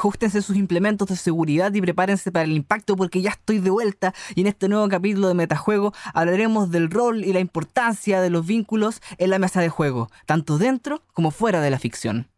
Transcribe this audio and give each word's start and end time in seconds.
ajustense 0.00 0.40
sus 0.40 0.56
implementos 0.56 1.08
de 1.08 1.16
seguridad 1.16 1.72
y 1.74 1.80
prepárense 1.82 2.32
para 2.32 2.44
el 2.44 2.52
impacto 2.52 2.96
porque 2.96 3.20
ya 3.20 3.30
estoy 3.30 3.58
de 3.58 3.68
vuelta 3.68 4.14
y 4.34 4.40
en 4.40 4.46
este 4.46 4.66
nuevo 4.68 4.88
capítulo 4.88 5.28
de 5.28 5.34
Metajuego 5.34 5.92
hablaremos 6.14 6.70
del 6.70 6.90
rol 6.90 7.22
y 7.22 7.34
la 7.34 7.40
importancia 7.40 8.22
de 8.22 8.30
los 8.30 8.46
vínculos 8.46 9.02
en 9.18 9.28
la 9.28 9.38
mesa 9.38 9.60
de 9.60 9.68
juego, 9.68 10.08
tanto 10.26 10.56
dentro 10.56 11.02
como 11.12 11.30
fuera 11.30 11.60
de 11.60 11.70
la 11.70 11.78
ficción. 11.78 12.28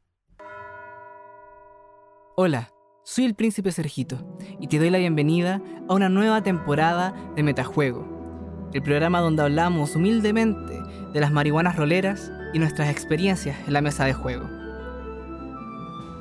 Hola, 2.37 2.73
soy 3.05 3.27
el 3.27 3.35
príncipe 3.35 3.71
Sergito 3.71 4.37
y 4.59 4.67
te 4.67 4.79
doy 4.79 4.91
la 4.91 4.99
bienvenida 4.99 5.63
a 5.89 5.95
una 5.95 6.09
nueva 6.09 6.43
temporada 6.43 7.15
de 7.37 7.45
Metajuego, 7.45 8.71
el 8.73 8.83
programa 8.83 9.21
donde 9.21 9.43
hablamos 9.43 9.95
humildemente 9.95 10.81
de 11.13 11.21
las 11.21 11.31
marihuanas 11.31 11.77
roleras 11.77 12.33
y 12.53 12.59
nuestras 12.59 12.91
experiencias 12.91 13.57
en 13.69 13.73
la 13.73 13.83
mesa 13.83 14.05
de 14.05 14.15
juego. 14.15 14.62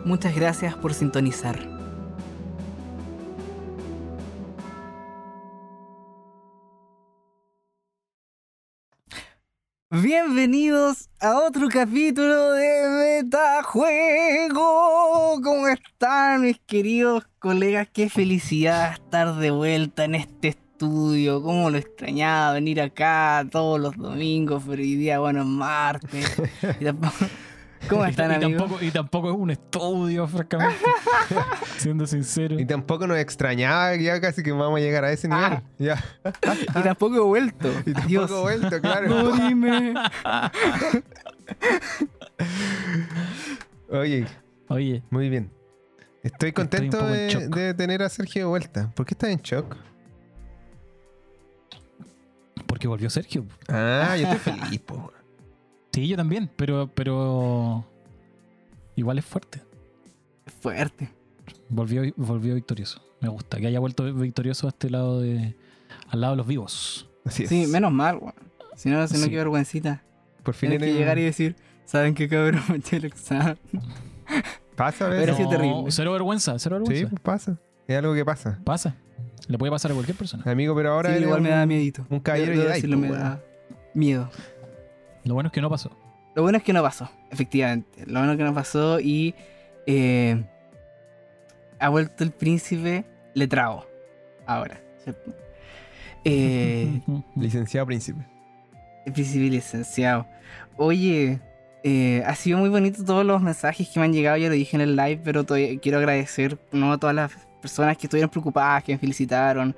Muchas 0.06 0.36
gracias 0.36 0.76
por 0.76 0.94
sintonizar. 0.94 1.60
Bienvenidos 9.90 11.10
a 11.20 11.38
otro 11.40 11.68
capítulo 11.68 12.54
de 12.54 13.24
Metajuego. 13.24 14.62
¿Cómo 15.44 15.68
están 15.68 16.42
mis 16.44 16.60
queridos 16.60 17.28
colegas? 17.40 17.90
Qué 17.92 18.10
felicidad 18.10 18.94
estar 18.94 19.36
de 19.36 19.52
vuelta 19.52 20.06
en 20.06 20.16
este 20.16 20.48
estudio. 20.50 21.44
Cómo 21.44 21.70
lo 21.70 21.78
extrañaba 21.78 22.54
venir 22.54 22.80
acá 22.80 23.46
todos 23.52 23.82
los 23.82 23.98
domingos, 23.98 24.64
pero 24.66 24.82
hoy 24.82 24.96
día, 24.96 25.20
bueno, 25.20 25.42
es 25.42 25.48
martes. 25.48 26.42
Y 26.80 26.86
tampoco- 26.86 27.26
¿Cómo 27.90 28.06
están, 28.06 28.32
y, 28.32 28.36
amigos? 28.36 28.62
tampoco, 28.62 28.84
y 28.84 28.92
tampoco 28.92 29.32
es 29.32 29.38
un 29.38 29.52
estudio, 29.52 30.28
francamente. 30.28 30.84
Siendo 31.78 32.08
sincero. 32.08 32.60
Y 32.60 32.66
tampoco 32.66 33.08
nos 33.08 33.18
extrañaba, 33.18 33.96
ya 33.96 34.20
casi 34.22 34.44
que 34.44 34.52
vamos 34.52 34.78
a 34.78 34.82
llegar 34.82 35.04
a 35.04 35.12
ese 35.12 35.28
nivel. 35.28 35.44
Ah. 35.44 35.64
Ya. 35.78 36.04
Y 36.76 36.82
tampoco 36.84 37.16
he 37.16 37.20
vuelto. 37.20 37.70
Y 37.86 37.94
tampoco 37.94 38.06
Adiós. 38.06 38.32
he 38.32 38.42
vuelto, 38.42 38.82
claro. 38.82 39.10
No, 39.10 39.32
dime. 39.48 39.94
Oye, 43.90 44.26
Oye, 44.68 45.04
muy 45.10 45.30
bien. 45.30 45.52
Estoy 46.24 46.52
contento 46.54 47.06
de, 47.08 47.48
de 47.50 47.74
tener 47.74 48.04
a 48.04 48.10
Sergio 48.10 48.44
de 48.44 48.46
vuelta. 48.46 48.92
¿Por 48.96 49.06
qué 49.06 49.14
estás 49.16 49.32
en 49.32 49.40
shock? 49.42 49.76
porque 52.72 52.88
volvió 52.88 53.10
Sergio. 53.10 53.46
Ah, 53.68 54.16
yo 54.18 54.28
estoy 54.28 54.54
feliz, 54.54 54.80
po. 54.80 55.12
Sí, 55.94 56.08
yo 56.08 56.16
también, 56.18 56.50
pero, 56.56 56.90
pero 56.94 57.86
igual 58.96 59.18
es 59.18 59.26
fuerte. 59.26 59.62
Es 60.46 60.54
fuerte. 60.54 61.10
Volvió, 61.70 62.04
volvió 62.16 62.56
victorioso. 62.56 63.02
Me 63.20 63.30
gusta 63.30 63.60
que 63.60 63.68
haya 63.68 63.80
vuelto 63.80 64.12
victorioso 64.14 64.68
a 64.68 64.70
este 64.70 64.90
lado 64.90 65.22
de. 65.22 65.56
al 66.10 66.22
lado 66.22 66.34
de 66.34 66.38
los 66.38 66.48
vivos. 66.48 67.10
Así 67.26 67.44
es. 67.44 67.50
Sí, 67.50 67.68
menos 67.68 67.92
mal, 67.92 68.18
weón. 68.18 68.34
Si 68.76 68.90
no, 68.90 69.06
si 69.08 69.16
no, 69.18 69.26
Sí. 69.26 69.30
qué 69.30 69.36
vergüencita. 69.38 70.04
Por 70.44 70.54
fin 70.56 70.70
Tienes 70.72 70.88
que 70.90 70.94
llegar 70.98 71.20
y 71.20 71.24
decir, 71.24 71.56
¿saben 71.86 72.16
qué 72.16 72.28
cabrón 72.28 72.62
me 72.70 72.78
eché 72.78 72.98
el 72.98 73.06
examen? 73.06 73.58
Pasa 74.76 75.06
a 75.06 75.10
Pero 75.10 75.34
veces. 75.34 75.38
sí, 75.38 75.50
terrible. 75.50 75.92
Cero 75.92 76.14
vergüenza, 76.14 76.58
cero 76.58 76.78
Sí, 76.86 76.90
vergüenza. 76.94 77.10
pues 77.10 77.22
pasa. 77.22 77.58
Es 77.88 77.98
algo 77.98 78.14
que 78.14 78.26
pasa. 78.26 78.60
Pasa. 78.64 78.96
Le 79.48 79.58
puede 79.58 79.72
pasar 79.72 79.92
a 79.92 79.94
cualquier 79.94 80.18
persona. 80.18 80.44
Amigo, 80.50 80.74
pero 80.76 80.94
ahora 80.94 81.16
Sí, 81.16 81.22
igual 81.24 81.42
me 81.42 81.50
un- 81.50 81.56
da 81.56 81.66
miedito. 81.66 82.06
un 82.10 82.20
caballero 82.22 82.52
Debo 82.54 82.62
Jedi, 82.64 82.74
decirlo, 82.74 82.96
po, 82.98 83.02
me 83.04 83.10
da 83.12 83.42
miedo. 83.94 84.30
Lo 85.24 85.34
bueno 85.34 85.48
es 85.48 85.54
que 85.54 85.62
no 85.62 85.70
pasó. 85.70 85.92
Lo 86.36 86.44
bueno 86.44 86.58
es 86.58 86.64
que 86.64 86.74
no 86.74 86.82
pasó, 86.82 87.10
efectivamente. 87.30 88.06
Lo 88.06 88.20
bueno 88.20 88.32
es 88.34 88.38
que 88.38 88.44
no 88.44 88.54
pasó 88.54 89.00
y 89.00 89.36
eh, 89.86 90.44
ha 91.80 91.90
vuelto 91.90 92.24
el 92.24 92.32
príncipe 92.32 93.06
letrado. 93.34 93.86
Ahora. 94.46 94.80
¿cierto? 95.04 95.34
Eh, 96.24 97.02
Licenciado 97.36 97.86
príncipe. 97.86 98.22
el 99.06 99.14
príncipe 99.14 99.46
licenciado. 99.50 100.26
Oye, 100.78 101.40
eh, 101.84 102.24
ha 102.26 102.36
sido 102.36 102.60
muy 102.60 102.70
bonito 102.70 103.04
todos 103.04 103.26
los 103.26 103.42
mensajes 103.42 103.90
que 103.90 104.00
me 104.00 104.06
han 104.06 104.14
llegado. 104.14 104.38
Ya 104.38 104.48
lo 104.48 104.54
dije 104.54 104.78
en 104.78 104.82
el 104.82 104.96
live, 104.96 105.22
pero 105.24 105.44
todavía 105.44 105.78
quiero 105.80 105.98
agradecer 105.98 106.58
¿no? 106.72 106.94
a 106.94 106.98
todas 106.98 107.16
las 107.16 107.32
personas 107.62 107.98
que 107.98 108.08
estuvieron 108.08 108.30
preocupadas, 108.30 108.84
que 108.84 108.94
me 108.94 109.00
felicitaron. 109.00 109.76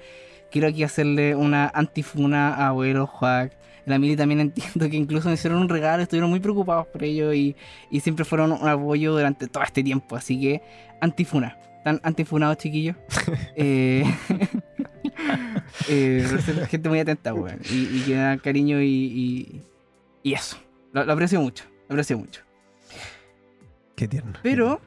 Quiero 0.51 0.67
aquí 0.67 0.83
hacerle 0.83 1.35
una 1.35 1.71
antifuna 1.73 2.53
a 2.53 2.67
abuelo 2.67 3.07
Juac. 3.07 3.53
La 3.85 3.99
Mili 3.99 4.15
también 4.15 4.39
entiendo 4.41 4.89
que 4.89 4.95
incluso 4.95 5.27
me 5.27 5.35
hicieron 5.35 5.59
un 5.59 5.69
regalo, 5.69 6.03
estuvieron 6.03 6.29
muy 6.29 6.39
preocupados 6.39 6.87
por 6.87 7.03
ello 7.03 7.33
y, 7.33 7.55
y 7.91 7.99
siempre 7.99 8.25
fueron 8.25 8.51
un 8.51 8.67
apoyo 8.67 9.13
durante 9.13 9.47
todo 9.47 9.63
este 9.63 9.83
tiempo. 9.83 10.15
Así 10.15 10.39
que, 10.39 10.61
antifuna. 11.01 11.57
Están 11.77 11.99
antifunados, 12.03 12.57
chiquillos. 12.57 12.95
eh, 13.57 14.05
eh, 15.89 16.25
gente 16.69 16.87
muy 16.89 16.99
atenta, 16.99 17.33
weón. 17.33 17.59
Y, 17.69 17.97
y 17.97 18.03
que 18.05 18.11
me 18.11 18.21
da 18.21 18.37
cariño 18.37 18.81
y, 18.81 18.87
y, 18.87 19.61
y 20.23 20.33
eso. 20.33 20.57
Lo, 20.93 21.03
lo 21.03 21.11
aprecio 21.11 21.41
mucho, 21.41 21.65
lo 21.89 21.95
aprecio 21.95 22.17
mucho. 22.17 22.41
Qué 23.95 24.07
tierno. 24.07 24.33
Pero 24.41 24.79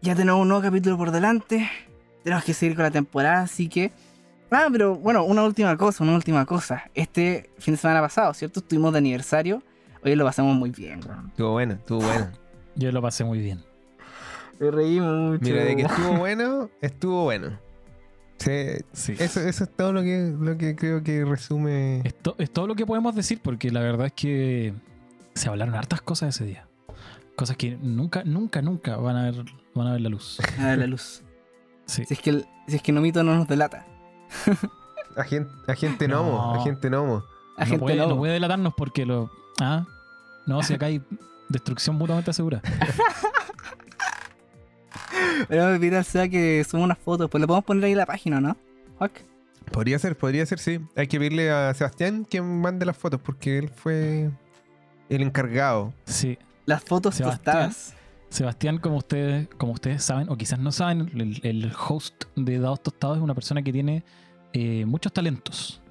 ya 0.00 0.14
tenemos 0.14 0.40
un 0.40 0.48
nuevo 0.48 0.62
capítulo 0.62 0.96
por 0.96 1.10
delante. 1.10 1.68
Tenemos 2.22 2.44
que 2.44 2.54
seguir 2.54 2.76
con 2.76 2.84
la 2.84 2.90
temporada, 2.90 3.42
así 3.42 3.68
que. 3.68 3.90
Ah, 4.52 4.68
pero 4.70 4.94
bueno, 4.96 5.24
una 5.24 5.42
última 5.44 5.76
cosa, 5.76 6.04
una 6.04 6.14
última 6.14 6.44
cosa. 6.44 6.84
Este 6.94 7.50
fin 7.58 7.74
de 7.74 7.78
semana 7.78 8.00
pasado, 8.00 8.34
¿cierto? 8.34 8.60
Estuvimos 8.60 8.92
de 8.92 8.98
aniversario. 8.98 9.62
Hoy 10.04 10.14
lo 10.14 10.24
pasamos 10.24 10.54
muy 10.56 10.70
bien, 10.70 11.00
weón. 11.06 11.28
Estuvo 11.28 11.52
bueno, 11.52 11.74
estuvo 11.74 12.00
bueno. 12.00 12.28
Yo 12.74 12.92
lo 12.92 13.00
pasé 13.00 13.24
muy 13.24 13.38
bien. 13.40 13.62
Me 14.58 14.70
reímos 14.70 15.14
mucho. 15.30 15.40
Mira, 15.44 15.64
de 15.64 15.76
que 15.76 15.82
estuvo 15.82 16.16
bueno, 16.18 16.70
estuvo 16.80 17.24
bueno. 17.24 17.58
Sí, 18.38 18.50
Sí. 18.92 19.14
eso, 19.18 19.40
eso 19.40 19.64
es 19.64 19.70
todo 19.76 19.92
lo 19.92 20.02
que, 20.02 20.34
lo 20.38 20.58
que 20.58 20.74
creo 20.74 21.02
que 21.02 21.24
resume. 21.24 22.00
Es, 22.04 22.14
to- 22.14 22.34
es 22.38 22.50
todo 22.50 22.66
lo 22.66 22.74
que 22.74 22.84
podemos 22.84 23.14
decir 23.14 23.40
porque 23.42 23.70
la 23.70 23.80
verdad 23.80 24.06
es 24.06 24.12
que 24.12 24.74
se 25.34 25.48
hablaron 25.48 25.74
hartas 25.76 26.02
cosas 26.02 26.34
ese 26.34 26.44
día. 26.46 26.66
Cosas 27.36 27.56
que 27.56 27.76
nunca, 27.80 28.24
nunca, 28.24 28.60
nunca 28.60 28.96
van 28.96 29.16
a 29.16 29.30
ver, 29.30 29.44
van 29.74 29.86
a 29.86 29.92
ver 29.92 30.00
la 30.00 30.08
luz. 30.08 30.38
A 30.58 30.66
ver 30.66 30.78
la 30.80 30.86
luz. 30.86 31.22
Sí. 31.86 32.04
Si 32.04 32.14
es 32.14 32.20
que, 32.20 32.30
el- 32.30 32.46
si 32.66 32.76
es 32.76 32.82
que 32.82 32.90
Nomito 32.92 33.22
no 33.22 33.34
nos 33.36 33.46
delata. 33.48 33.86
Agente, 35.16 35.52
agente 35.66 36.08
No. 36.08 36.22
Nomo, 36.24 36.54
agente 36.54 36.88
Nomo. 36.88 37.22
La 37.58 37.66
no, 37.66 37.78
puede, 37.78 37.96
no. 37.96 38.06
no 38.08 38.16
puede 38.16 38.32
delatarnos 38.32 38.72
porque 38.74 39.04
lo. 39.04 39.30
Ah, 39.60 39.84
no, 40.46 40.62
si 40.62 40.74
acá 40.74 40.86
hay 40.86 41.02
destrucción 41.48 41.96
mutuamente 41.96 42.30
asegurada. 42.30 42.62
Pero 45.48 45.66
me 45.66 45.78
pide 45.78 46.02
SEA 46.02 46.28
que 46.28 46.64
suba 46.68 46.82
unas 46.82 46.98
fotos. 46.98 47.28
Pues 47.30 47.40
le 47.40 47.46
podemos 47.46 47.64
poner 47.64 47.84
ahí 47.84 47.92
en 47.92 47.98
la 47.98 48.06
página, 48.06 48.40
¿no? 48.40 48.56
Podría 49.70 49.98
ser, 49.98 50.16
podría 50.16 50.46
ser, 50.46 50.58
sí. 50.58 50.80
Hay 50.96 51.06
que 51.08 51.18
pedirle 51.18 51.50
a 51.50 51.74
Sebastián 51.74 52.24
que 52.24 52.40
mande 52.40 52.86
las 52.86 52.96
fotos 52.96 53.20
porque 53.20 53.58
él 53.58 53.68
fue 53.68 54.30
el 55.08 55.22
encargado. 55.22 55.92
Sí. 56.04 56.38
Las 56.66 56.82
fotos 56.82 57.16
Sebastián. 57.16 57.68
tostadas. 57.68 57.94
Sebastián, 58.28 58.78
como 58.78 58.96
ustedes, 58.96 59.48
como 59.58 59.72
ustedes 59.72 60.02
saben, 60.02 60.30
o 60.30 60.36
quizás 60.36 60.58
no 60.58 60.72
saben, 60.72 61.10
el, 61.14 61.40
el 61.42 61.72
host 61.86 62.24
de 62.34 62.58
Dados 62.58 62.82
Tostados 62.82 63.18
es 63.18 63.22
una 63.22 63.34
persona 63.34 63.62
que 63.62 63.72
tiene 63.72 64.04
eh, 64.52 64.84
muchos 64.86 65.12
talentos. 65.12 65.82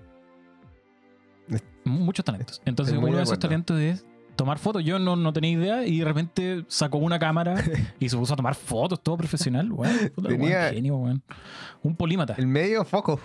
Muchos 1.83 2.23
talentos. 2.23 2.61
Entonces, 2.65 2.95
uno 2.95 3.07
de 3.07 3.17
de 3.17 3.23
esos 3.23 3.39
talentos 3.39 3.79
es 3.79 4.05
tomar 4.35 4.59
fotos. 4.59 4.83
Yo 4.83 4.99
no, 4.99 5.15
no 5.15 5.33
tenía 5.33 5.51
idea 5.51 5.85
y 5.85 5.99
de 5.99 6.05
repente 6.05 6.65
sacó 6.67 6.97
una 6.97 7.19
cámara 7.19 7.55
y 7.99 8.09
se 8.09 8.17
puso 8.17 8.33
a 8.33 8.37
tomar 8.37 8.55
fotos, 8.55 9.01
todo 9.01 9.17
profesional. 9.17 9.69
Puta, 10.15 10.29
genio. 10.29 11.21
Un 11.81 11.95
polímata. 11.95 12.35
El 12.37 12.47
medio 12.47 12.85
foco. 12.85 13.19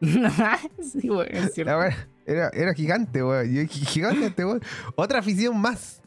sí, 0.00 1.08
es 1.28 1.54
cierto. 1.54 1.72
A 1.72 1.76
ver, 1.76 1.94
era, 2.26 2.50
era 2.50 2.74
gigante, 2.74 3.22
weón. 3.22 3.68
Gigante 3.68 4.26
este 4.26 4.44
weón. 4.44 4.60
Otra 4.94 5.20
afición 5.20 5.58
más. 5.58 6.02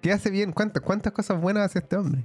¿Qué 0.00 0.12
hace 0.12 0.30
bien? 0.30 0.52
¿Cuántas, 0.52 0.82
¿Cuántas 0.82 1.12
cosas 1.12 1.40
buenas 1.40 1.64
hace 1.64 1.80
este 1.80 1.96
hombre? 1.96 2.24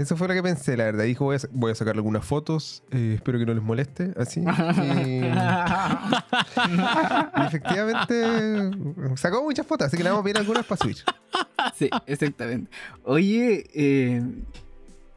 Eso 0.00 0.16
fue 0.16 0.28
lo 0.28 0.34
que 0.34 0.42
pensé, 0.42 0.76
la 0.78 0.84
verdad. 0.84 1.04
Dijo, 1.04 1.26
voy 1.26 1.36
a, 1.36 1.40
voy 1.52 1.72
a 1.72 1.74
sacar 1.74 1.94
algunas 1.94 2.24
fotos. 2.24 2.82
eh, 2.90 3.12
espero 3.16 3.38
que 3.38 3.44
no 3.46 3.52
les 3.54 3.62
moleste. 3.62 4.12
Así. 4.16 4.40
Y, 6.68 7.40
y 7.40 7.46
efectivamente 7.46 8.70
sacó 9.16 9.42
muchas 9.42 9.66
fotos, 9.66 9.88
así 9.88 9.96
que 9.96 10.02
le 10.02 10.10
vamos 10.10 10.22
a 10.22 10.24
pedir 10.24 10.38
algunas 10.38 10.64
para 10.66 10.80
subir. 10.80 10.96
Sí, 11.76 11.90
exactamente. 12.06 12.70
Oye, 13.04 13.66
eh, 13.74 14.22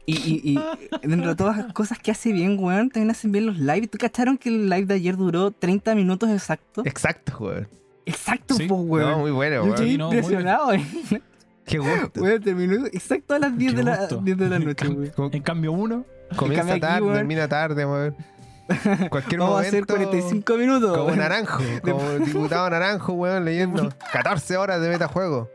y, 0.06 0.14
y, 0.16 0.58
y 1.02 1.08
dentro 1.08 1.30
de 1.30 1.34
todas 1.36 1.56
las 1.56 1.72
cosas 1.72 1.98
que 1.98 2.10
hace 2.10 2.32
bien, 2.32 2.58
weón, 2.58 2.90
también 2.90 3.10
hacen 3.10 3.32
bien 3.32 3.46
los 3.46 3.58
lives. 3.58 3.90
¿Tú 3.90 3.98
cacharon 3.98 4.36
que 4.36 4.48
el 4.50 4.68
live 4.68 4.86
de 4.86 4.94
ayer 4.94 5.16
duró 5.16 5.50
30 5.50 5.94
minutos 5.94 6.28
exactos? 6.30 6.86
Exacto, 6.86 7.36
weón. 7.40 7.68
Exacto, 8.06 8.54
Sí. 8.54 8.66
po, 8.66 8.76
weón. 8.76 9.10
No, 9.10 9.18
muy 9.20 9.30
bueno, 9.30 9.56
Yo 9.56 9.62
weón. 9.62 9.74
estoy 9.74 9.96
no, 9.96 10.04
impresionado, 10.12 10.68
weón. 10.68 10.82
Qué 11.66 11.78
gusto. 11.78 12.20
Weón, 12.22 12.42
terminó 12.42 12.86
exacto 12.86 13.34
a 13.34 13.38
las 13.38 13.56
10 13.56 13.72
Qué 13.72 13.76
de, 13.78 13.84
la, 13.84 13.96
gusto. 13.98 14.20
10 14.22 14.38
de 14.38 14.48
la 14.48 14.58
noche. 14.58 15.12
Com- 15.14 15.30
En 15.32 15.42
cambio, 15.42 15.72
uno, 15.72 16.04
comienza 16.36 16.66
cambio 16.68 16.80
tarde, 16.88 17.12
termina 17.14 17.48
tarde, 17.48 17.86
weón. 17.86 18.16
Cualquier 19.10 19.40
Vamos 19.40 19.60
a 19.60 19.62
momento. 19.64 19.66
hacer 19.68 19.86
45 19.86 20.56
minutos. 20.56 20.96
Como 20.96 21.14
naranjo, 21.16 21.62
como 21.82 22.10
diputado 22.18 22.70
naranjo, 22.70 23.12
weón, 23.12 23.44
leyendo 23.44 23.90
14 24.12 24.56
horas 24.56 24.80
de 24.80 24.88
metajuego. 24.88 25.50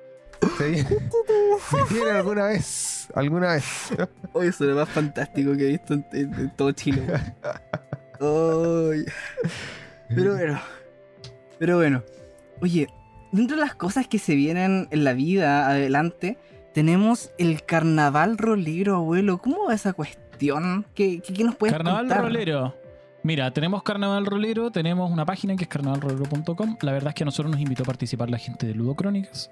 Se 0.58 0.70
viene, 0.70 2.12
alguna 2.12 2.46
vez. 2.48 3.08
Alguna 3.14 3.54
vez. 3.54 3.66
Oye, 4.34 4.50
eso 4.50 4.64
es 4.64 4.70
lo 4.70 4.76
más 4.78 4.90
fantástico 4.90 5.56
que 5.58 5.64
he 5.66 5.72
visto 5.72 5.94
en, 5.96 6.06
en- 6.14 6.34
en 6.36 6.56
todo 6.56 6.72
Chile. 6.72 7.02
weón. 8.20 9.06
Pero 10.10 10.34
bueno. 10.36 10.60
Pero 11.58 11.78
bueno. 11.78 12.04
Oye, 12.62 12.88
dentro 13.32 13.58
de 13.58 13.62
las 13.62 13.76
cosas 13.76 14.08
que 14.08 14.20
se 14.20 14.36
vienen 14.36 14.88
en 14.92 15.04
la 15.04 15.14
vida 15.14 15.68
adelante, 15.70 16.38
tenemos 16.74 17.32
el 17.38 17.64
carnaval 17.64 18.38
rolero, 18.38 18.96
abuelo. 18.96 19.40
¿Cómo 19.40 19.68
va 19.68 19.74
esa 19.74 19.94
cuestión? 19.94 20.86
¿Qué, 20.94 21.22
qué, 21.22 21.34
qué 21.34 21.44
nos 21.44 21.56
puedes 21.56 21.74
Carnaval 21.74 22.08
contar? 22.08 22.24
Rolero. 22.24 22.76
Mira, 23.22 23.52
tenemos 23.52 23.84
Carnaval 23.84 24.26
Rolero, 24.26 24.72
tenemos 24.72 25.12
una 25.12 25.26
página 25.26 25.56
que 25.58 25.64
es 25.64 25.70
carnavalrolero.com. 25.70 26.78
La 26.82 26.94
verdad 26.94 27.10
es 27.10 27.16
que 27.16 27.24
a 27.24 27.26
nosotros 27.26 27.52
nos 27.52 27.60
invitó 27.60 27.84
a 27.84 27.86
participar 27.86 28.30
la 28.30 28.38
gente 28.38 28.66
de 28.66 28.74
Ludocrónicas. 28.74 29.52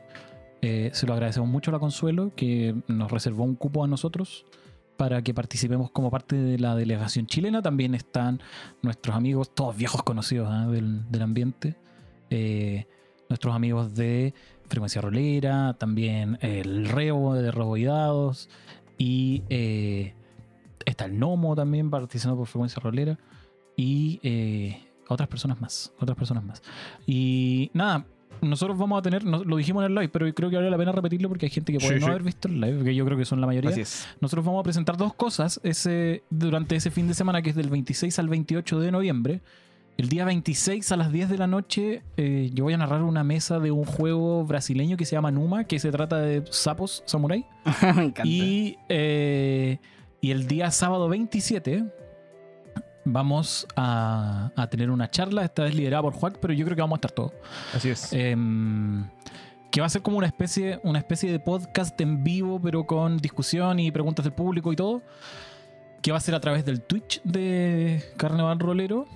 Eh, 0.61 0.89
se 0.93 1.05
lo 1.05 1.13
agradecemos 1.13 1.49
mucho 1.49 1.71
a 1.71 1.73
la 1.73 1.79
Consuelo, 1.79 2.31
que 2.35 2.75
nos 2.87 3.11
reservó 3.11 3.43
un 3.43 3.55
cupo 3.55 3.83
a 3.83 3.87
nosotros 3.87 4.45
para 4.95 5.21
que 5.21 5.33
participemos 5.33 5.91
como 5.91 6.09
parte 6.09 6.35
de 6.37 6.57
la 6.57 6.75
delegación 6.75 7.27
chilena. 7.27 7.61
También 7.61 7.93
están 7.93 8.41
nuestros 8.81 9.15
amigos, 9.15 9.53
todos 9.53 9.75
viejos 9.75 10.01
conocidos 10.01 10.47
¿ah? 10.49 10.67
del, 10.67 11.09
del 11.11 11.21
ambiente. 11.21 11.75
Eh, 12.29 12.87
nuestros 13.29 13.55
amigos 13.55 13.93
de 13.95 14.33
Frecuencia 14.67 15.01
Rolera, 15.01 15.75
también 15.77 16.37
el 16.41 16.87
Rebo 16.89 17.33
de 17.35 17.51
Robo 17.51 17.77
y 18.97 19.43
eh, 19.49 20.13
está 20.85 21.05
el 21.05 21.19
Nomo 21.19 21.55
también 21.55 21.89
participando 21.89 22.37
por 22.37 22.47
Frecuencia 22.47 22.79
Rolera. 22.81 23.17
Y 23.75 24.19
eh, 24.23 24.81
otras 25.07 25.29
personas 25.29 25.61
más. 25.61 25.93
Otras 25.99 26.17
personas 26.17 26.43
más. 26.43 26.63
Y 27.05 27.69
nada, 27.73 28.05
nosotros 28.41 28.77
vamos 28.77 28.99
a 28.99 29.01
tener, 29.01 29.23
lo 29.23 29.55
dijimos 29.55 29.83
en 29.83 29.91
el 29.91 29.95
live, 29.95 30.09
pero 30.09 30.33
creo 30.33 30.49
que 30.49 30.55
vale 30.55 30.69
la 30.69 30.77
pena 30.77 30.91
repetirlo 30.91 31.29
porque 31.29 31.45
hay 31.45 31.51
gente 31.51 31.73
que 31.73 31.79
puede 31.79 31.95
Sí, 31.95 31.99
no 31.99 32.05
sí. 32.07 32.11
haber 32.11 32.23
visto 32.23 32.47
el 32.47 32.59
live, 32.59 32.83
que 32.83 32.95
yo 32.95 33.05
creo 33.05 33.17
que 33.17 33.25
son 33.25 33.39
la 33.39 33.47
mayoría. 33.47 33.69
Así 33.69 33.81
es. 33.81 34.07
Nosotros 34.19 34.45
vamos 34.45 34.61
a 34.61 34.63
presentar 34.63 34.97
dos 34.97 35.13
cosas 35.13 35.59
ese, 35.63 36.23
durante 36.29 36.75
ese 36.75 36.89
fin 36.91 37.07
de 37.07 37.13
semana 37.13 37.41
que 37.41 37.51
es 37.51 37.55
del 37.55 37.69
26 37.69 38.17
al 38.19 38.29
28 38.29 38.79
de 38.79 38.91
noviembre. 38.91 39.41
El 39.97 40.09
día 40.09 40.25
26 40.25 40.91
a 40.91 40.95
las 40.95 41.11
10 41.11 41.29
de 41.29 41.37
la 41.39 41.47
noche 41.47 42.03
eh, 42.17 42.51
yo 42.53 42.65
voy 42.65 42.73
a 42.73 42.77
narrar 42.77 43.01
una 43.01 43.23
mesa 43.23 43.59
de 43.59 43.71
un 43.71 43.83
juego 43.83 44.45
brasileño 44.45 44.95
que 44.95 45.05
se 45.05 45.15
llama 45.15 45.31
Numa, 45.31 45.63
que 45.63 45.79
se 45.79 45.91
trata 45.91 46.17
de 46.17 46.43
sapos 46.51 47.01
samurai. 47.07 47.47
Me 47.95 48.03
encanta. 48.03 48.21
Y, 48.25 48.77
eh, 48.89 49.79
y 50.21 50.29
el 50.29 50.47
día 50.47 50.69
sábado 50.69 51.09
27 51.09 51.83
vamos 53.05 53.65
a, 53.75 54.51
a 54.55 54.67
tener 54.69 54.91
una 54.91 55.09
charla, 55.09 55.43
esta 55.43 55.63
vez 55.63 55.73
liderada 55.73 56.03
por 56.03 56.13
Juan, 56.13 56.37
pero 56.39 56.53
yo 56.53 56.63
creo 56.65 56.75
que 56.75 56.81
vamos 56.81 56.97
a 56.97 56.99
estar 56.99 57.11
todos. 57.11 57.33
Así 57.73 57.89
es. 57.89 58.13
Em, 58.13 59.03
que 59.71 59.81
va 59.81 59.87
a 59.87 59.89
ser 59.89 60.03
como 60.03 60.19
una 60.19 60.27
especie, 60.27 60.79
una 60.83 60.99
especie 60.99 61.31
de 61.31 61.39
podcast 61.39 61.99
en 62.01 62.23
vivo, 62.23 62.61
pero 62.61 62.85
con 62.85 63.17
discusión 63.17 63.79
y 63.79 63.91
preguntas 63.91 64.23
del 64.25 64.33
público 64.33 64.71
y 64.71 64.75
todo. 64.75 65.01
Que 66.03 66.11
va 66.11 66.17
a 66.17 66.21
ser 66.21 66.35
a 66.35 66.39
través 66.39 66.65
del 66.65 66.81
Twitch 66.81 67.19
de 67.23 68.03
Carnaval 68.17 68.59
Rolero. 68.59 69.07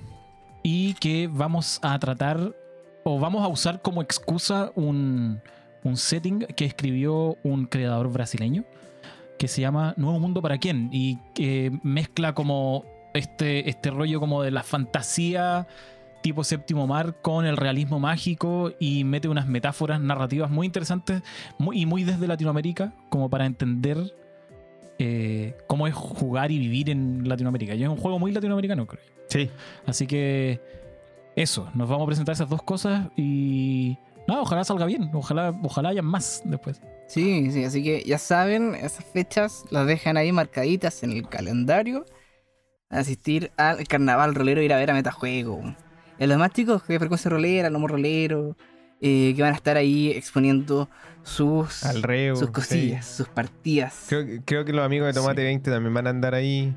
Y 0.64 0.94
que 0.96 1.28
vamos 1.28 1.80
a 1.82 1.98
tratar, 2.00 2.56
o 3.04 3.20
vamos 3.20 3.44
a 3.44 3.48
usar 3.48 3.82
como 3.82 4.02
excusa 4.02 4.72
un, 4.76 5.42
un 5.84 5.98
setting 5.98 6.40
que 6.56 6.66
escribió 6.66 7.38
un 7.44 7.66
creador 7.66 8.12
brasileño. 8.12 8.66
Que 9.40 9.48
se 9.48 9.62
llama 9.62 9.94
Nuevo 9.98 10.20
Mundo 10.20 10.42
para 10.42 10.60
quién. 10.60 10.90
Y 10.92 11.18
que 11.34 11.72
mezcla 11.84 12.34
como 12.34 12.86
este, 13.14 13.70
este 13.70 13.90
rollo 13.90 14.20
como 14.20 14.44
de 14.44 14.52
la 14.52 14.64
fantasía 14.64 15.68
tipo 16.22 16.44
séptimo 16.44 16.88
mar 16.88 17.16
con 17.22 17.46
el 17.46 17.58
realismo 17.58 18.00
mágico 18.00 18.72
y 18.80 19.04
mete 19.04 19.28
unas 19.28 19.48
metáforas 19.48 20.00
narrativas 20.00 20.50
muy 20.50 20.68
interesantes 20.68 21.24
muy, 21.58 21.82
y 21.82 21.86
muy 21.86 22.04
desde 22.04 22.28
Latinoamérica, 22.28 22.94
como 23.10 23.30
para 23.30 23.46
entender 23.46 24.14
eh, 25.02 25.58
cómo 25.68 25.88
es 25.88 25.94
jugar 25.94 26.52
y 26.52 26.60
vivir 26.60 26.90
en 26.90 27.28
Latinoamérica. 27.28 27.74
Y 27.74 27.84
es 27.84 27.90
un 27.90 27.98
juego 27.98 28.20
muy 28.20 28.32
latinoamericano, 28.32 28.86
creo. 28.86 29.02
Sí. 29.28 29.50
Así 29.86 30.06
que 30.06 30.60
eso, 31.36 31.70
nos 31.74 31.90
vamos 31.90 32.04
a 32.04 32.08
presentar 32.08 32.34
esas 32.34 32.50
dos 32.50 32.62
cosas 32.62 33.08
y 33.16 33.98
nada, 34.28 34.42
ojalá 34.42 34.64
salga 34.64 34.86
bien, 34.86 35.10
ojalá, 35.14 35.58
ojalá 35.64 35.90
haya 35.90 36.02
más 36.02 36.42
después. 36.46 36.82
Sí, 37.08 37.52
sí, 37.52 37.64
así 37.64 37.84
que 37.84 38.04
ya 38.04 38.18
saben, 38.18 38.76
esas 38.76 39.04
fechas 39.06 39.66
las 39.70 39.88
dejan 39.88 40.18
ahí 40.18 40.32
marcaditas 40.32 41.04
en 41.04 41.12
el 41.12 41.28
calendario. 41.28 42.06
Asistir 42.90 43.52
al 43.58 43.88
carnaval 43.88 44.36
rolero, 44.36 44.62
ir 44.62 44.74
a 44.74 44.78
ver 44.78 44.92
a 44.92 44.94
Metajuego. 44.94 45.62
Y 46.20 46.28
los 46.28 46.38
más 46.38 46.52
chicos 46.52 46.86
de 46.88 47.00
frecuencia 47.00 47.30
rolera, 47.32 47.70
lomo 47.70 47.88
rolero, 47.88 48.56
eh, 49.02 49.34
que 49.36 49.42
van 49.42 49.54
a 49.54 49.56
estar 49.56 49.78
ahí 49.78 50.12
exponiendo 50.12 50.90
sus, 51.24 51.84
Al 51.86 52.04
reo. 52.04 52.36
sus 52.36 52.48
sí. 52.48 52.54
cosillas, 52.54 53.06
sus 53.06 53.28
partidas. 53.28 54.06
Creo, 54.10 54.26
que- 54.26 54.42
creo 54.44 54.66
que 54.66 54.74
los 54.74 54.86
amigos 54.86 55.08
de 55.08 55.14
Tomate 55.14 55.42
Sí. 55.42 55.46
20 55.46 55.72
también 55.72 55.94
van 55.94 56.08
a 56.08 56.10
andar 56.10 56.34
ahí. 56.36 56.74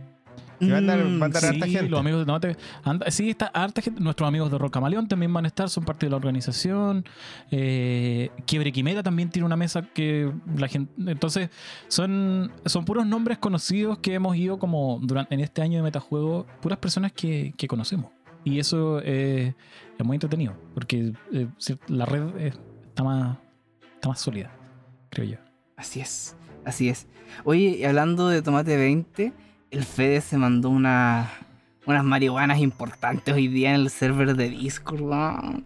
Y 0.61 0.69
va 0.71 0.77
a 0.77 0.79
andar- 0.79 0.99
va 1.01 1.23
a 1.23 1.25
andar 1.27 1.43
Sí, 1.43 1.47
harta 1.49 1.67
gente. 1.67 1.89
los 1.89 1.99
amigos 2.01 2.21
de 2.21 2.27
Tomate. 2.27 2.57
anda- 2.85 3.11
sí, 3.11 3.29
está 3.31 3.47
harta 3.47 3.83
gente. 3.83 4.01
Nuestros 4.01 4.29
amigos 4.29 4.51
de 4.53 4.57
Rocamaleón 4.59 5.09
también 5.09 5.33
van 5.33 5.45
a 5.45 5.49
estar, 5.49 5.69
son 5.69 5.85
parte 5.85 6.07
de 6.07 6.11
la 6.11 6.17
organización. 6.17 7.05
Eh, 7.51 8.31
Quiebre 8.47 8.71
Quimera 8.73 9.03
también 9.03 9.31
tiene 9.31 9.47
una 9.47 9.57
mesa 9.57 9.83
que 9.83 10.33
la 10.57 10.69
gente. 10.69 10.93
Entonces, 11.11 11.51
son, 11.89 12.53
son 12.67 12.85
puros 12.85 13.05
nombres 13.07 13.39
conocidos 13.39 13.99
que 13.99 14.15
hemos 14.15 14.37
ido 14.37 14.59
como 14.59 15.01
durante 15.03 15.35
en 15.35 15.41
este 15.41 15.61
año 15.61 15.79
de 15.79 15.83
metajuego, 15.83 16.47
puras 16.61 16.79
personas 16.79 17.13
que, 17.13 17.53
que 17.57 17.67
conocemos. 17.67 18.13
Y 18.45 18.59
eso 18.61 19.01
eh, 19.03 19.55
es 19.99 20.05
muy 20.07 20.15
entretenido, 20.17 20.55
porque 20.75 21.13
eh, 21.33 21.49
la 21.89 22.05
red 22.07 22.23
eh, 22.39 22.53
está, 22.89 23.03
más, 23.03 23.39
está 24.05 24.09
más 24.11 24.21
sólida, 24.21 24.51
creo 25.11 25.27
yo. 25.27 25.37
Así 25.77 26.01
es, 26.01 26.37
así 26.65 26.89
es. 26.89 27.07
Oye, 27.45 27.79
y 27.79 27.85
hablando 27.85 28.29
de 28.29 28.43
Tomate 28.43 28.77
20, 28.77 29.33
el 29.71 29.85
Fede 29.85 30.21
se 30.21 30.37
mandó 30.37 30.69
una, 30.71 31.31
unas 31.87 32.05
marihuanas 32.05 32.59
importantes 32.59 33.35
hoy 33.35 33.49
día 33.49 33.71
en 33.75 33.81
el 33.81 33.91
server 33.91 34.37
de 34.37 34.51
Discord. 34.51 35.01
No. 35.03 35.63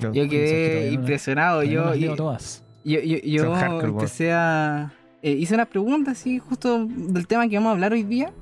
Yo 0.00 0.12
que 0.12 0.28
quedé 0.28 0.92
impresionado. 0.92 1.62
No 1.62 1.70
Yo, 1.70 1.94
yo, 1.94 2.14
todas. 2.16 2.64
yo, 2.84 3.00
yo- 3.00 3.18
yo 3.18 3.44
Son 3.44 3.54
hardcore, 3.54 3.82
weón. 3.88 3.94
empecé 4.00 4.32
a. 4.32 4.92
eh, 5.22 5.30
hice 5.32 5.54
unas 5.54 5.68
preguntas, 5.68 6.18
así, 6.18 6.38
justo 6.38 6.84
del 6.86 7.26
tema 7.26 7.48
que 7.48 7.56
vamos 7.56 7.70
a 7.70 7.72
hablar 7.72 7.92
hoy 7.92 8.02
día. 8.02 8.32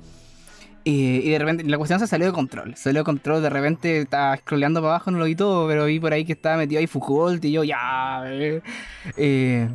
Y 0.89 1.29
de 1.31 1.37
repente 1.39 1.65
la 1.65 1.77
cuestión 1.77 1.99
se 1.99 2.07
salió 2.07 2.27
de 2.27 2.31
control. 2.33 2.73
Salió 2.77 3.01
de 3.01 3.03
control, 3.03 3.41
de 3.41 3.49
repente 3.49 3.99
estaba 3.99 4.37
scrolleando 4.37 4.79
para 4.79 4.95
abajo, 4.95 5.11
no 5.11 5.17
lo 5.17 5.25
vi 5.25 5.35
todo, 5.35 5.67
pero 5.67 5.83
vi 5.85 5.99
por 5.99 6.13
ahí 6.13 6.23
que 6.23 6.31
estaba 6.31 6.55
metido 6.55 6.79
ahí 6.79 6.87
Foucault 6.87 7.43
y 7.43 7.51
yo 7.51 7.65
ya. 7.65 8.23
eh, 8.27 8.61
eh, 9.17 9.67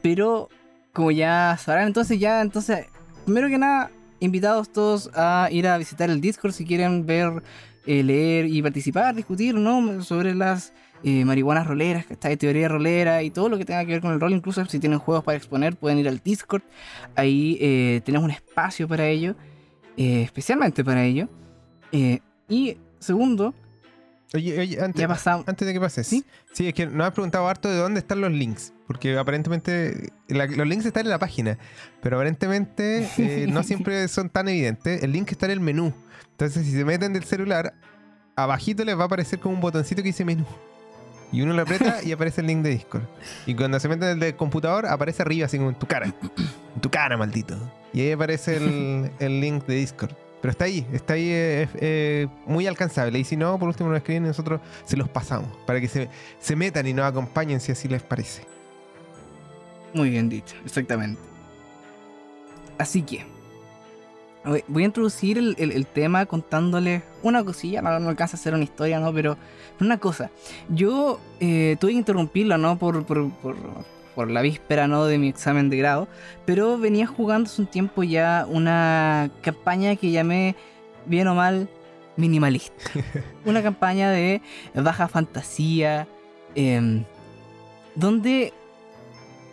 pero 0.00 0.48
como 0.92 1.10
ya 1.10 1.56
sabrán, 1.58 1.88
entonces 1.88 2.20
ya, 2.20 2.40
entonces, 2.40 2.86
primero 3.24 3.48
que 3.48 3.58
nada, 3.58 3.90
invitados 4.20 4.70
todos 4.70 5.10
a 5.14 5.48
ir 5.50 5.66
a 5.66 5.76
visitar 5.76 6.08
el 6.08 6.20
Discord 6.20 6.52
si 6.52 6.64
quieren 6.64 7.04
ver, 7.04 7.42
eh, 7.86 8.04
leer 8.04 8.46
y 8.46 8.62
participar, 8.62 9.16
discutir, 9.16 9.56
¿no? 9.56 10.04
Sobre 10.04 10.36
las 10.36 10.72
marihuanas 11.02 11.66
roleras, 11.66 12.06
que 12.06 12.12
está 12.12 12.28
de 12.28 12.36
teoría 12.36 12.68
rolera 12.68 13.24
y 13.24 13.30
todo 13.30 13.48
lo 13.48 13.58
que 13.58 13.64
tenga 13.64 13.84
que 13.84 13.90
ver 13.90 14.00
con 14.00 14.12
el 14.12 14.20
rol. 14.20 14.32
Incluso 14.34 14.64
si 14.66 14.78
tienen 14.78 15.00
juegos 15.00 15.24
para 15.24 15.36
exponer, 15.36 15.74
pueden 15.74 15.98
ir 15.98 16.06
al 16.06 16.20
Discord. 16.20 16.62
Ahí 17.16 18.00
tenemos 18.04 18.24
un 18.24 18.30
espacio 18.30 18.86
para 18.86 19.08
ello, 19.08 19.34
eh, 19.96 20.22
especialmente 20.22 20.84
para 20.84 21.04
ello. 21.04 21.28
Eh, 21.92 22.20
y 22.48 22.76
segundo, 22.98 23.54
Oye, 24.34 24.58
oye, 24.58 24.82
antes, 24.82 25.26
antes 25.26 25.66
de 25.68 25.74
que 25.74 25.80
pases. 25.80 26.06
¿Sí? 26.06 26.24
Sí, 26.52 26.66
es 26.66 26.72
que 26.72 26.86
nos 26.86 27.06
has 27.06 27.12
preguntado 27.12 27.46
harto 27.46 27.68
de 27.68 27.76
dónde 27.76 28.00
están 28.00 28.22
los 28.22 28.32
links. 28.32 28.72
Porque 28.86 29.18
aparentemente 29.18 30.10
la- 30.28 30.46
los 30.46 30.66
links 30.66 30.86
están 30.86 31.04
en 31.04 31.10
la 31.10 31.18
página. 31.18 31.58
Pero 32.00 32.16
aparentemente 32.16 33.06
eh, 33.18 33.46
no 33.46 33.62
siempre 33.62 34.08
son 34.08 34.30
tan 34.30 34.48
evidentes. 34.48 35.02
El 35.02 35.12
link 35.12 35.30
está 35.32 35.44
en 35.46 35.52
el 35.52 35.60
menú. 35.60 35.92
Entonces, 36.30 36.64
si 36.64 36.72
se 36.72 36.82
meten 36.86 37.12
del 37.12 37.24
celular, 37.24 37.74
abajito 38.34 38.86
les 38.86 38.96
va 38.96 39.02
a 39.02 39.06
aparecer 39.06 39.38
como 39.38 39.54
un 39.54 39.60
botoncito 39.60 40.00
que 40.02 40.08
dice 40.08 40.24
menú. 40.24 40.46
Y 41.30 41.42
uno 41.42 41.52
lo 41.52 41.60
aprieta 41.62 42.02
y 42.02 42.12
aparece 42.12 42.40
el 42.40 42.46
link 42.46 42.62
de 42.62 42.70
Discord. 42.70 43.02
Y 43.44 43.54
cuando 43.54 43.78
se 43.80 43.88
meten 43.90 44.08
el 44.08 44.18
del 44.18 44.34
computador, 44.36 44.86
aparece 44.86 45.20
arriba, 45.22 45.44
así 45.44 45.58
como 45.58 45.68
en 45.68 45.76
tu 45.78 45.86
cara. 45.86 46.06
En 46.74 46.80
tu 46.80 46.90
cara, 46.90 47.18
maldito. 47.18 47.58
Y 47.92 48.00
ahí 48.00 48.12
aparece 48.12 48.56
el, 48.56 49.10
el 49.18 49.40
link 49.40 49.64
de 49.66 49.74
Discord. 49.76 50.12
Pero 50.40 50.50
está 50.50 50.64
ahí, 50.64 50.84
está 50.92 51.12
ahí 51.14 51.28
eh, 51.30 51.68
eh, 51.76 52.26
muy 52.46 52.66
alcanzable. 52.66 53.16
Y 53.18 53.24
si 53.24 53.36
no, 53.36 53.56
por 53.60 53.68
último 53.68 53.90
nos 53.90 53.98
escriben 53.98 54.24
y 54.24 54.28
nosotros 54.28 54.60
se 54.84 54.96
los 54.96 55.08
pasamos. 55.08 55.48
Para 55.66 55.80
que 55.80 55.86
se, 55.86 56.08
se 56.40 56.56
metan 56.56 56.86
y 56.86 56.92
nos 56.92 57.04
acompañen 57.04 57.60
si 57.60 57.70
así 57.70 57.86
les 57.86 58.02
parece. 58.02 58.42
Muy 59.94 60.10
bien 60.10 60.28
dicho, 60.28 60.56
exactamente. 60.64 61.20
Así 62.78 63.02
que 63.02 63.24
voy- 64.66 64.82
a 64.82 64.86
introducir 64.86 65.38
el, 65.38 65.54
el- 65.58 65.70
el 65.72 65.86
tema 65.86 66.26
contándoles 66.26 67.02
una 67.22 67.44
cosilla, 67.44 67.80
no, 67.82 68.00
no 68.00 68.08
alcanza 68.08 68.36
a 68.36 68.40
ser 68.40 68.54
una 68.54 68.64
historia, 68.64 68.98
¿no? 68.98 69.12
Pero 69.12 69.36
una 69.80 69.98
cosa, 69.98 70.30
yo 70.68 71.20
eh, 71.38 71.76
tuve 71.78 71.92
que 71.92 71.98
interrumpirlo, 71.98 72.58
¿no? 72.58 72.78
Por, 72.78 73.04
por, 73.04 73.30
por, 73.34 73.54
por 74.14 74.30
la 74.30 74.42
víspera, 74.42 74.86
¿no? 74.88 75.06
De 75.06 75.18
mi 75.18 75.28
examen 75.28 75.70
de 75.70 75.76
grado, 75.76 76.08
pero 76.44 76.78
venía 76.78 77.06
jugando 77.06 77.48
hace 77.48 77.62
un 77.62 77.68
tiempo 77.68 78.02
ya 78.02 78.46
una 78.48 79.30
campaña 79.42 79.96
que 79.96 80.10
llamé, 80.10 80.54
bien 81.06 81.28
o 81.28 81.34
mal, 81.34 81.68
minimalista. 82.16 82.84
una 83.44 83.62
campaña 83.62 84.10
de 84.10 84.42
baja 84.74 85.08
fantasía, 85.08 86.06
em, 86.54 87.04
donde 87.94 88.52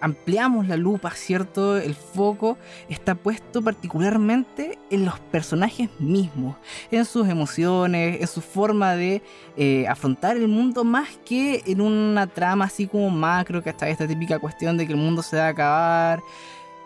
ampliamos 0.02 0.68
la 0.68 0.78
lupa, 0.78 1.12
¿cierto? 1.12 1.78
El 1.78 1.96
foco 1.96 2.58
está 2.90 3.16
puesto 3.16 3.62
particularmente 3.62 4.78
en 4.90 5.06
los 5.06 5.20
personajes 5.20 5.90
mismos, 6.00 6.56
en 6.92 7.06
sus 7.06 7.28
emociones, 7.28 8.22
en 8.22 8.28
su 8.28 8.42
forma 8.42 8.96
de 8.96 9.22
eh, 9.58 9.88
afrontar 9.88 10.38
el 10.38 10.48
mundo 10.48 10.84
más 10.84 11.10
que 11.26 11.64
en 11.66 11.82
una 11.82 12.28
trama 12.28 12.66
así 12.66 12.88
como 12.88 13.10
macro, 13.10 13.64
que 13.64 13.70
está 13.70 13.90
esta 13.90 14.08
típica 14.08 14.40
cuestión 14.40 14.78
de 14.78 14.86
que 14.86 14.94
el 14.94 15.00
mundo 15.00 15.22
se 15.22 15.38
va 15.38 15.46
a 15.46 15.50
acabar. 15.50 16.22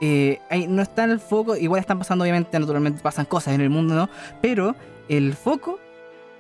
Eh, 0.01 0.39
ahí 0.49 0.67
no 0.67 0.81
está 0.81 1.05
en 1.05 1.11
el 1.11 1.19
foco, 1.19 1.55
igual 1.55 1.79
están 1.79 1.99
pasando, 1.99 2.23
obviamente, 2.23 2.59
naturalmente 2.59 3.01
pasan 3.01 3.25
cosas 3.25 3.53
en 3.53 3.61
el 3.61 3.69
mundo, 3.69 3.95
¿no? 3.95 4.09
Pero 4.41 4.75
el 5.07 5.33
foco 5.33 5.79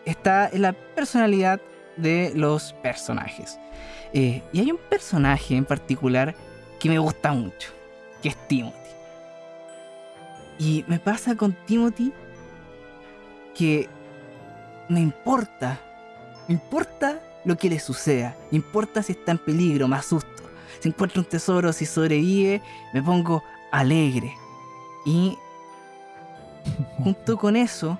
está 0.05 0.49
en 0.51 0.63
la 0.63 0.73
personalidad 0.73 1.61
de 1.95 2.33
los 2.35 2.73
personajes. 2.73 3.59
Eh, 4.13 4.43
y 4.51 4.59
hay 4.59 4.71
un 4.71 4.79
personaje 4.89 5.55
en 5.55 5.65
particular 5.65 6.35
que 6.83 6.89
me 6.89 6.99
gusta 6.99 7.31
mucho, 7.31 7.69
que 8.21 8.27
es 8.27 8.35
Timothy. 8.49 8.75
Y 10.59 10.83
me 10.85 10.99
pasa 10.99 11.33
con 11.33 11.53
Timothy 11.65 12.11
que 13.55 13.87
me 14.89 14.99
importa, 14.99 15.79
me 16.49 16.55
importa 16.55 17.21
lo 17.45 17.55
que 17.55 17.69
le 17.69 17.79
suceda, 17.79 18.35
me 18.51 18.57
importa 18.57 19.01
si 19.01 19.13
está 19.13 19.31
en 19.31 19.37
peligro, 19.37 19.87
me 19.87 19.95
asusto. 19.95 20.43
Si 20.81 20.89
encuentra 20.89 21.21
un 21.21 21.25
tesoro, 21.25 21.71
si 21.71 21.85
sobrevive, 21.85 22.61
me 22.93 23.01
pongo 23.01 23.41
alegre. 23.71 24.33
Y 25.05 25.37
junto 27.01 27.37
con 27.37 27.55
eso, 27.55 27.97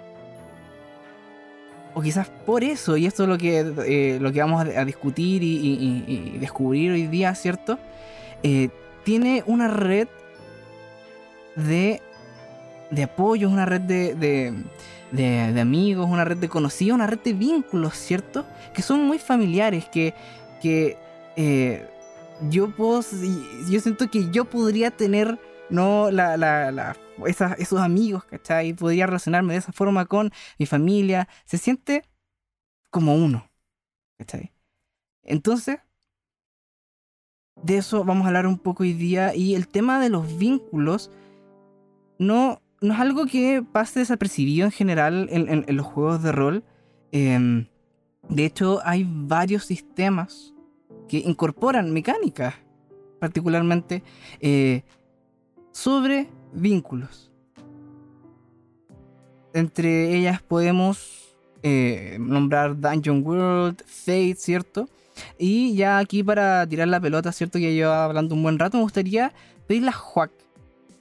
o 1.93 2.01
quizás 2.01 2.27
por 2.27 2.65
eso, 2.65 2.97
y 2.97 3.05
esto 3.05 3.23
es 3.23 3.29
lo 3.29 3.37
que, 3.37 3.59
eh, 3.87 4.17
lo 4.19 4.29
que 4.33 4.41
vamos 4.41 4.65
a, 4.65 4.83
discutir 4.83 5.41
y- 5.41 6.03
y 6.35 6.37
descubrir 6.37 6.91
hoy 6.91 7.07
día, 7.07 7.33
¿cierto? 7.33 7.79
Eh, 8.43 8.69
tiene 9.03 9.43
una 9.47 9.67
red 9.67 10.07
de, 11.55 12.01
de 12.91 13.03
apoyos, 13.03 13.51
una 13.51 13.65
red 13.65 13.81
de, 13.81 14.15
de, 15.11 15.61
amigos, 15.61 16.07
una 16.09 16.25
red 16.25 16.37
de 16.37 16.49
conocidos, 16.49 16.95
una 16.95 17.07
red 17.07 17.19
de 17.19 17.33
vínculos, 17.33 17.95
¿cierto? 17.95 18.45
Que 18.73 18.81
son 18.81 19.05
muy 19.05 19.19
familiares, 19.19 19.85
que, 19.89 20.13
que 20.61 20.97
eh, 21.35 21.87
yo 22.49 22.75
puedo, 22.75 23.01
yo 23.69 23.79
siento 23.79 24.09
que 24.09 24.29
yo 24.31 24.45
podría 24.45 24.91
tener, 24.91 25.39
¿no? 25.69 26.11
La, 26.11 26.37
la, 26.37 26.71
la- 26.71 26.97
esos 27.27 27.79
amigos, 27.79 28.25
¿cachai? 28.25 28.73
Podría 28.73 29.05
relacionarme 29.05 29.53
de 29.53 29.59
esa 29.59 29.71
forma 29.71 30.05
con 30.05 30.31
mi 30.57 30.65
familia. 30.65 31.27
Se 31.45 31.57
siente 31.59 32.03
como 32.89 33.15
uno, 33.15 33.49
¿cachai? 34.17 34.53
Entonces, 35.23 35.79
de 37.63 37.77
eso 37.77 38.03
vamos 38.03 38.25
a 38.25 38.27
hablar 38.27 38.45
un 38.45 38.57
poco 38.57 38.83
hoy 38.83 38.93
día. 38.93 39.35
Y 39.35 39.55
el 39.55 39.67
tema 39.67 39.99
de 39.99 40.09
los 40.09 40.37
vínculos 40.37 41.09
no, 42.19 42.61
no 42.81 42.93
es 42.93 42.99
algo 42.99 43.25
que 43.25 43.63
pase 43.71 43.99
desapercibido 43.99 44.65
en 44.65 44.71
general 44.71 45.27
en, 45.31 45.65
los 45.75 45.85
juegos 45.85 46.21
de 46.21 46.31
rol. 46.31 46.63
Em, 47.11 47.67
de 48.29 48.45
hecho, 48.45 48.79
hay 48.83 49.05
varios 49.07 49.65
sistemas 49.65 50.53
que 51.07 51.17
incorporan 51.17 51.91
mecánicas, 51.91 52.55
particularmente 53.19 54.03
eh, 54.39 54.83
sobre 55.71 56.29
vínculos. 56.53 57.31
Entre 59.53 60.15
ellas 60.15 60.41
podemos 60.41 61.35
eh, 61.61 62.17
nombrar 62.19 62.79
Dungeon 62.79 63.23
World, 63.25 63.83
Fate, 63.85 64.35
¿cierto? 64.35 64.89
Y 65.37 65.75
ya 65.75 65.97
aquí 65.99 66.23
para 66.23 66.65
tirar 66.67 66.87
la 66.87 66.99
pelota, 66.99 67.31
¿cierto? 67.31 67.59
Que 67.59 67.73
lleva 67.73 68.05
hablando 68.05 68.35
un 68.35 68.43
buen 68.43 68.57
rato, 68.59 68.77
me 68.77 68.83
gustaría 68.83 69.31
pedirle 69.67 69.89
a 69.89 69.93
Juac 69.93 70.31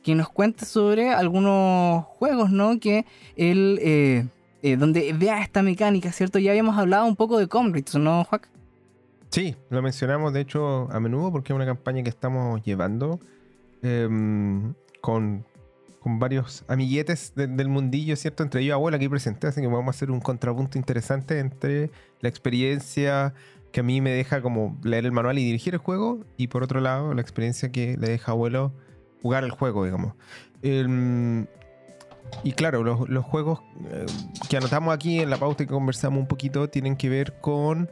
que 0.03 0.15
nos 0.15 0.29
cuente 0.29 0.65
sobre 0.67 1.11
algunos 1.11 2.05
juegos, 2.05 2.51
¿no? 2.51 2.81
Que 2.81 3.07
él, 3.37 3.79
eh, 3.83 4.27
eh, 4.63 4.77
donde 4.77 5.13
vea 5.13 5.41
esta 5.43 5.63
mecánica, 5.63 6.11
¿cierto? 6.13 6.39
Ya 6.41 6.51
habíamos 6.51 6.77
hablado 6.77 7.07
un 7.07 7.15
poco 7.17 7.39
de 7.39 7.47
Comrades, 7.47 7.95
¿no, 7.95 8.25
Juac? 8.25 8.49
Sí, 9.31 9.57
lo 9.71 9.81
mencionamos 9.81 10.33
de 10.33 10.41
hecho 10.41 10.89
a 10.93 11.01
menudo 11.01 11.31
porque 11.33 11.53
es 11.53 11.57
una 11.57 11.65
campaña 11.65 12.03
que 12.03 12.11
estamos 12.11 12.63
llevando 12.65 13.19
em, 13.83 14.75
con, 15.01 15.45
con 16.01 16.19
varios 16.19 16.65
amiguetes 16.69 17.33
de- 17.35 17.47
del 17.47 17.69
mundillo, 17.69 18.15
¿cierto? 18.17 18.43
Entre 18.43 18.61
ellos 18.61 18.75
abuela 18.75 18.97
aquí 18.97 19.09
presente, 19.09 19.47
así 19.47 19.61
que 19.61 19.67
vamos 19.69 19.87
a 19.87 19.91
hacer 19.91 20.11
un 20.11 20.21
contrapunto 20.21 20.79
interesante 20.79 21.39
entre 21.39 21.91
la 22.21 22.29
experiencia 22.29 23.35
que 23.73 23.81
a 23.81 23.83
mí 23.83 24.01
me 24.01 24.11
deja 24.11 24.43
como 24.43 24.79
leer 24.83 25.07
el 25.07 25.13
manual 25.13 25.39
y 25.39 25.45
dirigir 25.45 25.75
el 25.75 25.81
juego 25.81 26.25
y 26.37 26.49
por 26.49 26.63
otro 26.63 26.81
lado 26.81 27.15
la 27.15 27.23
experiencia 27.23 27.73
que 27.73 27.97
le 27.97 28.09
deja 28.09 28.33
a 28.33 28.35
abuelo 28.35 28.73
jugar 29.23 29.45
el 29.45 29.51
juego, 29.51 29.85
digamos. 29.85 30.15
Y 32.45 32.53
claro, 32.53 32.83
los, 32.83 33.25
juegos 33.25 33.61
eh, 33.91 34.07
que 34.49 34.57
anotamos 34.57 34.95
aquí 34.95 35.21
en 35.21 35.31
la 35.31 35.37
pauta 35.37 35.63
y 35.63 35.67
que 35.67 35.73
conversamos 35.73 36.21
un 36.21 36.27
poquito 36.27 36.69
tienen 36.69 36.97
que 36.97 37.09
ver 37.09 37.35
con 37.41 37.91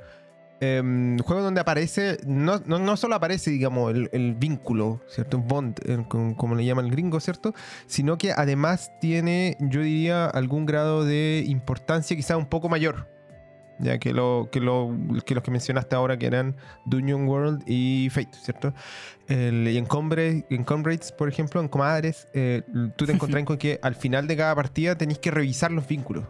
em, 0.61 1.19
juegos 1.19 1.45
donde 1.45 1.61
aparece, 1.61 2.19
no, 2.27 2.61
no, 2.67 2.79
no 2.79 2.97
solo 2.97 3.15
aparece, 3.15 3.51
digamos, 3.51 3.95
el, 3.95 4.35
vínculo, 4.35 5.01
¿cierto? 5.09 5.39
Bond, 5.39 6.07
como 6.09 6.55
le 6.55 6.65
llama 6.65 6.83
el 6.83 6.91
gringo, 6.91 7.21
¿cierto? 7.21 7.55
Sino 7.87 8.19
que 8.19 8.33
además 8.33 8.91
tiene, 9.01 9.57
yo 9.61 9.83
diría, 9.83 10.27
algún 10.27 10.67
grado 10.67 11.05
de 11.05 11.45
importancia 11.47 12.17
quizá 12.17 12.37
un 12.37 12.47
poco 12.47 12.69
mayor. 12.69 13.20
Ya 13.83 13.99
que, 13.99 14.13
lo, 14.13 14.49
que, 14.53 14.61
lo, 14.61 14.91
que 15.25 15.35
los 15.35 15.43
que 15.43 15.51
mencionaste 15.51 15.97
ahora, 15.97 16.19
que 16.19 16.27
eran 16.27 16.55
Dungeon 16.85 17.27
World 17.27 17.63
y 17.67 18.09
Fate, 18.11 18.31
¿cierto? 18.43 18.75
El- 19.27 19.69
y 19.69 19.79
en, 19.79 19.87
Comrades, 19.87 20.45
en 20.51 20.65
Comrades, 20.65 21.13
por 21.13 21.29
ejemplo, 21.29 21.61
en 21.61 21.69
Comadres, 21.69 22.29
eh, 22.35 22.63
tú 22.97 23.07
te 23.07 23.13
encontrás 23.13 23.45
con 23.45 23.57
que 23.57 23.79
al 23.83 23.95
final 23.95 24.27
de 24.27 24.37
cada 24.37 24.55
partida 24.55 24.97
tenéis 24.97 25.19
que 25.19 25.31
revisar 25.31 25.71
los 25.71 25.87
vínculos. 25.89 26.25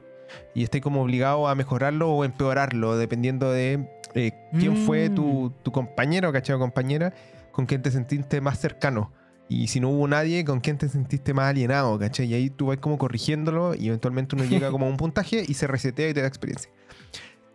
Y 0.55 0.63
estáis 0.63 0.83
como 0.85 1.03
obligado 1.03 1.49
a 1.49 1.55
mejorarlo 1.57 2.09
o 2.11 2.25
empeorarlo, 2.25 2.97
dependiendo 2.97 3.51
de 3.51 3.89
eh, 4.15 4.33
quién 4.59 4.77
fue 4.77 5.11
tu, 5.11 5.53
tu 5.63 5.73
compañero, 5.73 6.33
¿cachai? 6.33 6.55
O 6.55 6.59
compañera, 6.61 7.13
con 7.51 7.67
quien 7.67 7.83
te 7.83 7.91
sentiste 7.91 8.41
más 8.41 8.59
cercano. 8.61 9.13
Y 9.49 9.67
si 9.67 9.81
no 9.81 9.89
hubo 9.89 10.07
nadie, 10.07 10.45
con 10.45 10.61
quien 10.61 10.79
te 10.79 10.89
sentiste 10.89 11.35
más 11.35 11.51
alienado, 11.51 11.99
¿cachai? 11.99 12.27
Y 12.27 12.35
ahí 12.35 12.51
tú 12.51 12.67
vas 12.67 12.79
como 12.79 12.97
corrigiéndolo 12.99 13.75
y 13.75 13.89
eventualmente 13.89 14.37
uno 14.37 14.45
llega 14.45 14.71
como 14.71 14.87
a 14.87 14.89
un 14.89 14.97
puntaje 14.97 15.45
y 15.49 15.55
se 15.55 15.67
resetea 15.67 16.11
y 16.11 16.15
te 16.15 16.21
da 16.21 16.29
experiencia. 16.29 16.71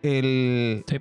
El... 0.06 0.84
Sí. 0.88 0.98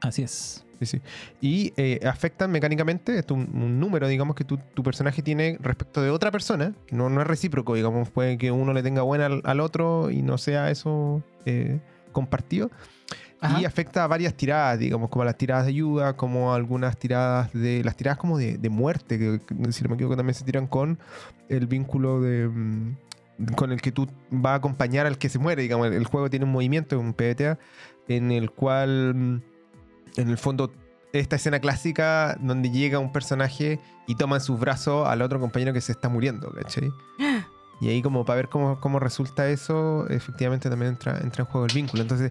Así 0.00 0.22
es. 0.22 0.64
Sí, 0.80 0.86
sí. 0.86 1.00
Y 1.40 1.72
eh, 1.76 2.00
afectan 2.06 2.50
mecánicamente, 2.50 3.18
es 3.18 3.30
un, 3.30 3.80
número, 3.80 4.06
digamos, 4.08 4.36
que 4.36 4.44
tu, 4.44 4.58
tu 4.58 4.82
personaje 4.82 5.22
tiene 5.22 5.56
respecto 5.60 6.02
de 6.02 6.10
otra 6.10 6.30
persona, 6.30 6.74
no, 6.90 7.08
no 7.08 7.20
es 7.20 7.26
recíproco, 7.26 7.74
digamos, 7.74 8.10
puede 8.10 8.38
que 8.38 8.50
uno 8.50 8.72
le 8.72 8.82
tenga 8.82 9.02
buena 9.02 9.26
al, 9.26 9.40
al 9.44 9.60
otro 9.60 10.10
y 10.10 10.22
no 10.22 10.36
sea 10.36 10.70
eso 10.70 11.22
eh, 11.46 11.80
compartido. 12.12 12.70
Ajá. 13.40 13.60
Y 13.60 13.64
afecta 13.66 14.04
a 14.04 14.06
varias 14.06 14.34
tiradas, 14.34 14.78
digamos, 14.78 15.10
como 15.10 15.24
las 15.24 15.36
tiradas 15.36 15.64
de 15.64 15.70
ayuda, 15.70 16.16
como 16.16 16.54
algunas 16.54 16.96
tiradas 16.96 17.52
de. 17.52 17.84
Las 17.84 17.94
tiradas 17.94 18.18
como 18.18 18.38
de, 18.38 18.56
de 18.56 18.70
muerte, 18.70 19.18
que, 19.18 19.40
que, 19.40 19.72
si 19.72 19.82
no 19.82 19.90
me 19.90 19.96
equivoco 19.96 20.16
también 20.16 20.34
se 20.34 20.44
tiran 20.44 20.66
con 20.66 20.98
el 21.50 21.66
vínculo 21.66 22.22
de. 22.22 22.48
Mm, 23.38 23.52
con 23.54 23.72
el 23.72 23.80
que 23.80 23.92
tú 23.92 24.08
vas 24.30 24.52
a 24.52 24.56
acompañar 24.56 25.06
al 25.06 25.18
que 25.18 25.28
se 25.28 25.38
muere, 25.38 25.62
digamos. 25.62 25.86
El, 25.88 25.94
el 25.94 26.04
juego 26.06 26.30
tiene 26.30 26.44
un 26.44 26.52
movimiento, 26.52 26.98
un 26.98 27.14
PBTA, 27.14 27.58
en 28.08 28.30
el 28.32 28.50
cual. 28.50 29.14
mm, 29.14 29.42
En 30.16 30.28
el 30.30 30.38
fondo. 30.38 30.72
Esta 31.12 31.36
escena 31.36 31.60
clásica 31.60 32.36
donde 32.40 32.70
llega 32.70 32.98
un 32.98 33.12
personaje 33.12 33.78
y 34.08 34.16
toma 34.16 34.36
en 34.36 34.42
sus 34.42 34.58
brazos 34.58 35.06
al 35.06 35.22
otro 35.22 35.38
compañero 35.38 35.72
que 35.72 35.80
se 35.80 35.92
está 35.92 36.08
muriendo, 36.08 36.50
¿cachai? 36.52 36.90
Y 37.80 37.88
ahí 37.88 38.02
como 38.02 38.24
para 38.24 38.36
ver 38.36 38.48
cómo, 38.48 38.80
cómo 38.80 38.98
resulta 39.00 39.48
eso, 39.48 40.08
efectivamente 40.08 40.70
también 40.70 40.92
entra, 40.92 41.18
entra 41.20 41.42
en 41.42 41.50
juego 41.50 41.66
el 41.66 41.74
vínculo. 41.74 42.02
Entonces 42.02 42.30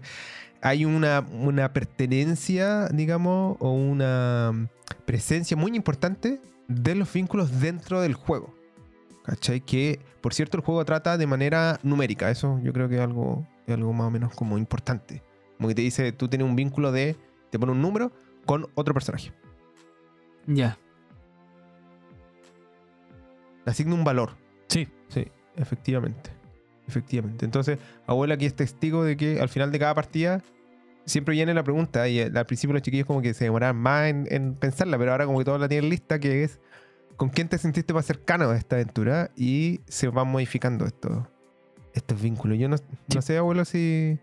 hay 0.62 0.84
una, 0.86 1.20
una 1.20 1.72
pertenencia, 1.72 2.88
digamos, 2.88 3.56
o 3.60 3.70
una 3.70 4.68
presencia 5.04 5.56
muy 5.56 5.76
importante 5.76 6.40
de 6.68 6.94
los 6.94 7.12
vínculos 7.12 7.60
dentro 7.60 8.00
del 8.00 8.14
juego. 8.14 8.53
¿Cachai? 9.24 9.60
Que, 9.60 10.00
por 10.20 10.34
cierto, 10.34 10.58
el 10.58 10.62
juego 10.62 10.84
trata 10.84 11.16
de 11.16 11.26
manera 11.26 11.78
numérica. 11.82 12.30
Eso 12.30 12.60
yo 12.62 12.72
creo 12.72 12.88
que 12.88 12.96
es 12.96 13.00
algo, 13.00 13.46
es 13.66 13.74
algo 13.74 13.92
más 13.92 14.08
o 14.08 14.10
menos 14.10 14.34
como 14.34 14.58
importante. 14.58 15.22
Como 15.56 15.68
que 15.68 15.74
te 15.74 15.82
dice, 15.82 16.12
tú 16.12 16.28
tienes 16.28 16.46
un 16.46 16.56
vínculo 16.56 16.92
de, 16.92 17.16
te 17.50 17.58
pone 17.58 17.72
un 17.72 17.80
número 17.80 18.12
con 18.44 18.66
otro 18.74 18.92
personaje. 18.92 19.32
Ya. 20.46 20.78
Le 23.64 23.72
asigna 23.72 23.94
un 23.94 24.04
valor. 24.04 24.32
Sí. 24.68 24.88
Sí, 25.08 25.26
efectivamente. 25.56 26.30
Efectivamente. 26.86 27.46
Entonces, 27.46 27.78
abuela 28.06 28.34
aquí 28.34 28.44
es 28.44 28.54
testigo 28.54 29.04
de 29.04 29.16
que 29.16 29.40
al 29.40 29.48
final 29.48 29.72
de 29.72 29.78
cada 29.78 29.94
partida 29.94 30.42
siempre 31.06 31.32
viene 31.32 31.54
la 31.54 31.62
pregunta. 31.62 32.06
Y 32.08 32.18
eh, 32.20 32.30
al 32.34 32.44
principio 32.44 32.74
los 32.74 32.82
chiquillos 32.82 33.06
como 33.06 33.22
que 33.22 33.32
se 33.32 33.44
demoraban 33.44 33.76
más 33.76 34.08
en, 34.08 34.26
en 34.30 34.54
pensarla, 34.54 34.98
pero 34.98 35.12
ahora 35.12 35.24
como 35.24 35.38
que 35.38 35.46
todos 35.46 35.60
la 35.60 35.68
tienen 35.68 35.88
lista, 35.88 36.18
que 36.18 36.44
es 36.44 36.60
¿con 37.16 37.28
quién 37.30 37.48
te 37.48 37.58
sentiste 37.58 37.92
más 37.94 38.06
cercano 38.06 38.50
a 38.50 38.56
esta 38.56 38.76
aventura? 38.76 39.30
Y 39.36 39.80
se 39.86 40.08
van 40.08 40.28
modificando 40.28 40.86
estos, 40.86 41.24
estos 41.94 42.20
vínculos. 42.20 42.58
Yo 42.58 42.68
no, 42.68 42.76
no 43.14 43.22
sé, 43.22 43.36
abuelo, 43.36 43.64
si... 43.64 44.18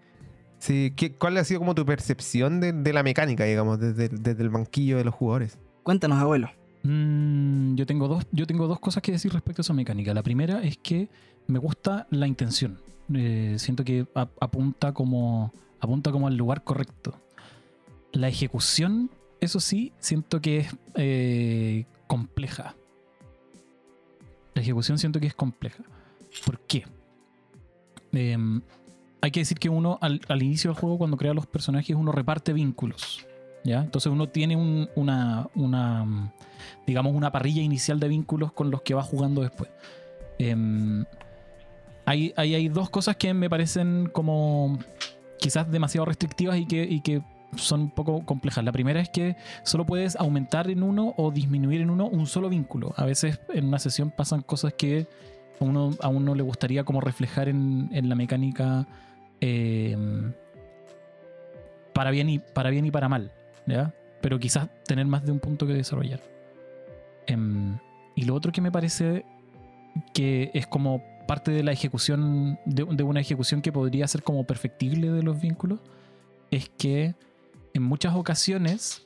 si 0.60 0.92
¿qué- 0.96 1.14
¿Cuál 1.14 1.38
ha 1.38 1.44
sido 1.44 1.60
como 1.60 1.76
tu 1.76 1.86
percepción 1.86 2.60
de, 2.60 2.74
de 2.74 2.94
la 2.94 3.04
mecánica, 3.04 3.44
digamos, 3.46 3.80
desde, 3.80 4.06
el- 4.06 4.24
desde 4.24 4.44
el 4.44 4.50
banquillo 4.50 4.98
de 4.98 5.04
los 5.06 5.14
jugadores? 5.14 5.58
Cuéntanos, 5.84 6.20
abuelo. 6.20 6.50
Mm, 6.84 7.76
yo, 7.76 7.86
tengo 7.86 8.08
dos, 8.08 8.26
yo 8.32 8.46
tengo 8.48 8.68
dos 8.68 8.80
cosas 8.80 9.04
que 9.04 9.12
decir 9.12 9.32
respecto 9.34 9.62
a 9.62 9.64
esa 9.64 9.74
mecánica. 9.74 10.14
La 10.14 10.24
primera 10.24 10.64
es 10.64 10.78
que 10.78 11.10
me 11.48 11.60
gusta 11.60 12.08
la 12.10 12.28
intención. 12.28 12.80
Eh, 13.14 13.56
siento 13.60 13.84
que 13.84 14.06
ap- 14.16 14.32
apunta 14.42 14.94
como, 14.94 15.54
apunta 15.80 16.12
como 16.12 16.28
al 16.28 16.36
lugar 16.38 16.64
correcto. 16.64 17.20
La 18.14 18.28
ejecución, 18.28 19.10
eso 19.40 19.60
sí, 19.60 19.94
siento 20.00 20.42
que 20.42 20.58
es 20.60 20.76
eh, 20.96 21.86
compleja. 22.08 22.76
La 24.54 24.62
ejecución 24.62 24.98
siento 24.98 25.20
que 25.20 25.28
es 25.28 25.34
compleja. 25.36 25.84
¿Por 26.46 26.60
qué? 26.62 26.86
Em, 28.12 28.62
hay 29.22 29.32
que 29.32 29.40
decir 29.42 29.58
que 29.60 29.70
uno 29.70 29.98
al, 30.02 30.22
al 30.28 30.44
inicio 30.44 30.72
del 30.72 30.80
juego, 30.80 30.98
cuando 30.98 31.18
crea 31.18 31.34
los 31.34 31.48
personajes, 31.48 31.96
uno 31.96 32.12
reparte 32.12 32.54
vínculos. 32.54 33.26
¿ya? 33.64 33.82
Entonces 33.82 34.12
uno 34.12 34.28
tiene 34.30 34.56
un- 34.56 34.90
una, 34.96 35.48
una, 35.56 36.34
digamos, 36.88 37.14
una 37.14 37.32
parrilla 37.32 37.62
inicial 37.62 38.00
de 38.00 38.08
vínculos 38.08 38.52
con 38.52 38.72
los 38.72 38.82
que 38.82 38.94
va 38.94 39.04
jugando 39.04 39.42
después. 39.42 39.70
Em, 40.40 41.06
hay, 42.06 42.34
hay, 42.36 42.68
dos 42.68 42.90
cosas 42.90 43.16
que 43.16 43.34
me 43.34 43.50
parecen 43.50 44.10
como 44.12 44.80
quizás 45.40 45.72
demasiado 45.72 46.06
restrictivas 46.06 46.58
y 46.58 46.66
que 47.02 47.22
son 47.56 47.82
un 47.82 47.92
poco 47.92 48.26
complejas. 48.26 48.64
La 48.64 48.72
primera 48.72 49.00
es 49.00 49.10
que 49.10 49.36
solo 49.64 49.86
puedes 49.86 50.16
aumentar 50.16 50.70
en 50.70 50.84
uno 50.84 51.14
o 51.18 51.32
disminuir 51.32 51.82
en 51.82 51.90
uno 51.90 52.08
un 52.08 52.28
solo 52.28 52.50
vínculo. 52.50 52.94
A 52.98 53.06
veces 53.06 53.40
en 53.54 53.66
una 53.66 53.80
sesión 53.80 54.12
pasan 54.12 54.42
cosas 54.42 54.74
que 54.74 55.08
a 55.60 55.64
uno, 55.64 55.92
a 56.02 56.08
uno 56.08 56.36
le 56.36 56.44
gustaría 56.44 56.84
como 56.84 57.02
reflejar 57.02 57.50
en, 57.50 57.90
en 57.92 58.10
la 58.10 58.16
mecánica 58.16 58.88
eh, 59.42 59.98
para, 61.94 62.12
bien 62.12 62.30
y, 62.30 62.40
para 62.40 62.70
bien 62.70 62.86
y 62.86 62.92
para 62.92 63.10
mal. 63.10 63.32
Pero 64.22 64.40
quizás 64.40 64.70
tener 64.86 65.06
más 65.06 65.26
de 65.26 65.32
un 65.32 65.40
punto 65.40 65.66
que 65.66 65.74
desarrollar. 65.74 66.22
Em, 67.28 67.78
y 68.16 68.26
lo 68.26 68.36
otro 68.36 68.52
que 68.52 68.62
me 68.62 68.72
parece 68.72 69.26
que 70.14 70.52
es 70.54 70.68
como 70.68 71.04
parte 71.28 71.52
de 71.52 71.64
la 71.64 71.72
ejecución, 71.72 72.60
de, 72.66 72.86
de 72.86 73.04
una 73.04 73.20
ejecución 73.20 73.62
que 73.62 73.72
podría 73.72 74.08
ser 74.08 74.24
como 74.24 74.46
perfectible 74.46 75.10
de 75.12 75.24
los 75.24 75.40
vínculos, 75.40 75.80
es 76.52 76.70
que 76.70 77.16
en 77.74 77.84
muchas 77.84 78.16
ocasiones 78.16 79.04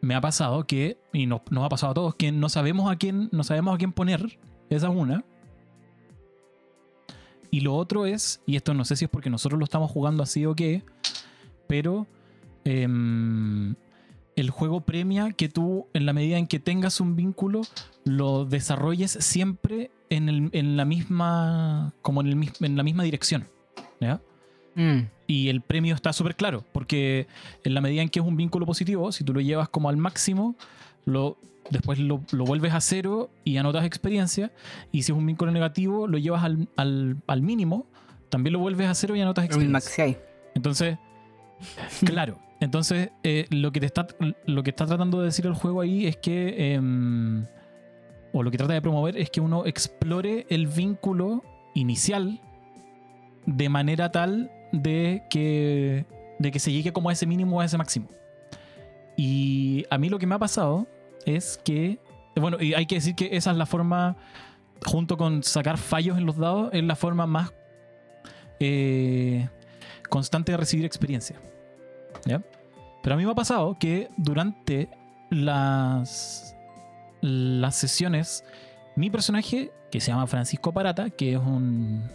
me 0.00 0.14
ha 0.14 0.20
pasado 0.20 0.66
que, 0.66 0.98
y 1.12 1.26
nos, 1.26 1.40
ha 1.56 1.68
pasado 1.68 1.90
a 1.90 1.94
todos, 1.94 2.14
que 2.14 2.32
no 2.32 2.48
sabemos 2.48 2.90
a 2.90 2.96
quién, 2.96 3.28
no 3.32 3.44
sabemos 3.44 3.74
a 3.74 3.78
quién 3.78 3.92
poner, 3.92 4.38
esa 4.70 4.88
es 4.88 4.94
una. 4.94 5.24
Y 7.50 7.60
lo 7.60 7.74
otro 7.74 8.06
es, 8.06 8.40
y 8.46 8.56
esto 8.56 8.74
no 8.74 8.84
sé 8.84 8.96
si 8.96 9.04
es 9.06 9.10
porque 9.10 9.28
nosotros 9.30 9.58
lo 9.58 9.64
estamos 9.64 9.90
jugando 9.90 10.22
así 10.22 10.46
o 10.46 10.54
qué, 10.54 10.84
pero 11.66 12.06
em, 12.64 13.74
el 14.36 14.50
juego 14.50 14.82
premia 14.82 15.32
que 15.32 15.48
tú, 15.48 15.86
en 15.92 16.06
la 16.06 16.12
medida 16.12 16.38
en 16.38 16.46
que 16.46 16.60
tengas 16.60 17.00
un 17.00 17.16
vínculo, 17.16 17.62
lo 18.04 18.44
desarrolles 18.44 19.10
siempre 19.20 19.90
en, 20.10 20.28
el- 20.28 20.50
en 20.52 20.76
la 20.76 20.84
misma, 20.84 21.92
como 22.02 22.20
en, 22.20 22.28
el 22.28 22.50
en 22.60 22.76
la 22.76 22.82
misma 22.84 23.02
dirección. 23.02 23.46
¿ya? 24.00 24.20
Mm, 24.74 25.00
Y 25.26 25.48
el 25.48 25.60
premio 25.62 25.94
está 25.94 26.12
súper 26.12 26.36
claro, 26.36 26.64
porque 26.72 27.26
en 27.64 27.74
la 27.74 27.80
medida 27.80 28.02
en 28.02 28.08
que 28.08 28.20
es 28.20 28.24
un 28.26 28.36
vínculo 28.36 28.66
positivo, 28.66 29.10
si 29.12 29.24
tú 29.24 29.32
lo 29.34 29.40
llevas 29.40 29.68
como 29.68 29.88
al 29.88 29.96
máximo, 29.96 30.54
lo, 31.04 31.36
después 31.70 31.98
lo, 31.98 32.20
lo 32.32 32.44
vuelves 32.44 32.72
a 32.74 32.80
cero 32.80 33.30
y 33.44 33.56
anotas 33.56 33.84
experiencia. 33.84 34.50
Y 34.92 35.02
si 35.02 35.12
es 35.12 35.18
un 35.18 35.26
vínculo 35.26 35.50
negativo, 35.52 36.06
lo 36.06 36.18
llevas 36.18 36.44
al, 36.44 36.68
al- 36.76 37.16
al 37.26 37.42
mínimo, 37.42 37.86
también 38.28 38.52
lo 38.52 38.58
vuelves 38.60 38.86
a 38.88 38.94
cero 38.94 39.14
y 39.16 39.20
anotas 39.20 39.44
experiencia. 39.46 39.72
Entonces, 40.54 40.98
claro. 42.04 42.38
Entonces, 42.60 43.10
eh, 43.22 43.46
lo, 43.50 43.72
que 43.72 43.80
te 43.80 43.86
está, 43.86 44.06
lo 44.46 44.62
que 44.62 44.70
está 44.70 44.84
tratando 44.86 45.18
de 45.20 45.26
decir 45.26 45.46
el 45.46 45.54
juego 45.54 45.80
ahí 45.80 46.06
es 46.06 46.16
que. 46.16 46.74
em, 46.74 47.46
o 48.32 48.42
lo 48.44 48.50
que 48.52 48.58
trata 48.58 48.74
de 48.74 48.82
promover 48.82 49.16
es 49.16 49.28
que 49.30 49.40
uno 49.40 49.64
explore 49.66 50.46
el 50.50 50.66
vínculo 50.68 51.42
inicial 51.74 52.40
de 53.46 53.68
manera 53.68 54.12
tal 54.12 54.50
de 54.72 55.22
que, 55.30 56.06
de 56.38 56.50
que 56.50 56.58
se 56.58 56.72
llegue 56.72 56.92
como 56.92 57.08
a 57.08 57.12
ese 57.12 57.26
mínimo 57.26 57.58
o 57.58 57.60
a 57.60 57.64
ese 57.64 57.78
máximo. 57.78 58.08
Y 59.16 59.84
a 59.90 59.98
mí 59.98 60.08
lo 60.08 60.18
que 60.18 60.26
me 60.26 60.34
ha 60.34 60.38
pasado 60.38 60.86
es 61.26 61.60
que. 61.64 61.98
Bueno, 62.36 62.58
y 62.60 62.74
hay 62.74 62.86
que 62.86 62.94
decir 62.94 63.14
que 63.14 63.36
esa 63.36 63.50
es 63.50 63.56
la 63.56 63.66
forma, 63.66 64.16
junto 64.84 65.16
con 65.16 65.42
sacar 65.42 65.78
fallos 65.78 66.16
en 66.16 66.26
los 66.26 66.36
dados, 66.36 66.70
es 66.72 66.82
la 66.84 66.96
forma 66.96 67.26
más 67.26 67.52
eh, 68.60 69.48
constante 70.08 70.52
de 70.52 70.58
recibir 70.58 70.84
experiencia. 70.84 71.36
Pero 73.02 73.14
a 73.14 73.16
mí 73.16 73.24
me 73.24 73.32
ha 73.32 73.34
pasado 73.34 73.76
que 73.78 74.10
durante 74.16 74.88
las, 75.30 76.54
las 77.20 77.74
sesiones, 77.76 78.44
mi 78.94 79.10
personaje, 79.10 79.72
que 79.90 80.00
se 80.00 80.12
llama 80.12 80.26
Francisco 80.26 80.72
Parata, 80.72 81.10
que 81.10 81.32
es 81.32 81.38
un, 81.38 82.10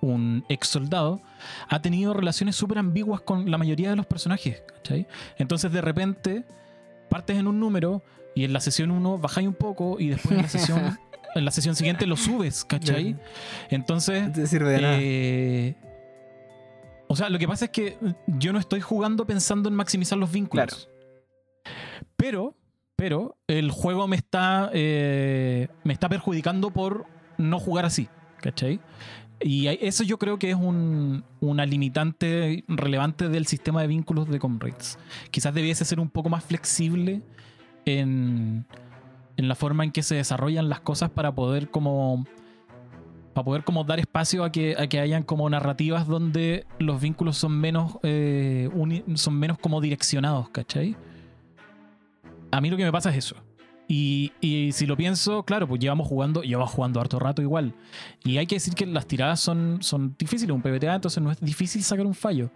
un 0.00 0.44
ex 0.48 0.68
soldado, 0.68 1.20
ha 1.68 1.82
tenido 1.82 2.14
relaciones 2.14 2.56
súper 2.56 2.78
ambiguas 2.78 3.20
con 3.20 3.50
la 3.50 3.58
mayoría 3.58 3.90
de 3.90 3.96
los 3.96 4.06
personajes. 4.06 4.62
¿cachai? 4.66 5.06
Entonces 5.38 5.72
de 5.72 5.80
repente 5.80 6.44
partes 7.08 7.36
en 7.36 7.46
un 7.46 7.60
número 7.60 8.02
y 8.34 8.44
en 8.44 8.52
la 8.52 8.60
sesión 8.60 8.90
1 8.90 9.18
bajáis 9.18 9.48
un 9.48 9.54
poco 9.54 9.98
y 9.98 10.08
después 10.08 10.32
en 10.32 10.42
la 10.42 10.48
sesión, 10.48 10.98
en 11.34 11.44
la 11.44 11.50
sesión 11.50 11.76
siguiente 11.76 12.06
lo 12.06 12.16
subes, 12.16 12.64
¿cachai? 12.64 13.16
Entonces... 13.68 14.28
No 14.28 14.32
te 14.32 14.46
sirve 14.46 14.70
de 14.70 14.80
nada. 14.80 14.96
Eh, 15.00 15.76
o 17.08 17.16
sea, 17.16 17.28
lo 17.28 17.38
que 17.38 17.48
pasa 17.48 17.66
es 17.66 17.70
que 17.72 17.98
yo 18.26 18.52
no 18.52 18.60
estoy 18.60 18.80
jugando 18.80 19.26
pensando 19.26 19.68
en 19.68 19.74
maximizar 19.74 20.16
los 20.16 20.30
vínculos. 20.30 20.88
Pero, 22.16 22.56
pero, 22.94 23.36
el 23.48 23.70
juego 23.72 24.06
me 24.06 24.14
está, 24.14 24.70
eh, 24.72 25.68
me 25.82 25.92
está 25.92 26.08
perjudicando 26.08 26.70
por 26.70 27.06
no 27.36 27.58
jugar 27.58 27.84
así. 27.84 28.08
¿Cachai? 28.40 28.80
Y 29.42 29.68
eso 29.68 30.04
yo 30.04 30.18
creo 30.18 30.38
que 30.38 30.50
es 30.50 30.56
un- 30.56 31.24
una 31.40 31.64
limitante 31.64 32.62
relevante 32.68 33.28
del 33.28 33.46
sistema 33.46 33.80
de 33.80 33.86
vínculos 33.88 34.28
de 34.28 34.38
Comrades. 34.38 34.98
Quizás 35.30 35.54
debiese 35.54 35.84
ser 35.84 35.98
un 35.98 36.10
poco 36.10 36.28
más 36.28 36.44
flexible 36.44 37.22
en, 37.86 38.66
en 39.38 39.48
la 39.48 39.54
forma 39.54 39.84
en 39.84 39.92
que 39.92 40.02
se 40.02 40.14
desarrollan 40.16 40.68
las 40.68 40.80
cosas 40.80 41.08
para 41.10 41.34
poder 41.34 41.70
como 41.70 42.26
para 43.32 43.44
poder 43.44 43.62
como 43.64 43.84
dar 43.84 44.00
espacio 44.00 44.42
a 44.44 44.50
que, 44.50 44.74
a 44.76 44.88
que 44.88 44.98
hayan 44.98 45.22
como 45.22 45.48
narrativas 45.48 46.06
donde 46.08 46.66
los 46.80 47.00
vínculos 47.00 47.38
son 47.38 47.52
menos 47.58 47.96
eh, 48.02 48.68
son 49.14 49.38
menos 49.38 49.56
como 49.56 49.80
direccionados, 49.80 50.50
¿cachai? 50.50 50.96
A 52.50 52.60
mí 52.60 52.68
lo 52.70 52.76
que 52.76 52.84
me 52.84 52.90
pasa 52.92 53.10
es 53.10 53.16
eso. 53.18 53.36
Y, 53.92 54.30
y 54.40 54.70
si 54.70 54.86
lo 54.86 54.96
pienso, 54.96 55.42
claro, 55.42 55.66
pues 55.66 55.80
llevamos 55.80 56.06
jugando, 56.06 56.42
llevamos 56.42 56.70
jugando 56.70 57.00
harto 57.00 57.18
rato 57.18 57.42
igual. 57.42 57.74
Y 58.22 58.38
hay 58.38 58.46
que 58.46 58.54
decir 58.54 58.72
que 58.72 58.86
las 58.86 59.04
tiradas 59.04 59.40
son, 59.40 59.78
son 59.80 60.14
difíciles, 60.16 60.54
un 60.54 60.62
PBTA, 60.62 60.94
entonces 60.94 61.20
no 61.20 61.32
es 61.32 61.40
difícil 61.40 61.82
sacar 61.82 62.06
un 62.06 62.14
fallo. 62.14 62.52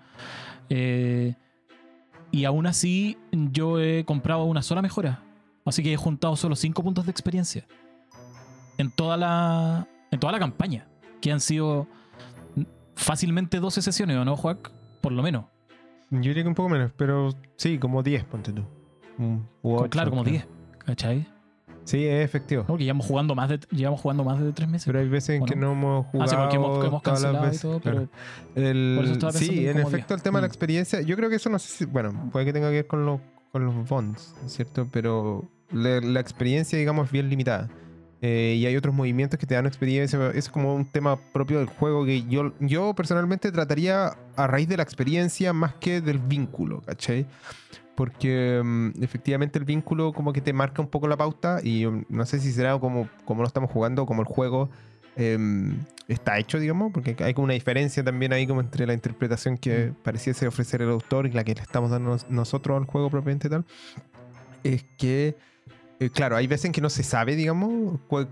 Eh, 0.68 1.34
y 2.30 2.44
aún 2.44 2.68
así, 2.68 3.18
yo 3.32 3.80
he 3.80 4.04
comprado 4.04 4.44
una 4.44 4.62
sola 4.62 4.80
mejora. 4.80 5.24
Así 5.64 5.82
que 5.82 5.92
he 5.92 5.96
juntado 5.96 6.36
solo 6.36 6.54
5 6.54 6.80
puntos 6.84 7.04
de 7.04 7.10
experiencia. 7.10 7.66
En 8.78 8.92
toda 8.92 9.16
la. 9.16 9.88
En 10.12 10.20
toda 10.20 10.32
la 10.32 10.38
campaña. 10.38 10.86
Que 11.20 11.32
han 11.32 11.40
sido 11.40 11.88
fácilmente 12.94 13.58
12 13.58 13.82
sesiones, 13.82 14.16
¿o 14.18 14.24
no, 14.24 14.36
Juac? 14.36 14.70
Por 15.00 15.10
lo 15.10 15.20
menos. 15.24 15.46
Yo 16.10 16.20
diría 16.20 16.44
que 16.44 16.48
un 16.48 16.54
poco 16.54 16.68
menos, 16.68 16.92
pero 16.96 17.30
sí, 17.56 17.80
como 17.80 18.04
10, 18.04 18.22
ponte 18.22 18.52
tú. 18.52 18.62
Claro, 19.90 20.10
como 20.10 20.22
creo. 20.22 20.34
10. 20.34 20.53
¿Cachai? 20.86 21.26
Sí, 21.84 22.06
es 22.06 22.24
efectivo. 22.24 22.64
Porque 22.66 22.84
llevamos 22.84 23.06
jugando 23.06 23.34
más 23.34 23.48
de, 23.50 23.60
llevamos 23.70 24.00
jugando 24.00 24.24
más 24.24 24.40
de 24.40 24.52
3 24.52 24.68
meses. 24.68 24.86
Pero 24.86 25.00
hay 25.00 25.08
veces 25.08 25.36
en 25.36 25.42
¿O 25.42 25.46
que 25.46 25.54
no? 25.54 25.72
hemos 25.72 26.06
Ah, 26.06 26.08
jugado 26.10 26.30
sí, 26.30 26.36
porque 26.36 26.56
hemos, 26.56 26.84
hemos 26.86 27.02
cancelado 27.02 27.52
y 27.54 27.58
todo, 27.58 27.80
claro. 27.80 28.08
pero 28.54 28.68
El- 28.70 28.94
Por 28.96 29.04
eso 29.04 29.38
sí, 29.38 29.66
en 29.68 29.78
efecto, 29.78 29.90
10. 29.90 30.10
el 30.12 30.22
tema 30.22 30.38
de 30.38 30.42
la 30.42 30.48
Mm. 30.48 30.50
experiencia, 30.50 31.00
yo 31.02 31.14
creo 31.16 31.28
que 31.28 31.36
eso 31.36 31.50
no 31.50 31.58
sé 31.58 31.68
si, 31.68 31.84
bueno, 31.84 32.30
puede 32.32 32.46
que 32.46 32.52
tenga 32.54 32.68
que 32.70 32.76
ver 32.76 32.86
con, 32.86 33.04
los 33.04 33.20
con 33.52 33.66
los 33.66 33.88
bonds, 33.88 34.34
¿cierto? 34.46 34.88
Pero 34.90 35.44
la, 35.70 36.00
la 36.00 36.20
experiencia, 36.20 36.78
digamos, 36.78 37.06
es 37.06 37.12
bien 37.12 37.28
limitada. 37.28 37.68
Eh, 38.22 38.56
y 38.58 38.64
hay 38.64 38.74
otros 38.76 38.94
movimientos 38.94 39.38
que 39.38 39.44
te 39.46 39.54
dan 39.54 39.66
experiencia. 39.66 40.30
Es 40.34 40.48
como 40.48 40.74
un 40.74 40.86
tema 40.86 41.20
propio 41.32 41.58
del 41.58 41.66
juego 41.68 42.06
que 42.06 42.22
yo, 42.22 42.54
yo 42.60 42.94
personalmente 42.94 43.52
trataría 43.52 44.16
a 44.36 44.46
raíz 44.46 44.66
de 44.66 44.78
la 44.78 44.82
experiencia 44.82 45.52
más 45.52 45.74
que 45.74 46.00
del 46.00 46.18
vínculo, 46.18 46.80
¿cachai? 46.80 47.26
Porque 47.94 48.60
mm, 48.64 49.02
efectivamente 49.02 49.58
el 49.58 49.64
vínculo 49.64 50.12
como 50.12 50.32
que 50.32 50.40
te 50.40 50.52
marca 50.52 50.82
un 50.82 50.88
poco 50.88 51.06
la 51.06 51.16
pauta 51.16 51.60
y 51.62 51.86
um, 51.86 52.04
no 52.08 52.26
sé 52.26 52.40
si 52.40 52.52
será 52.52 52.78
como, 52.78 53.08
como 53.24 53.42
lo 53.42 53.46
estamos 53.46 53.70
jugando, 53.70 54.04
como 54.04 54.22
el 54.22 54.26
juego 54.28 54.68
em, 55.16 55.78
está 56.08 56.38
hecho, 56.38 56.58
digamos, 56.58 56.92
porque 56.92 57.14
hay 57.20 57.34
como 57.34 57.44
una 57.44 57.54
diferencia 57.54 58.02
también 58.02 58.32
ahí 58.32 58.46
como 58.48 58.60
entre 58.60 58.84
la 58.86 58.94
interpretación 58.94 59.56
que 59.56 59.92
pareciese 60.02 60.48
ofrecer 60.48 60.82
el 60.82 60.90
autor 60.90 61.26
y 61.26 61.30
la 61.30 61.44
que 61.44 61.54
le 61.54 61.62
estamos 61.62 61.90
dando 61.90 62.10
nos- 62.10 62.28
nosotros 62.28 62.76
al 62.76 62.86
juego 62.86 63.10
propiamente 63.10 63.48
tal. 63.48 63.64
Es 64.64 64.84
que, 64.98 65.36
eh, 66.00 66.10
claro, 66.10 66.36
hay 66.36 66.46
veces 66.48 66.64
en 66.66 66.72
que 66.72 66.80
no 66.80 66.90
se 66.90 67.04
sabe, 67.04 67.36
digamos, 67.36 68.00
cuál- 68.08 68.28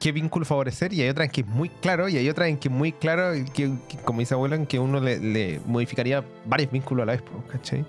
qué 0.00 0.12
vínculo 0.12 0.44
favorecer 0.44 0.92
y 0.92 1.00
hay 1.02 1.08
otras 1.08 1.24
en 1.26 1.32
que 1.32 1.40
es 1.40 1.46
muy 1.46 1.70
claro 1.70 2.08
y 2.08 2.16
hay 2.18 2.28
otras 2.28 2.48
en 2.48 2.58
que 2.58 2.68
es 2.68 2.74
muy 2.74 2.92
claro, 2.92 3.32
que, 3.54 3.72
que, 3.88 3.96
como 4.04 4.20
dice 4.20 4.34
abuela, 4.34 4.54
en 4.56 4.66
que 4.66 4.78
uno 4.78 5.00
le, 5.00 5.18
le 5.18 5.60
modificaría 5.66 6.22
varios 6.44 6.70
vínculos 6.70 7.02
a 7.04 7.06
la 7.06 7.12
vez, 7.12 7.22
¿cachai? 7.50 7.84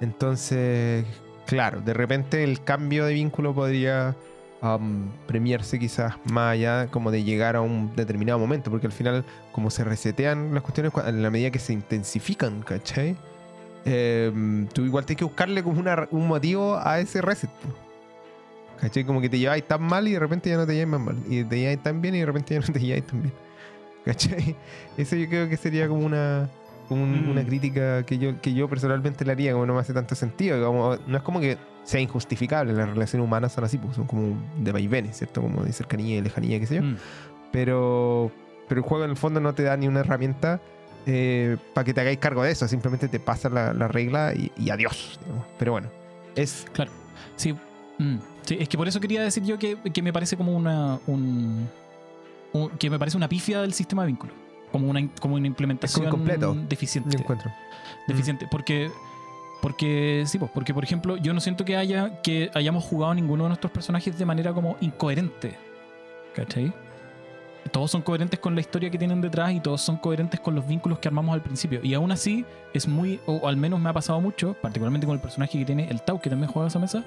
Entonces, 0.00 1.04
claro, 1.46 1.80
de 1.80 1.94
repente 1.94 2.44
el 2.44 2.62
cambio 2.62 3.04
de 3.06 3.14
vínculo 3.14 3.54
podría 3.54 4.14
am, 4.60 5.10
premiarse 5.26 5.78
quizás 5.78 6.14
más 6.30 6.52
allá 6.52 6.86
como 6.88 7.10
de 7.10 7.24
llegar 7.24 7.56
a 7.56 7.60
un 7.60 7.94
determinado 7.96 8.38
momento, 8.38 8.70
porque 8.70 8.86
al 8.86 8.92
final 8.92 9.24
como 9.52 9.70
se 9.70 9.84
resetean 9.84 10.54
las 10.54 10.62
cuestiones 10.62 10.92
en 11.06 11.22
la 11.22 11.30
medida 11.30 11.50
que 11.50 11.58
se 11.58 11.72
intensifican, 11.72 12.62
¿cachai? 12.62 13.16
Em, 13.84 14.66
tú 14.68 14.82
igual 14.84 15.04
tienes 15.06 15.18
que 15.18 15.24
buscarle 15.24 15.62
como 15.62 15.80
una- 15.80 16.08
un 16.10 16.26
motivo 16.28 16.76
a 16.82 17.00
ese 17.00 17.22
reset. 17.22 17.50
¿Cachai? 18.80 19.04
Como 19.04 19.20
que 19.20 19.28
te 19.28 19.38
lleváis 19.38 19.64
tan 19.66 19.82
mal 19.82 20.06
y 20.06 20.12
de 20.12 20.20
repente 20.20 20.50
ya 20.50 20.56
no 20.56 20.66
te 20.66 20.74
lleváis 20.74 20.88
más 20.88 21.00
mal. 21.14 21.16
Y 21.28 21.42
te 21.44 21.58
lleváis 21.58 21.82
tan 21.82 22.00
bien 22.00 22.14
y 22.14 22.20
de 22.20 22.26
repente 22.26 22.54
ya 22.54 22.60
no 22.60 22.72
te 22.72 22.78
lleváis 22.80 23.06
tan 23.06 23.22
bien. 23.22 23.34
¿Cachai? 24.04 24.56
Eso 24.96 25.16
yo 25.16 25.28
creo 25.28 25.48
que 25.48 25.56
sería 25.56 25.88
como 25.88 26.04
una, 26.06 26.48
un- 26.90 27.26
Mm. 27.26 27.30
una 27.30 27.44
crítica 27.44 28.02
que 28.04 28.18
yo, 28.18 28.40
que 28.40 28.54
yo 28.54 28.68
personalmente 28.68 29.24
le 29.24 29.32
haría, 29.32 29.52
como 29.52 29.66
no 29.66 29.74
me 29.74 29.80
hace 29.80 29.92
tanto 29.92 30.14
sentido. 30.14 30.64
Como, 30.64 30.96
no 31.06 31.16
es 31.16 31.22
como 31.22 31.40
que 31.40 31.56
sea 31.84 32.00
injustificable, 32.00 32.72
las 32.72 32.88
relaciones 32.90 33.24
humanas 33.26 33.52
son 33.52 33.64
así, 33.64 33.78
pues, 33.78 33.96
son 33.96 34.06
como 34.06 34.36
de 34.58 34.72
vaivenes, 34.72 35.16
¿cierto? 35.18 35.40
Como 35.42 35.62
de 35.64 35.72
cercanía 35.72 36.16
y 36.18 36.20
lejanía, 36.22 36.58
qué 36.60 36.66
sé 36.66 36.76
yo. 36.76 36.82
Mm. 36.82 36.96
Pero, 37.52 38.30
pero 38.68 38.80
el 38.80 38.86
juego 38.86 39.04
en 39.04 39.10
el 39.10 39.16
fondo 39.16 39.40
no 39.40 39.54
te 39.54 39.62
da 39.62 39.76
ni 39.76 39.88
una 39.88 40.00
herramienta 40.00 40.60
para 41.72 41.84
que 41.86 41.94
te 41.94 42.02
hagáis 42.02 42.18
cargo 42.18 42.42
de 42.42 42.50
eso, 42.50 42.68
simplemente 42.68 43.08
te 43.08 43.18
pasa 43.18 43.48
la, 43.48 43.72
la 43.72 43.88
regla 43.88 44.34
y, 44.34 44.52
y 44.58 44.68
adiós. 44.68 45.18
digamos. 45.24 45.46
Pero 45.58 45.72
bueno, 45.72 45.88
es 46.36 46.66
Claro. 46.74 46.90
Sí. 47.34 47.54
mm, 47.98 48.16
sí, 48.42 48.58
es 48.60 48.68
que 48.68 48.76
por 48.76 48.86
eso 48.88 49.00
quería 49.00 49.22
decir 49.22 49.42
yo 49.44 49.58
que, 49.58 49.78
que 49.92 50.02
me 50.02 50.12
parece 50.12 50.36
como 50.36 50.54
una. 50.54 50.98
Un, 51.06 51.66
un- 52.52 52.68
que 52.78 52.90
me 52.90 52.98
parece 52.98 53.16
una 53.16 53.28
pifia 53.28 53.62
del 53.62 53.72
sistema 53.72 54.02
de 54.02 54.08
vínculo. 54.08 54.34
Como 54.72 54.88
una, 54.88 55.08
como 55.20 55.36
una 55.36 55.46
implementación 55.46 56.06
incompleto. 56.06 56.54
deficiente. 56.68 57.10
yo 57.10 57.20
encuentro. 57.20 57.52
deficiente. 58.06 58.46
Porque. 58.50 58.90
Porque, 59.60 60.22
sí, 60.26 60.38
pues, 60.38 60.52
porque 60.54 60.72
por 60.72 60.84
ejemplo, 60.84 61.16
yo 61.16 61.34
no 61.34 61.40
siento 61.40 61.64
que 61.64 61.76
haya 61.76 62.22
que 62.22 62.48
hayamos 62.54 62.84
jugado 62.84 63.12
ninguno 63.14 63.42
de 63.42 63.48
nuestros 63.48 63.72
personajes 63.72 64.16
de 64.16 64.24
manera 64.24 64.52
como 64.52 64.76
incoherente. 64.80 65.56
¿Cachai? 66.32 66.72
Todos 67.72 67.90
son 67.90 68.02
coherentes 68.02 68.38
con 68.38 68.54
la 68.54 68.60
historia 68.60 68.88
que 68.88 68.98
tienen 68.98 69.20
detrás 69.20 69.52
y 69.52 69.60
todos 69.60 69.80
son 69.80 69.96
coherentes 69.96 70.40
con 70.40 70.54
los 70.54 70.66
vínculos 70.66 71.00
que 71.00 71.08
armamos 71.08 71.34
al 71.34 71.42
principio. 71.42 71.80
Y 71.82 71.92
aún 71.94 72.12
así, 72.12 72.44
es 72.72 72.86
muy, 72.86 73.20
o 73.26 73.48
al 73.48 73.56
menos 73.56 73.80
me 73.80 73.90
ha 73.90 73.92
pasado 73.92 74.20
mucho, 74.20 74.54
particularmente 74.62 75.06
con 75.06 75.14
el 75.14 75.20
personaje 75.20 75.58
que 75.58 75.64
tiene 75.64 75.88
el 75.90 76.02
Tau, 76.02 76.20
que 76.20 76.30
también 76.30 76.50
juega 76.50 76.68
esa 76.68 76.78
mesa, 76.78 77.04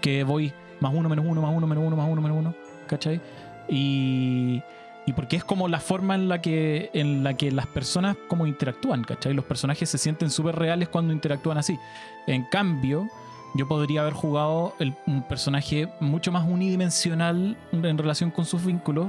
que 0.00 0.24
voy 0.24 0.52
más 0.80 0.92
uno, 0.92 1.08
menos 1.08 1.24
uno, 1.26 1.40
más 1.40 1.54
uno, 1.54 1.66
menos 1.66 1.84
uno, 1.86 1.96
más 1.96 2.08
uno, 2.10 2.20
menos 2.20 2.36
uno, 2.36 2.54
¿cachai? 2.86 3.20
Y, 3.68 4.62
y 5.06 5.12
porque 5.14 5.36
es 5.36 5.44
como 5.44 5.66
la 5.68 5.80
forma 5.80 6.14
en 6.14 6.28
la 6.28 6.40
que 6.40 6.90
en 6.94 7.24
la 7.24 7.34
que 7.34 7.50
las 7.50 7.66
personas 7.66 8.16
como 8.28 8.46
interactúan, 8.46 9.02
¿cachai? 9.04 9.34
Los 9.34 9.44
personajes 9.44 9.88
se 9.90 9.98
sienten 9.98 10.30
súper 10.30 10.54
reales 10.56 10.88
cuando 10.88 11.12
interactúan 11.12 11.58
así. 11.58 11.78
En 12.26 12.44
cambio, 12.44 13.08
yo 13.54 13.66
podría 13.66 14.02
haber 14.02 14.14
jugado 14.14 14.74
el- 14.78 14.94
un 15.06 15.22
personaje 15.26 15.88
mucho 16.00 16.30
más 16.32 16.46
unidimensional 16.48 17.56
en 17.72 17.98
relación 17.98 18.30
con 18.30 18.44
sus 18.46 18.64
vínculos 18.64 19.08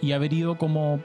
y 0.00 0.12
haber 0.12 0.32
ido 0.32 0.56
como 0.58 1.00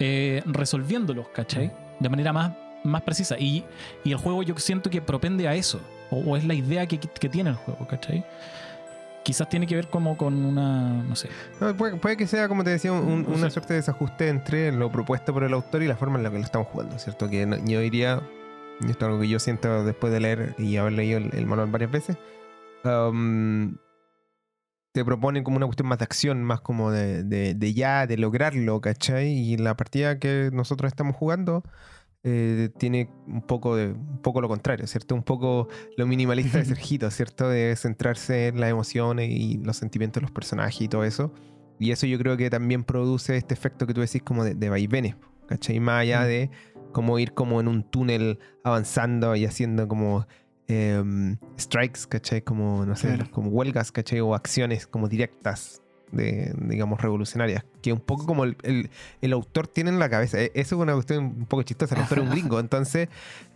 eh, 0.00 0.42
resolviéndolos, 0.46 1.28
¿cachai? 1.28 1.72
De 2.00 2.08
manera 2.08 2.32
más, 2.32 2.52
más 2.82 3.02
precisa. 3.02 3.38
Y, 3.38 3.64
y 4.04 4.10
el 4.12 4.18
juego 4.18 4.42
yo 4.42 4.56
siento 4.58 4.90
que 4.90 5.00
propende 5.00 5.46
a 5.48 5.54
eso, 5.54 5.80
o, 6.10 6.36
es 6.36 6.44
la 6.44 6.54
idea 6.54 6.86
que, 6.86 6.98
que 6.98 7.28
tiene 7.28 7.50
el 7.50 7.56
juego, 7.56 7.86
¿cachai? 7.86 8.24
Quizás 9.24 9.48
tiene 9.48 9.66
que 9.66 9.74
ver 9.74 9.88
como 9.88 10.16
con 10.18 10.44
una, 10.44 11.02
no 11.02 11.16
sé, 11.16 11.28
No, 11.60 11.74
puede, 11.76 11.96
puede 11.96 12.16
que 12.16 12.26
sea, 12.26 12.46
como 12.46 12.62
te 12.62 12.70
decía, 12.70 12.92
un- 12.92 13.26
una 13.26 13.48
suerte 13.50 13.72
de 13.72 13.80
desajuste 13.80 14.28
entre 14.28 14.70
lo 14.70 14.92
propuesto 14.92 15.32
por 15.32 15.44
el 15.44 15.54
autor 15.54 15.82
y 15.82 15.86
la 15.88 15.96
forma 15.96 16.18
en 16.18 16.24
la 16.24 16.30
que 16.30 16.38
lo 16.38 16.44
estamos 16.44 16.68
jugando, 16.68 16.98
¿cierto? 16.98 17.28
Que 17.30 17.46
no- 17.46 17.56
yo 17.64 17.80
diría, 17.80 18.20
y 18.80 18.90
esto 18.90 19.06
es 19.06 19.08
algo 19.08 19.20
que 19.20 19.28
yo 19.28 19.38
siento 19.38 19.82
después 19.84 20.12
de 20.12 20.20
leer 20.20 20.54
y 20.58 20.76
haber 20.76 20.92
leído 20.92 21.18
el, 21.18 21.30
el 21.34 21.46
manual 21.46 21.70
varias 21.70 21.90
veces, 21.90 22.18
um, 22.84 23.76
te 24.92 25.04
proponen 25.04 25.42
como 25.42 25.56
una 25.56 25.66
cuestión 25.66 25.88
más 25.88 25.98
de 25.98 26.04
acción, 26.04 26.44
más 26.44 26.60
como 26.60 26.90
de, 26.92 27.24
de- 27.24 27.54
de 27.54 27.74
ya, 27.74 28.06
de 28.06 28.16
lograrlo, 28.18 28.80
¿cachai? 28.80 29.28
Y 29.32 29.56
la 29.56 29.76
partida 29.76 30.18
que 30.18 30.50
nosotros 30.52 30.88
estamos 30.92 31.16
jugando 31.16 31.64
eh, 32.24 32.70
tiene 32.78 33.10
un 33.26 33.42
poco, 33.42 33.76
de, 33.76 33.88
un 33.92 34.20
poco 34.22 34.40
lo 34.40 34.48
contrario, 34.48 34.86
¿cierto? 34.86 35.14
Un 35.14 35.22
poco 35.22 35.68
lo 35.96 36.06
minimalista 36.06 36.58
de 36.58 36.64
Sergito, 36.64 37.10
¿cierto? 37.10 37.48
De 37.48 37.76
centrarse 37.76 38.48
en 38.48 38.60
las 38.60 38.70
emociones 38.70 39.28
y 39.30 39.58
los 39.58 39.76
sentimientos 39.76 40.20
de 40.20 40.22
los 40.22 40.30
personajes 40.30 40.80
y 40.80 40.88
todo 40.88 41.04
eso. 41.04 41.32
Y 41.78 41.90
eso 41.90 42.06
yo 42.06 42.18
creo 42.18 42.36
que 42.36 42.48
también 42.50 42.82
produce 42.84 43.36
este 43.36 43.52
efecto 43.54 43.86
que 43.86 43.94
tú 43.94 44.00
decís 44.00 44.22
como 44.22 44.42
de, 44.44 44.54
de 44.54 44.68
vaivenes, 44.70 45.16
¿cachai? 45.48 45.80
Más 45.80 46.00
allá 46.02 46.22
Mm. 46.22 46.26
de 46.28 46.50
como 46.92 47.18
ir 47.18 47.34
como 47.34 47.60
en 47.60 47.68
un 47.68 47.82
túnel 47.90 48.38
avanzando 48.62 49.34
y 49.36 49.44
haciendo 49.44 49.86
como 49.88 50.26
em, 50.66 51.36
strikes, 51.58 52.00
¿cachai? 52.08 52.40
Como, 52.42 52.86
no 52.86 52.96
sé, 52.96 53.08
Claro. 53.08 53.30
como 53.30 53.50
huelgas, 53.50 53.92
¿cachai? 53.92 54.20
O 54.20 54.34
acciones 54.34 54.86
como 54.86 55.08
directas, 55.08 55.82
de, 56.14 56.54
digamos, 56.58 57.00
revolucionarias. 57.00 57.64
Que 57.82 57.92
un 57.92 58.00
poco 58.00 58.26
como 58.26 58.44
el, 58.44 58.56
el- 58.62 58.90
el 59.20 59.32
autor 59.32 59.66
tiene 59.68 59.90
en 59.90 59.98
la 59.98 60.08
cabeza. 60.08 60.40
E- 60.40 60.52
Eso 60.54 60.76
es 60.76 60.82
una 60.82 60.94
cuestión 60.94 61.24
un 61.24 61.46
poco 61.46 61.62
chistosa. 61.62 61.94
El 61.94 62.02
autor 62.02 62.18
es 62.18 62.24
un 62.24 62.30
gringo. 62.30 62.60
Entonces, 62.60 63.08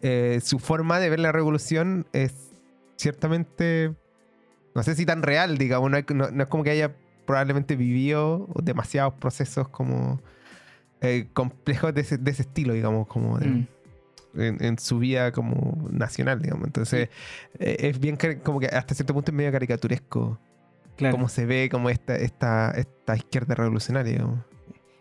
eh, 0.02 0.40
su 0.42 0.58
forma 0.58 0.98
de 1.00 1.10
ver 1.10 1.20
la 1.20 1.32
revolución 1.32 2.06
es 2.12 2.34
ciertamente, 2.96 3.94
no 4.74 4.82
sé 4.82 4.94
si 4.94 5.06
tan 5.06 5.22
real, 5.22 5.56
digamos. 5.58 5.90
No, 5.90 5.96
hay- 5.96 6.04
no- 6.14 6.30
no 6.30 6.42
es 6.42 6.48
como 6.48 6.64
que 6.64 6.70
haya 6.70 6.94
probablemente 7.26 7.76
vivido 7.76 8.48
demasiados 8.62 9.14
procesos 9.14 9.68
como 9.68 10.20
eh, 11.00 11.28
complejos 11.32 11.94
de 11.94 12.00
ese, 12.00 12.18
de 12.18 12.30
ese 12.32 12.42
estilo, 12.42 12.72
digamos, 12.74 13.06
como 13.06 13.38
de- 13.38 13.46
Mm. 13.46 13.66
en, 14.34 14.64
en 14.64 14.78
su 14.78 14.98
vida 14.98 15.30
como 15.30 15.86
nacional, 15.92 16.42
digamos. 16.42 16.66
Entonces, 16.66 17.08
eh, 17.60 17.76
es 17.80 18.00
bien 18.00 18.18
como 18.44 18.58
que 18.60 18.66
hasta 18.66 18.94
cierto 18.94 19.14
punto 19.14 19.30
es 19.30 19.36
medio 19.36 19.52
caricaturesco 19.52 20.38
Claro. 20.98 21.12
cómo 21.16 21.28
se 21.30 21.46
ve 21.46 21.68
como 21.70 21.88
esta, 21.88 22.14
esta, 22.16 22.70
esta 22.72 23.16
izquierda 23.16 23.54
revolucionaria, 23.54 24.12
digamos. 24.12 24.40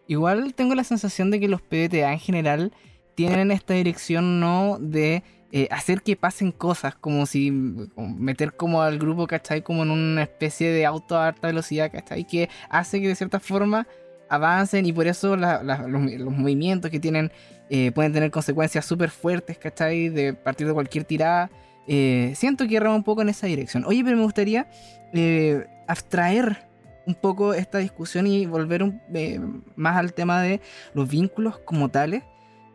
Igual 0.08 0.54
tengo 0.54 0.74
la 0.76 0.84
sensación 0.86 1.32
de 1.32 1.40
que 1.40 1.48
los 1.50 1.62
PBTA 1.62 2.14
en 2.14 2.20
general 2.20 2.72
tienen 3.16 3.52
esta 3.52 3.74
dirección 3.74 4.40
no 4.40 4.78
de 4.80 5.24
eh, 5.52 5.68
hacer 5.72 6.02
que 6.02 6.16
pasen 6.16 6.52
cosas, 6.52 6.96
como 6.96 7.26
si 7.26 7.50
como 7.96 8.16
meter 8.16 8.54
como 8.56 8.82
al 8.82 9.00
grupo, 9.00 9.28
¿cachai? 9.28 9.64
Como 9.64 9.84
en 9.84 9.92
una 9.92 10.24
especie 10.24 10.70
de 10.72 10.86
auto 10.86 11.18
a 11.18 11.28
alta 11.30 11.48
velocidad, 11.48 11.92
¿cachai? 11.92 12.26
Que 12.26 12.48
hace 12.70 13.02
que 13.02 13.08
de 13.10 13.16
cierta 13.16 13.40
forma 13.40 13.88
avancen 14.30 14.86
y 14.86 14.94
por 14.94 15.08
eso 15.08 15.36
la- 15.36 15.64
la- 15.64 15.88
los, 15.88 16.02
los 16.14 16.34
movimientos 16.34 16.92
que 16.92 17.00
tienen 17.00 17.32
eh, 17.70 17.92
pueden 17.92 18.14
tener 18.14 18.30
consecuencias 18.32 18.86
súper 18.86 19.10
fuertes, 19.10 19.58
¿cachai? 19.58 20.10
De 20.10 20.34
partir 20.34 20.68
de 20.68 20.74
cualquier 20.74 21.04
tirada. 21.06 21.50
Eh, 21.88 22.34
siento 22.36 22.68
que 22.68 22.80
rama 22.80 22.96
un 22.96 23.04
poco 23.04 23.22
en 23.22 23.30
esa 23.30 23.48
dirección. 23.48 23.84
Oye, 23.86 24.04
pero 24.04 24.16
me 24.18 24.24
gustaría 24.24 24.68
eh, 25.14 25.66
abstraer 25.88 26.68
un 27.06 27.16
poco 27.16 27.54
esta 27.54 27.78
discusión 27.78 28.28
y 28.28 28.46
volver 28.46 28.84
un- 28.84 29.02
eh, 29.14 29.40
más 29.76 29.96
al 29.98 30.14
tema 30.14 30.42
de 30.42 30.60
los 30.94 31.08
vínculos 31.10 31.58
como 31.60 31.90
tales 31.90 32.24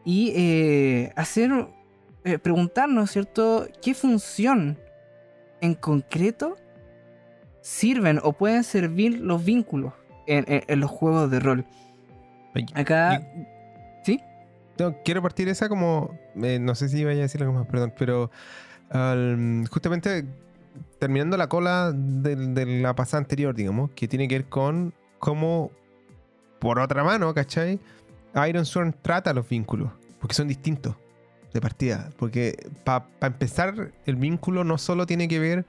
y 0.05 0.33
eh, 0.35 1.12
hacer, 1.16 1.51
eh, 2.25 2.38
preguntarnos, 2.38 3.11
¿cierto? 3.11 3.68
¿Qué 3.83 3.94
función 3.94 4.79
en 5.61 5.75
concreto 5.75 6.57
sirven 7.61 8.18
o 8.22 8.33
pueden 8.33 8.64
servir 8.64 9.20
los 9.20 9.44
vínculos 9.44 9.92
en, 10.27 10.44
en- 10.48 10.64
en 10.66 10.81
los 10.81 10.90
juegos 10.90 11.31
de 11.31 11.40
rol? 11.40 11.64
Acá, 12.75 13.22
¿sí? 14.05 14.20
No, 14.79 14.96
quiero 15.05 15.22
partir 15.22 15.48
esa 15.48 15.68
como. 15.68 16.18
eh, 16.42 16.59
no 16.59 16.75
sé 16.75 16.88
si 16.88 17.05
vaya 17.05 17.20
a 17.20 17.22
decir 17.22 17.42
algo 17.42 17.55
más, 17.55 17.66
perdón, 17.66 17.92
pero. 17.98 18.31
al- 18.90 19.64
justamente 19.70 20.25
terminando 20.98 21.37
la 21.37 21.48
cola 21.48 21.92
de, 21.92 22.66
la 22.80 22.94
pasada 22.94 23.18
anterior, 23.18 23.54
digamos, 23.54 23.90
que 23.94 24.08
tiene 24.08 24.28
que 24.28 24.37
ver 24.38 24.48
con 24.48 24.94
cómo, 25.18 25.70
por 26.58 26.78
otra 26.78 27.04
mano, 27.04 27.32
¿cachai? 27.35 27.80
Iron 28.48 28.64
Sworn 28.64 28.94
trata 29.02 29.32
los 29.32 29.48
vínculos, 29.48 29.90
porque 30.20 30.35
son 30.35 30.48
distintos 30.48 30.96
de 31.52 31.61
partida. 31.61 32.11
Porque 32.16 32.56
para 32.85 33.04
empezar, 33.20 33.92
el 34.06 34.16
vínculo 34.16 34.64
no 34.64 34.78
solo 34.78 35.06
tiene 35.06 35.28
que 35.28 35.38
ver 35.38 35.66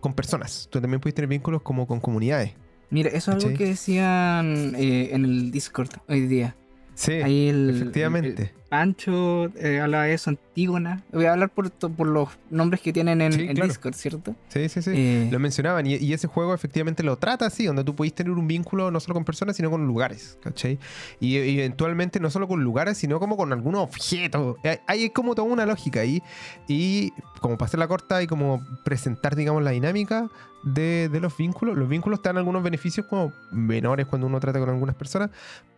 con 0.00 0.14
personas, 0.14 0.68
tú 0.70 0.80
también 0.80 1.00
puedes 1.00 1.14
tener 1.14 1.28
vínculos 1.28 1.62
como 1.62 1.86
con 1.86 2.00
comunidades. 2.00 2.52
Mira, 2.90 3.08
eso 3.10 3.30
es 3.32 3.42
algo 3.44 3.56
que 3.56 3.66
decían 3.66 4.74
eh, 4.76 5.10
en 5.12 5.24
el 5.24 5.50
Discord 5.50 5.88
hoy 6.08 6.26
día. 6.26 6.54
Sí, 6.94 7.12
Ahí 7.12 7.48
el, 7.48 7.70
efectivamente. 7.70 8.52
el- 8.54 8.61
Pancho 8.76 9.50
eh, 9.56 9.80
habla 9.82 10.04
de 10.04 10.14
eso, 10.14 10.30
Antígona. 10.30 11.02
Voy 11.12 11.26
a 11.26 11.32
hablar 11.34 11.50
por, 11.50 11.70
por 11.70 12.06
los 12.06 12.30
nombres 12.48 12.80
que 12.80 12.90
tienen 12.90 13.20
en, 13.20 13.30
Sí, 13.34 13.42
en 13.42 13.54
claro. 13.54 13.68
Discord, 13.68 13.92
¿cierto? 13.94 14.34
sí, 14.48 14.66
sí, 14.70 14.80
sí. 14.80 14.92
Eh, 14.94 15.28
Lo 15.30 15.38
mencionaban 15.38 15.86
y, 15.86 15.96
y 15.96 16.14
ese 16.14 16.26
juego 16.26 16.54
efectivamente 16.54 17.02
lo 17.02 17.18
trata 17.18 17.44
así, 17.44 17.66
donde 17.66 17.84
tú 17.84 17.94
podéis 17.94 18.14
tener 18.14 18.32
un 18.32 18.48
vínculo 18.48 18.90
no 18.90 18.98
solo 18.98 19.12
con 19.12 19.26
personas, 19.26 19.56
sino 19.56 19.70
con 19.70 19.86
lugares, 19.86 20.38
¿cachai? 20.42 20.78
Y, 21.20 21.36
y 21.36 21.58
eventualmente 21.58 22.18
no 22.18 22.30
solo 22.30 22.48
con 22.48 22.64
lugares, 22.64 22.96
sino 22.96 23.20
como 23.20 23.36
con 23.36 23.52
algunos 23.52 23.82
objetos. 23.82 24.56
Hay, 24.64 24.78
hay 24.86 25.10
como 25.10 25.34
toda 25.34 25.46
una 25.48 25.66
lógica 25.66 26.00
ahí. 26.00 26.22
Y 26.66 27.12
como 27.42 27.58
pasé 27.58 27.76
la 27.76 27.86
corta 27.88 28.22
y 28.22 28.26
como 28.26 28.62
presentar, 28.86 29.36
digamos, 29.36 29.62
la 29.62 29.72
dinámica 29.72 30.30
de, 30.62 31.10
de 31.10 31.20
los 31.20 31.36
vínculos. 31.36 31.76
Los 31.76 31.90
vínculos 31.90 32.22
te 32.22 32.30
dan 32.30 32.38
algunos 32.38 32.62
beneficios 32.62 33.04
como 33.06 33.34
menores 33.50 34.06
cuando 34.06 34.28
uno 34.28 34.40
trata 34.40 34.60
con 34.60 34.70
algunas 34.70 34.94
personas, 34.94 35.28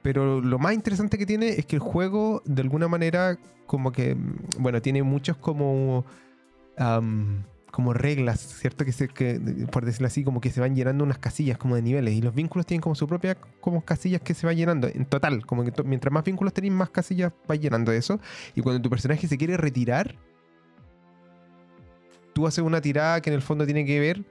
pero 0.02 0.42
lo 0.42 0.58
más 0.58 0.74
interesante 0.74 1.16
que 1.16 1.24
tiene 1.24 1.48
es 1.48 1.64
que 1.64 1.76
el 1.76 1.80
juego, 1.80 2.42
de 2.44 2.60
alguna 2.60 2.83
manera, 2.88 3.38
como 3.66 3.92
que, 3.92 4.14
mm, 4.14 4.36
bueno, 4.60 4.80
tiene 4.82 5.02
muchos 5.02 5.36
como... 5.36 6.04
como 7.70 7.92
reglas, 7.92 8.40
¿cierto? 8.40 8.84
Que, 8.84 9.66
por 9.72 9.84
decirlo 9.84 10.06
así, 10.06 10.22
como 10.22 10.40
que 10.40 10.50
se 10.50 10.60
van 10.60 10.76
llenando 10.76 11.02
unas 11.02 11.18
casillas 11.18 11.58
como 11.58 11.74
de 11.74 11.82
niveles. 11.82 12.14
Y 12.14 12.22
los 12.22 12.32
vínculos 12.32 12.66
tienen 12.66 12.80
como 12.80 12.94
su 12.94 13.08
propia 13.08 13.36
como 13.60 13.84
casillas 13.84 14.20
que 14.20 14.32
se 14.32 14.46
van 14.46 14.56
llenando. 14.56 14.86
En 14.86 15.06
total, 15.06 15.44
como 15.44 15.64
que 15.64 15.82
mientras 15.82 16.12
más 16.12 16.22
vínculos 16.22 16.52
tenéis, 16.52 16.72
más 16.72 16.90
casillas 16.90 17.32
va 17.50 17.56
llenando 17.56 17.90
eso. 17.90 18.20
Y 18.54 18.60
cuando 18.60 18.80
tu 18.80 18.90
personaje 18.90 19.26
se 19.26 19.36
quiere 19.36 19.56
retirar, 19.56 20.14
tú 22.32 22.46
haces 22.46 22.62
una 22.62 22.80
tirada 22.80 23.20
que 23.20 23.30
en 23.30 23.34
el 23.34 23.42
fondo 23.42 23.64
tiene 23.64 23.84
que 23.84 23.98
ver 23.98 24.24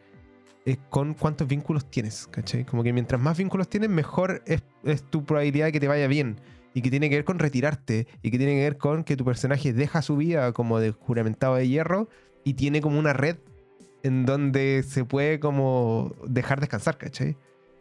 eh, 0.66 0.78
con 0.90 1.14
cuántos 1.14 1.46
vínculos 1.46 1.90
tienes, 1.90 2.28
¿cachai? 2.28 2.64
Como 2.64 2.82
que 2.84 2.94
mientras 2.94 3.20
más 3.20 3.38
vínculos 3.38 3.68
tienes, 3.68 3.90
mejor 3.90 4.42
es 4.46 4.64
tu 5.10 5.26
probabilidad 5.26 5.66
de 5.66 5.72
que 5.74 5.80
te 5.82 5.88
vaya 5.90 6.08
bien. 6.08 6.40
Y 6.74 6.82
que 6.82 6.90
tiene 6.90 7.10
que 7.10 7.16
ver 7.18 7.26
con 7.26 7.40
retirarte. 7.40 8.08
Y 8.22 8.32
que 8.32 8.38
tiene 8.38 8.54
que 8.54 8.62
ver 8.62 8.78
con 8.78 9.04
que 9.04 9.16
tu 9.16 9.26
personaje 9.26 9.74
deja 9.74 10.02
su 10.02 10.18
vida 10.18 10.52
como 10.54 10.80
de 10.80 10.92
juramentado 10.92 11.56
de 11.56 11.68
hierro 11.68 12.10
y 12.44 12.54
tiene 12.56 12.82
como 12.82 12.98
una 13.00 13.14
red 13.14 13.38
en 14.02 14.26
donde 14.26 14.84
se 14.84 15.06
puede 15.06 15.40
como 15.40 16.14
dejar 16.28 16.60
descansar, 16.60 16.98
¿cachai? 16.98 17.38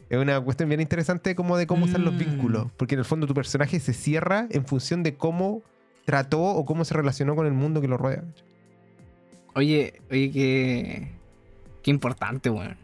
Es 0.08 0.18
una 0.18 0.40
cuestión 0.40 0.68
bien 0.68 0.80
interesante 0.80 1.34
como 1.34 1.56
de 1.56 1.66
cómo 1.66 1.86
usar 1.86 2.00
los 2.00 2.14
Mm. 2.14 2.18
vínculos. 2.18 2.66
Porque 2.76 2.94
en 2.94 2.98
el 3.00 3.04
fondo 3.06 3.26
tu 3.26 3.34
personaje 3.34 3.80
se 3.80 3.92
cierra 3.94 4.46
en 4.50 4.66
función 4.66 5.02
de 5.02 5.14
cómo 5.16 5.62
trató 6.04 6.42
o 6.42 6.64
cómo 6.66 6.84
se 6.84 6.92
relacionó 6.94 7.34
con 7.34 7.46
el 7.46 7.52
mundo 7.54 7.80
que 7.80 7.88
lo 7.88 7.96
rodea. 7.96 8.20
¿cachai? 8.22 8.44
Oye, 9.54 10.00
oye, 10.10 10.30
qué, 10.30 11.08
qué 11.82 11.90
importante, 11.90 12.50
weón. 12.50 12.76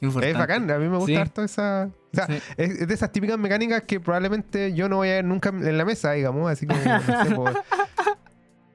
Importante. 0.00 0.30
Es 0.32 0.38
bacán, 0.38 0.70
a 0.70 0.78
mí 0.78 0.88
me 0.88 0.96
gusta 0.96 1.12
Sí. 1.12 1.16
harto 1.16 1.42
esa... 1.44 1.90
O 2.12 2.16
sea, 2.16 2.26
Sí. 2.26 2.34
es, 2.56 2.86
de 2.86 2.94
esas 2.94 3.10
típicas 3.10 3.38
mecánicas 3.38 3.82
que 3.86 3.98
probablemente 4.00 4.74
yo 4.74 4.88
no 4.88 4.96
voy 4.96 5.08
a 5.08 5.12
ver 5.12 5.24
nunca 5.24 5.48
en 5.48 5.78
la 5.78 5.84
mesa, 5.84 6.12
digamos, 6.12 6.50
así 6.50 6.66
como, 6.66 6.78
no 6.84 7.00
sé, 7.24 7.30
po, 7.34 7.44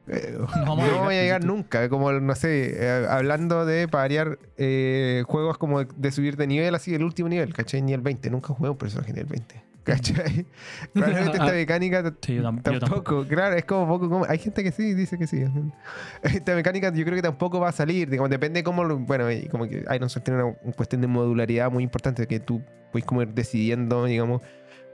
eh, 0.10 0.36
No 0.38 0.46
vamos 0.66 0.86
a 0.86 0.92
no 0.92 1.04
voy 1.04 1.16
a 1.16 1.22
llegar 1.22 1.44
nunca, 1.44 1.90
como, 1.90 2.12
no 2.12 2.36
sé, 2.36 2.76
eh, 2.78 3.06
hablando 3.10 3.66
de 3.66 3.88
parear 3.88 4.40
eh, 4.58 5.24
juegos 5.28 5.58
como 5.58 5.80
de, 5.84 5.88
de 5.96 6.12
subir 6.12 6.38
de 6.38 6.48
nivel, 6.48 6.74
así 6.76 6.94
el 6.96 7.04
último 7.04 7.30
nivel, 7.30 7.54
¿cachai? 7.54 7.82
Ni 7.82 7.94
el 7.94 8.02
20, 8.02 8.30
nunca 8.30 8.54
jugué 8.54 8.70
un 8.70 8.78
personaje 8.78 9.12
nivel 9.14 9.28
20, 9.28 9.64
¿cachai? 9.84 10.46
Probablemente 10.94 11.38
esta 11.38 11.52
mecánica 11.52 12.14
Sí, 12.22 12.36
yo 12.36 12.44
tam- 12.44 12.62
yo 12.64 12.80
tampoco, 12.80 13.26
claro, 13.28 13.56
es 13.56 13.66
como 13.66 13.88
poco 13.88 14.10
como... 14.10 14.26
Hay 14.28 14.38
gente 14.40 14.64
que 14.64 14.72
sí, 14.72 14.94
dice 14.94 15.18
que 15.18 15.28
sí. 15.28 15.44
Esta 16.24 16.56
mecánica 16.56 16.92
yo 16.94 17.04
creo 17.04 17.16
que 17.16 17.22
tampoco 17.22 17.60
va 17.60 17.70
a 17.70 17.74
salir, 17.74 18.10
digamos, 18.10 18.30
depende 18.30 18.64
cómo... 18.64 18.84
lo- 18.84 18.98
bueno, 19.00 19.26
como 19.52 19.68
que 19.68 19.84
Iron 19.96 20.10
Soul 20.10 20.24
tiene 20.24 20.44
una, 20.44 20.56
una 20.64 20.74
cuestión 20.74 21.02
de 21.02 21.08
modularidad 21.08 21.72
muy 21.72 21.84
importante, 21.84 22.26
que 22.28 22.40
tú 22.40 22.62
puedes 22.92 23.06
como 23.06 23.22
ir 23.22 23.30
decidiendo, 23.34 24.06
digamos, 24.06 24.42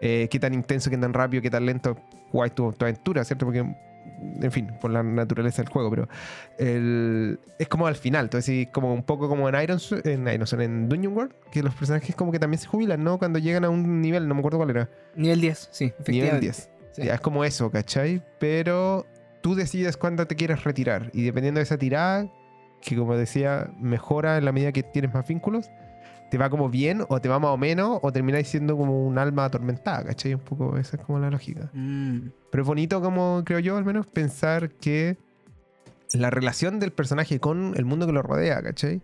eh, 0.02 0.28
qué 0.30 0.40
tan 0.40 0.54
intenso, 0.54 0.90
qué 0.90 0.98
tan 0.98 1.14
rápido, 1.14 1.42
qué 1.42 1.50
tan 1.50 1.66
lento 1.66 1.96
jugáis 2.32 2.54
tu, 2.54 2.74
tu 2.74 2.84
aventura, 2.86 3.24
¿cierto? 3.24 3.46
Porque, 3.46 3.64
en 4.42 4.52
fin, 4.52 4.72
por 4.82 4.92
la 4.92 5.04
naturaleza 5.04 5.62
del 5.62 5.72
juego, 5.72 5.90
pero 5.90 6.08
el- 6.58 7.40
es 7.60 7.68
como 7.68 7.88
al 7.88 7.96
final, 7.96 8.26
entonces 8.26 8.68
como 8.72 8.94
un 8.94 9.04
poco 9.04 9.28
como 9.30 9.48
en 9.50 9.62
Iron, 9.62 9.80
en 10.04 10.28
Iron 10.28 10.62
en 10.62 10.90
Dungeon 10.90 11.16
World, 11.16 11.34
que 11.52 11.64
los 11.64 11.74
personajes 11.76 12.16
como 12.16 12.32
que 12.32 12.40
también 12.40 12.60
se 12.60 12.68
jubilan, 12.68 13.04
¿no? 13.04 13.18
Cuando 13.18 13.40
llegan 13.40 13.66
a 13.66 13.70
un 13.70 14.02
nivel, 14.02 14.28
no 14.28 14.34
me 14.36 14.40
acuerdo 14.40 14.58
cuál 14.58 14.70
era. 14.72 14.90
Nivel 15.16 15.42
10, 15.42 15.70
sí, 15.72 15.86
Nivel 15.86 15.96
efectivamente. 16.02 16.40
10. 16.42 16.70
Sí. 16.94 17.04
Ya, 17.04 17.16
es 17.16 17.22
como 17.22 17.44
eso, 17.44 17.72
¿cachai? 17.72 18.22
Pero 18.40 19.06
tú 19.42 19.56
decides 19.56 19.98
cuándo 19.98 20.28
te 20.28 20.36
quieres 20.36 20.64
retirar. 20.64 21.10
Y 21.14 21.24
dependiendo 21.24 21.60
de 21.60 21.64
esa 21.64 21.78
tirada, 21.78 22.28
que 22.82 22.96
como 22.96 23.16
decía, 23.18 23.72
mejora 23.80 24.38
en 24.38 24.46
la 24.46 24.52
medida 24.52 24.72
que 24.72 24.84
tienes 24.84 25.14
más 25.14 25.28
vínculos, 25.28 25.70
te 26.34 26.40
va 26.40 26.50
como 26.50 26.68
bien 26.68 27.04
o 27.10 27.22
te 27.22 27.30
va 27.30 27.38
más 27.38 27.52
o 27.52 27.58
menos 27.58 28.00
o 28.02 28.12
termináis 28.12 28.48
siendo 28.48 28.76
como 28.76 29.06
un 29.06 29.20
alma 29.20 29.46
atormentada, 29.46 30.04
¿cachai? 30.04 30.34
Un 30.34 30.40
poco 30.40 30.80
esa 30.80 30.98
es 30.98 31.04
como 31.04 31.20
la 31.20 31.30
lógica. 31.30 31.70
Mm. 31.74 32.30
Pero 32.50 32.64
es 32.64 32.68
bonito 32.68 33.02
como 33.04 33.44
creo 33.46 33.60
yo 33.60 33.78
al 33.78 33.86
menos 33.86 34.08
pensar 34.08 34.72
que 34.72 35.16
la 36.12 36.32
relación 36.32 36.80
del 36.80 36.92
personaje 36.92 37.40
con 37.40 37.74
el 37.78 37.86
mundo 37.86 38.08
que 38.08 38.14
lo 38.14 38.24
rodea, 38.24 38.64
¿cachai? 38.64 39.04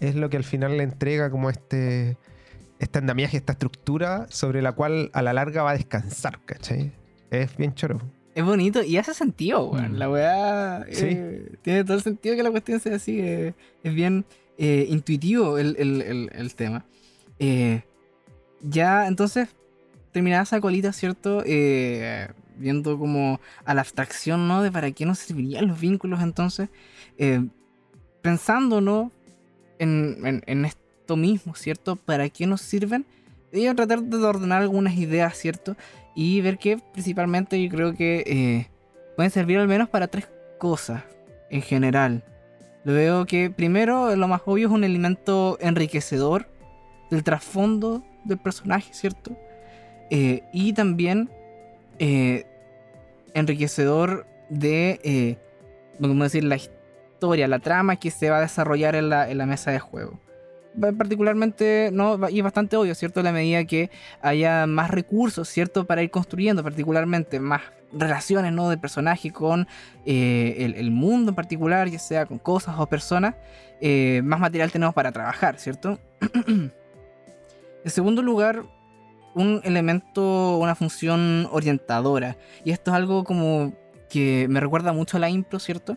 Es 0.00 0.14
lo 0.14 0.30
que 0.30 0.38
al 0.38 0.44
final 0.44 0.78
le 0.78 0.82
entrega 0.84 1.28
como 1.30 1.50
este, 1.50 2.16
este 2.78 2.98
andamiaje, 2.98 3.36
esta 3.36 3.52
estructura 3.52 4.24
sobre 4.30 4.62
la 4.62 4.72
cual 4.72 5.10
a 5.12 5.20
la 5.20 5.34
larga 5.34 5.62
va 5.62 5.72
a 5.72 5.74
descansar, 5.74 6.40
¿cachai? 6.46 6.92
Es 7.30 7.58
bien 7.58 7.74
choro. 7.74 8.00
Es 8.34 8.42
bonito 8.42 8.82
y 8.82 8.96
hace 8.96 9.12
sentido, 9.12 9.68
weón. 9.68 9.92
Mm. 9.92 9.96
La 9.96 10.08
weá 10.10 10.86
Sí. 10.90 11.08
eh, 11.10 11.52
tiene 11.60 11.84
todo 11.84 11.98
el 11.98 12.02
sentido 12.02 12.36
que 12.36 12.42
la 12.42 12.50
cuestión 12.50 12.80
sea 12.80 12.96
así. 12.96 13.20
eh, 13.20 13.52
es 13.82 13.94
bien 13.94 14.24
eh, 14.62 14.86
intuitivo 14.90 15.56
el, 15.58 15.74
el- 15.78 16.02
el- 16.32 16.54
tema. 16.54 16.84
Eh, 17.38 17.82
ya, 18.60 19.06
entonces, 19.06 19.48
terminada 20.12 20.42
esa 20.42 20.60
colita, 20.60 20.92
¿cierto? 20.92 21.42
Eh, 21.46 22.28
viendo 22.58 22.98
como 22.98 23.40
a 23.64 23.72
la 23.72 23.80
abstracción, 23.80 24.46
¿no? 24.48 24.62
De 24.62 24.70
para 24.70 24.90
qué 24.90 25.06
nos 25.06 25.18
servirían 25.18 25.66
los 25.66 25.80
vínculos, 25.80 26.20
entonces. 26.22 26.68
pensando, 28.22 28.80
¿no? 28.82 29.10
En, 29.78 30.42
en- 30.46 30.64
esto 30.66 31.16
mismo, 31.16 31.54
¿cierto? 31.54 31.96
¿Para 31.96 32.28
qué 32.28 32.46
nos 32.46 32.60
sirven? 32.60 33.06
Y 33.52 33.66
tratar 33.74 34.02
de 34.02 34.16
ordenar 34.18 34.60
algunas 34.62 34.94
ideas, 34.96 35.36
¿cierto? 35.38 35.74
Y 36.14 36.40
ver 36.42 36.58
que 36.58 36.78
principalmente 36.92 37.60
yo 37.62 37.70
creo 37.70 37.94
que 37.94 38.68
pueden 39.16 39.30
servir 39.30 39.58
al 39.58 39.68
menos 39.68 39.88
para 39.88 40.06
tres 40.06 40.28
cosas 40.58 41.02
en 41.50 41.62
general. 41.62 42.22
Lo 42.84 42.94
veo 42.94 43.26
que 43.26 43.50
primero, 43.50 44.16
lo 44.16 44.28
más 44.28 44.42
obvio 44.46 44.68
es 44.68 44.72
un 44.72 44.84
elemento 44.84 45.58
enriquecedor 45.60 46.46
del 47.10 47.22
trasfondo 47.24 48.02
del 48.24 48.38
personaje, 48.38 48.94
¿cierto? 48.94 49.36
Eh, 50.10 50.42
y 50.52 50.72
también 50.72 51.30
eh, 51.98 52.46
enriquecedor 53.34 54.26
de, 54.48 55.00
eh, 55.04 55.38
¿cómo 56.00 56.24
decir?, 56.24 56.44
la 56.44 56.56
historia, 56.56 57.46
la 57.48 57.58
trama 57.58 57.96
que 57.96 58.10
se 58.10 58.30
va 58.30 58.38
a 58.38 58.40
desarrollar 58.40 58.94
en 58.94 59.10
la, 59.10 59.30
en 59.30 59.38
la 59.38 59.46
mesa 59.46 59.70
de 59.70 59.78
juego. 59.78 60.18
Particularmente, 60.80 61.90
no, 61.92 62.18
y 62.28 62.38
es 62.38 62.44
bastante 62.44 62.76
obvio, 62.76 62.94
¿cierto? 62.94 63.22
La 63.22 63.32
medida 63.32 63.64
que 63.64 63.90
haya 64.22 64.66
más 64.66 64.90
recursos, 64.90 65.48
¿cierto? 65.48 65.84
Para 65.84 66.02
ir 66.02 66.10
construyendo, 66.10 66.62
particularmente 66.62 67.38
más 67.38 67.62
relaciones, 67.92 68.52
¿no? 68.52 68.68
Del 68.68 68.78
personaje 68.78 69.30
con 69.30 69.68
eh, 70.06 70.56
el, 70.58 70.74
el 70.74 70.90
mundo 70.90 71.30
en 71.30 71.34
particular, 71.34 71.88
ya 71.88 71.98
sea 71.98 72.26
con 72.26 72.38
cosas 72.38 72.76
o 72.78 72.86
personas, 72.86 73.34
eh, 73.80 74.20
más 74.24 74.40
material 74.40 74.70
tenemos 74.70 74.94
para 74.94 75.10
trabajar, 75.10 75.58
¿cierto? 75.58 75.98
en 76.46 76.70
segundo 77.86 78.22
lugar, 78.22 78.64
un 79.34 79.60
elemento, 79.64 80.58
una 80.58 80.74
función 80.74 81.48
orientadora. 81.50 82.36
Y 82.64 82.72
esto 82.72 82.90
es 82.90 82.96
algo 82.96 83.24
como 83.24 83.72
que 84.10 84.46
me 84.50 84.60
recuerda 84.60 84.92
mucho 84.92 85.16
a 85.16 85.20
la 85.20 85.30
impro, 85.30 85.58
¿cierto? 85.58 85.96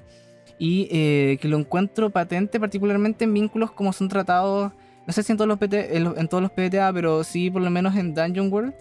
Y 0.60 0.88
eh, 0.92 1.38
que 1.42 1.48
lo 1.48 1.58
encuentro 1.58 2.10
patente 2.10 2.60
particularmente 2.60 3.26
en 3.26 3.34
vínculos 3.34 3.72
como 3.72 3.92
son 3.92 4.08
tratados, 4.08 4.72
no 5.06 5.13
sé 5.13 5.24
si 5.24 5.32
en 5.34 5.38
todos 5.38 5.48
los, 5.48 5.58
PT 5.58 5.98
en, 5.98 6.13
en 6.18 6.28
todos 6.28 6.42
los 6.42 6.52
PTA, 6.52 6.92
pero 6.94 7.24
sí 7.24 7.50
por 7.50 7.62
lo 7.62 7.70
menos 7.70 7.96
en 7.96 8.13
Dungeon 8.13 8.52
World, 8.54 8.74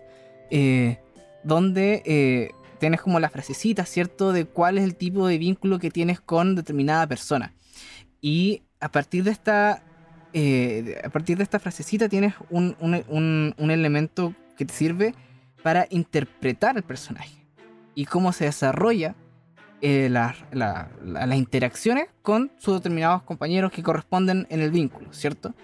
eh, 0.51 0.99
donde 1.45 2.03
eh, 2.05 2.51
tienes 2.79 3.01
como 3.01 3.19
la 3.21 3.31
frasecita, 3.31 3.85
¿cierto? 3.87 4.33
De 4.33 4.45
cuál 4.45 4.79
es 4.79 4.85
el 4.85 4.95
tipo 4.95 5.27
de 5.27 5.39
vínculo 5.39 5.79
que 5.79 5.91
tienes 5.91 6.21
con 6.21 6.55
determinada 6.55 7.07
persona. 7.07 7.55
Y 8.21 8.63
a 8.81 8.91
partir 8.91 9.25
de 9.25 9.31
esta, 9.31 9.83
a 11.05 11.09
partir 11.11 11.37
de 11.37 11.43
esta 11.43 11.59
frasecita 11.59 12.09
tienes 12.09 12.35
un, 12.51 12.77
un- 12.81 13.03
un- 13.09 13.55
un 13.59 13.71
elemento 13.71 14.35
que 14.57 14.65
te 14.65 14.73
sirve 14.73 15.15
para 15.63 15.87
interpretar 15.91 16.77
el 16.77 16.83
personaje 16.83 17.45
y 17.95 18.05
cómo 18.07 18.33
se 18.33 18.45
desarrolla 18.45 19.15
eh, 19.83 20.09
la- 20.09 20.35
la- 20.53 20.89
la- 21.05 21.27
las 21.27 21.37
interacciones 21.37 22.07
con 22.23 22.51
sus 22.57 22.75
determinados 22.75 23.23
compañeros 23.25 23.71
que 23.73 23.83
corresponden 23.83 24.47
en 24.49 24.61
el 24.61 24.71
vínculo, 24.71 25.13
¿cierto? 25.13 25.55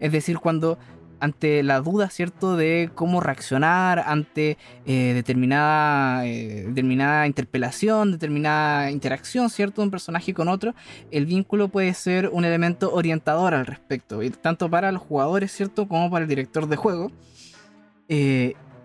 Es 0.00 0.12
decir, 0.12 0.38
cuando 0.38 0.78
ante 1.20 1.64
la 1.64 1.80
duda, 1.80 2.10
¿cierto?, 2.10 2.56
de 2.56 2.90
cómo 2.94 3.20
reaccionar 3.20 3.98
ante 4.06 4.56
eh, 4.86 5.12
determinada, 5.14 6.24
eh, 6.26 6.64
determinada 6.68 7.26
interpelación, 7.26 8.12
determinada 8.12 8.90
interacción, 8.92 9.50
¿cierto?, 9.50 9.80
de 9.80 9.86
un 9.86 9.90
personaje 9.90 10.32
con 10.32 10.46
otro, 10.48 10.74
el 11.10 11.26
vínculo 11.26 11.68
puede 11.68 11.92
ser 11.94 12.28
un 12.32 12.44
elemento 12.44 12.92
orientador 12.92 13.52
al 13.54 13.66
respecto, 13.66 14.20
tanto 14.40 14.70
para 14.70 14.92
los 14.92 15.02
jugadores, 15.02 15.50
¿cierto?, 15.50 15.88
como 15.88 16.08
para 16.08 16.22
el 16.22 16.28
director 16.28 16.68
de 16.68 16.76
juego. 16.76 17.10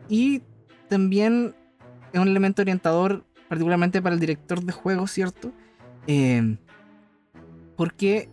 Y 0.10 0.42
también 0.90 1.54
es 2.14 2.20
un 2.20 2.28
elemento 2.28 2.62
orientador, 2.64 3.26
particularmente 3.50 4.02
para 4.02 4.14
el 4.16 4.20
director 4.20 4.62
de 4.64 4.72
juego, 4.74 5.08
¿cierto? 5.08 5.52
Eh, 6.08 6.58
porque 7.76 8.30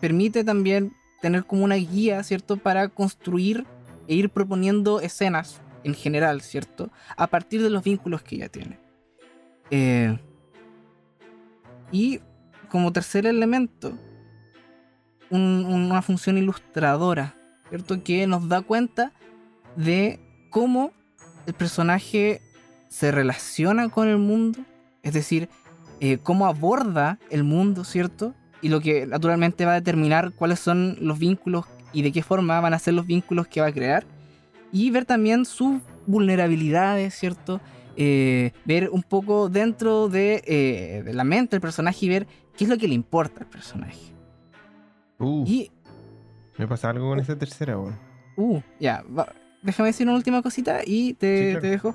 permite 0.00 0.44
también 0.44 0.92
tener 1.20 1.44
como 1.44 1.64
una 1.64 1.74
guía, 1.74 2.22
¿cierto? 2.22 2.56
Para 2.56 2.88
construir 2.88 3.66
e 4.06 4.14
ir 4.14 4.30
proponiendo 4.30 5.00
escenas 5.00 5.60
en 5.84 5.94
general, 5.94 6.40
¿cierto? 6.40 6.90
A 7.16 7.26
partir 7.26 7.62
de 7.62 7.70
los 7.70 7.82
vínculos 7.82 8.22
que 8.22 8.38
ya 8.38 8.48
tiene. 8.48 8.78
Eh, 9.70 10.18
y 11.90 12.20
como 12.68 12.92
tercer 12.92 13.26
elemento, 13.26 13.92
un- 15.30 15.66
una 15.66 16.00
función 16.02 16.38
ilustradora, 16.38 17.34
¿cierto? 17.68 18.02
Que 18.02 18.26
nos 18.26 18.48
da 18.48 18.62
cuenta 18.62 19.12
de 19.76 20.20
cómo 20.50 20.92
el 21.46 21.54
personaje 21.54 22.40
se 22.88 23.10
relaciona 23.12 23.88
con 23.88 24.08
el 24.08 24.18
mundo, 24.18 24.60
es 25.02 25.12
decir, 25.14 25.48
eh, 26.00 26.18
cómo 26.22 26.46
aborda 26.46 27.18
el 27.30 27.44
mundo, 27.44 27.84
¿cierto? 27.84 28.34
y 28.60 28.70
lo 28.70 28.80
que 28.80 29.06
naturalmente 29.06 29.64
va 29.64 29.70
a 29.72 29.74
determinar 29.76 30.32
cuáles 30.32 30.58
son 30.58 30.96
los 31.00 31.16
vínculos 31.20 31.64
y 31.92 32.02
de 32.02 32.10
qué 32.10 32.24
forma 32.24 32.60
van 32.60 32.74
a 32.74 32.78
ser 32.80 32.94
los 32.94 33.06
vínculos 33.06 33.46
que 33.46 33.60
va 33.60 33.68
a 33.68 33.72
crear. 33.72 34.04
Y 34.72 34.90
ver 34.90 35.04
también 35.04 35.44
sus 35.44 35.80
vulnerabilidades, 36.08 37.14
¿cierto? 37.14 37.60
Eh, 37.96 38.50
ver 38.64 38.90
un 38.90 39.04
poco 39.04 39.48
dentro 39.48 40.08
de, 40.08 40.42
eh, 40.44 41.02
de 41.04 41.14
la 41.14 41.22
mente 41.22 41.52
del 41.54 41.60
personaje 41.60 42.06
y 42.06 42.08
ver 42.08 42.26
qué 42.56 42.64
es 42.64 42.70
lo 42.70 42.76
que 42.78 42.88
le 42.88 42.94
importa 42.94 43.42
al 43.44 43.46
personaje. 43.48 44.12
Uh, 45.20 45.44
Y, 45.46 45.70
me 46.58 46.66
pasa 46.66 46.90
algo 46.90 47.08
con 47.10 47.20
esa 47.20 47.38
tercera, 47.38 47.78
weón. 47.78 47.96
uh, 48.36 48.60
ya, 48.80 49.04
va- 49.16 49.32
déjame 49.62 49.90
decir 49.90 50.06
una 50.06 50.16
última 50.16 50.42
cosita 50.42 50.80
y 50.84 51.14
te, 51.14 51.38
Sí, 51.38 51.44
claro. 51.52 51.60
te 51.60 51.70
dejo. 51.70 51.94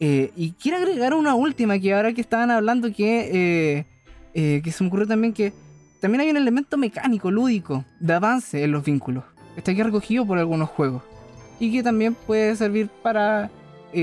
Eh, 0.00 0.32
y 0.34 0.52
quiero 0.52 0.78
agregar 0.78 1.12
una 1.12 1.34
última 1.34 1.78
que 1.78 1.92
ahora 1.94 2.12
que 2.14 2.22
estaban 2.22 2.50
hablando 2.50 2.90
que, 2.92 3.76
eh, 3.78 3.86
eh, 4.32 4.62
que 4.64 4.72
se 4.72 4.82
me 4.82 4.88
ocurrió 4.88 5.06
también 5.06 5.34
que 5.34 5.52
también 6.00 6.22
hay 6.22 6.30
un 6.30 6.38
elemento 6.38 6.78
mecánico, 6.78 7.30
lúdico, 7.30 7.84
de 8.00 8.14
avance 8.14 8.64
en 8.64 8.72
los 8.72 8.82
vínculos. 8.82 9.24
Está 9.56 9.72
aquí 9.72 9.82
recogido 9.82 10.24
por 10.24 10.38
algunos 10.38 10.70
juegos. 10.70 11.02
Y 11.58 11.70
que 11.70 11.82
también 11.82 12.14
puede 12.14 12.56
servir 12.56 12.88
para... 13.02 13.50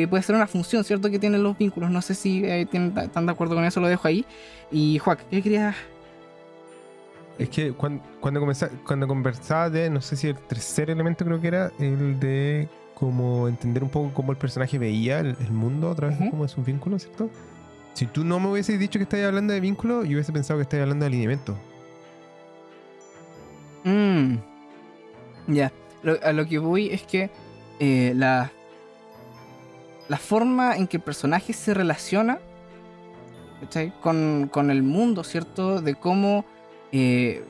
puede 0.07 0.21
ser 0.21 0.35
una 0.35 0.45
función, 0.45 0.83
¿cierto? 0.83 1.09
Que 1.09 1.17
tienen 1.17 1.41
los 1.41 1.57
vínculos. 1.57 1.89
No 1.89 2.03
sé 2.03 2.13
si 2.13 2.45
están 2.45 3.25
de 3.25 3.31
acuerdo 3.31 3.55
con 3.55 3.65
eso, 3.65 3.79
lo 3.81 3.87
dejo 3.87 4.07
ahí. 4.07 4.23
Y 4.71 4.99
Juac, 4.99 5.27
¿qué 5.29 5.41
querías? 5.41 5.75
Es 7.39 7.49
que 7.49 7.71
cuando, 7.71 8.03
cuando, 8.19 8.39
comenza- 8.39 8.69
cuando 8.85 9.07
conversaba 9.07 9.71
de, 9.71 9.89
no 9.89 10.01
sé 10.01 10.15
si 10.15 10.27
el 10.27 10.35
tercer 10.35 10.91
elemento 10.91 11.25
creo 11.25 11.41
que 11.41 11.47
era, 11.47 11.71
el 11.79 12.19
de 12.19 12.67
como 12.97 13.47
entender 13.47 13.83
un 13.83 13.89
poco 13.89 14.11
cómo 14.11 14.31
el 14.31 14.39
personaje 14.39 14.79
veía 14.79 15.19
el, 15.19 15.35
el 15.39 15.51
mundo 15.51 15.91
a 15.91 15.95
través 15.95 16.19
Ujú. 16.19 16.31
como 16.31 16.43
de 16.43 16.49
sus 16.49 16.65
vínculos, 16.65 17.03
¿cierto? 17.03 17.29
Si 17.93 18.07
tú 18.07 18.23
no 18.23 18.39
me 18.39 18.49
hubieses 18.49 18.79
dicho 18.79 18.97
que 18.97 19.03
estabas 19.03 19.27
hablando 19.27 19.53
de 19.53 19.59
vínculos, 19.59 20.05
yo 20.05 20.13
hubiese 20.13 20.33
pensado 20.33 20.57
que 20.57 20.63
estabas 20.63 20.83
hablando 20.83 21.03
de 21.03 21.07
alineamiento. 21.07 21.55
Mm. 23.83 24.37
Ya. 25.47 25.71
A 26.23 26.31
lo 26.31 26.47
que 26.47 26.57
voy 26.57 26.89
es 26.89 27.03
que 27.03 27.29
eh, 27.79 28.13
la, 28.15 28.51
la 30.09 30.17
forma 30.17 30.75
en 30.75 30.87
que 30.87 30.97
el 30.97 31.03
personaje 31.03 31.53
se 31.53 31.75
relaciona 31.75 32.39
¿cachai? 33.61 33.93
Con, 34.01 34.49
con 34.51 34.71
el 34.71 34.81
mundo, 34.81 35.23
¿cierto? 35.23 35.81
De 35.81 35.93
cómo, 35.93 36.45
eh, 36.91 37.43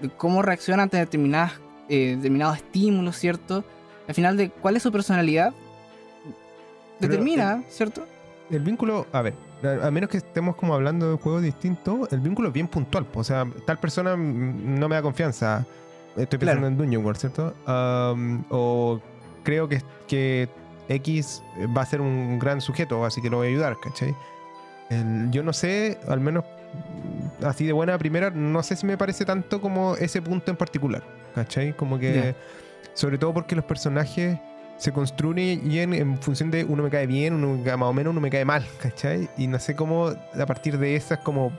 de 0.00 0.10
cómo 0.10 0.42
reacciona 0.42 0.82
ante 0.82 0.98
determinadas, 0.98 1.52
eh, 1.88 2.16
determinados 2.16 2.58
estímulos, 2.58 3.16
¿cierto? 3.16 3.64
Al 4.08 4.14
final 4.14 4.36
de 4.36 4.50
cuál 4.50 4.76
es 4.76 4.82
su 4.82 4.92
personalidad, 4.92 5.52
determina, 7.00 7.62
¿cierto? 7.68 8.06
El 8.50 8.60
vínculo, 8.60 9.06
a 9.12 9.22
ver, 9.22 9.34
a, 9.62 9.86
a 9.86 9.90
menos 9.90 10.10
que 10.10 10.18
estemos 10.18 10.56
como 10.56 10.74
hablando 10.74 11.10
de 11.10 11.16
juegos 11.18 11.42
distintos, 11.42 12.12
el 12.12 12.20
vínculo 12.20 12.48
es 12.48 12.54
bien 12.54 12.68
puntual. 12.68 13.06
O 13.14 13.24
sea, 13.24 13.46
tal 13.66 13.78
persona 13.78 14.16
no 14.16 14.88
me 14.88 14.94
da 14.96 15.02
confianza. 15.02 15.64
Estoy 16.16 16.38
pensando 16.38 16.60
Claro. 16.60 16.66
en 16.68 16.76
Dungeon 16.78 17.04
World, 17.04 17.18
¿cierto? 17.20 17.54
Am, 17.66 18.44
o 18.50 19.00
creo 19.42 19.68
que, 19.68 19.82
que 20.06 20.48
X 20.88 21.42
va 21.76 21.82
a 21.82 21.86
ser 21.86 22.00
un 22.00 22.38
gran 22.38 22.60
sujeto, 22.60 23.04
así 23.04 23.20
que 23.20 23.30
lo 23.30 23.38
voy 23.38 23.48
a 23.48 23.50
ayudar, 23.50 23.76
¿cachai? 23.82 24.14
El- 24.90 25.30
yo 25.30 25.42
no 25.42 25.52
sé, 25.52 25.98
al 26.06 26.20
menos 26.20 26.44
mm, 26.44 27.44
así 27.46 27.64
de 27.66 27.72
buena 27.72 27.98
primera, 27.98 28.30
no 28.30 28.62
sé 28.62 28.76
si 28.76 28.86
me 28.86 28.96
parece 28.96 29.24
tanto 29.24 29.60
como 29.60 29.96
ese 29.96 30.20
punto 30.22 30.50
en 30.50 30.56
particular, 30.56 31.02
¿cachai? 31.34 31.74
Como 31.74 31.98
que. 31.98 32.34
Sobre 32.94 33.18
todo 33.18 33.34
porque 33.34 33.54
los 33.54 33.64
personajes 33.64 34.38
se 34.76 34.92
construyen 34.92 35.94
en 35.94 36.18
función 36.18 36.50
de 36.50 36.64
uno 36.64 36.82
me 36.82 36.90
cae 36.90 37.06
bien, 37.06 37.34
uno 37.34 37.56
me 37.56 37.62
cae 37.62 37.76
más 37.76 37.88
o 37.88 37.92
menos, 37.92 38.10
uno 38.10 38.20
me 38.20 38.30
cae 38.30 38.44
mal, 38.44 38.64
¿cachai? 38.80 39.28
Y 39.36 39.46
no 39.46 39.58
sé 39.58 39.76
cómo 39.76 40.08
a 40.08 40.46
partir 40.46 40.78
de 40.78 40.96
esas 40.96 41.18
como, 41.20 41.50
mm, 41.50 41.54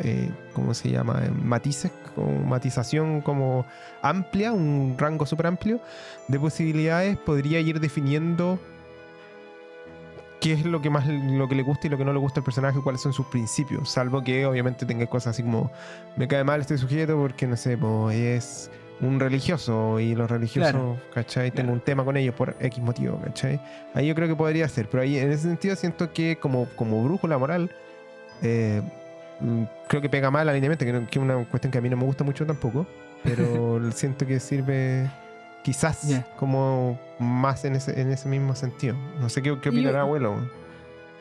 eh, 0.00 0.30
¿cómo 0.52 0.74
se 0.74 0.90
llama? 0.90 1.22
Eh, 1.24 1.30
Matices, 1.30 1.92
como 2.14 2.40
matización 2.46 3.20
como 3.20 3.64
amplia, 4.02 4.52
un 4.52 4.96
rango 4.98 5.26
súper 5.26 5.46
amplio 5.46 5.80
de 6.28 6.38
posibilidades, 6.38 7.16
podría 7.16 7.60
ir 7.60 7.80
definiendo 7.80 8.58
qué 10.40 10.52
es 10.52 10.66
lo 10.66 10.82
que 10.82 10.90
más 10.90 11.06
lo 11.06 11.48
que 11.48 11.54
le 11.54 11.62
gusta 11.62 11.86
y 11.86 11.90
lo 11.90 11.96
que 11.96 12.04
no 12.04 12.12
le 12.12 12.18
gusta 12.18 12.40
al 12.40 12.44
personaje, 12.44 12.78
cuáles 12.82 13.00
son 13.00 13.14
sus 13.14 13.26
principios, 13.26 13.88
salvo 13.88 14.22
que 14.22 14.44
obviamente 14.44 14.84
tenga 14.84 15.06
cosas 15.06 15.34
así 15.34 15.42
como 15.42 15.70
me 16.16 16.28
cae 16.28 16.44
mal 16.44 16.60
este 16.60 16.76
sujeto 16.76 17.16
porque 17.16 17.46
no 17.46 17.56
sé, 17.56 17.78
pues 17.78 18.14
es 18.14 18.70
un 19.00 19.18
religioso 19.20 19.98
y 20.00 20.14
los 20.14 20.30
religiosos, 20.30 20.70
Claro. 20.72 20.98
¿cachai? 21.12 21.50
Tengo 21.50 21.66
Claro. 21.68 21.72
un 21.74 21.80
tema 21.80 22.04
con 22.04 22.16
ellos 22.16 22.34
por 22.34 22.56
X 22.60 22.82
motivo, 22.82 23.20
¿cachai? 23.22 23.60
Ahí 23.94 24.06
yo 24.06 24.14
creo 24.14 24.28
que 24.28 24.36
podría 24.36 24.68
ser, 24.68 24.88
pero 24.88 25.02
ahí 25.02 25.18
en 25.18 25.30
ese 25.32 25.42
sentido 25.42 25.74
siento 25.76 26.12
que 26.12 26.36
como, 26.36 26.66
como 26.76 27.02
brújula 27.04 27.36
moral, 27.38 27.70
eh, 28.42 28.82
mm, 29.40 29.62
creo 29.88 30.00
que 30.00 30.08
pega 30.08 30.30
mal 30.30 30.48
alineamiento, 30.48 30.84
que, 30.84 30.92
no- 30.92 31.06
que 31.06 31.18
es 31.18 31.22
una 31.24 31.44
cuestión 31.46 31.70
que 31.72 31.78
a 31.78 31.80
mí 31.80 31.88
no 31.90 31.96
me 31.96 32.04
gusta 32.04 32.24
mucho 32.24 32.46
tampoco, 32.46 32.86
pero 33.22 33.80
siento 33.92 34.26
que 34.26 34.38
sirve 34.40 35.10
quizás 35.64 36.22
como 36.38 36.98
más 37.18 37.64
en 37.64 37.74
ese, 37.76 38.00
en 38.00 38.10
ese 38.12 38.28
mismo 38.28 38.54
sentido. 38.54 38.94
No 39.20 39.28
sé 39.28 39.42
qué, 39.42 39.58
qué 39.60 39.68
Y 39.70 39.72
yo- 39.72 39.78
opinará 39.78 40.02
abuelo. 40.02 40.36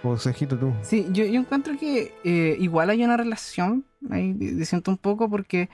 O 0.06 0.18
Sejito 0.18 0.58
tú. 0.60 0.74
Sí, 0.82 1.08
yo, 1.12 1.24
yo 1.24 1.40
encuentro 1.40 1.78
que 1.80 2.14
eh, 2.26 2.58
igual 2.60 2.90
hay 2.90 3.06
una 3.06 3.16
relación, 3.16 3.86
ahí 4.12 4.34
diciendo 4.34 4.92
un 4.92 4.98
poco, 4.98 5.30
porque 5.30 5.70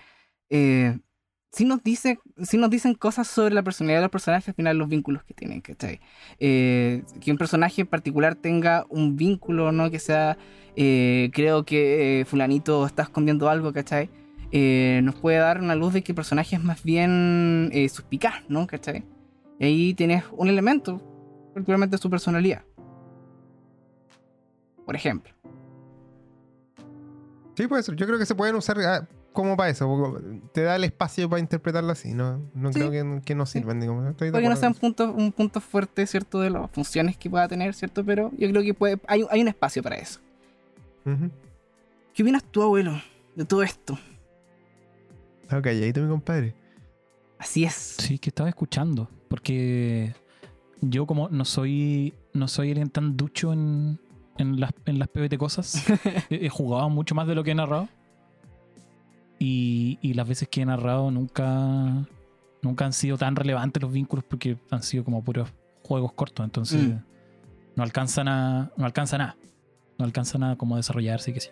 eh, 0.52 1.00
sí, 1.52 1.66
nos 1.66 1.80
nos 2.54 2.70
dicen 2.70 2.94
cosas 2.96 3.28
sobre 3.28 3.54
la 3.54 3.64
personalidad 3.64 4.00
de 4.00 4.04
los 4.04 4.12
personajes, 4.12 4.50
al 4.50 4.56
final 4.56 4.78
los 4.78 4.90
vínculos 4.90 5.24
que 5.24 5.34
tienen, 5.34 5.62
¿cachai? 5.62 6.00
Eh, 6.40 7.04
que 7.20 7.32
un 7.32 7.38
personaje 7.38 7.82
en 7.82 7.88
particular 7.88 8.36
tenga 8.36 8.86
un 8.90 9.16
vínculo, 9.16 9.72
¿no? 9.72 9.90
Que 9.90 10.00
sea, 10.00 10.38
eh, 10.76 11.32
creo 11.34 11.66
que 11.66 12.22
eh, 12.22 12.26
fulanito 12.26 12.86
está 12.86 13.04
escondiendo 13.04 13.50
algo, 13.50 13.74
¿cachai? 13.74 14.10
Eh, 14.52 15.02
nos 15.04 15.16
puede 15.16 15.38
dar 15.38 15.60
una 15.60 15.76
luz 15.76 15.94
de 15.94 16.04
que 16.04 16.12
el 16.12 16.16
personaje 16.16 16.56
es 16.56 16.64
más 16.64 16.84
bien 16.84 17.72
suspicaz, 17.90 18.44
¿no? 18.48 18.66
¿cachai? 18.68 19.06
Y 19.60 19.66
ahí 19.66 19.94
tienes 19.94 20.24
un 20.32 20.48
elemento, 20.48 21.02
particularmente 21.54 21.98
su 21.98 22.10
personalidad. 22.10 22.64
Por 24.86 24.96
ejemplo. 24.96 25.34
Sí, 27.56 27.68
puede 27.68 27.84
ser. 27.84 27.96
Yo 27.96 28.08
creo 28.08 28.18
que 28.18 28.26
se 28.26 28.36
pueden 28.36 28.56
usar 28.56 28.80
ah, 28.80 29.08
como 29.42 29.58
para 29.58 29.70
eso. 29.70 29.88
porque 29.88 30.42
Te 30.54 30.62
da 30.64 30.76
el 30.76 30.84
espacio 30.84 31.30
para 31.30 31.40
interpretarlo 31.40 31.92
así. 31.92 32.14
No, 32.14 32.42
no 32.54 32.72
Sí. 32.74 32.80
creo 32.80 32.92
que, 32.92 33.22
que 33.26 33.36
no 33.36 33.46
sirvan. 33.46 33.80
digamos. 33.80 34.08
Estoy 34.10 34.28
de 34.28 34.32
Puede 34.32 34.44
que 34.44 34.50
no 34.50 34.56
sea 34.56 34.70
un 34.70 34.76
punto, 34.76 35.12
un 35.14 35.32
punto 35.32 35.60
fuerte, 35.62 36.06
¿cierto? 36.08 36.40
De 36.40 36.50
las 36.50 36.70
funciones 36.72 37.18
que 37.18 37.30
pueda 37.30 37.48
tener, 37.48 37.74
¿cierto? 37.74 38.04
Pero 38.04 38.32
yo 38.38 38.50
creo 38.50 38.62
que 38.64 38.74
puede, 38.74 39.00
hay, 39.08 39.24
hay 39.30 39.42
un 39.42 39.48
espacio 39.48 39.82
para 39.84 39.98
eso. 39.98 40.20
¿Qué 42.14 42.24
opinas 42.24 42.44
tú, 42.44 42.62
abuelo, 42.62 43.02
de 43.36 43.46
todo 43.46 43.64
esto? 43.64 43.98
Estaba 45.42 45.62
calladito, 45.62 46.02
mi 46.02 46.10
compadre. 46.10 46.54
Así 47.40 47.64
es. 47.64 47.74
Sí, 47.74 48.20
que 48.20 48.30
estaba 48.30 48.50
escuchando. 48.50 49.10
Porque 49.30 50.14
yo 50.82 51.06
como 51.06 51.30
no 51.30 51.46
soy 51.46 52.14
no 52.34 52.48
soy 52.48 52.70
alguien 52.70 52.90
tan 52.90 53.18
ducho 53.18 53.54
en, 53.54 54.00
en 54.38 54.60
las, 54.60 54.72
en 54.86 55.00
las 55.00 55.08
PBT 55.08 55.38
cosas, 55.38 55.84
he, 56.30 56.46
he 56.46 56.50
jugado 56.50 56.90
mucho 56.90 57.16
más 57.16 57.28
de 57.28 57.36
lo 57.36 57.44
que 57.44 57.52
he 57.52 57.56
narrado. 57.56 57.88
Y, 59.40 59.98
y 60.02 60.14
las 60.14 60.28
veces 60.28 60.48
que 60.50 60.62
he 60.62 60.66
narrado 60.66 61.10
nunca, 61.12 61.48
nunca 62.62 62.86
han 62.86 62.94
sido 62.94 63.18
tan 63.18 63.36
relevantes 63.38 63.82
los 63.82 63.92
vínculos 63.92 64.26
porque 64.28 64.58
han 64.70 64.84
sido 64.84 65.04
como 65.06 65.24
puros 65.24 65.50
juegos 65.84 66.12
cortos. 66.14 66.44
Entonces 66.46 66.82
Mm. 66.82 66.98
no 67.76 67.84
alcanzan 67.84 68.28
a. 68.28 68.72
No 68.76 68.86
alcanza 68.86 69.18
nada. 69.18 69.38
No 69.98 70.06
alcanza 70.06 70.38
nada 70.38 70.56
como 70.58 70.76
a 70.76 70.78
desarrollarse 70.78 71.32
y 71.32 71.34
que 71.34 71.40
sí. 71.42 71.50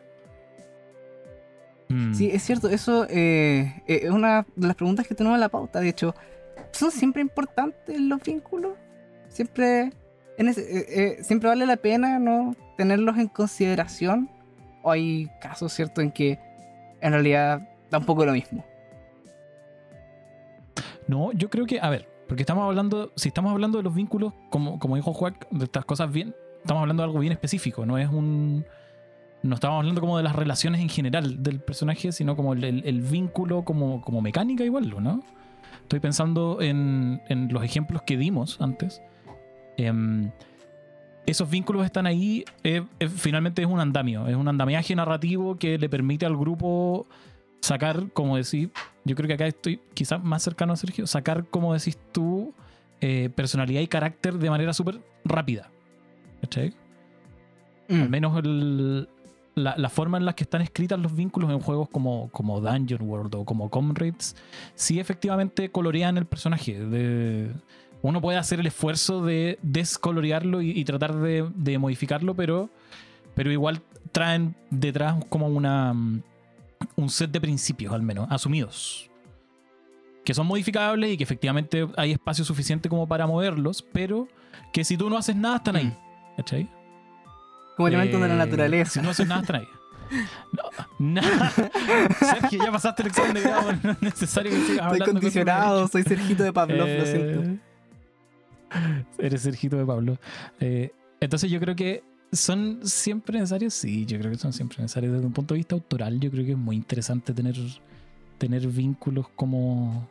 Mm. 1.90 2.14
Sí, 2.14 2.30
es 2.32 2.44
cierto, 2.44 2.68
eso 2.70 3.06
eh, 3.10 3.82
eh, 3.88 4.02
es 4.04 4.10
una 4.10 4.46
de 4.56 4.68
las 4.68 4.76
preguntas 4.76 5.08
que 5.08 5.16
tenemos 5.16 5.36
en 5.38 5.42
la 5.42 5.50
pauta. 5.50 5.80
De 5.80 5.88
hecho, 5.90 6.14
¿son 6.72 6.92
siempre 6.92 7.22
importantes 7.22 8.00
los 8.00 8.22
vínculos? 8.22 8.74
Siempre, 9.30 9.94
en 10.38 10.50
ese- 10.50 10.62
eh, 10.80 10.86
eh, 10.90 11.24
siempre 11.24 11.48
vale 11.48 11.66
la 11.66 11.78
pena 11.78 12.20
no 12.20 12.56
tenerlos 12.76 13.18
en 13.18 13.28
consideración. 13.30 14.30
O 14.84 14.92
hay 14.92 15.30
casos, 15.42 15.72
¿cierto?, 15.74 16.02
en 16.02 16.12
que 16.12 16.40
en 17.02 17.12
realidad 17.14 17.68
da 17.90 17.98
un 17.98 18.06
poco 18.06 18.26
lo 18.26 18.34
mismo. 18.34 18.64
No, 21.08 21.32
yo 21.32 21.50
creo 21.50 21.66
que, 21.66 21.80
a 21.80 21.90
ver, 21.90 22.08
porque 22.28 22.44
estamos 22.44 22.66
hablando, 22.66 23.12
si 23.16 23.30
estamos 23.30 23.52
hablando 23.52 23.78
de 23.78 23.84
los 23.84 23.94
vínculos, 23.96 24.34
como, 24.50 24.78
como 24.80 24.96
dijo 24.96 25.14
Juan, 25.14 25.38
de 25.52 25.66
estas 25.66 25.86
cosas 25.86 26.12
bien, 26.12 26.36
estamos 26.62 26.82
hablando 26.82 27.04
de 27.04 27.08
algo 27.08 27.20
bien 27.20 27.32
específico, 27.34 27.86
no 27.86 27.98
es 27.98 28.10
un... 28.10 28.66
No 29.44 29.54
estamos 29.56 29.78
hablando 29.80 30.02
como 30.02 30.18
de 30.18 30.24
las 30.24 30.36
relaciones 30.36 30.82
en 30.82 30.90
general 30.90 31.42
del 31.44 31.60
personaje, 31.60 32.12
sino 32.12 32.36
como 32.36 32.54
el, 32.54 32.64
el- 32.64 32.84
el 32.86 33.02
vínculo 33.02 33.64
como, 33.64 34.02
como 34.02 34.20
mecánica 34.22 34.66
igual, 34.66 34.90
¿no? 35.02 35.22
Estoy 35.84 36.00
pensando 36.00 36.58
en, 36.60 37.22
en 37.30 37.54
los 37.54 37.64
ejemplos 37.64 38.02
que 38.02 38.18
dimos 38.18 38.60
antes. 38.60 39.02
Em, 39.78 40.32
esos 41.28 41.50
vínculos 41.50 41.86
están 41.86 42.08
ahí, 42.08 42.44
eh, 42.64 42.84
eh, 43.00 43.08
finalmente 43.10 43.62
es 43.62 43.68
un 43.68 43.80
andamio, 43.80 44.28
es 44.28 44.36
un 44.36 44.48
andamiaje 44.48 44.96
narrativo 44.96 45.56
que 45.58 45.78
le 45.78 45.88
permite 45.88 46.26
al 46.26 46.36
grupo 46.36 47.06
sacar, 47.62 48.12
como 48.14 48.38
decir, 48.38 48.72
yo 49.06 49.16
creo 49.16 49.28
que 49.28 49.34
acá 49.34 49.48
estoy 49.48 49.82
quizás 49.94 50.24
más 50.24 50.44
cercano 50.44 50.74
a 50.74 50.76
Sergio, 50.76 51.08
sacar, 51.08 51.46
como 51.48 51.74
decís 51.74 51.98
tú, 52.12 52.54
eh, 53.02 53.30
personalidad 53.36 53.82
y 53.82 53.88
carácter 53.88 54.36
de 54.38 54.50
manera 54.50 54.74
súper 54.74 55.02
rápida. 55.24 55.70
¿Cachai? 56.42 56.74
Al 58.00 58.08
Mm, 58.08 58.10
menos 58.10 58.38
el, 58.44 59.10
la, 59.56 59.76
la 59.78 59.90
forma 59.90 60.18
en 60.18 60.26
la 60.26 60.34
que 60.34 60.44
están 60.44 60.62
escritas 60.62 61.00
los 61.00 61.16
vínculos 61.16 61.50
en 61.52 61.60
juegos 61.60 61.90
como, 61.90 62.30
como 62.32 62.60
Dungeon 62.62 63.02
World 63.02 63.36
o 63.36 63.46
como 63.46 63.70
Comrades, 63.70 64.36
sí 64.76 65.00
efectivamente 65.00 65.72
colorean 65.72 66.18
el 66.18 66.26
personaje. 66.26 66.80
De, 66.80 67.52
uno 68.02 68.22
puede 68.22 68.38
hacer 68.38 68.60
el 68.60 68.68
esfuerzo 68.68 69.24
de 69.26 69.58
descolorearlo 69.62 70.62
y, 70.62 70.72
y 70.72 70.86
tratar 70.86 71.16
de, 71.16 71.50
de 71.56 71.78
modificarlo, 71.80 72.36
pero, 72.36 72.70
pero 73.36 73.52
igual 73.52 73.82
traen 74.12 74.56
detrás 74.70 75.16
como 75.30 75.48
una 75.48 75.94
un 76.96 77.10
set 77.10 77.32
de 77.32 77.42
principios, 77.42 77.94
al 77.94 78.02
menos, 78.02 78.28
asumidos. 78.30 79.10
Que 80.26 80.34
son 80.34 80.48
modificables 80.48 81.14
y 81.14 81.18
que 81.18 81.24
efectivamente 81.24 81.88
hay 81.96 82.12
espacio 82.12 82.44
suficiente 82.44 82.90
como 82.90 83.08
para 83.08 83.26
moverlos, 83.28 83.82
pero 83.94 84.28
que 84.74 84.84
si 84.84 84.98
tú 84.98 85.10
no 85.10 85.18
haces 85.18 85.36
nada, 85.36 85.58
están 85.58 85.76
ahí. 85.78 85.86
Mm. 85.86 86.36
¿Cachai? 86.38 86.70
Como 87.76 87.88
elementos 87.88 88.20
de 88.22 88.28
la 88.28 88.34
Eh, 88.34 88.38
naturaleza. 88.38 88.92
Si 88.92 89.02
no 89.02 89.10
haces 89.12 89.28
nada, 89.28 89.42
están 89.42 89.56
ahí. 89.58 89.68
No, 90.54 90.64
nada. 91.00 91.52
Sergio, 92.20 92.64
ya 92.64 92.72
pasaste 92.72 93.04
el 93.04 93.08
examen 93.10 93.34
de 93.34 93.42
grado, 93.42 93.74
no 93.84 93.92
es 93.92 94.02
necesario 94.02 94.52
que 94.52 94.58
sigas 94.58 94.70
Estoy 94.72 94.86
hablando 94.86 95.06
condicionado, 95.14 95.88
soy 95.88 96.04
Sergito 96.04 96.44
de 96.44 96.54
Pavlov, 96.54 96.78
lo 96.80 96.86
eh, 96.88 97.06
siento. 97.06 97.62
Eres 99.18 99.42
Sergito 99.42 99.76
de 99.78 99.86
Pablo. 99.86 100.18
Eh, 100.60 100.92
entonces 101.20 101.50
yo 101.52 101.60
creo 101.60 101.76
que 101.76 102.04
son 102.32 102.80
siempre 102.84 103.40
necesarios. 103.40 103.74
Sí, 103.74 104.06
yo 104.06 104.20
creo 104.20 104.32
que 104.32 104.38
son 104.38 104.54
siempre 104.54 104.82
necesarios. 104.82 105.14
Desde 105.14 105.26
un 105.26 105.34
punto 105.34 105.54
de 105.54 105.60
vista 105.60 105.76
autoral, 105.76 106.20
yo 106.20 106.32
creo 106.32 106.46
que 106.46 106.52
es 106.52 106.58
muy 106.58 106.76
interesante 106.76 107.34
tener, 107.34 107.56
tener 108.38 108.68
vínculos 108.68 109.28
como... 109.36 110.10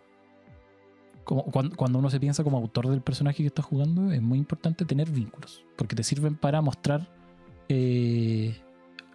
como 1.25 1.45
cuando, 1.45 1.77
cuando 1.77 1.99
uno 1.99 2.11
se 2.11 2.21
piensa 2.21 2.45
como 2.45 2.59
autor 2.59 2.89
del 2.89 3.01
personaje 3.01 3.39
que 3.39 3.49
está 3.49 3.63
jugando, 3.63 4.13
es 4.13 4.23
muy 4.23 4.39
importante 4.39 4.85
tener 4.85 5.11
vínculos. 5.11 5.65
Porque 5.77 5.97
te 5.97 6.03
sirven 6.03 6.37
para 6.37 6.61
mostrar 6.61 7.09
eh, 7.69 8.57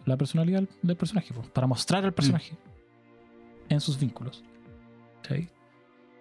la 0.05 0.17
personalidad 0.17 0.63
del 0.81 0.97
personaje. 0.97 1.33
Para 1.53 1.67
mostrar 1.67 2.05
al 2.05 2.13
personaje 2.13 2.57
en 3.69 3.79
sus 3.79 3.99
vínculos. 3.99 4.43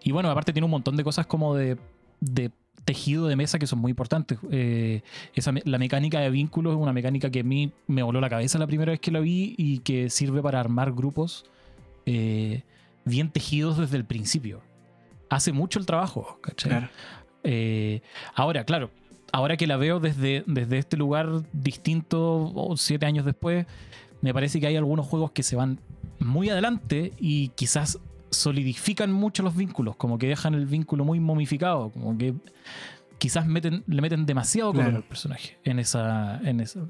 Y 0.03 0.12
bueno, 0.12 0.31
aparte 0.31 0.53
tiene 0.53 0.64
un 0.64 0.70
montón 0.70 0.97
de 0.97 1.05
cosas 1.05 1.26
como 1.26 1.55
de, 1.55 1.76
de 2.20 2.51
tejido 2.85 3.26
de 3.26 3.37
mesa 3.37 3.59
que 3.59 3.66
son 3.66 3.78
muy 3.78 3.91
importantes. 3.91 4.39
Eh, 4.51 5.03
esa, 5.35 5.53
la 5.64 5.78
mecánica 5.78 6.20
de 6.20 6.31
vínculos 6.31 6.74
es 6.74 6.81
una 6.81 6.93
mecánica 6.93 7.31
que 7.31 7.41
a 7.41 7.45
mí 7.45 7.72
me 7.87 8.03
voló 8.03 8.20
la 8.20 8.31
cabeza 8.31 8.59
la 8.59 8.66
primera 8.66 8.93
vez 8.93 9.01
que 9.01 9.11
la 9.11 9.20
vi 9.20 9.55
y 9.57 9.78
que 9.78 10.11
sirve 10.11 10.43
para 10.43 10.61
armar 10.61 10.93
grupos 10.93 11.45
eh, 12.07 12.62
bien 13.05 13.31
tejidos 13.31 13.78
desde 13.78 13.97
el 13.97 14.05
principio. 14.05 14.61
Hace 15.28 15.53
mucho 15.53 15.78
el 15.78 15.87
trabajo, 15.87 16.39
¿cachai? 16.41 16.70
Claro. 16.70 16.89
Eh, 17.45 18.03
ahora, 18.35 18.64
claro, 18.64 18.91
ahora 19.33 19.57
que 19.57 19.66
la 19.66 19.76
veo 19.76 20.01
desde, 20.01 20.43
desde 20.47 20.78
este 20.78 20.97
lugar 20.97 21.43
distinto, 21.53 22.53
o 22.55 22.76
siete 22.76 23.07
años 23.07 23.24
después, 23.24 23.66
me 24.20 24.35
parece 24.35 24.61
que 24.61 24.66
hay 24.66 24.76
algunos 24.76 25.07
juegos 25.07 25.31
que 25.31 25.43
se 25.43 25.57
van 25.57 25.78
muy 26.18 26.51
adelante 26.51 27.12
y 27.18 27.49
quizás 27.49 27.99
solidifican 28.31 29.12
mucho 29.12 29.43
los 29.43 29.57
vínculos, 29.57 29.97
como 29.97 30.18
que 30.18 30.28
dejan 30.28 30.55
el 30.55 30.66
vínculo 30.66 31.05
muy 31.05 31.20
momificado, 31.20 31.91
como 31.91 32.16
que 32.16 32.35
quizás 33.18 33.47
meten, 33.47 33.85
le 33.87 34.01
meten 34.01 34.24
demasiado 34.24 34.70
color 34.70 34.85
Claro. 34.87 34.97
al 34.99 35.05
personaje 35.05 35.59
en 35.64 35.78
esa, 35.78 36.41
en 36.43 36.61
esa. 36.61 36.81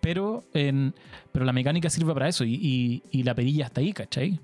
Pero, 0.00 0.44
en, 0.52 0.94
pero 1.32 1.44
la 1.44 1.52
mecánica 1.52 1.88
sirve 1.88 2.12
para 2.12 2.28
eso 2.28 2.44
y, 2.44 2.54
y- 2.54 3.02
y 3.10 3.22
la 3.22 3.34
perilla 3.34 3.66
está 3.66 3.80
ahí, 3.80 3.92
¿cachai? 3.92 4.40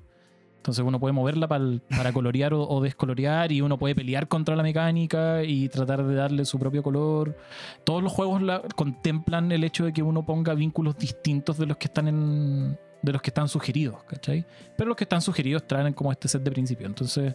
Entonces 0.57 0.85
uno 0.85 0.99
puede 0.99 1.13
moverla 1.13 1.47
pa'l- 1.47 1.81
para 1.91 2.13
colorear 2.13 2.53
o, 2.55 2.67
o 2.67 2.81
descolorear 2.83 3.53
y 3.53 3.61
uno 3.61 3.79
puede 3.79 3.95
pelear 3.95 4.27
contra 4.27 4.57
la 4.57 4.63
mecánica 4.65 5.45
y 5.45 5.69
tratar 5.69 6.05
de 6.05 6.15
darle 6.15 6.45
su 6.45 6.59
propio 6.59 6.83
color. 6.83 7.37
Todos 7.85 8.03
los 8.03 8.11
juegos 8.13 8.43
la- 8.43 8.63
contemplan 8.75 9.53
el 9.53 9.63
hecho 9.63 9.85
de 9.85 9.93
que 9.93 10.03
uno 10.03 10.25
ponga 10.27 10.55
vínculos 10.55 10.97
distintos 10.99 11.59
de 11.59 11.67
los 11.67 11.77
que 11.77 11.87
están 11.87 12.09
en 12.09 12.79
de 13.03 13.13
los 13.13 13.23
que 13.23 13.31
están 13.31 13.49
sugeridos, 13.49 14.03
¿cachai? 14.05 14.45
Pero 14.77 14.89
los 14.89 14.97
que 14.97 15.05
están 15.05 15.21
sugeridos 15.21 15.67
traen 15.67 15.93
como 15.93 16.13
este 16.13 16.29
set 16.29 16.43
de 16.43 16.51
principio. 16.51 16.87
Entonces 16.87 17.35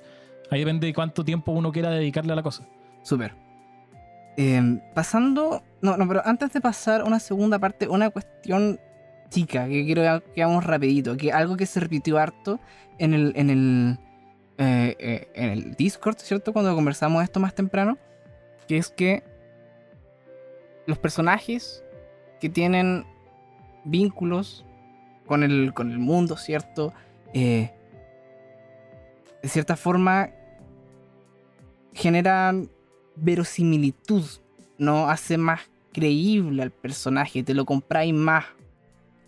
ahí 0.49 0.59
depende 0.59 0.88
de 0.88 0.93
cuánto 0.93 1.24
tiempo 1.24 1.51
uno 1.51 1.72
quiera 1.72 1.89
dedicarle 1.89 2.34
a 2.34 2.36
la 2.36 2.43
cosa. 2.43 2.68
Súper. 3.03 3.34
Eh, 4.38 4.80
pasando. 4.93 5.64
No, 5.82 5.97
no, 5.97 6.07
pero 6.07 6.22
antes 6.26 6.53
de 6.53 6.62
pasar 6.62 7.01
a 7.01 7.03
una 7.05 7.20
segunda 7.20 7.59
parte, 7.59 7.88
una 7.88 8.09
cuestión 8.09 8.80
chica 9.30 9.68
que 9.68 9.86
quiero 9.86 10.22
que 10.34 10.43
hagamos 10.43 10.64
rapidito. 10.66 11.18
Que 11.18 11.32
algo 11.32 11.57
que 11.57 11.66
se 11.66 11.80
repitió 11.80 12.18
harto 12.18 12.59
en 12.97 13.14
el. 13.14 13.34
en 13.36 13.49
el. 13.49 13.99
eh, 14.57 14.95
eh, 14.99 15.32
en 15.34 15.49
el 15.49 15.76
Discord, 15.76 16.18
¿cierto? 16.18 16.53
Cuando 16.53 16.74
conversamos 16.76 17.24
esto 17.24 17.39
más 17.39 17.55
temprano. 17.55 17.97
Que 18.68 18.78
es 18.78 18.89
que. 18.89 19.24
Los 20.88 20.97
personajes 20.97 21.84
que 22.39 22.49
tienen 22.49 23.05
vínculos 23.86 24.66
con 25.26 25.43
el, 25.43 25.74
con 25.74 25.91
el 25.91 25.99
mundo, 25.99 26.38
¿cierto? 26.38 26.93
Eh, 27.34 27.72
de 29.41 29.49
cierta 29.49 29.76
forma 29.76 30.30
generan 31.93 32.69
verosimilitud, 33.15 34.26
¿no? 34.78 35.09
Hace 35.09 35.38
más 35.38 35.61
creíble 35.93 36.63
al 36.63 36.72
personaje, 36.72 37.43
te 37.43 37.53
lo 37.53 37.65
compráis 37.65 38.13
más 38.13 38.45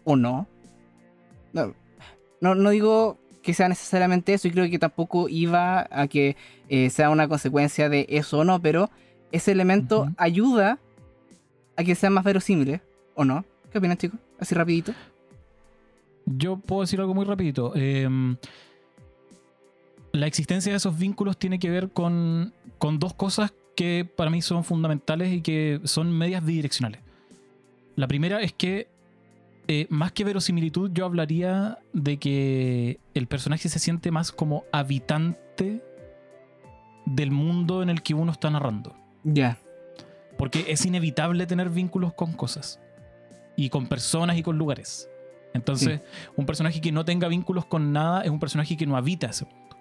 o 0.03 0.15
no. 0.15 0.47
No, 1.51 1.73
no, 2.41 2.55
no 2.55 2.69
digo 2.69 3.17
que 3.41 3.53
sea 3.53 3.67
necesariamente 3.67 4.33
eso 4.33 4.47
y 4.47 4.51
creo 4.51 4.69
que 4.69 4.79
tampoco 4.79 5.27
iba 5.29 5.87
a 5.91 6.07
que 6.07 6.37
eh, 6.69 6.89
sea 6.89 7.09
una 7.09 7.27
consecuencia 7.27 7.89
de 7.89 8.05
eso 8.09 8.39
o 8.39 8.43
no, 8.43 8.61
pero 8.61 8.89
ese 9.31 9.51
elemento 9.51 10.09
ayuda 10.17 10.79
a 11.75 11.83
que 11.83 11.95
sean 11.95 12.13
más 12.13 12.23
verosímiles, 12.23 12.81
¿o 13.15 13.25
no? 13.25 13.45
¿Qué 13.71 13.79
opinan 13.79 13.97
chicos? 13.97 14.19
Así 14.39 14.55
rapidito. 14.55 14.93
Yo 16.37 16.57
puedo 16.57 16.81
decir 16.81 16.99
algo 16.99 17.13
muy 17.13 17.25
rapidito. 17.25 17.73
Eh, 17.75 18.07
la 20.13 20.27
existencia 20.27 20.71
de 20.71 20.77
esos 20.77 20.97
vínculos 20.97 21.37
tiene 21.37 21.59
que 21.59 21.69
ver 21.69 21.89
con, 21.89 22.53
con 22.77 22.99
dos 22.99 23.13
cosas 23.13 23.53
que 23.75 24.07
para 24.15 24.29
mí 24.29 24.41
son 24.41 24.63
fundamentales 24.63 25.33
y 25.33 25.41
que 25.41 25.81
son 25.85 26.15
medias 26.15 26.45
bidireccionales. 26.45 27.01
La 27.95 28.07
primera 28.07 28.41
es 28.41 28.53
que, 28.53 28.87
eh, 29.67 29.87
más 29.89 30.11
que 30.11 30.23
verosimilitud, 30.23 30.91
yo 30.93 31.05
hablaría 31.05 31.79
de 31.93 32.17
que 32.17 32.99
el 33.13 33.27
personaje 33.27 33.69
se 33.69 33.79
siente 33.79 34.11
más 34.11 34.31
como 34.31 34.65
habitante 34.71 35.83
del 37.05 37.31
mundo 37.31 37.83
en 37.83 37.89
el 37.89 38.01
que 38.01 38.13
uno 38.13 38.31
está 38.31 38.49
narrando. 38.49 38.95
Ya. 39.23 39.57
Porque 40.37 40.65
es 40.67 40.85
inevitable 40.85 41.45
tener 41.47 41.69
vínculos 41.69 42.13
con 42.13 42.33
cosas. 42.33 42.79
Y 43.55 43.69
con 43.69 43.87
personas 43.87 44.37
y 44.37 44.43
con 44.43 44.57
lugares. 44.57 45.09
Entonces, 45.53 46.01
un 46.35 46.45
personaje 46.45 46.81
que 46.81 46.91
no 46.91 47.05
tenga 47.05 47.27
vínculos 47.27 47.65
con 47.65 47.93
nada 47.93 48.21
es 48.23 48.29
un 48.29 48.39
personaje 48.39 48.75
que 48.75 48.85
no 48.85 48.97
habita 48.97 49.27
ese 49.27 49.45
mundo. 49.45 49.77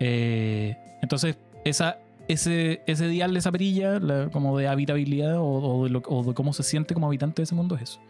Eh, 0.00 0.76
entonces, 1.02 1.38
esa, 1.64 1.98
ese, 2.28 2.82
ese 2.86 3.08
dial 3.08 3.32
de 3.32 3.38
esa 3.38 3.50
perilla, 3.50 3.98
la- 4.00 4.28
como 4.30 4.56
de 4.58 4.68
habitabilidad 4.68 5.38
o, 5.38 5.44
o 5.46 5.84
de 5.84 5.90
lo- 5.90 6.02
o 6.06 6.22
de 6.24 6.34
cómo 6.34 6.52
se 6.52 6.62
siente 6.62 6.94
como 6.94 7.06
habitante 7.06 7.40
de 7.42 7.44
ese 7.44 7.54
mundo, 7.54 7.74
es 7.76 7.82
eso. 7.82 8.00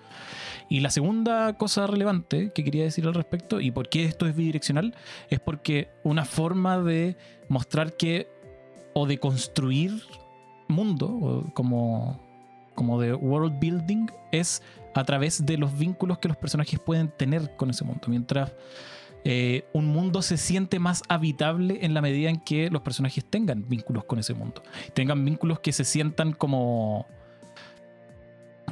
Y 0.68 0.80
la 0.80 0.90
segunda 0.90 1.54
cosa 1.54 1.86
relevante 1.86 2.50
que 2.54 2.62
quería 2.64 2.84
decir 2.84 3.06
al 3.06 3.14
respecto, 3.14 3.60
y 3.60 3.70
por 3.70 3.88
qué 3.88 4.04
esto 4.04 4.26
es 4.26 4.36
bidireccional, 4.36 4.94
es 5.30 5.40
porque 5.40 5.88
una 6.02 6.24
forma 6.24 6.78
de 6.82 7.16
mostrar 7.48 7.96
que, 7.96 8.28
o 8.92 9.06
de 9.06 9.18
construir 9.18 10.02
mundo, 10.66 11.06
o 11.08 11.54
como, 11.54 12.20
como 12.78 13.00
de 13.00 13.12
world 13.12 13.58
building, 13.58 14.06
es 14.30 14.62
a 14.94 15.02
través 15.02 15.44
de 15.44 15.58
los 15.58 15.76
vínculos 15.76 16.18
que 16.18 16.28
los 16.28 16.36
personajes 16.36 16.78
pueden 16.78 17.08
tener 17.08 17.56
con 17.56 17.70
ese 17.70 17.82
mundo. 17.82 18.02
Mientras 18.06 18.52
eh, 19.24 19.64
un 19.72 19.86
mundo 19.86 20.22
se 20.22 20.36
siente 20.36 20.78
más 20.78 21.02
habitable 21.08 21.80
en 21.82 21.92
la 21.92 22.00
medida 22.00 22.30
en 22.30 22.38
que 22.38 22.70
los 22.70 22.82
personajes 22.82 23.24
tengan 23.24 23.68
vínculos 23.68 24.04
con 24.04 24.20
ese 24.20 24.32
mundo. 24.32 24.62
Tengan 24.94 25.24
vínculos 25.24 25.58
que 25.58 25.72
se 25.72 25.84
sientan 25.84 26.32
como. 26.32 27.04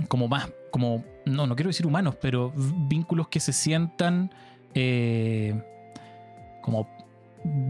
como 0.07 0.29
más. 0.29 0.49
como. 0.71 1.03
no, 1.25 1.49
no 1.49 1.57
quiero 1.57 1.71
decir 1.71 1.85
humanos, 1.85 2.15
pero 2.21 2.53
vínculos 2.55 3.27
que 3.27 3.41
se 3.41 3.53
sientan. 3.53 4.33
eh, 4.73 5.61
como. 6.63 6.89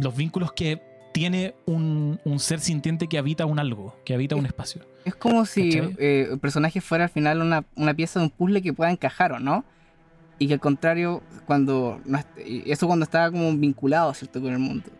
los 0.02 0.14
vínculos 0.14 0.52
que 0.52 0.82
tiene 1.16 1.54
un, 1.64 2.20
un 2.24 2.38
ser 2.38 2.60
sintiente 2.60 3.08
que 3.08 3.16
habita 3.16 3.46
un 3.46 3.58
algo, 3.58 3.96
que 4.04 4.12
habita 4.12 4.36
un 4.36 4.44
espacio. 4.44 4.82
Es 5.06 5.14
como 5.14 5.46
si 5.46 5.78
eh, 5.96 6.28
el 6.30 6.38
personaje 6.38 6.82
fuera 6.82 7.04
al 7.04 7.10
final 7.10 7.40
una, 7.40 7.64
una 7.74 7.94
pieza 7.94 8.20
de 8.20 8.26
un 8.26 8.30
puzzle 8.30 8.60
que 8.60 8.74
pueda 8.74 8.90
encajar 8.90 9.32
o 9.32 9.38
no. 9.38 9.64
Y 10.38 10.46
que 10.48 10.52
al 10.52 10.60
contrario, 10.60 11.22
cuando 11.46 12.02
no 12.04 12.20
eso 12.36 12.86
cuando 12.86 13.04
está 13.04 13.30
como 13.30 13.50
vinculado, 13.56 14.12
¿cierto? 14.12 14.42
Con 14.42 14.52
el 14.52 14.58
mundo. 14.58 14.90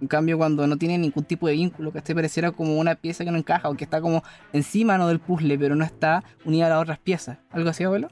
En 0.00 0.08
cambio, 0.08 0.36
cuando 0.36 0.66
no 0.66 0.78
tiene 0.78 0.98
ningún 0.98 1.22
tipo 1.22 1.46
de 1.46 1.52
vínculo, 1.52 1.92
que 1.92 1.98
este 1.98 2.12
pareciera 2.12 2.50
como 2.50 2.76
una 2.80 2.96
pieza 2.96 3.24
que 3.24 3.30
no 3.30 3.38
encaja, 3.38 3.68
o 3.68 3.76
que 3.76 3.84
está 3.84 4.00
como 4.00 4.24
encima 4.52 4.98
¿no? 4.98 5.06
del 5.06 5.20
puzzle, 5.20 5.56
pero 5.60 5.76
no 5.76 5.84
está 5.84 6.24
unida 6.44 6.66
a 6.66 6.70
las 6.70 6.82
otras 6.82 6.98
piezas. 6.98 7.38
¿Algo 7.52 7.70
así, 7.70 7.84
abuelo? 7.84 8.08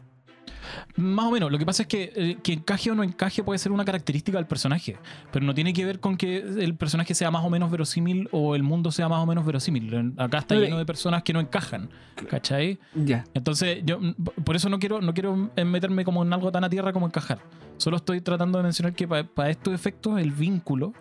Más 0.96 1.26
o 1.26 1.30
menos. 1.30 1.50
Lo 1.50 1.58
que 1.58 1.66
pasa 1.66 1.82
es 1.82 1.88
que 1.88 2.12
eh, 2.14 2.38
que 2.42 2.52
encaje 2.54 2.90
o 2.90 2.94
no 2.94 3.02
encaje 3.02 3.42
puede 3.42 3.58
ser 3.58 3.72
una 3.72 3.84
característica 3.84 4.38
del 4.38 4.46
personaje, 4.46 4.96
pero 5.32 5.44
no 5.44 5.54
tiene 5.54 5.72
que 5.72 5.84
ver 5.84 6.00
con 6.00 6.16
que 6.16 6.38
el 6.38 6.74
personaje 6.74 7.14
sea 7.14 7.30
más 7.30 7.44
o 7.44 7.50
menos 7.50 7.70
verosímil 7.70 8.28
o 8.32 8.54
el 8.54 8.62
mundo 8.62 8.90
sea 8.90 9.08
más 9.08 9.20
o 9.20 9.26
menos 9.26 9.44
verosímil. 9.44 10.14
Acá 10.16 10.38
está 10.38 10.54
lleno 10.54 10.78
de 10.78 10.86
personas 10.86 11.22
que 11.22 11.32
no 11.32 11.40
encajan, 11.40 11.88
¿cachai? 12.28 12.78
Ya. 12.94 13.24
Entonces, 13.34 13.82
yo 13.84 14.00
mm, 14.00 14.14
por 14.44 14.56
eso 14.56 14.68
no 14.68 14.78
quiero, 14.78 15.00
no 15.00 15.14
quiero 15.14 15.50
eh, 15.56 15.64
meterme 15.64 16.04
como 16.04 16.22
en 16.22 16.32
algo 16.32 16.50
tan 16.52 16.64
a 16.64 16.70
tierra 16.70 16.92
como 16.92 17.06
encajar. 17.06 17.38
Solo 17.76 17.96
estoy 17.96 18.20
tratando 18.20 18.58
de 18.58 18.64
mencionar 18.64 18.94
que 18.94 19.08
para 19.08 19.50
estos 19.50 19.74
efectos 19.74 20.20
el 20.20 20.30
vínculo 20.30 20.92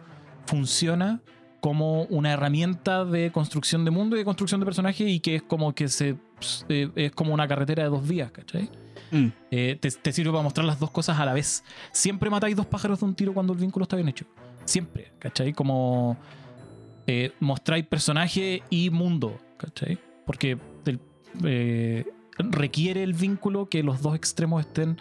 funciona 0.45 1.22
como 1.64 2.03
una 2.03 2.34
herramienta 2.34 3.05
de 3.05 3.32
construcción 3.32 3.86
de 3.86 3.91
mundo 3.91 4.18
y 4.18 4.20
de 4.20 4.26
construcción 4.26 4.59
de 4.59 4.66
personaje 4.66 5.05
y 5.05 5.22
que 5.22 5.36
es 5.36 5.43
como 5.43 5.74
que 5.74 5.88
se 5.88 6.18
eh, 6.68 6.89
es 6.95 7.11
como 7.14 7.34
una 7.34 7.47
carretera 7.47 7.84
de 7.84 7.89
dos 7.89 8.05
vías, 8.05 8.32
¿cachai? 8.32 8.70
Mm. 9.14 9.28
Eh, 9.51 9.78
te, 9.80 10.11
sirve 10.11 10.32
para 10.32 10.41
mostrar 10.41 10.66
las 10.66 10.80
dos 10.80 10.89
cosas 10.89 11.20
a 11.20 11.26
la 11.26 11.34
vez. 11.34 11.64
Siempre 11.91 12.30
matáis 12.30 12.55
dos 12.55 12.66
pájaros 12.66 12.99
de 12.99 13.05
un 13.05 13.16
tiro 13.16 13.34
cuando 13.34 13.53
el 13.53 13.59
vínculo 13.59 13.84
está 13.84 13.95
bien 13.95 14.09
hecho. 14.09 14.26
Siempre, 14.66 15.14
¿cachai? 15.20 15.53
Como 15.53 16.18
eh, 17.05 17.32
mostráis 17.39 17.86
personaje 17.86 18.64
y 18.72 18.89
mundo, 18.89 19.39
¿cachai? 19.57 19.99
Porque 20.26 20.57
eh, 21.43 22.05
requiere 22.38 23.03
el 23.03 23.14
vínculo 23.14 23.70
que 23.70 23.84
los 23.84 24.01
dos 24.01 24.16
extremos 24.16 24.66
estén 24.66 24.97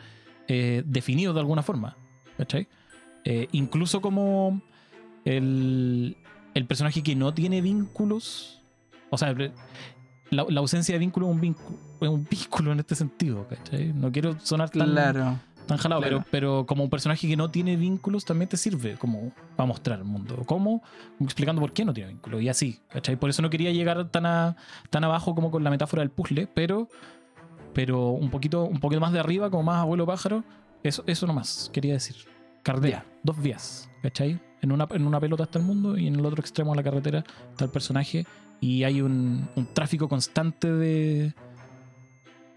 definidos 0.85 1.35
de 1.35 1.41
alguna 1.41 1.63
forma, 1.63 1.97
¿cachai? 2.37 2.69
Incluso 3.53 4.03
como 4.03 4.61
el, 5.25 6.19
el 6.53 6.67
personaje 6.67 7.03
que 7.03 7.17
no 7.17 7.33
tiene 7.33 7.63
vínculos, 7.63 8.61
o 9.09 9.17
sea, 9.17 9.35
la, 10.33 10.45
la 10.49 10.61
ausencia 10.61 10.95
de 10.95 10.99
vínculo 10.99 11.27
es 11.29 11.33
un 11.35 11.41
vínculo, 11.41 11.79
es 12.01 12.09
un 12.09 12.27
vínculo 12.29 12.73
en 12.73 12.81
este 12.81 12.95
sentido, 12.95 13.47
¿cachai? 13.49 13.93
No 13.93 14.11
quiero 14.11 14.39
sonar 14.41 14.71
tan, 14.71 14.91
Claro. 14.91 15.39
tan 15.67 15.79
jalado, 15.79 16.01
claro. 16.01 16.19
pero, 16.19 16.31
pero 16.31 16.67
como 16.67 16.83
un 16.85 16.91
personaje 16.91 17.29
que 17.29 17.37
no 17.37 17.51
tiene 17.51 17.77
vínculos 17.77 18.25
también 18.25 18.49
te 18.49 18.57
sirve 18.57 18.97
como 18.97 19.33
para 19.57 19.67
mostrar 19.67 19.99
el 20.01 20.05
mundo. 20.05 20.43
¿Cómo? 20.47 20.83
Explicando 21.21 21.61
por 21.61 21.73
qué 21.73 21.85
no 21.85 21.93
tiene 21.93 22.11
vínculos 22.11 22.43
y 22.43 22.49
así, 22.49 22.81
¿cachai? 22.89 23.17
Por 23.17 23.31
eso 23.31 23.43
no 23.43 23.51
quería 23.51 23.71
llegar 23.73 24.09
tan, 24.11 24.27
a- 24.27 24.57
tan 24.91 25.05
abajo 25.05 25.35
como 25.35 25.51
con 25.51 25.63
la 25.63 25.71
metáfora 25.71 26.01
del 26.03 26.11
puzzle, 26.11 26.49
pero, 26.53 26.89
pero 27.75 28.11
un, 28.11 28.31
poquito, 28.31 28.65
un 28.65 28.81
poquito 28.81 29.01
más 29.01 29.13
de 29.13 29.21
arriba, 29.21 29.51
como 29.51 29.63
más 29.63 29.81
abuelo 29.83 30.07
pájaro, 30.07 30.45
eso, 30.83 31.05
eso 31.07 31.27
nomás 31.27 31.71
quería 31.73 31.93
decir. 31.95 32.17
Ya. 32.81 33.05
dos 33.25 33.43
vías, 33.43 33.91
¿cachai? 34.03 34.41
En 34.61 34.71
una, 34.71 34.87
en 34.93 35.05
una 35.05 35.19
pelota 35.19 35.43
está 35.43 35.59
el 35.59 35.65
mundo 35.65 35.99
y 35.99 36.07
en 36.07 36.15
el 36.15 36.25
otro 36.25 36.41
extremo 36.41 36.71
de 36.71 36.77
la 36.77 36.83
carretera 36.85 37.25
está 37.51 37.65
el 37.65 37.71
personaje 37.73 38.25
y 38.63 38.85
hay 38.85 39.03
un, 39.03 39.49
un 39.57 39.67
tráfico 39.67 40.09
constante 40.09 40.71
de, 40.71 41.35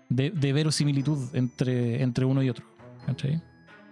de, 0.08 0.30
de 0.30 0.54
verosimilitud 0.54 1.36
entre, 1.36 2.04
entre 2.04 2.26
uno 2.26 2.44
y 2.44 2.50
otro. 2.50 2.64
¿cachai? 3.08 3.42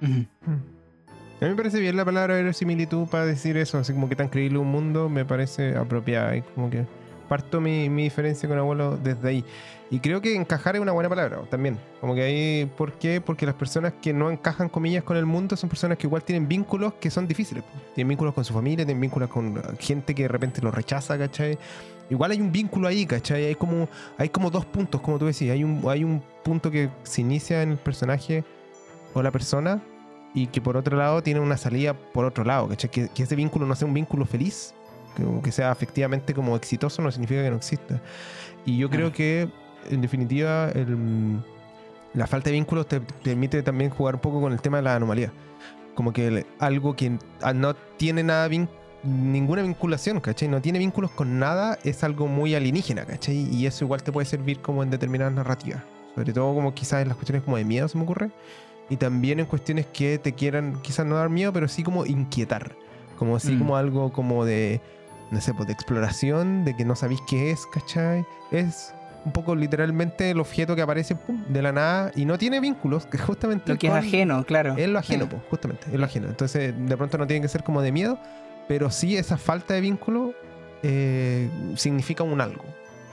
A 0.02 0.06
mí 0.06 1.50
me 1.50 1.56
parece 1.56 1.80
bien 1.80 1.98
la 1.98 2.06
palabra 2.06 2.36
verosimilitud 2.36 3.08
para 3.08 3.26
decir 3.26 3.58
eso, 3.58 3.80
así 3.80 3.94
como 3.94 4.08
que 4.08 4.16
tan 4.16 4.30
creíble 4.30 4.60
un 4.60 4.68
mundo 4.68 5.10
me 5.10 5.26
parece 5.26 5.76
apropiada. 5.76 6.38
Y 6.38 6.44
como 6.44 6.70
que 6.70 6.86
parto 7.28 7.60
mi, 7.60 7.90
mi 7.90 8.04
diferencia 8.04 8.48
con 8.48 8.60
abuelo 8.60 8.96
desde 8.96 9.28
ahí. 9.28 9.46
Y 9.90 10.00
creo 10.00 10.22
que 10.22 10.36
encajar 10.36 10.76
es 10.76 10.82
una 10.82 10.92
buena 10.92 11.10
palabra 11.10 11.42
también. 11.50 11.78
Como 12.02 12.16
que 12.16 12.24
ahí, 12.24 12.72
¿por 12.78 12.94
qué? 12.94 13.22
Porque 13.22 13.46
las 13.46 13.56
personas 13.56 13.94
que 14.02 14.14
no 14.14 14.32
encajan, 14.32 14.70
comillas, 14.70 15.04
con 15.04 15.18
el 15.18 15.26
mundo 15.26 15.56
son 15.56 15.70
personas 15.70 15.98
que 15.98 16.08
igual 16.08 16.24
tienen 16.24 16.48
vínculos 16.48 16.94
que 16.94 17.12
son 17.12 17.28
difíciles. 17.28 17.64
Tienen 17.94 18.10
vínculos 18.10 18.34
con 18.34 18.46
su 18.46 18.54
familia, 18.54 18.86
tienen 18.86 19.02
vínculos 19.02 19.30
con 19.30 19.62
gente 19.80 20.16
que 20.16 20.24
de 20.24 20.30
repente 20.30 20.62
lo 20.62 20.72
rechaza, 20.72 21.18
¿cachai? 21.18 21.58
Igual 22.10 22.32
hay 22.32 22.42
un 22.42 22.52
vínculo 22.52 22.88
ahí, 22.88 23.06
¿cachai? 23.06 23.46
Hay 23.46 23.56
como, 23.56 23.88
hay 24.18 24.30
como 24.30 24.50
dos 24.50 24.66
puntos, 24.66 25.02
como 25.02 25.18
tú 25.20 25.26
decías. 25.26 25.54
Hay 25.54 25.64
un, 25.64 25.82
hay 25.90 26.04
un 26.04 26.22
punto 26.44 26.70
que 26.70 26.90
se 27.04 27.22
inicia 27.22 27.62
en 27.64 27.72
el 27.72 27.78
personaje 27.78 28.44
o 29.14 29.22
la 29.24 29.32
persona 29.32 29.82
y 30.36 30.48
que 30.48 30.62
por 30.62 30.76
otro 30.78 30.98
lado 30.98 31.22
tiene 31.24 31.40
una 31.40 31.58
salida 31.58 31.94
por 31.94 32.26
otro 32.26 32.44
lado, 32.44 32.68
¿cachai? 32.68 32.90
Que, 32.92 33.08
que 33.10 33.24
ese 33.24 33.36
vínculo 33.36 33.66
no 33.66 33.76
sea 33.76 33.88
un 33.88 33.94
vínculo 33.94 34.26
feliz, 34.26 34.74
que, 35.16 35.24
que 35.44 35.52
sea 35.52 35.72
efectivamente 35.72 36.34
como 36.34 36.56
exitoso, 36.56 37.02
no 37.02 37.12
significa 37.12 37.42
que 37.44 37.50
no 37.50 37.58
exista. 37.58 38.02
Y 38.66 38.78
yo 38.78 38.90
creo 38.90 39.12
que, 39.12 39.48
en 39.90 40.02
definitiva, 40.02 40.70
el- 40.72 41.40
la 42.14 42.28
falta 42.28 42.50
de 42.50 42.54
vínculos 42.54 42.88
te, 42.88 43.00
te 43.00 43.14
permite 43.32 43.64
también 43.64 43.90
jugar 43.90 44.16
un 44.16 44.22
poco 44.22 44.40
con 44.42 44.54
el 44.54 44.62
tema 44.62 44.78
de 44.78 44.84
la 44.84 44.96
anomalía. 44.96 45.32
Como 45.96 46.12
que 46.14 46.28
el- 46.28 46.46
algo 46.60 46.96
que 46.96 47.18
no 47.56 47.74
tiene 47.98 48.24
nada 48.24 48.48
vin- 48.50 48.70
ninguna 49.04 49.62
vinculación, 49.62 50.20
¿cachai? 50.20 50.48
No 50.48 50.62
tiene 50.62 50.80
vínculos 50.80 51.12
con 51.12 51.40
nada, 51.40 51.78
es 51.84 52.04
algo 52.04 52.28
muy 52.28 52.56
alienígena, 52.56 53.06
¿cachai? 53.06 53.36
Y 53.54 53.66
eso 53.66 53.84
igual 53.86 54.02
te 54.04 54.12
puede 54.12 54.26
servir 54.26 54.60
como 54.60 54.84
en 54.84 54.90
determinadas 54.90 55.34
narrativas. 55.34 55.82
Sobre 56.16 56.32
todo 56.34 56.54
como 56.54 56.74
quizás 56.74 57.02
en 57.02 57.08
las 57.10 57.18
cuestiones 57.18 57.44
como 57.44 57.58
de 57.58 57.66
miedo 57.66 57.88
se 57.88 57.98
me 57.98 58.04
ocurre. 58.04 58.30
Y 58.90 58.98
también 58.98 59.40
en 59.40 59.46
cuestiones 59.46 59.88
que 59.88 60.18
te 60.20 60.34
quieran 60.34 60.80
quizás 60.82 61.06
no 61.06 61.16
dar 61.16 61.30
miedo, 61.30 61.52
pero 61.54 61.68
sí 61.68 61.84
como 61.84 62.06
inquietar. 62.06 62.76
Como 63.18 63.36
así 63.36 63.54
Mm. 63.54 63.60
como 63.60 63.78
algo 63.78 64.12
como 64.14 64.46
de, 64.46 64.82
no 65.32 65.42
sé, 65.42 65.54
pues 65.54 65.68
de 65.68 65.74
exploración, 65.74 66.66
de 66.66 66.76
que 66.76 66.86
no 66.86 66.96
sabéis 66.96 67.22
qué 67.28 67.52
es, 67.52 67.66
¿cachai? 67.66 68.26
Es 68.52 68.94
un 69.26 69.32
poco 69.32 69.56
literalmente 69.56 70.30
el 70.32 70.40
objeto 70.40 70.76
que 70.76 70.82
aparece 70.82 71.16
pum, 71.16 71.42
de 71.48 71.62
la 71.62 71.72
nada 71.72 72.12
y 72.16 72.26
no 72.26 72.38
tiene 72.38 72.60
vínculos, 72.60 73.06
que 73.06 73.18
justamente 73.18 73.72
Lo 73.72 73.80
que 73.80 73.88
es 73.88 73.94
ajeno, 73.94 74.44
claro. 74.46 74.76
es 74.78 74.90
lo 74.90 75.00
ajeno, 75.00 75.26
Eh, 75.26 75.28
pues, 75.32 75.42
justamente, 75.50 75.88
es 75.92 75.98
lo 75.98 76.06
ajeno. 76.06 76.28
Entonces, 76.28 76.74
de 76.78 76.98
pronto 76.98 77.18
no 77.18 77.26
tiene 77.26 77.42
que 77.42 77.48
ser 77.48 77.64
como 77.64 77.82
de 77.82 77.92
miedo, 77.94 78.20
pero 78.68 78.90
sí 78.92 79.18
esa 79.18 79.38
falta 79.38 79.74
de 79.74 79.82
vínculo 79.82 80.34
eh, 80.84 81.50
significa 81.76 82.24
un 82.24 82.42
algo. 82.42 82.64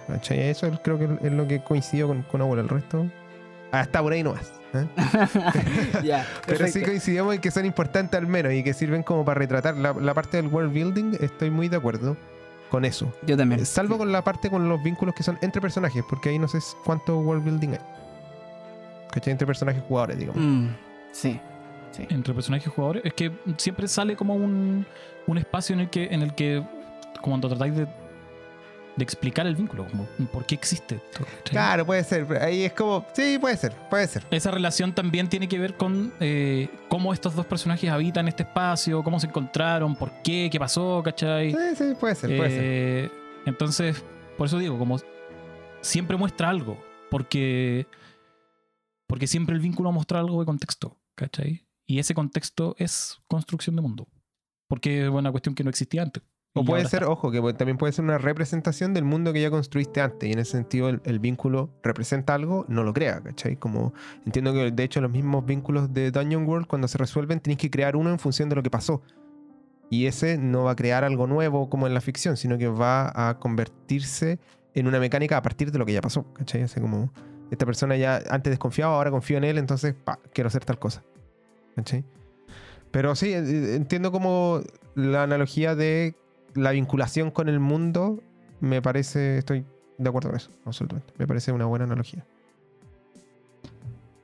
¿cachai? 0.09 0.40
Eso 0.48 0.66
es- 0.66 0.80
creo 0.82 0.98
que 0.98 1.09
es 1.26 1.32
lo 1.32 1.46
que 1.46 1.62
coincidió 1.62 2.09
con, 2.09 2.22
con 2.22 2.40
Abuelo. 2.40 2.62
El 2.62 2.68
resto, 2.68 3.07
hasta 3.70 4.03
por 4.03 4.12
ahí 4.12 4.22
nomás. 4.22 4.53
¿eh? 4.74 4.86
ya, 6.05 6.26
Pero 6.46 6.66
sí 6.66 6.82
coincidimos 6.82 7.34
en 7.34 7.40
que 7.40 7.51
son 7.51 7.64
importantes 7.64 8.18
al 8.18 8.26
menos 8.26 8.53
y 8.53 8.62
que 8.64 8.72
sirven 8.74 9.03
como 9.03 9.24
para 9.24 9.38
retratar 9.38 9.76
la, 9.76 9.92
la 9.92 10.14
parte 10.14 10.36
del 10.36 10.48
world 10.48 10.72
building. 10.72 11.16
Estoy 11.20 11.51
muy 11.51 11.68
de 11.68 11.76
acuerdo 11.76 12.16
con 12.70 12.84
eso. 12.84 13.12
Yo 13.26 13.36
también. 13.36 13.61
Eh, 13.61 13.64
Salvo 13.64 13.98
con 13.98 14.11
la 14.12 14.22
parte 14.24 14.51
con 14.51 14.68
los 14.68 14.82
vínculos 14.82 15.14
que 15.14 15.22
son 15.22 15.38
entre 15.42 15.61
personajes, 15.61 16.03
porque 16.09 16.28
ahí 16.30 16.38
no 16.38 16.48
sé 16.48 16.59
cuánto 16.84 17.18
world 17.18 17.44
building 17.44 17.70
hay. 17.70 17.80
¿Cachai? 19.12 19.32
Entre 19.32 19.46
personajes 19.46 19.82
jugadores, 19.88 20.18
digamos. 20.18 20.40
Mm, 20.42 20.68
sí. 21.12 21.40
Sí. 21.93 22.07
entre 22.09 22.32
personajes 22.34 22.66
y 22.68 22.70
jugadores 22.70 23.03
es 23.05 23.14
que 23.14 23.32
siempre 23.57 23.88
sale 23.88 24.16
como 24.16 24.34
un, 24.34 24.86
un 25.26 25.38
espacio 25.38 25.74
en 25.74 25.80
el 25.80 25.91
que 25.91 26.05
en 26.11 26.22
el 26.22 26.34
que 26.34 26.62
cuando 27.20 27.49
tratáis 27.49 27.74
de, 27.76 27.84
de 28.97 29.05
explicar 29.05 29.47
el 29.47 29.57
vínculo 29.57 29.86
como 29.86 30.05
por 30.32 30.45
qué 30.47 30.55
existe 30.55 30.97
esto. 30.97 31.24
Claro, 31.45 31.84
puede 31.86 32.03
ser. 32.05 32.26
Ahí 32.43 32.64
es 32.64 32.72
como, 32.72 33.05
sí, 33.12 33.38
puede 33.41 33.57
ser, 33.57 33.72
puede 33.88 34.07
ser. 34.07 34.26
esa 34.30 34.51
relación 34.51 34.95
también 34.95 35.28
tiene 35.28 35.49
que 35.49 35.59
ver 35.59 35.74
con 35.74 36.12
eh, 36.20 36.68
cómo 36.88 37.12
estos 37.12 37.34
dos 37.34 37.47
personajes 37.47 37.91
habitan 37.91 38.28
este 38.28 38.43
espacio 38.45 39.03
cómo 39.03 39.18
se 39.20 39.26
encontraron 39.26 39.97
por 39.97 40.11
qué 40.22 40.49
qué 40.51 40.59
pasó 40.59 41.03
¿cachai? 41.05 41.53
Sí, 41.53 41.76
sí, 41.76 41.95
puede 41.99 42.14
ser, 42.14 42.36
puede 42.36 42.51
ser. 42.51 42.62
Eh, 42.64 43.11
entonces 43.47 44.05
por 44.38 44.47
eso 44.47 44.59
digo 44.59 44.78
como 44.78 44.99
siempre 45.80 46.16
muestra 46.16 46.49
algo 46.49 46.82
porque 47.11 47.86
porque 49.07 49.26
siempre 49.26 49.55
el 49.55 49.61
vínculo 49.61 49.91
muestra 49.93 50.20
algo 50.20 50.41
de 50.41 50.47
contexto 50.47 50.97
¿cachai? 51.14 51.64
Y 51.91 51.99
ese 51.99 52.14
contexto 52.14 52.76
es 52.78 53.18
construcción 53.26 53.74
de 53.74 53.82
mundo 53.82 54.07
porque 54.68 55.03
es 55.03 55.11
una 55.11 55.32
cuestión 55.32 55.57
que 55.57 55.64
no 55.64 55.70
existía 55.70 56.03
antes 56.03 56.22
O 56.55 56.64
puede 56.64 56.84
ser, 56.84 57.03
está. 57.03 57.12
ojo, 57.12 57.32
que 57.32 57.41
también 57.55 57.78
puede 57.78 57.93
ser 57.93 58.05
una 58.05 58.16
representación 58.16 58.95
del 58.95 59.03
mundo 59.03 59.32
que 59.32 59.41
ya 59.41 59.51
construiste 59.51 60.01
antes. 60.01 60.28
Y 60.28 60.32
en 60.32 60.38
ese 60.38 60.53
sentido, 60.53 60.88
el, 60.88 61.01
el 61.05 61.18
vínculo 61.18 61.70
representa 61.82 62.34
algo, 62.34 62.64
no 62.68 62.84
lo 62.84 62.93
crea, 62.93 63.20
¿cachai? 63.20 63.57
Como 63.57 63.93
entiendo 64.24 64.53
que 64.53 64.70
de 64.70 64.84
hecho 64.84 65.01
los 65.01 65.11
mismos 65.11 65.45
vínculos 65.45 65.93
de 65.93 66.12
Dungeon 66.12 66.47
World, 66.47 66.68
cuando 66.68 66.86
se 66.86 66.97
resuelven, 66.97 67.41
tenéis 67.41 67.59
que 67.59 67.70
crear 67.70 67.97
uno 67.97 68.11
en 68.11 68.20
función 68.20 68.49
de 68.49 68.55
lo 68.55 68.62
que 68.62 68.70
pasó. 68.70 69.03
Y 69.91 70.07
ese 70.07 70.38
no 70.38 70.62
va 70.62 70.72
a 70.72 70.76
crear 70.76 71.03
algo 71.03 71.26
nuevo 71.26 71.68
como 71.68 71.88
en 71.88 71.95
la 71.95 72.01
ficción, 72.01 72.36
sino 72.36 72.57
que 72.57 72.68
va 72.68 73.11
a 73.28 73.41
convertirse 73.41 74.38
en 74.74 74.86
una 74.86 75.01
mecánica 75.01 75.36
a 75.36 75.43
partir 75.43 75.72
de 75.72 75.78
lo 75.80 75.86
que 75.86 75.93
ya 75.95 76.01
pasó, 76.01 76.32
¿cachai? 76.34 76.62
Así 76.62 76.80
como 76.80 77.12
esta 77.51 77.66
persona 77.66 77.97
ya 77.97 78.22
antes 78.30 78.53
desconfiaba, 78.53 78.95
ahora 78.95 79.11
confío 79.11 79.38
en 79.38 79.45
él, 79.45 79.59
entonces, 79.59 79.95
pa, 79.95 80.20
quiero 80.32 80.47
hacer 80.47 80.64
tal 80.64 80.78
cosa. 80.78 81.03
¿Cachai? 81.80 82.04
Pero 82.90 83.14
sí, 83.14 83.32
entiendo 83.32 84.12
como 84.12 84.60
la 84.94 85.22
analogía 85.22 85.74
de 85.74 86.14
la 86.54 86.72
vinculación 86.72 87.30
con 87.30 87.48
el 87.48 87.58
mundo, 87.58 88.20
me 88.60 88.82
parece, 88.82 89.38
estoy 89.38 89.64
de 89.96 90.08
acuerdo 90.08 90.28
con 90.28 90.36
eso, 90.36 90.50
absolutamente. 90.66 91.12
Me 91.16 91.26
parece 91.26 91.52
una 91.52 91.64
buena 91.64 91.86
analogía. 91.86 92.26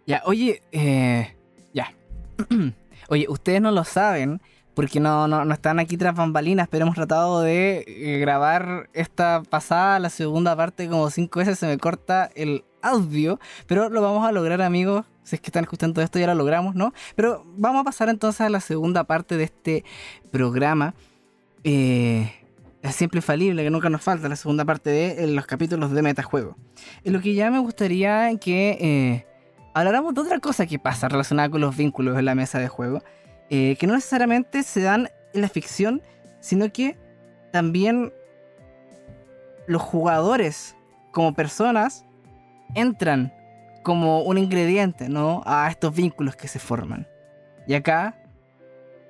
Ya, 0.07 0.22
oye, 0.26 0.62
eh, 0.72 1.34
ya. 1.72 1.94
oye, 3.09 3.26
ustedes 3.28 3.62
no 3.62 3.70
lo 3.70 3.84
saben 3.84 4.42
porque 4.74 5.00
no, 5.00 5.26
no, 5.26 5.46
no 5.46 5.54
están 5.54 5.78
aquí 5.78 5.96
tras 5.96 6.14
bambalinas, 6.14 6.68
pero 6.68 6.82
hemos 6.82 6.96
tratado 6.96 7.40
de 7.40 7.84
eh, 7.86 8.18
grabar 8.18 8.90
esta 8.92 9.42
pasada, 9.48 9.98
la 9.98 10.11
segunda 10.11 10.54
parte, 10.54 10.88
como 10.88 11.09
cinco 11.09 11.38
veces 11.38 11.59
se 11.59 11.66
me 11.66 11.78
corta 11.78 12.30
el 12.34 12.64
audio, 12.89 13.39
pero 13.66 13.89
lo 13.89 14.01
vamos 14.01 14.26
a 14.26 14.32
lograr, 14.32 14.62
amigos. 14.62 15.05
Si 15.22 15.37
es 15.37 15.41
que 15.41 15.49
están 15.49 15.64
escuchando 15.64 16.01
esto, 16.03 16.18
ya 16.18 16.26
lo 16.28 16.34
logramos, 16.34 16.74
¿no? 16.74 16.93
Pero 17.16 17.45
vamos 17.57 17.80
a 17.80 17.84
pasar 17.84 18.09
entonces 18.09 18.43
a 18.43 18.49
la 18.49 18.61
segunda 18.61 19.05
parte 19.05 19.37
de 19.37 19.45
este 19.45 19.84
programa. 20.30 20.95
Eh, 21.64 22.32
es 22.89 22.95
siempre 22.95 23.18
infalible, 23.18 23.62
que 23.62 23.70
nunca 23.70 23.91
nos 23.91 24.03
falta 24.03 24.28
la 24.28 24.37
segunda 24.37 24.64
parte 24.64 24.91
de 24.91 25.24
eh, 25.24 25.26
los 25.26 25.47
capítulos 25.47 25.91
de 25.91 26.03
Metajuego. 26.03 26.57
En 27.05 27.12
lo 27.12 27.20
que 27.20 27.34
ya 27.34 27.51
me 27.51 27.59
gustaría 27.59 28.34
que 28.39 28.78
eh, 28.80 29.26
habláramos 29.74 30.14
de 30.14 30.22
otra 30.22 30.39
cosa 30.39 30.66
que 30.66 30.78
pasa 30.78 31.09
relacionada 31.09 31.51
con 31.51 31.61
los 31.61 31.76
vínculos 31.76 32.18
en 32.18 32.24
la 32.24 32.34
mesa 32.34 32.59
de 32.59 32.68
juego, 32.68 33.03
eh, 33.51 33.76
que 33.78 33.87
no 33.87 33.95
necesariamente 33.95 34.62
se 34.62 34.80
dan 34.80 35.11
en 35.34 35.41
la 35.43 35.49
ficción, 35.49 36.03
sino 36.41 36.72
que 36.72 36.97
también 37.53 38.11
los 39.66 39.82
jugadores 39.82 40.76
como 41.12 41.34
personas 41.34 42.05
entran 42.75 43.33
como 43.83 44.23
un 44.23 44.39
ingrediente, 44.39 45.09
¿no? 45.09 45.43
A 45.47 45.69
estos 45.71 45.95
vínculos 45.95 46.37
que 46.37 46.49
se 46.49 46.59
forman. 46.59 47.07
Y 47.67 47.75
acá 47.75 48.19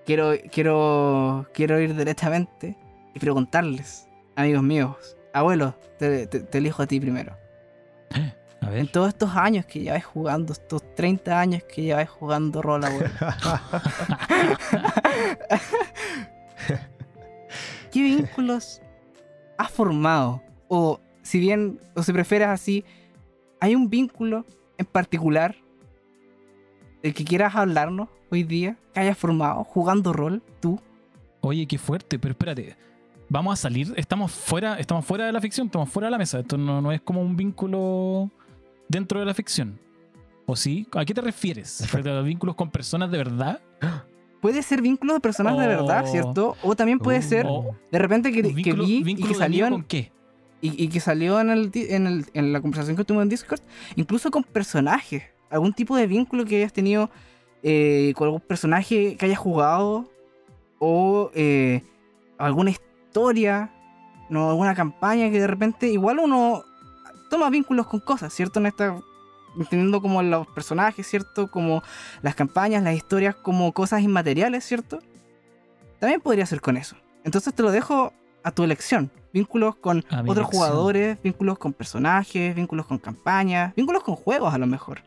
quiero, 0.04 0.32
quiero, 0.50 1.46
quiero 1.54 1.80
ir 1.80 1.96
directamente 1.96 2.76
y 3.14 3.18
preguntarles, 3.18 4.08
amigos 4.34 4.62
míos, 4.62 5.16
abuelo, 5.32 5.74
te, 5.98 6.26
te- 6.26 6.40
te 6.40 6.58
elijo 6.58 6.82
a 6.82 6.86
ti 6.86 7.00
primero. 7.00 7.36
A 8.62 8.74
En 8.74 8.88
todos 8.90 9.08
estos 9.08 9.36
años 9.36 9.64
que 9.66 9.80
lleváis 9.80 10.04
jugando, 10.04 10.52
estos 10.52 10.82
30 10.96 11.38
años 11.38 11.62
que 11.64 11.82
lleváis 11.82 12.08
jugando 12.08 12.62
rol, 12.62 12.84
abuelo, 12.84 13.10
¿qué 17.92 18.02
vínculos 18.02 18.80
has 19.58 19.70
formado? 19.70 20.42
O 20.68 21.00
si 21.22 21.38
bien, 21.38 21.80
o 21.94 22.02
si 22.02 22.12
prefieres 22.12 22.48
así, 22.48 22.84
¿hay 23.60 23.74
un 23.74 23.88
vínculo 23.90 24.44
en 24.78 24.86
particular 24.86 25.56
del 27.02 27.14
que 27.14 27.24
quieras 27.24 27.54
hablarnos 27.54 28.08
hoy 28.30 28.42
día, 28.42 28.76
que 28.92 29.00
hayas 29.00 29.16
formado 29.18 29.64
jugando 29.64 30.12
rol, 30.12 30.42
tú? 30.60 30.80
Oye, 31.40 31.66
qué 31.66 31.78
fuerte, 31.78 32.18
pero 32.18 32.32
espérate. 32.32 32.76
Vamos 33.28 33.54
a 33.54 33.56
salir, 33.56 33.92
estamos 33.96 34.32
fuera, 34.32 34.78
estamos 34.78 35.04
fuera 35.04 35.26
de 35.26 35.32
la 35.32 35.40
ficción, 35.40 35.66
estamos 35.66 35.88
fuera 35.88 36.06
de 36.06 36.10
la 36.12 36.18
mesa. 36.18 36.40
Esto 36.40 36.56
no, 36.56 36.80
no 36.80 36.92
es 36.92 37.00
como 37.00 37.20
un 37.20 37.36
vínculo 37.36 38.30
dentro 38.88 39.18
de 39.20 39.26
la 39.26 39.34
ficción. 39.34 39.78
¿O 40.46 40.54
sí? 40.54 40.86
¿A 40.92 41.04
qué 41.04 41.12
te 41.12 41.20
refieres? 41.20 41.92
¿A 41.92 42.20
vínculos 42.22 42.54
con 42.54 42.70
personas 42.70 43.10
de 43.10 43.18
verdad? 43.18 43.60
Puede 44.40 44.62
ser 44.62 44.80
vínculos 44.80 45.16
de 45.16 45.20
personas 45.20 45.58
de 45.58 45.66
verdad, 45.66 46.04
Oh. 46.06 46.10
¿cierto? 46.10 46.56
O 46.62 46.76
también 46.76 47.00
puede 47.00 47.18
Uh. 47.18 47.22
ser 47.22 47.46
O 47.48 47.74
de 47.90 47.98
repente 47.98 48.30
que, 48.30 48.42
que 48.42 48.72
vi 48.74 49.02
y 49.04 49.14
que 49.16 49.34
salió 49.34 49.66
en, 49.66 49.72
con 49.72 49.82
qué? 49.84 50.12
Y, 50.60 50.88
que 50.88 51.00
salió 51.00 51.38
en, 51.40 51.50
el- 51.50 52.26
en 52.34 52.52
la 52.52 52.60
conversación 52.60 52.96
que 52.96 53.04
tuvimos 53.04 53.22
en 53.24 53.28
Discord, 53.28 53.60
incluso 53.94 54.30
con 54.30 54.42
personajes, 54.42 55.22
algún 55.50 55.72
tipo 55.72 55.96
de 55.96 56.06
vínculo 56.06 56.44
que 56.44 56.56
hayas 56.56 56.72
tenido 56.72 57.10
eh, 57.62 58.12
con 58.16 58.26
algún 58.26 58.40
personaje 58.40 59.16
que 59.16 59.26
hayas 59.26 59.38
jugado 59.38 60.10
o 60.78 61.30
eh, 61.34 61.82
alguna 62.38 62.70
historia, 62.70 63.70
no 64.28 64.50
alguna 64.50 64.74
campaña 64.74 65.30
que 65.30 65.40
de 65.40 65.46
repente 65.46 65.88
igual 65.88 66.18
uno 66.18 66.64
toma 67.30 67.50
vínculos 67.50 67.86
con 67.86 68.00
cosas, 68.00 68.32
¿cierto? 68.32 68.60
En 68.60 68.66
esta 68.66 68.98
entendiendo 69.58 70.02
como 70.02 70.22
los 70.22 70.46
personajes, 70.48 71.06
¿cierto? 71.06 71.50
Como 71.50 71.82
las 72.22 72.34
campañas, 72.34 72.82
las 72.82 72.94
historias 72.94 73.34
como 73.34 73.72
cosas 73.72 74.02
inmateriales, 74.02 74.64
¿cierto? 74.64 74.98
También 75.98 76.20
podría 76.20 76.44
ser 76.44 76.60
con 76.60 76.76
eso. 76.76 76.96
Entonces 77.24 77.54
te 77.54 77.62
lo 77.62 77.70
dejo 77.70 78.12
a 78.46 78.52
tu 78.52 78.62
elección. 78.62 79.10
Vínculos 79.32 79.74
con 79.76 79.98
A 80.08 80.20
otros 80.20 80.36
elección. 80.38 80.44
jugadores, 80.50 81.22
vínculos 81.22 81.58
con 81.58 81.72
personajes, 81.72 82.54
vínculos 82.54 82.86
con 82.86 82.98
campañas, 82.98 83.74
vínculos 83.74 84.02
con 84.04 84.14
juegos 84.14 84.54
a 84.54 84.58
lo 84.58 84.66
mejor. 84.66 85.00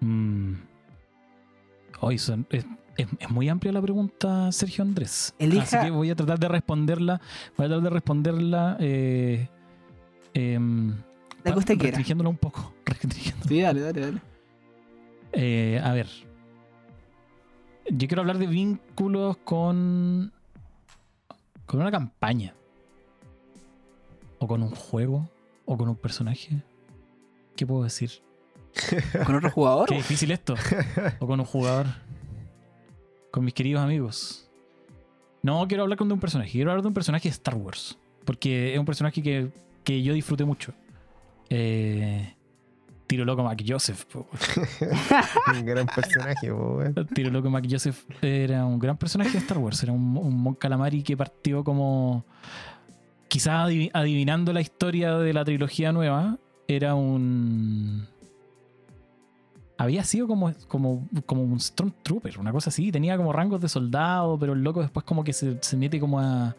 Mm. 0.00 0.54
Hoy 2.00 2.18
son- 2.18 2.46
es, 2.50 2.64
es- 2.96 3.08
es 3.18 3.30
muy 3.30 3.48
amplia 3.48 3.72
la 3.72 3.82
pregunta, 3.82 4.52
Sergio 4.52 4.82
Andrés. 4.84 5.34
Elija- 5.38 5.62
Así 5.78 5.78
que 5.86 5.90
voy 5.90 6.10
a 6.10 6.14
tratar 6.16 6.38
de 6.38 6.48
responderla. 6.48 7.20
Voy 7.56 7.66
a 7.66 7.68
tratar 7.68 7.84
de 7.84 7.90
responderla. 7.90 8.76
Eh, 8.80 9.48
em, 10.34 10.94
La 11.42 11.52
que 11.52 11.58
usted 11.58 11.74
quiera. 11.74 11.86
Restringiéndola 11.96 12.28
un 12.30 12.36
poco. 12.36 12.72
restringiéndola. 12.84 13.48
Sí, 13.48 13.60
dale, 13.60 13.80
dale, 13.80 14.00
dale. 14.00 14.18
Eh, 15.32 15.80
a 15.82 15.92
ver. 15.94 16.08
Yo 17.90 18.06
quiero 18.08 18.20
hablar 18.22 18.38
de 18.38 18.46
vínculos 18.46 19.36
con. 19.38 20.32
Con 21.70 21.80
una 21.80 21.92
campaña. 21.92 22.52
O 24.40 24.48
con 24.48 24.60
un 24.60 24.72
juego. 24.72 25.30
O 25.66 25.76
con 25.76 25.88
un 25.88 25.94
personaje. 25.94 26.64
¿Qué 27.54 27.64
puedo 27.64 27.84
decir? 27.84 28.10
¿Con 29.24 29.36
otro 29.36 29.52
jugador? 29.52 29.88
Qué 29.88 29.94
difícil 29.94 30.32
esto. 30.32 30.56
O 31.20 31.28
con 31.28 31.38
un 31.38 31.46
jugador. 31.46 31.86
Con 33.30 33.44
mis 33.44 33.54
queridos 33.54 33.82
amigos. 33.82 34.50
No 35.44 35.68
quiero 35.68 35.84
hablar 35.84 35.96
con 35.96 36.08
de 36.08 36.14
un 36.14 36.18
personaje. 36.18 36.50
Quiero 36.50 36.72
hablar 36.72 36.82
de 36.82 36.88
un 36.88 36.94
personaje 36.94 37.28
de 37.28 37.34
Star 37.34 37.54
Wars. 37.54 37.96
Porque 38.24 38.72
es 38.72 38.78
un 38.80 38.84
personaje 38.84 39.22
que, 39.22 39.52
que 39.84 40.02
yo 40.02 40.12
disfruté 40.12 40.44
mucho. 40.44 40.74
Eh, 41.50 42.34
Tiro 43.10 43.24
loco 43.24 43.42
Mac 43.42 43.60
Joseph. 43.66 44.04
Un 45.52 45.66
gran 45.66 45.86
personaje, 45.86 46.48
po, 46.48 46.76
weón. 46.76 46.94
Tiro 47.12 47.30
loco 47.30 47.50
Mac 47.50 47.66
Joseph 47.68 48.04
era 48.22 48.64
un 48.64 48.78
gran 48.78 48.96
personaje 48.96 49.32
de 49.32 49.38
Star 49.38 49.58
Wars. 49.58 49.82
Era 49.82 49.92
un, 49.92 50.16
un 50.16 50.40
Mon 50.40 50.54
Calamari 50.54 51.02
que 51.02 51.16
partió 51.16 51.64
como. 51.64 52.24
Quizás 53.26 53.66
adivi- 53.68 53.90
adivinando 53.92 54.52
la 54.52 54.60
historia 54.60 55.16
de 55.18 55.32
la 55.32 55.44
trilogía 55.44 55.90
nueva. 55.90 56.38
Era 56.68 56.94
un. 56.94 58.06
Había 59.76 60.04
sido 60.04 60.28
como, 60.28 60.52
como, 60.68 61.08
como 61.26 61.42
un 61.42 61.58
Stormtrooper, 61.58 62.38
una 62.38 62.52
cosa 62.52 62.70
así. 62.70 62.92
Tenía 62.92 63.16
como 63.16 63.32
rangos 63.32 63.60
de 63.60 63.68
soldado, 63.68 64.38
pero 64.38 64.52
el 64.52 64.62
loco 64.62 64.82
después 64.82 65.04
como 65.04 65.24
que 65.24 65.32
se, 65.32 65.58
se 65.62 65.76
mete 65.76 65.98
como 65.98 66.20
a, 66.20 66.54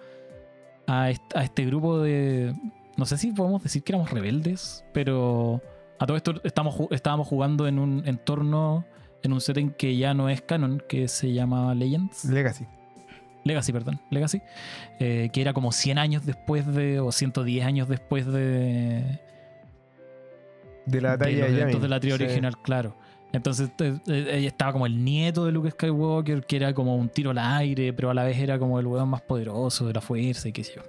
a, 0.87 1.11
est- 1.11 1.33
a 1.35 1.43
este 1.45 1.65
grupo 1.65 1.99
de... 1.99 2.53
No 2.97 3.05
sé 3.05 3.17
si 3.17 3.31
podemos 3.31 3.63
decir 3.63 3.83
que 3.83 3.93
éramos 3.93 4.09
rebeldes, 4.11 4.83
pero 4.91 5.61
a 6.01 6.05
todo 6.07 6.17
esto 6.17 6.33
estamos, 6.43 6.75
estábamos 6.89 7.27
jugando 7.27 7.67
en 7.67 7.77
un 7.77 8.01
entorno, 8.07 8.85
en 9.21 9.33
un 9.33 9.39
setting 9.39 9.69
que 9.71 9.95
ya 9.95 10.13
no 10.15 10.29
es 10.29 10.41
canon, 10.41 10.81
que 10.89 11.07
se 11.07 11.31
llama 11.31 11.75
Legends. 11.75 12.25
Legacy. 12.25 12.65
Legacy, 13.43 13.71
perdón, 13.71 13.99
Legacy, 14.09 14.41
eh, 14.99 15.29
que 15.31 15.41
era 15.41 15.53
como 15.53 15.71
100 15.71 15.97
años 15.99 16.25
después 16.25 16.65
de, 16.65 16.99
o 16.99 17.11
110 17.11 17.65
años 17.65 17.87
después 17.87 18.25
de, 18.25 19.19
De 20.85 21.01
la 21.01 21.17
de 21.17 21.25
talla 21.25 21.47
los 21.47 21.73
de 21.73 21.79
de 21.79 21.87
la 21.87 21.99
tría 21.99 22.17
Sí. 22.17 22.23
original, 22.23 22.57
claro. 22.61 22.95
Entonces 23.33 23.69
eh, 23.79 23.97
eh, 24.07 24.27
ella 24.33 24.47
estaba 24.47 24.73
como 24.73 24.85
el 24.85 25.03
nieto 25.03 25.45
de 25.45 25.51
Luke 25.51 25.71
Skywalker, 25.71 26.45
que 26.45 26.55
era 26.55 26.73
como 26.73 26.95
un 26.95 27.09
tiro 27.09 27.29
al 27.31 27.37
aire, 27.37 27.93
pero 27.93 28.09
a 28.09 28.13
la 28.13 28.23
vez 28.23 28.37
era 28.39 28.59
como 28.59 28.79
el 28.79 28.87
weón 28.87 29.07
más 29.09 29.21
poderoso 29.21 29.85
de 29.87 29.93
la 29.93 30.01
fuerza 30.01 30.49
y 30.49 30.51
qué 30.51 30.63
sé 30.63 30.73
yo. 30.75 30.81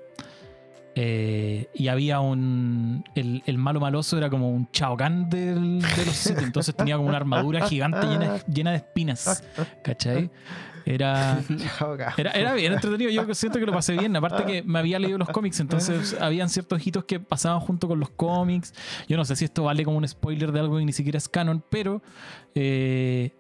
Eh, 0.95 1.69
y 1.75 1.89
había 1.89 2.21
un. 2.21 3.03
El, 3.15 3.43
el 3.47 3.57
malo 3.59 3.81
maloso 3.81 4.19
era 4.19 4.29
como 4.29 4.51
un 4.51 4.69
Shao 4.73 4.97
Kahn 4.97 5.31
del- 5.31 5.81
de 5.81 6.05
los 6.07 6.15
Sith, 6.15 6.39
entonces 6.39 6.75
tenía 6.75 6.97
como 6.97 7.09
una 7.09 7.17
armadura 7.17 7.67
gigante 7.67 8.07
llena, 8.07 8.39
llena 8.47 8.71
de 8.73 8.77
espinas. 8.79 9.43
¿Cachai? 9.83 10.31
Era. 10.85 11.41
Era, 12.19 12.33
era 12.33 12.53
bien 12.55 12.73
entretenido, 12.73 13.09
yo 13.11 13.33
siento 13.35 13.59
que 13.61 13.65
lo 13.67 13.73
pasé 13.73 13.97
bien. 13.97 14.15
Aparte 14.17 14.45
que 14.45 14.63
me 14.65 14.81
había 14.81 14.99
leído 14.99 15.17
los 15.17 15.29
cómics, 15.31 15.61
entonces 15.61 16.17
habían 16.21 16.49
ciertos 16.51 16.85
hitos 16.87 17.05
que 17.05 17.21
pasaban 17.21 17.61
junto 17.61 17.87
con 17.89 17.99
los 18.01 18.11
cómics. 18.11 18.75
Yo 19.09 19.17
no 19.17 19.25
sé 19.25 19.37
si 19.37 19.45
esto 19.47 19.63
vale 19.63 19.85
como 19.85 19.97
un 19.97 20.07
spoiler 20.07 20.51
de 20.53 20.61
algo 20.61 20.77
que 20.79 20.85
ni 20.85 20.93
siquiera 20.93 21.17
es 21.19 21.29
canon, 21.29 21.63
pero 21.71 22.03
eh, 22.55 23.31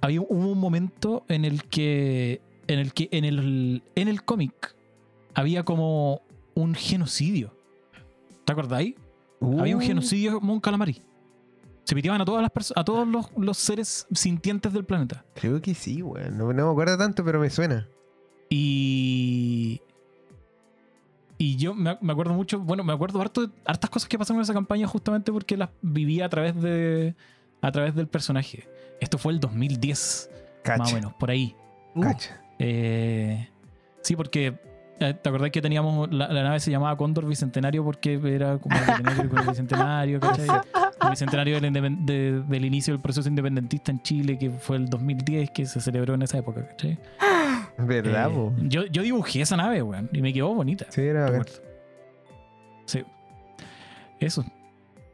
había 0.00 0.20
hubo 0.22 0.48
un 0.52 0.58
momento 0.58 1.24
en 1.28 1.44
el 1.44 1.64
que 1.64 2.40
en 2.68 2.78
el 2.78 2.92
que 2.94 3.08
en 3.12 3.24
el 3.24 3.82
en 3.96 4.08
el 4.08 4.22
cómic 4.22 4.76
había 5.34 5.64
como 5.64 6.22
un 6.58 6.74
genocidio. 6.74 7.54
¿Te 8.44 8.52
acordáis? 8.52 8.94
Había 9.40 9.76
un 9.76 9.82
Uh, 9.82 9.86
genocidio 9.86 10.40
Mon 10.40 10.58
Calamari. 10.60 11.02
Se 11.84 11.94
piteaban 11.94 12.20
a 12.20 12.24
todas 12.24 12.42
las 12.42 12.72
a 12.76 12.84
todos 12.84 13.06
los, 13.06 13.30
los 13.36 13.56
seres 13.56 14.06
sintientes 14.12 14.72
del 14.72 14.84
planeta. 14.84 15.24
Creo 15.34 15.60
que 15.62 15.74
sí, 15.74 16.02
weón. 16.02 16.36
No, 16.36 16.52
no 16.52 16.66
me 16.66 16.72
acuerdo 16.72 16.98
tanto, 16.98 17.24
pero 17.24 17.38
me 17.40 17.48
suena. 17.48 17.86
Y. 18.50 19.80
Y 21.40 21.56
yo 21.56 21.72
me, 21.72 21.96
me 22.00 22.12
acuerdo 22.12 22.34
mucho, 22.34 22.58
bueno, 22.58 22.82
me 22.82 22.92
acuerdo 22.92 23.20
harto 23.20 23.46
de 23.46 23.52
hartas 23.64 23.88
cosas 23.90 24.08
que 24.08 24.18
pasaron 24.18 24.38
en 24.38 24.42
esa 24.42 24.52
campaña 24.54 24.88
justamente 24.88 25.30
porque 25.30 25.56
las 25.56 25.70
vivía 25.80 26.26
a 26.26 26.28
través 26.28 26.60
de. 26.60 27.14
a 27.62 27.70
través 27.70 27.94
del 27.94 28.08
personaje. 28.08 28.68
Esto 29.00 29.16
fue 29.18 29.32
el 29.32 29.38
2010, 29.38 30.30
Cacha. 30.64 30.78
más 30.78 30.92
o 30.92 30.94
menos, 30.96 31.14
por 31.14 31.30
ahí. 31.30 31.54
Uh. 31.94 32.04
Eh, 32.58 33.48
sí, 34.02 34.16
porque. 34.16 34.58
Eh, 35.00 35.14
¿Te 35.14 35.28
acordás 35.28 35.50
que 35.50 35.62
teníamos. 35.62 36.10
La, 36.12 36.28
la 36.28 36.42
nave 36.42 36.60
se 36.60 36.70
llamaba 36.70 36.96
Cóndor 36.96 37.26
Bicentenario 37.26 37.84
porque 37.84 38.14
era 38.24 38.58
como 38.58 38.76
que 38.76 38.92
tenía 38.92 39.12
que 39.14 39.20
ver 39.22 39.28
con 39.28 39.38
el 39.40 39.46
Bicentenario, 39.50 40.20
¿cachai? 40.20 40.46
El 41.02 41.10
Bicentenario 41.10 41.60
del, 41.60 41.72
indepen- 41.72 42.04
de- 42.04 42.42
del 42.46 42.64
inicio 42.64 42.94
del 42.94 43.00
proceso 43.00 43.28
independentista 43.28 43.90
en 43.92 44.02
Chile, 44.02 44.38
que 44.38 44.50
fue 44.50 44.76
el 44.76 44.86
2010, 44.88 45.50
que 45.50 45.66
se 45.66 45.80
celebró 45.80 46.14
en 46.14 46.22
esa 46.22 46.38
época, 46.38 46.66
¿cachai? 46.68 46.98
¿Verdad, 47.78 48.30
Eh, 48.32 48.52
yo, 48.64 48.86
yo 48.86 49.02
dibujé 49.02 49.40
esa 49.42 49.56
nave, 49.56 49.82
weón, 49.82 50.10
y 50.12 50.20
me 50.20 50.32
quedó 50.32 50.52
bonita. 50.54 50.86
Sí, 50.88 51.02
era 51.02 51.26
recuerdo. 51.28 51.52
Sí. 52.86 53.04
Eso. 54.18 54.44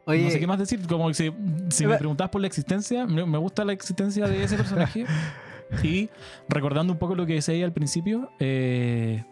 Oye, 0.05 0.23
no 0.23 0.29
sé 0.31 0.39
qué 0.39 0.47
más 0.47 0.57
decir. 0.59 0.79
Como 0.87 1.13
si, 1.13 1.31
si 1.69 1.85
me 1.85 1.97
preguntas 1.97 2.29
por 2.29 2.41
la 2.41 2.47
existencia, 2.47 3.05
me, 3.05 3.25
me 3.25 3.37
gusta 3.37 3.63
la 3.65 3.73
existencia 3.73 4.27
de 4.27 4.43
ese 4.43 4.55
personaje. 4.57 5.05
y 5.83 6.09
recordando 6.49 6.93
un 6.93 6.99
poco 6.99 7.15
lo 7.15 7.25
que 7.25 7.33
decía 7.33 7.53
ahí 7.53 7.63
al 7.63 7.71
principio, 7.73 8.31
eh, 8.39 9.23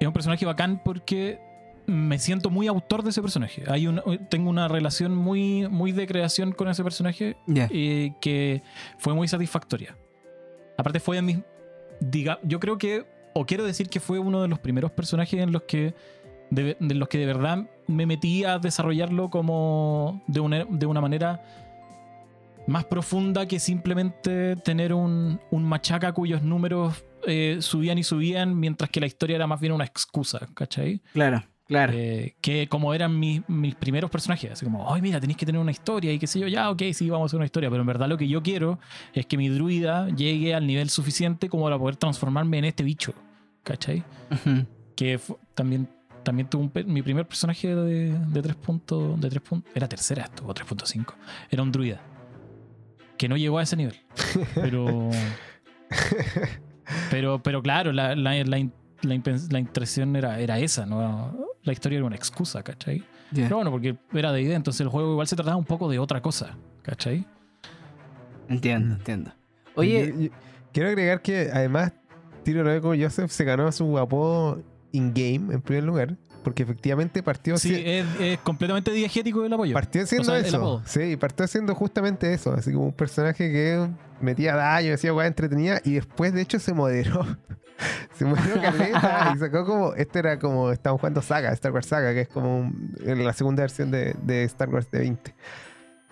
es 0.00 0.06
un 0.06 0.12
personaje 0.12 0.46
bacán 0.46 0.80
porque 0.84 1.40
me 1.86 2.18
siento 2.18 2.50
muy 2.50 2.66
autor 2.66 3.02
de 3.02 3.10
ese 3.10 3.22
personaje. 3.22 3.64
Hay 3.66 3.88
tengo 4.28 4.50
una 4.50 4.68
relación 4.68 5.14
muy, 5.14 5.66
muy 5.68 5.92
de 5.92 6.06
creación 6.06 6.52
con 6.52 6.68
ese 6.68 6.84
personaje 6.84 7.36
eh, 7.48 8.12
que 8.20 8.62
fue 8.98 9.14
muy 9.14 9.26
satisfactoria. 9.26 9.96
Aparte 10.76 11.00
fue 11.00 11.16
de 11.16 11.22
mis... 11.22 11.38
Diga, 12.00 12.38
yo 12.42 12.60
creo 12.60 12.78
que, 12.78 13.06
o 13.34 13.46
quiero 13.46 13.64
decir 13.64 13.88
que 13.88 14.00
fue 14.00 14.18
uno 14.18 14.42
de 14.42 14.48
los 14.48 14.58
primeros 14.58 14.92
personajes 14.92 15.40
en 15.40 15.50
los 15.50 15.62
que 15.62 15.94
de, 16.50 16.76
de 16.78 16.94
los 16.94 17.08
que 17.08 17.18
de 17.18 17.26
verdad 17.26 17.68
me 17.86 18.06
metí 18.06 18.44
a 18.44 18.58
desarrollarlo 18.58 19.30
como 19.30 20.22
de 20.26 20.40
una, 20.40 20.64
de 20.64 20.86
una 20.86 21.00
manera 21.00 21.42
más 22.66 22.84
profunda 22.84 23.46
que 23.46 23.58
simplemente 23.58 24.56
tener 24.56 24.92
un, 24.92 25.40
un 25.50 25.64
machaca 25.64 26.12
cuyos 26.12 26.42
números 26.42 27.04
eh, 27.28 27.58
subían 27.60 27.98
y 27.98 28.02
subían 28.02 28.58
mientras 28.58 28.90
que 28.90 29.00
la 29.00 29.06
historia 29.06 29.36
era 29.36 29.46
más 29.46 29.60
bien 29.60 29.72
una 29.72 29.84
excusa, 29.84 30.48
¿cachai? 30.54 31.00
Claro, 31.12 31.44
claro. 31.66 31.92
Eh, 31.94 32.36
que 32.40 32.68
como 32.68 32.94
eran 32.94 33.18
mis, 33.18 33.46
mis 33.48 33.74
primeros 33.74 34.10
personajes, 34.10 34.50
así 34.52 34.64
como, 34.64 34.92
ay, 34.92 35.02
mira, 35.02 35.20
tenéis 35.20 35.36
que 35.36 35.46
tener 35.46 35.60
una 35.60 35.70
historia 35.70 36.12
y 36.12 36.18
qué 36.18 36.26
sé 36.26 36.40
yo, 36.40 36.48
ya, 36.48 36.70
ok, 36.70 36.82
sí, 36.92 37.08
vamos 37.10 37.24
a 37.24 37.26
hacer 37.26 37.36
una 37.36 37.46
historia, 37.46 37.70
pero 37.70 37.82
en 37.82 37.86
verdad 37.86 38.08
lo 38.08 38.16
que 38.16 38.26
yo 38.26 38.42
quiero 38.42 38.78
es 39.12 39.26
que 39.26 39.36
mi 39.36 39.48
druida 39.48 40.08
llegue 40.08 40.54
al 40.54 40.66
nivel 40.66 40.90
suficiente 40.90 41.48
como 41.48 41.64
para 41.64 41.78
poder 41.78 41.96
transformarme 41.96 42.58
en 42.58 42.64
este 42.64 42.82
bicho, 42.82 43.12
¿cachai? 43.62 44.02
Que 44.96 45.20
también, 45.54 45.88
también 46.22 46.48
tuve 46.48 46.62
un 46.62 46.92
mi 46.92 47.02
primer 47.02 47.26
personaje 47.26 47.74
de, 47.74 48.18
de 48.18 48.42
3 48.42 48.56
puntos, 48.56 49.20
de 49.20 49.28
3 49.28 49.42
puntos, 49.42 49.72
era 49.74 49.88
tercera 49.88 50.24
esto, 50.24 50.46
o 50.46 50.54
3.5, 50.54 51.14
era 51.50 51.62
un 51.62 51.70
druida, 51.70 52.00
que 53.16 53.28
no 53.28 53.36
llegó 53.36 53.58
a 53.58 53.62
ese 53.62 53.76
nivel, 53.76 53.96
pero... 54.54 55.10
Pero, 57.10 57.42
pero 57.42 57.62
claro, 57.62 57.92
la, 57.92 58.14
la, 58.16 58.32
la, 58.44 58.68
la 59.02 59.58
intención 59.58 60.16
era, 60.16 60.38
era 60.40 60.58
esa, 60.58 60.86
¿no? 60.86 61.36
La 61.62 61.72
historia 61.72 61.96
era 61.98 62.06
una 62.06 62.16
excusa, 62.16 62.62
¿cachai? 62.62 63.02
Pero 63.34 63.56
bueno, 63.56 63.70
porque 63.70 63.96
era 64.14 64.32
de 64.32 64.40
idea, 64.42 64.56
entonces 64.56 64.80
el 64.80 64.88
juego 64.88 65.12
igual 65.12 65.26
se 65.26 65.36
trataba 65.36 65.56
un 65.56 65.64
poco 65.66 65.88
de 65.90 65.98
otra 65.98 66.22
cosa, 66.22 66.56
¿cachai? 66.82 67.26
Entiendo, 68.48 68.94
entiendo. 68.94 69.32
Oye, 69.74 70.12
Yo- 70.14 70.20
yo- 70.22 70.30
quiero 70.72 70.88
agregar 70.88 71.20
que 71.20 71.50
además 71.52 71.92
Tiro 72.44 72.64
Loco 72.64 72.94
Joseph 72.98 73.30
se 73.30 73.44
ganó 73.44 73.70
su 73.72 73.98
apodo 73.98 74.62
in-game 74.92 75.52
en 75.54 75.60
primer 75.60 75.84
lugar. 75.84 76.16
Porque 76.48 76.62
efectivamente 76.62 77.22
partió, 77.22 77.58
Sí, 77.58 77.68
si- 77.74 77.82
es, 77.84 78.06
es 78.20 78.38
completamente 78.38 78.90
diegético 78.90 79.44
el 79.44 79.52
apoyo. 79.52 79.74
partió 79.74 80.06
siendo 80.06 80.32
o 80.32 80.36
sea, 80.38 80.46
eso. 80.46 80.82
Sí, 80.86 81.14
partió 81.18 81.46
siendo 81.46 81.74
justamente 81.74 82.32
eso. 82.32 82.54
Así 82.54 82.72
como 82.72 82.86
un 82.86 82.92
personaje 82.92 83.52
que 83.52 83.86
metía 84.22 84.56
daño, 84.56 84.92
decía 84.92 85.12
weá 85.12 85.26
entretenida. 85.26 85.80
Y 85.84 85.92
después, 85.94 86.32
de 86.32 86.40
hecho, 86.40 86.58
se 86.58 86.72
moderó. 86.72 87.26
se 88.16 88.24
moderó 88.24 88.62
caleta 88.62 89.32
y 89.34 89.38
sacó 89.38 89.66
como. 89.66 89.92
Este 89.94 90.20
era 90.20 90.38
como. 90.38 90.72
Estamos 90.72 91.00
jugando 91.02 91.20
Saga, 91.20 91.52
Star 91.52 91.70
Wars 91.72 91.86
Saga, 91.86 92.14
que 92.14 92.22
es 92.22 92.28
como 92.28 92.60
un- 92.60 92.94
la 93.04 93.34
segunda 93.34 93.62
versión 93.62 93.90
de, 93.90 94.14
de 94.22 94.44
Star 94.44 94.70
Wars 94.70 94.90
de 94.90 95.00
20. 95.00 95.34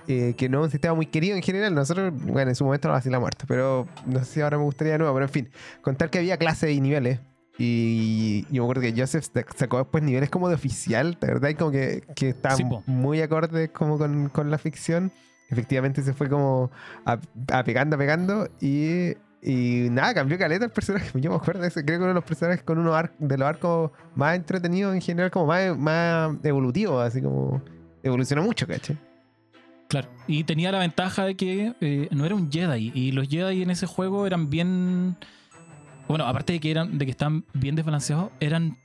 Eh, 0.09 0.35
que 0.37 0.51
no 0.51 0.59
es 0.61 0.65
un 0.67 0.71
sistema 0.71 0.95
muy 0.95 1.07
querido 1.07 1.35
en 1.35 1.43
general. 1.43 1.75
Nosotros, 1.75 2.13
bueno, 2.15 2.51
en 2.51 2.55
su 2.57 2.65
momento 2.65 2.89
lo 2.89 2.95
vacilamos 2.95 3.23
muerto, 3.25 3.47
pero 3.49 3.89
no 4.05 4.19
sé 4.21 4.25
si 4.27 4.41
ahora 4.43 4.59
me 4.59 4.65
gustaría 4.65 4.93
de 4.93 4.99
nuevo. 4.99 5.15
Pero 5.15 5.25
en 5.27 5.33
fin, 5.33 5.49
contar 5.81 6.11
que 6.11 6.19
había 6.19 6.37
clases 6.37 6.71
y 6.77 6.81
niveles. 6.83 7.21
Y 7.59 8.43
yo 8.53 8.63
me 8.63 8.71
acuerdo 8.71 8.83
que 8.83 8.95
Joseph 8.97 9.25
sa- 9.33 9.45
sacó 9.57 9.79
después 9.79 10.03
niveles 10.05 10.29
como 10.31 10.49
de 10.49 10.55
oficial, 10.55 11.17
de 11.21 11.27
verdad, 11.27 11.49
y 11.49 11.55
como 11.55 11.71
que, 11.71 12.03
que 12.15 12.35
Sí, 12.57 12.65
po. 12.65 12.83
muy 12.87 13.21
acordes 13.23 13.71
como 13.71 13.99
con, 13.99 14.29
con 14.29 14.51
la 14.51 14.59
ficción. 14.59 15.11
Efectivamente 15.49 16.03
se 16.03 16.13
fue 16.13 16.29
como 16.29 16.71
a- 17.05 17.19
apegando, 17.53 17.97
apegando 17.97 18.49
y, 18.61 19.13
y 19.43 19.89
nada, 19.91 20.13
cambió 20.13 20.37
caleta 20.39 20.65
el 20.67 20.71
personaje. 20.71 21.09
Yo 21.21 21.31
me 21.31 21.37
acuerdo 21.37 21.63
de 21.63 21.71
creo 21.71 21.85
que 21.85 21.97
uno 21.97 22.09
de 22.09 22.15
los 22.15 22.25
personajes 22.25 22.63
con 22.63 22.79
uno 22.79 22.93
de 23.19 23.39
los 23.39 23.49
arcos 23.49 23.91
más 24.15 24.37
entretenidos 24.37 24.95
en 24.95 25.01
general, 25.01 25.31
como 25.31 25.47
más, 25.47 25.77
más 25.79 26.37
evolutivos, 26.45 27.03
así 27.07 27.23
como 27.23 27.63
evolucionó 28.03 28.43
mucho, 28.43 28.67
¿cachai? 28.67 28.99
Claro. 29.89 30.09
Y 30.27 30.43
tenía 30.45 30.73
la 30.73 30.81
ventaja 30.81 31.25
de 31.25 31.37
que 31.37 31.73
eh, 31.81 32.09
no 32.11 32.27
era 32.27 32.35
un 32.35 32.51
Jedi. 32.51 32.91
Y 32.93 33.13
los 33.13 33.29
Jedi 33.29 33.63
en 33.63 33.71
ese 33.71 33.87
juego 33.87 34.27
eran 34.27 34.51
bien. 34.51 35.17
Bueno, 36.09 36.25
aparte 36.27 36.53
de 36.55 36.61
que 36.61 36.71
eran, 36.71 36.99
de 36.99 37.05
que 37.05 37.11
estaban 37.11 37.45
bien 37.53 37.75
desbalanceados, 37.75 38.31
eran. 38.41 38.79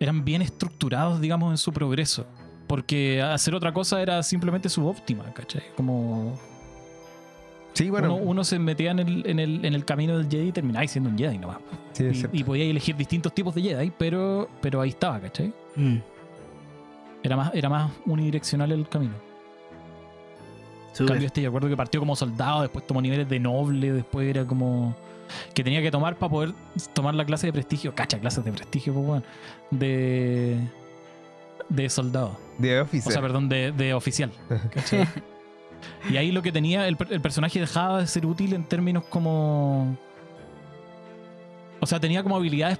eran 0.00 0.24
bien 0.24 0.42
estructurados, 0.42 1.20
digamos, 1.20 1.50
en 1.52 1.58
su 1.58 1.72
progreso. 1.72 2.26
Porque 2.66 3.20
hacer 3.20 3.54
otra 3.54 3.72
cosa 3.72 4.00
era 4.00 4.22
simplemente 4.22 4.68
subóptima, 4.68 5.24
¿cachai? 5.34 5.62
Como 5.76 6.38
Sí, 7.74 7.90
bueno, 7.90 8.14
uno, 8.14 8.24
uno 8.24 8.44
se 8.44 8.58
metía 8.58 8.92
en 8.92 9.00
el, 9.00 9.26
en, 9.26 9.38
el, 9.40 9.64
en 9.64 9.74
el 9.74 9.84
camino 9.84 10.16
del 10.16 10.28
Jedi 10.30 10.48
y 10.48 10.52
terminaba 10.52 10.86
siendo 10.86 11.10
un 11.10 11.18
Jedi 11.18 11.38
nomás. 11.38 11.58
sí, 11.92 12.04
es 12.06 12.26
Y, 12.32 12.40
y 12.40 12.44
podía 12.44 12.64
elegir 12.64 12.96
distintos 12.96 13.34
tipos 13.34 13.54
de 13.54 13.62
Jedi, 13.62 13.92
pero, 13.98 14.48
pero 14.62 14.80
ahí 14.80 14.90
estaba, 14.90 15.20
¿cachai? 15.20 15.52
mm, 15.74 15.96
Era 17.22 17.36
más, 17.36 17.54
era 17.54 17.68
más 17.68 17.90
unidireccional 18.06 18.70
el 18.72 18.88
camino. 18.88 19.14
En 20.98 21.06
cambio, 21.06 21.26
este, 21.26 21.42
yo 21.42 21.48
recuerdo 21.48 21.68
que 21.68 21.76
partió 21.76 21.98
como 21.98 22.14
soldado, 22.14 22.62
después 22.62 22.86
tomó 22.86 23.02
niveles 23.02 23.28
de 23.28 23.40
noble, 23.40 23.92
después 23.92 24.28
era 24.28 24.46
como. 24.46 24.94
Que 25.54 25.64
tenía 25.64 25.80
que 25.82 25.90
tomar 25.90 26.16
para 26.16 26.30
poder 26.30 26.52
tomar 26.92 27.14
la 27.14 27.24
clase 27.24 27.46
de 27.46 27.52
prestigio. 27.52 27.94
Cacha, 27.94 28.18
clases 28.18 28.44
de 28.44 28.52
prestigio, 28.52 28.92
pues. 28.94 29.22
De. 29.70 30.58
de 31.68 31.90
soldado. 31.90 32.36
de 32.58 32.80
O 32.80 32.82
Officer. 32.84 33.12
sea, 33.12 33.22
perdón, 33.22 33.48
de, 33.48 33.72
de 33.72 33.94
oficial. 33.94 34.30
¿cachai? 34.72 35.06
y 36.10 36.16
ahí 36.16 36.32
lo 36.32 36.42
que 36.42 36.50
tenía, 36.52 36.86
el, 36.88 36.96
el 37.10 37.20
personaje 37.20 37.60
dejaba 37.60 38.00
de 38.00 38.06
ser 38.06 38.24
útil 38.26 38.52
en 38.54 38.64
términos 38.64 39.04
como. 39.04 39.96
O 41.80 41.86
sea, 41.86 42.00
tenía 42.00 42.22
como 42.22 42.36
habilidades. 42.36 42.78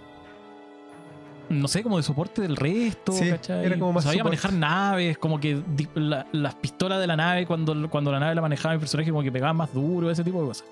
No 1.50 1.68
sé, 1.68 1.82
como 1.82 1.98
de 1.98 2.02
soporte 2.02 2.40
del 2.40 2.56
resto. 2.56 3.12
Sí, 3.12 3.28
¿cachai? 3.28 3.66
era 3.66 3.78
como 3.78 3.92
más 3.92 4.04
Sabía 4.04 4.20
soporte. 4.22 4.36
manejar 4.38 4.52
naves, 4.58 5.18
como 5.18 5.38
que 5.38 5.60
la- 5.94 6.26
las 6.32 6.54
pistolas 6.54 6.98
de 7.00 7.06
la 7.06 7.16
nave, 7.16 7.44
cuando, 7.46 7.90
cuando 7.90 8.10
la 8.10 8.18
nave 8.18 8.34
la 8.34 8.40
manejaba 8.40 8.72
el 8.72 8.80
personaje, 8.80 9.10
como 9.10 9.22
que 9.22 9.30
pegaba 9.30 9.52
más 9.52 9.72
duro, 9.74 10.10
ese 10.10 10.24
tipo 10.24 10.40
de 10.40 10.46
cosas. 10.48 10.66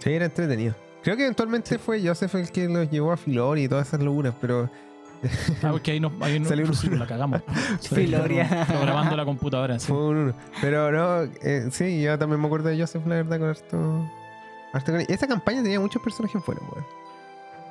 Sí, 0.00 0.12
era 0.12 0.24
entretenido. 0.24 0.74
Creo 1.02 1.16
que 1.16 1.22
eventualmente 1.22 1.78
fue 1.78 2.04
Joseph 2.06 2.34
el 2.34 2.50
que 2.50 2.68
los 2.68 2.90
llevó 2.90 3.12
a 3.12 3.16
Filor 3.16 3.58
y 3.58 3.68
todas 3.68 3.88
esas 3.88 4.00
locuras, 4.00 4.34
pero 4.40 4.68
Ah, 5.62 5.68
porque 5.72 5.90
ahí, 5.92 6.00
nos, 6.00 6.12
ahí 6.22 6.38
nos- 6.40 6.48
Salió 6.50 6.64
un- 6.66 6.74
sí, 6.74 6.88
la 6.90 7.06
cagamos. 7.06 7.42
Filoria. 7.82 8.64
Programando 8.66 9.16
la 9.16 9.24
computadora. 9.24 9.78
sí. 9.78 9.86
fue 9.88 9.96
un 10.08 10.16
uno. 10.16 10.34
Pero 10.60 10.90
no, 10.90 11.30
eh, 11.42 11.68
sí, 11.70 12.02
yo 12.02 12.18
también 12.18 12.40
me 12.40 12.46
acuerdo 12.46 12.68
de 12.70 12.78
Joseph, 12.80 13.06
la 13.06 13.16
verdad, 13.16 13.38
con 13.38 13.48
harto. 13.48 14.10
harto 14.72 14.92
con- 14.92 15.00
Esa 15.08 15.26
campaña 15.26 15.62
tenía 15.62 15.78
muchos 15.80 16.02
personajes 16.02 16.40
buenos, 16.46 16.64
weón. 16.72 16.84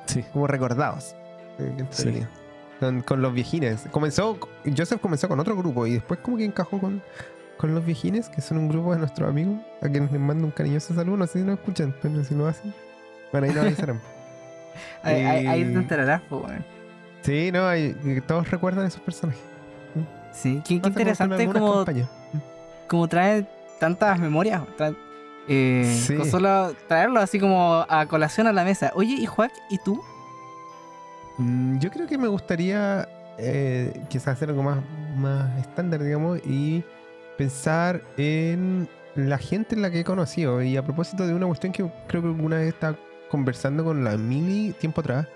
Sí. 0.06 0.24
Como 0.32 0.46
recordados. 0.46 1.14
Eh, 1.58 1.72
qué 1.76 1.82
entretenido. 1.82 2.28
Con, 2.78 3.02
con 3.02 3.20
los 3.20 3.34
viejines. 3.34 3.82
Comenzó, 3.90 4.38
Joseph 4.76 5.00
comenzó 5.00 5.28
con 5.28 5.38
otro 5.40 5.54
grupo 5.56 5.86
y 5.86 5.94
después 5.94 6.20
como 6.20 6.36
que 6.36 6.44
encajó 6.44 6.78
con, 6.80 7.02
con 7.60 7.74
los 7.74 7.84
viejines, 7.84 8.30
que 8.30 8.40
son 8.40 8.56
un 8.56 8.68
grupo 8.68 8.92
de 8.92 8.98
nuestros 8.98 9.28
amigos, 9.28 9.56
a 9.82 9.88
quienes 9.88 10.10
les 10.10 10.20
mando 10.20 10.46
un 10.46 10.50
cariñoso 10.50 10.94
saludo. 10.94 11.18
No 11.18 11.26
sé 11.26 11.40
si 11.40 11.44
nos 11.44 11.58
escuchan, 11.58 11.94
pero 12.00 12.24
si 12.24 12.34
lo 12.34 12.46
hacen, 12.48 12.72
bueno, 13.32 13.46
ahí 13.46 13.52
nos 13.54 13.64
avisarán. 13.66 14.00
Ahí, 15.02 15.22
ahí, 15.24 15.46
ahí 15.46 15.64
te 15.64 15.72
enterarás, 15.74 16.22
pues. 16.28 16.44
Sí, 17.22 17.50
no, 17.52 17.66
hay- 17.66 17.94
todos 18.26 18.50
recuerdan 18.50 18.86
esos 18.86 19.00
personajes. 19.02 19.42
Sí, 20.32 20.62
qué, 20.64 20.74
interesante 20.74 21.44
como, 21.46 21.84
como 22.86 23.08
trae 23.08 23.46
tantas 23.78 24.18
memorias. 24.18 24.62
tra- 24.78 24.96
eh, 25.48 25.98
Sí. 26.06 26.14
con 26.16 26.30
solo 26.30 26.72
traerlo 26.86 27.18
así 27.20 27.38
como 27.40 27.84
a 27.88 28.06
colación 28.06 28.46
a 28.46 28.52
la 28.52 28.62
mesa. 28.64 28.92
Oye, 28.94 29.14
y 29.14 29.26
Juan, 29.26 29.50
¿y 29.68 29.78
tú? 29.78 30.00
Mm, 31.38 31.78
Yo 31.78 31.90
creo 31.90 32.06
que 32.06 32.16
me 32.16 32.28
gustaría 32.28 33.06
eh, 33.38 34.02
quizás 34.08 34.28
hacer 34.28 34.50
algo 34.50 34.62
más, 34.62 34.78
más 35.16 35.58
estándar, 35.58 36.02
digamos, 36.02 36.38
y 36.46 36.84
pensar 37.40 38.02
en 38.18 38.86
la 39.14 39.38
gente 39.38 39.74
en 39.74 39.80
la 39.80 39.90
que 39.90 40.00
he 40.00 40.04
conocido. 40.04 40.60
Y 40.62 40.76
a 40.76 40.84
propósito 40.84 41.26
de 41.26 41.32
una 41.32 41.46
cuestión 41.46 41.72
que 41.72 41.90
creo 42.06 42.20
que 42.20 42.28
alguna 42.28 42.56
vez 42.58 42.68
estaba 42.74 42.98
conversando 43.30 43.82
con 43.82 44.04
la 44.04 44.18
Mili 44.18 44.74
tiempo 44.74 45.00
atrás, 45.00 45.26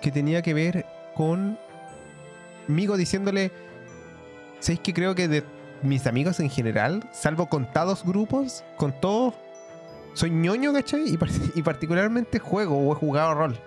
que 0.00 0.12
tenía 0.12 0.40
que 0.40 0.54
ver 0.54 0.86
con 1.16 1.58
Migo 2.68 2.96
diciéndole, 2.96 3.50
¿sabéis 4.60 4.78
que 4.78 4.94
creo 4.94 5.16
que 5.16 5.26
de 5.26 5.42
mis 5.82 6.06
amigos 6.06 6.38
en 6.38 6.48
general, 6.48 7.10
salvo 7.12 7.48
contados 7.48 8.04
grupos, 8.04 8.62
con 8.76 8.92
todos, 9.00 9.34
soy 10.14 10.30
ñoño, 10.30 10.72
¿cachai? 10.72 11.08
Y, 11.12 11.16
par- 11.16 11.28
y 11.56 11.62
particularmente 11.62 12.38
juego 12.38 12.78
o 12.78 12.92
he 12.92 12.94
jugado 12.94 13.34
rol. 13.34 13.58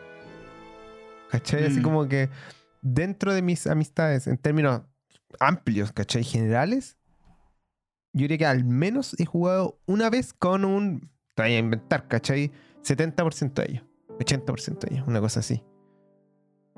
¿Cachai? 1.29 1.65
Así 1.65 1.79
Mm. 1.81 1.83
como 1.83 2.07
que 2.07 2.29
dentro 2.81 3.33
de 3.33 3.41
mis 3.41 3.67
amistades, 3.67 4.27
en 4.27 4.37
términos 4.37 4.81
amplios, 5.41 5.91
¿cachai? 5.91 6.23
Generales, 6.23 6.95
yo 8.13 8.21
diría 8.23 8.37
que 8.37 8.45
al 8.45 8.63
menos 8.65 9.15
he 9.19 9.25
jugado 9.25 9.77
una 9.85 10.09
vez 10.09 10.33
con 10.33 10.65
un. 10.65 11.09
Te 11.35 11.43
voy 11.43 11.53
a 11.53 11.59
inventar, 11.59 12.07
¿cachai? 12.07 12.51
70% 12.83 13.53
de 13.61 13.71
ellos, 13.71 13.83
80% 14.19 14.79
de 14.87 14.95
ellos, 14.95 15.07
una 15.07 15.19
cosa 15.21 15.39
así. 15.41 15.63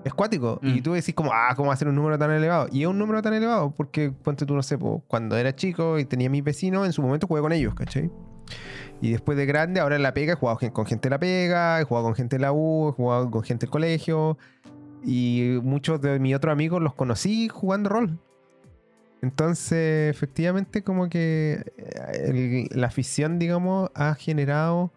Es 0.04 0.14
cuático. 0.16 0.60
Y 0.64 0.80
Mm. 0.80 0.84
tú 0.84 0.94
decís 0.94 1.14
como, 1.14 1.32
ah, 1.32 1.54
¿cómo 1.56 1.68
va 1.68 1.74
a 1.76 1.78
ser 1.78 1.88
un 1.88 1.96
número 1.96 2.18
tan 2.18 2.32
elevado? 2.32 2.68
Y 2.72 2.82
es 2.82 2.88
un 2.88 2.98
número 2.98 3.22
tan 3.22 3.34
elevado 3.36 3.72
porque, 3.76 4.12
ponte 4.12 4.46
tú, 4.48 4.56
no 4.56 4.64
sé, 4.64 4.78
po, 4.78 5.04
cuando 5.08 5.38
era 5.38 5.56
chico 5.56 6.00
y 6.00 6.06
tenía 6.06 6.30
mis 6.30 6.44
vecinos, 6.44 6.86
en 6.88 6.94
su 6.94 7.02
momento 7.04 7.28
jugué 7.28 7.42
con 7.42 7.52
ellos, 7.54 7.76
¿cachai? 7.76 8.10
Y 9.00 9.12
después 9.12 9.38
de 9.38 9.46
grande, 9.46 9.80
ahora 9.80 9.96
en 9.96 10.04
la 10.04 10.14
pega, 10.14 10.34
he 10.34 10.36
jugado 10.36 10.60
con 10.74 10.86
gente 10.86 11.08
de 11.08 11.12
la 11.12 11.20
pega, 11.20 11.80
he 11.80 11.84
jugado 11.84 12.06
con 12.08 12.16
gente 12.16 12.36
de 12.38 12.42
la 12.42 12.52
U, 12.52 12.90
he 12.90 12.92
jugado 12.94 13.30
con 13.32 13.44
gente 13.44 13.66
del 13.68 13.72
colegio. 13.72 14.38
Y 15.04 15.60
muchos 15.64 16.02
de 16.02 16.20
mis 16.20 16.36
otros 16.36 16.52
amigos 16.52 16.82
los 16.82 16.94
conocí 16.96 17.48
jugando 17.48 17.90
rol. 17.90 18.20
Entonces, 19.22 20.10
efectivamente, 20.16 20.84
como 20.84 21.10
que 21.10 21.64
eh, 21.78 22.68
el- 22.72 22.80
la 22.80 22.88
afición, 22.88 23.38
digamos, 23.40 23.90
ha 23.94 24.16
generado 24.16 24.92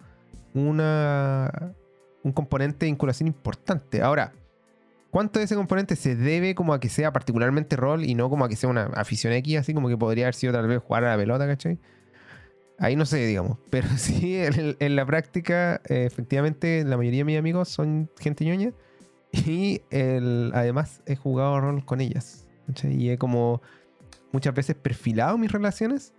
una, 0.54 1.74
un 2.22 2.32
componente 2.32 2.86
de 2.86 2.92
vinculación 2.92 3.26
importante. 3.26 4.00
Ahora, 4.02 4.32
¿cuánto 5.10 5.38
de 5.38 5.44
ese 5.46 5.54
componente 5.56 5.96
se 5.96 6.16
debe 6.16 6.54
como 6.54 6.72
a 6.74 6.80
que 6.80 6.88
sea 6.88 7.12
particularmente 7.12 7.76
rol 7.76 8.04
y 8.04 8.14
no 8.14 8.30
como 8.30 8.44
a 8.44 8.48
que 8.48 8.56
sea 8.56 8.70
una 8.70 8.84
afición 8.94 9.32
X, 9.34 9.58
así 9.58 9.74
como 9.74 9.88
que 9.88 9.96
podría 9.98 10.26
haber 10.26 10.34
sido 10.34 10.52
tal 10.52 10.66
vez 10.68 10.80
jugar 10.82 11.04
a 11.04 11.10
la 11.12 11.16
pelota, 11.16 11.46
¿cachai? 11.46 11.78
Ahí 12.78 12.96
no 12.96 13.06
sé, 13.06 13.24
digamos. 13.26 13.58
Pero 13.70 13.88
sí, 13.96 14.36
en, 14.36 14.76
en 14.78 14.96
la 14.96 15.06
práctica, 15.06 15.80
eh, 15.88 16.04
efectivamente, 16.06 16.84
la 16.84 16.96
mayoría 16.96 17.20
de 17.20 17.24
mis 17.24 17.38
amigos 17.38 17.68
son 17.68 18.10
gente 18.18 18.44
ñoña. 18.44 18.72
Y 19.32 19.82
el, 19.90 20.52
además 20.54 21.02
he 21.06 21.16
jugado 21.16 21.60
rol 21.60 21.84
con 21.84 22.00
ellas. 22.00 22.46
¿cachai? 22.66 22.94
Y 22.94 23.10
he 23.10 23.18
como 23.18 23.60
muchas 24.34 24.52
veces 24.54 24.74
perfilado 24.76 25.38
mis 25.38 25.50
relaciones 25.50 26.12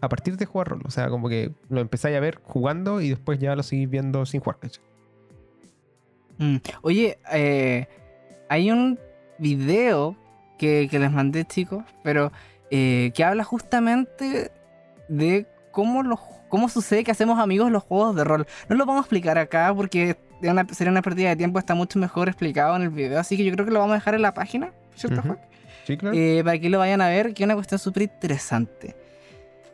a 0.00 0.08
partir 0.08 0.36
de 0.36 0.44
jugar 0.46 0.68
rol. 0.68 0.82
O 0.84 0.90
sea, 0.90 1.08
como 1.08 1.28
que 1.28 1.50
lo 1.70 1.80
empezáis 1.80 2.16
a 2.16 2.20
ver 2.20 2.38
jugando 2.44 3.00
y 3.00 3.08
después 3.08 3.38
ya 3.40 3.56
lo 3.56 3.62
seguís 3.62 3.88
viendo 3.90 4.24
sin 4.26 4.40
jugar, 4.40 4.58
¿cachai? 4.60 4.84
Mm. 6.38 6.56
Oye, 6.82 7.18
eh, 7.32 7.86
hay 8.48 8.70
un 8.70 8.98
video 9.38 10.16
que, 10.58 10.88
que 10.90 10.98
les 10.98 11.10
mandé, 11.10 11.44
chicos, 11.44 11.84
pero 12.02 12.32
eh, 12.70 13.12
que 13.14 13.24
habla 13.24 13.44
justamente 13.44 14.50
de 15.08 15.46
cómo, 15.70 16.02
los, 16.02 16.20
cómo 16.48 16.68
sucede 16.68 17.04
que 17.04 17.10
hacemos 17.10 17.38
amigos 17.38 17.70
los 17.70 17.82
juegos 17.82 18.14
de 18.16 18.24
rol. 18.24 18.46
No 18.68 18.76
lo 18.76 18.84
vamos 18.86 19.00
a 19.02 19.04
explicar 19.04 19.38
acá 19.38 19.72
porque 19.74 20.16
una- 20.42 20.66
sería 20.72 20.90
una 20.90 21.02
pérdida 21.02 21.30
de 21.30 21.36
tiempo, 21.36 21.58
está 21.58 21.74
mucho 21.74 21.98
mejor 21.98 22.28
explicado 22.28 22.76
en 22.76 22.82
el 22.82 22.90
video, 22.90 23.18
así 23.18 23.36
que 23.36 23.44
yo 23.44 23.52
creo 23.52 23.64
que 23.64 23.70
lo 23.72 23.78
vamos 23.78 23.92
a 23.92 23.96
dejar 23.98 24.14
en 24.14 24.22
la 24.22 24.34
página, 24.34 24.72
¿cierto, 24.96 25.20
Ujú. 25.20 25.28
Juan? 25.28 25.38
Sí, 25.84 25.96
claro. 25.96 26.16
Eh, 26.16 26.42
para 26.44 26.58
que 26.58 26.70
lo 26.70 26.78
vayan 26.78 27.00
a 27.00 27.08
ver, 27.08 27.34
que 27.34 27.42
es 27.42 27.46
una 27.46 27.54
cuestión 27.54 27.78
súper 27.78 28.04
interesante. 28.04 28.96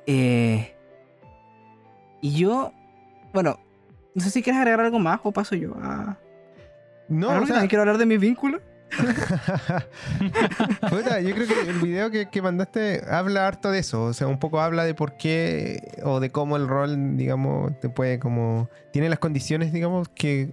Eh, 0.06 0.74
y 2.20 2.34
yo, 2.34 2.72
bueno, 3.32 3.60
no 4.14 4.22
sé 4.22 4.30
si 4.30 4.42
quieres 4.42 4.60
agregar 4.60 4.80
algo 4.80 4.98
más 4.98 5.20
o 5.22 5.32
paso 5.32 5.54
yo 5.54 5.74
a... 5.76 6.18
no, 7.08 7.30
Ahora 7.30 7.42
o 7.42 7.46
sea, 7.46 7.68
quiero 7.68 7.82
hablar 7.82 7.98
de 7.98 8.06
mi 8.06 8.18
vínculo. 8.18 8.60
Puta, 10.90 11.20
yo 11.20 11.34
creo 11.34 11.46
que 11.46 11.70
el 11.70 11.78
video 11.78 12.10
que, 12.10 12.28
que 12.28 12.42
mandaste 12.42 13.02
habla 13.08 13.46
harto 13.46 13.70
de 13.70 13.78
eso. 13.78 14.04
O 14.04 14.12
sea, 14.12 14.26
un 14.26 14.38
poco 14.38 14.60
habla 14.60 14.84
de 14.84 14.94
por 14.94 15.16
qué 15.16 16.00
o 16.02 16.18
de 16.18 16.30
cómo 16.30 16.56
el 16.56 16.66
rol, 16.66 17.16
digamos, 17.16 17.78
te 17.78 17.88
puede 17.88 18.18
como. 18.18 18.68
Tiene 18.92 19.08
las 19.08 19.20
condiciones, 19.20 19.72
digamos, 19.72 20.08
que 20.08 20.52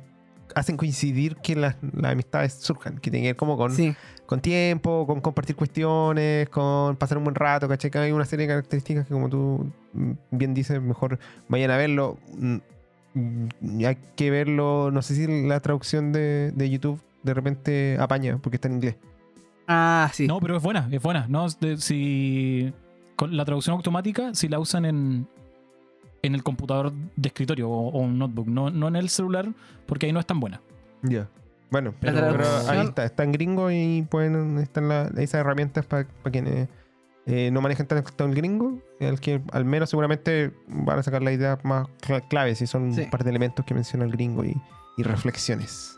hacen 0.54 0.78
coincidir 0.78 1.38
que 1.38 1.56
las, 1.56 1.78
las 1.82 2.12
amistades 2.12 2.54
surjan. 2.54 3.00
Que 3.00 3.10
tiene 3.10 3.24
que 3.24 3.30
ver 3.30 3.38
como 3.38 3.58
con, 3.58 3.74
Sí, 3.74 3.96
con 4.28 4.42
tiempo, 4.42 5.08
con 5.08 5.22
compartir 5.22 5.56
cuestiones, 5.56 6.48
con 6.50 6.96
pasar 6.98 7.18
un 7.18 7.24
buen 7.24 7.36
rato, 7.36 7.68
¿cachai? 7.68 7.90
Que 7.90 7.98
hay 7.98 8.12
una 8.12 8.26
serie 8.26 8.46
de 8.46 8.52
características 8.54 9.08
que, 9.08 9.14
como 9.14 9.30
tú 9.30 9.72
bien 10.30 10.54
dices, 10.54 10.80
mejor 10.82 11.18
vayan 11.48 11.72
a 11.72 11.78
verlo. 11.78 12.18
Mm, 12.38 12.58
Hay 13.86 13.98
que 14.16 14.30
verlo, 14.30 14.92
no 14.92 15.02
sé 15.02 15.16
si 15.16 15.48
la 15.48 15.60
traducción 15.62 16.12
de, 16.12 16.52
de 16.54 16.70
YouTube 16.70 17.02
de 17.24 17.34
repente 17.34 17.98
apaña, 18.00 18.38
porque 18.38 18.58
está 18.58 18.68
en 18.68 18.76
inglés. 18.76 18.96
Ah, 19.68 20.10
sí. 20.14 20.28
No, 20.28 20.40
pero 20.40 20.56
es 20.58 20.64
buena, 20.64 20.88
es 20.92 21.02
buena. 21.02 21.26
No, 21.28 21.48
De- 21.50 21.78
si 21.78 22.72
con 23.16 23.36
la 23.36 23.44
traducción 23.46 23.76
automática, 23.76 24.36
si 24.36 24.48
la 24.48 24.60
usan 24.60 24.86
en, 24.86 25.28
en 26.22 26.36
el 26.36 26.44
computador 26.44 26.94
de 27.16 27.28
escritorio 27.30 27.70
o, 27.70 27.90
o 27.90 28.00
un 28.00 28.20
notebook, 28.20 28.48
no, 28.48 28.70
no 28.70 28.88
en 28.88 28.96
el 28.96 29.10
celular, 29.10 29.48
porque 29.88 30.06
ahí 30.06 30.12
no 30.14 30.20
es 30.20 30.26
tan 30.28 30.40
buena. 30.40 30.62
Ya. 31.02 31.28
Bueno, 31.70 31.94
pero, 32.00 32.26
ahí 32.70 32.86
está, 32.88 33.04
está 33.06 33.24
en 33.24 33.32
gringo 33.34 33.70
y 33.72 34.06
pueden 34.10 34.58
están 34.60 34.88
la- 34.88 35.08
esas 35.18 35.42
herramientas 35.42 35.86
para 35.86 36.06
quienes 36.32 36.70
eh, 37.26 37.50
no 37.52 37.60
manejan 37.60 37.88
tanto 37.88 38.24
el 38.24 38.34
gringo, 38.34 38.80
al 39.02 39.20
que 39.20 39.42
al 39.52 39.66
menos 39.66 39.90
seguramente 39.90 40.54
van 40.68 41.00
a 41.00 41.04
sacar 41.04 41.22
la 41.22 41.34
idea 41.34 41.60
más 41.64 41.88
cla- 42.02 42.26
clave 42.30 42.56
si 42.56 42.68
son 42.68 42.94
Sí. 42.94 43.02
un 43.02 43.10
par 43.10 43.26
de 43.26 43.30
elementos 43.32 43.66
que 43.66 43.74
menciona 43.74 44.06
el 44.06 44.12
gringo 44.12 44.46
y, 44.46 44.56
y 44.98 45.04
reflexiones. 45.04 45.94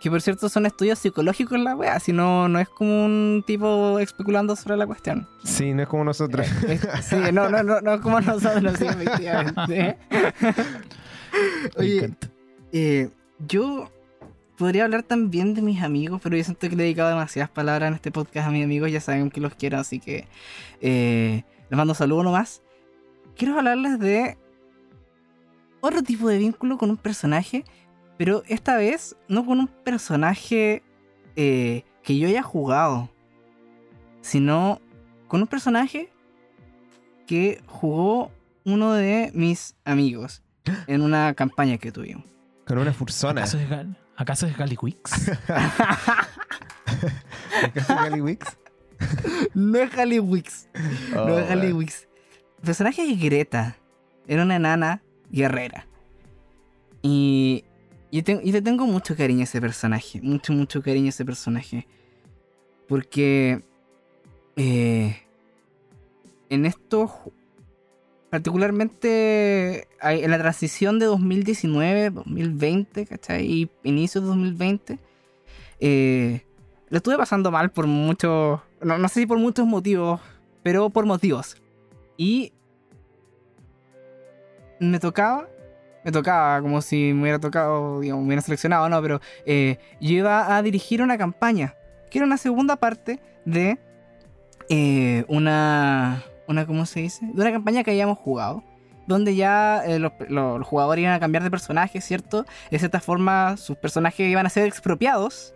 Que 0.00 0.10
por 0.10 0.20
cierto 0.20 0.48
son 0.48 0.66
estudios 0.66 0.98
psicológicos 0.98 1.56
la 1.60 1.76
wea, 1.76 2.00
si 2.00 2.12
no, 2.12 2.48
no 2.48 2.58
es 2.58 2.68
como 2.68 3.04
un 3.04 3.44
tipo 3.46 4.00
especulando 4.00 4.56
sobre 4.56 4.76
la 4.76 4.84
cuestión. 4.88 5.28
Sí, 5.44 5.72
no 5.72 5.82
es 5.82 5.88
como 5.88 6.02
nosotros. 6.02 6.48
Es- 6.66 6.80
sí, 7.04 7.14
no, 7.32 7.48
no, 7.48 7.62
no, 7.62 7.80
no 7.80 8.00
como 8.00 8.20
nosotros, 8.20 8.74
sí, 8.76 8.86
efectivamente. 8.86 9.98
Me 10.10 11.70
Oye, 11.76 12.10
eh, 12.72 13.08
yo 13.46 13.90
podría 14.62 14.84
hablar 14.84 15.02
también 15.02 15.54
de 15.54 15.60
mis 15.62 15.82
amigos, 15.82 16.20
pero 16.22 16.36
yo 16.36 16.44
siento 16.44 16.68
que 16.68 16.76
le 16.76 16.82
he 16.82 16.86
dedicado 16.86 17.08
demasiadas 17.10 17.50
palabras 17.50 17.88
en 17.88 17.94
este 17.94 18.10
podcast 18.12 18.46
a 18.48 18.50
mis 18.52 18.64
amigos, 18.64 18.90
ya 18.92 19.00
saben 19.00 19.28
que 19.30 19.40
los 19.40 19.54
quiero, 19.54 19.78
así 19.78 19.98
que 19.98 20.26
eh, 20.80 21.42
les 21.68 21.76
mando 21.76 21.94
saludos 21.94 22.24
nomás. 22.24 22.62
Quiero 23.36 23.58
hablarles 23.58 23.98
de 23.98 24.38
otro 25.80 26.02
tipo 26.02 26.28
de 26.28 26.38
vínculo 26.38 26.78
con 26.78 26.90
un 26.90 26.96
personaje, 26.96 27.64
pero 28.16 28.42
esta 28.46 28.76
vez 28.76 29.16
no 29.28 29.44
con 29.44 29.58
un 29.58 29.66
personaje 29.66 30.82
eh, 31.34 31.82
que 32.04 32.16
yo 32.18 32.28
haya 32.28 32.42
jugado, 32.42 33.10
sino 34.20 34.80
con 35.28 35.40
un 35.40 35.48
personaje 35.48 36.08
que 37.26 37.60
jugó 37.66 38.30
uno 38.64 38.92
de 38.92 39.32
mis 39.34 39.74
amigos 39.84 40.42
en 40.86 41.02
una 41.02 41.34
campaña 41.34 41.78
que 41.78 41.90
tuvimos. 41.90 42.24
Con 42.64 42.78
una 42.78 42.92
fursona. 42.92 43.40
¿Acaso 43.40 43.58
es, 43.58 43.68
Gal- 43.68 43.96
¿Acaso 44.22 44.46
es 44.46 44.56
Gallywix? 44.56 45.30
¿Acaso 47.64 47.94
Gallywix? 47.96 48.56
No 49.54 49.78
es 49.78 49.90
Halliwix. 49.90 50.68
Oh, 51.16 51.26
no 51.26 51.38
es 51.38 51.48
man. 51.48 51.58
Halliwix. 51.58 52.06
El 52.58 52.64
personaje 52.64 53.02
es 53.10 53.20
Greta. 53.20 53.76
Era 54.28 54.44
una 54.44 54.54
enana 54.56 55.02
guerrera. 55.28 55.86
Y 57.02 57.64
yo, 58.12 58.22
te- 58.22 58.40
y 58.44 58.52
le 58.52 58.62
tengo 58.62 58.86
mucho 58.86 59.16
cariño 59.16 59.40
a 59.40 59.44
ese 59.44 59.60
personaje. 59.60 60.20
Mucho, 60.22 60.52
mucho 60.52 60.82
cariño 60.82 61.06
a 61.06 61.08
ese 61.08 61.24
personaje. 61.24 61.88
Porque 62.86 63.60
eh, 64.54 65.20
en 66.48 66.64
esto, 66.66 67.08
ju- 67.08 67.32
particularmente 68.32 69.88
en 70.00 70.30
la 70.30 70.38
transición 70.38 70.98
de 70.98 71.04
2019, 71.04 72.08
2020, 72.08 73.04
¿cachai? 73.04 73.44
Y 73.44 73.70
inicios 73.82 74.24
de 74.24 74.28
2020, 74.28 74.98
eh, 75.80 76.46
lo 76.88 76.96
estuve 76.96 77.18
pasando 77.18 77.50
mal 77.50 77.72
por 77.72 77.86
muchos, 77.86 78.58
no, 78.80 78.96
no 78.96 79.08
sé 79.08 79.20
si 79.20 79.26
por 79.26 79.36
muchos 79.36 79.66
motivos, 79.66 80.18
pero 80.62 80.88
por 80.88 81.04
motivos. 81.04 81.58
Y 82.16 82.54
me 84.80 84.98
tocaba, 84.98 85.46
me 86.02 86.10
tocaba 86.10 86.62
como 86.62 86.80
si 86.80 87.12
me 87.12 87.20
hubiera 87.20 87.38
tocado, 87.38 88.00
digamos, 88.00 88.22
me 88.22 88.28
hubiera 88.28 88.40
seleccionado, 88.40 88.88
no, 88.88 89.02
pero 89.02 89.20
eh, 89.44 89.78
yo 90.00 90.14
iba 90.14 90.56
a 90.56 90.62
dirigir 90.62 91.02
una 91.02 91.18
campaña, 91.18 91.74
que 92.10 92.16
era 92.16 92.24
una 92.24 92.38
segunda 92.38 92.76
parte 92.76 93.20
de 93.44 93.78
eh, 94.70 95.26
una, 95.28 96.24
una, 96.48 96.66
¿cómo 96.66 96.86
se 96.86 97.00
dice? 97.00 97.26
De 97.26 97.40
una 97.40 97.52
campaña 97.52 97.82
que 97.84 97.90
habíamos 97.92 98.18
jugado. 98.18 98.62
Donde 99.06 99.34
ya 99.34 99.82
eh, 99.84 99.98
los, 99.98 100.12
los- 100.28 100.64
jugadores 100.66 101.02
iban 101.02 101.14
a 101.14 101.20
cambiar 101.20 101.42
de 101.42 101.50
personaje, 101.50 102.00
¿cierto? 102.00 102.46
De 102.70 102.78
cierta 102.78 103.00
forma, 103.00 103.56
sus 103.56 103.76
personajes 103.76 104.28
iban 104.30 104.46
a 104.46 104.48
ser 104.48 104.66
expropiados 104.66 105.54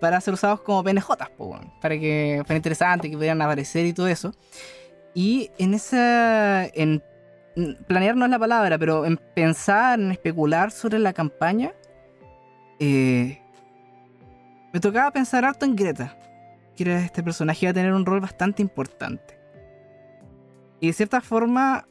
para 0.00 0.20
ser 0.20 0.34
usados 0.34 0.60
como 0.62 0.82
weón. 0.82 1.72
para 1.80 1.96
que 1.98 2.42
fuera 2.44 2.56
interesante, 2.56 3.08
que 3.08 3.16
pudieran 3.16 3.40
aparecer 3.40 3.86
y 3.86 3.92
todo 3.92 4.08
eso. 4.08 4.34
Y 5.14 5.50
en 5.58 5.74
esa. 5.74 6.66
En 6.66 7.02
planear 7.86 8.16
no 8.16 8.24
es 8.24 8.30
la 8.30 8.38
palabra, 8.38 8.78
pero 8.78 9.04
en 9.06 9.16
pensar, 9.16 9.98
en 9.98 10.10
especular 10.12 10.70
sobre 10.72 10.98
la 10.98 11.12
campaña, 11.12 11.72
eh, 12.80 13.40
me 14.72 14.80
tocaba 14.80 15.10
pensar 15.12 15.44
harto 15.44 15.64
en 15.64 15.74
Greta, 15.76 16.16
que 16.76 16.84
era 16.84 17.00
este 17.00 17.22
personaje 17.22 17.66
iba 17.66 17.70
a 17.70 17.74
tener 17.74 17.92
un 17.92 18.06
rol 18.06 18.20
bastante 18.20 18.62
importante. 18.62 19.37
Y 20.80 20.88
de 20.88 20.92
cierta 20.92 21.20
forma, 21.20 21.86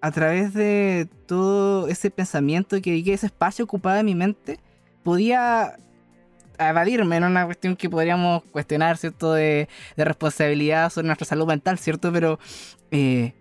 a 0.00 0.10
través 0.10 0.54
de 0.54 1.08
todo 1.26 1.88
ese 1.88 2.10
pensamiento 2.10 2.80
que, 2.80 3.02
que 3.02 3.12
ese 3.12 3.26
espacio 3.26 3.64
ocupaba 3.64 4.00
en 4.00 4.06
mi 4.06 4.14
mente, 4.14 4.58
podía 5.02 5.76
evadirme 6.58 7.16
en 7.16 7.24
una 7.24 7.44
cuestión 7.44 7.76
que 7.76 7.90
podríamos 7.90 8.42
cuestionar, 8.44 8.96
¿cierto? 8.96 9.32
De, 9.32 9.68
de 9.96 10.04
responsabilidad 10.04 10.90
sobre 10.90 11.06
nuestra 11.06 11.26
salud 11.26 11.46
mental, 11.46 11.78
¿cierto? 11.78 12.12
Pero 12.12 12.38
eh, 12.90 13.34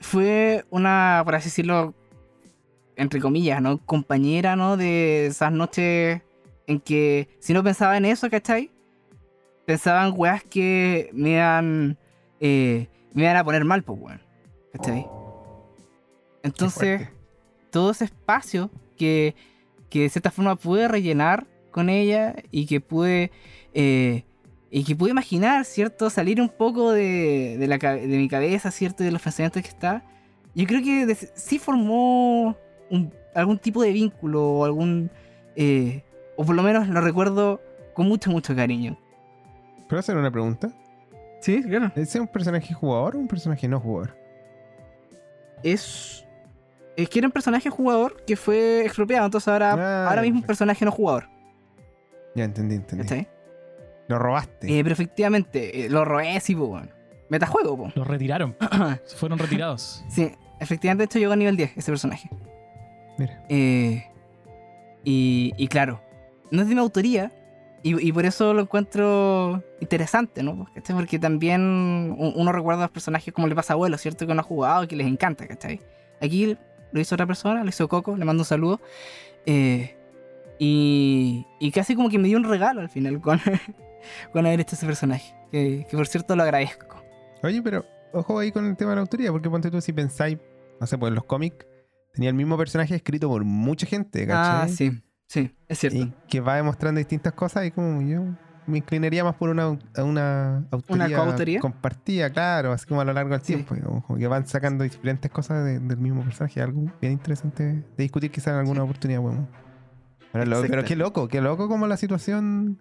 fue 0.00 0.64
una, 0.70 1.22
por 1.24 1.34
así 1.34 1.46
decirlo, 1.48 1.94
entre 2.96 3.20
comillas, 3.20 3.60
¿no? 3.62 3.78
Compañera, 3.78 4.56
¿no? 4.56 4.76
De 4.76 5.26
esas 5.26 5.52
noches 5.52 6.22
en 6.66 6.80
que 6.80 7.28
si 7.40 7.52
no 7.52 7.62
pensaba 7.62 7.96
en 7.96 8.04
eso, 8.04 8.28
¿cachai? 8.30 8.70
Pensaban 9.64 10.14
weas 10.16 10.42
que 10.44 11.10
me 11.12 11.38
eh, 12.40 12.88
me 13.14 13.22
iban 13.22 13.36
a 13.36 13.44
poner 13.44 13.64
mal, 13.64 13.82
pues, 13.82 13.98
weón. 14.00 14.20
¿Cachai? 14.72 15.06
Entonces, 16.42 16.98
fuerte. 17.00 17.12
todo 17.70 17.90
ese 17.90 18.04
espacio 18.06 18.70
que, 18.96 19.34
que 19.90 20.02
de 20.02 20.08
cierta 20.08 20.30
forma 20.30 20.56
pude 20.56 20.88
rellenar 20.88 21.46
con 21.70 21.88
ella 21.88 22.34
y 22.50 22.66
que 22.66 22.80
pude 22.80 23.30
eh, 23.74 24.24
y 24.70 24.84
que 24.84 24.96
pude 24.96 25.10
imaginar, 25.10 25.64
¿cierto? 25.64 26.08
Salir 26.10 26.40
un 26.40 26.48
poco 26.48 26.92
de, 26.92 27.56
de 27.58 27.66
la, 27.66 27.76
de 27.78 28.06
mi 28.06 28.28
cabeza, 28.28 28.70
¿cierto? 28.70 29.02
Y 29.02 29.06
de 29.06 29.12
los 29.12 29.20
pensamientos 29.22 29.62
que 29.62 29.68
está. 29.68 30.02
Yo 30.54 30.66
creo 30.66 30.82
que 30.82 31.14
sí 31.34 31.58
formó 31.58 32.56
un- 32.90 33.12
algún 33.34 33.58
tipo 33.58 33.82
de 33.82 33.92
vínculo 33.92 34.42
o 34.50 34.64
algún... 34.64 35.10
eh, 35.56 36.02
o 36.36 36.44
por 36.44 36.54
lo 36.56 36.62
menos 36.62 36.88
lo 36.88 37.00
recuerdo 37.02 37.60
con 37.94 38.08
mucho, 38.08 38.30
mucho 38.30 38.56
cariño. 38.56 38.98
¿Puedo 39.88 40.00
hacer 40.00 40.16
una 40.16 40.30
pregunta? 40.30 40.72
Sí, 41.42 41.62
claro. 41.62 41.86
¿Ese 41.96 42.02
es 42.02 42.16
un 42.16 42.28
personaje 42.28 42.72
jugador 42.72 43.16
o 43.16 43.18
un 43.18 43.28
personaje 43.28 43.68
no 43.68 43.78
jugador? 43.80 44.16
Es... 45.62 46.24
Es 46.96 47.08
que 47.08 47.18
era 47.18 47.28
un 47.28 47.32
personaje 47.32 47.68
jugador 47.70 48.22
que 48.26 48.36
fue 48.36 48.84
expropiado, 48.84 49.24
entonces 49.24 49.48
ahora, 49.48 49.72
Ah, 49.72 50.08
ahora 50.08 50.22
mismo 50.22 50.40
un 50.40 50.46
personaje 50.46 50.84
no 50.84 50.92
jugador. 50.92 51.28
Ya 52.34 52.44
entendí, 52.44 52.76
entendí. 52.76 53.02
¿Cachai? 53.04 53.28
Lo 54.08 54.18
robaste. 54.18 54.66
Eh, 54.66 54.82
pero 54.82 54.92
efectivamente, 54.92 55.86
eh, 55.86 55.90
lo 55.90 56.04
robé, 56.04 56.38
sí, 56.40 56.54
po, 56.54 56.64
weón. 56.66 56.90
Metajuego, 57.30 57.76
po. 57.76 57.92
Los 57.94 58.06
retiraron. 58.06 58.54
Fueron 59.16 59.38
retirados. 59.38 60.04
Sí, 60.10 60.30
efectivamente, 60.60 61.02
de 61.02 61.04
hecho 61.06 61.18
llegó 61.18 61.32
a 61.32 61.36
nivel 61.36 61.56
10 61.56 61.76
ese 61.78 61.90
personaje. 61.90 62.28
Mira. 63.18 63.42
Eh, 63.48 64.04
y, 65.02 65.52
y 65.56 65.68
claro, 65.68 66.00
no 66.50 66.62
es 66.62 66.68
de 66.68 66.74
mi 66.74 66.80
autoría. 66.80 67.32
Y, 67.84 68.08
y 68.08 68.12
por 68.12 68.24
eso 68.24 68.54
lo 68.54 68.62
encuentro 68.62 69.62
interesante, 69.80 70.42
¿no? 70.42 70.66
¿Cachai? 70.74 70.94
Porque 70.94 71.18
también 71.18 71.60
un- 72.16 72.32
uno 72.36 72.52
recuerda 72.52 72.82
a 72.82 72.84
los 72.84 72.92
personajes 72.92 73.34
como 73.34 73.48
le 73.48 73.54
pasa 73.56 73.72
a 73.72 73.74
abuelo, 73.74 73.98
¿cierto? 73.98 74.24
Que 74.26 74.32
uno 74.32 74.40
ha 74.40 74.44
jugado 74.44 74.84
y 74.84 74.86
que 74.86 74.94
les 74.96 75.06
encanta, 75.06 75.46
¿cachai? 75.48 75.80
Aquí 76.20 76.56
lo 76.92 77.00
hizo 77.00 77.14
otra 77.16 77.26
persona, 77.26 77.62
lo 77.64 77.68
hizo 77.70 77.88
Coco, 77.88 78.16
le 78.16 78.24
mando 78.24 78.42
un 78.42 78.44
saludo. 78.44 78.80
Eh, 79.46 79.96
y, 80.58 81.44
y 81.58 81.70
casi 81.72 81.96
como 81.96 82.08
que 82.08 82.18
me 82.18 82.28
dio 82.28 82.38
un 82.38 82.44
regalo 82.44 82.80
al 82.80 82.88
final 82.88 83.20
con, 83.20 83.40
con 84.32 84.46
haber 84.46 84.60
hecho 84.60 84.76
ese 84.76 84.86
personaje. 84.86 85.34
Que, 85.50 85.86
que 85.90 85.96
por 85.96 86.06
cierto 86.06 86.36
lo 86.36 86.42
agradezco. 86.44 87.02
Oye, 87.42 87.60
pero 87.62 87.84
ojo 88.12 88.38
ahí 88.38 88.52
con 88.52 88.66
el 88.66 88.76
tema 88.76 88.90
de 88.90 88.96
la 88.96 89.00
autoría, 89.02 89.32
porque 89.32 89.50
ponte 89.50 89.70
tú 89.70 89.80
si 89.80 89.92
pensáis, 89.92 90.38
no 90.80 90.86
sé, 90.86 90.96
pues 90.98 91.08
en 91.10 91.16
los 91.16 91.24
cómics 91.24 91.66
tenía 92.14 92.28
el 92.30 92.36
mismo 92.36 92.56
personaje 92.56 92.94
escrito 92.94 93.28
por 93.28 93.42
mucha 93.44 93.86
gente, 93.86 94.22
Ah, 94.30 94.66
¿cachai? 94.66 94.76
sí, 94.76 95.02
sí, 95.32 95.54
es 95.68 95.78
cierto. 95.78 95.98
Y 95.98 96.12
que 96.28 96.40
va 96.40 96.56
demostrando 96.56 96.98
distintas 96.98 97.32
cosas 97.32 97.64
y 97.66 97.70
como 97.70 98.02
yo 98.02 98.22
me 98.66 98.78
inclinaría 98.78 99.24
más 99.24 99.34
por 99.34 99.48
una, 99.50 99.76
una 99.96 100.64
autoría 100.70 101.16
coautoría? 101.16 101.58
compartida, 101.60 102.30
claro, 102.30 102.72
así 102.72 102.86
como 102.86 103.00
a 103.00 103.04
lo 103.04 103.12
largo 103.12 103.30
del 103.30 103.40
Sí. 103.40 103.54
tiempo, 103.54 103.74
como, 103.82 104.02
como 104.02 104.18
que 104.18 104.26
van 104.28 104.46
sacando 104.46 104.84
diferentes 104.84 105.30
cosas 105.30 105.64
de- 105.64 105.80
del 105.80 105.96
mismo 105.98 106.22
personaje, 106.22 106.60
algo 106.62 106.82
bien 107.00 107.12
interesante 107.12 107.64
de 107.64 107.84
discutir 107.96 108.30
quizás 108.30 108.48
en 108.52 108.60
alguna 108.60 108.84
oportunidad, 108.84 109.20
bueno. 109.20 109.48
Pero, 110.32 110.44
lo- 110.46 110.60
pero 110.62 110.84
qué 110.84 110.94
loco, 110.96 111.26
qué 111.28 111.40
loco 111.40 111.68
como 111.68 111.86
la 111.86 111.96
situación 111.96 112.78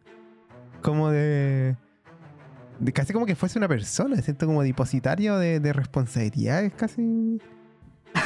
como 0.83 1.09
de, 1.09 1.75
de 2.79 2.93
casi 2.93 3.11
como 3.13 3.25
que 3.25 3.35
fuese 3.35 3.57
una 3.57 3.67
persona, 3.67 4.17
siento 4.17 4.45
como 4.45 4.61
depositario 4.63 5.37
de, 5.37 5.59
de 5.59 5.73
responsabilidades 5.73 6.73
casi. 6.73 7.39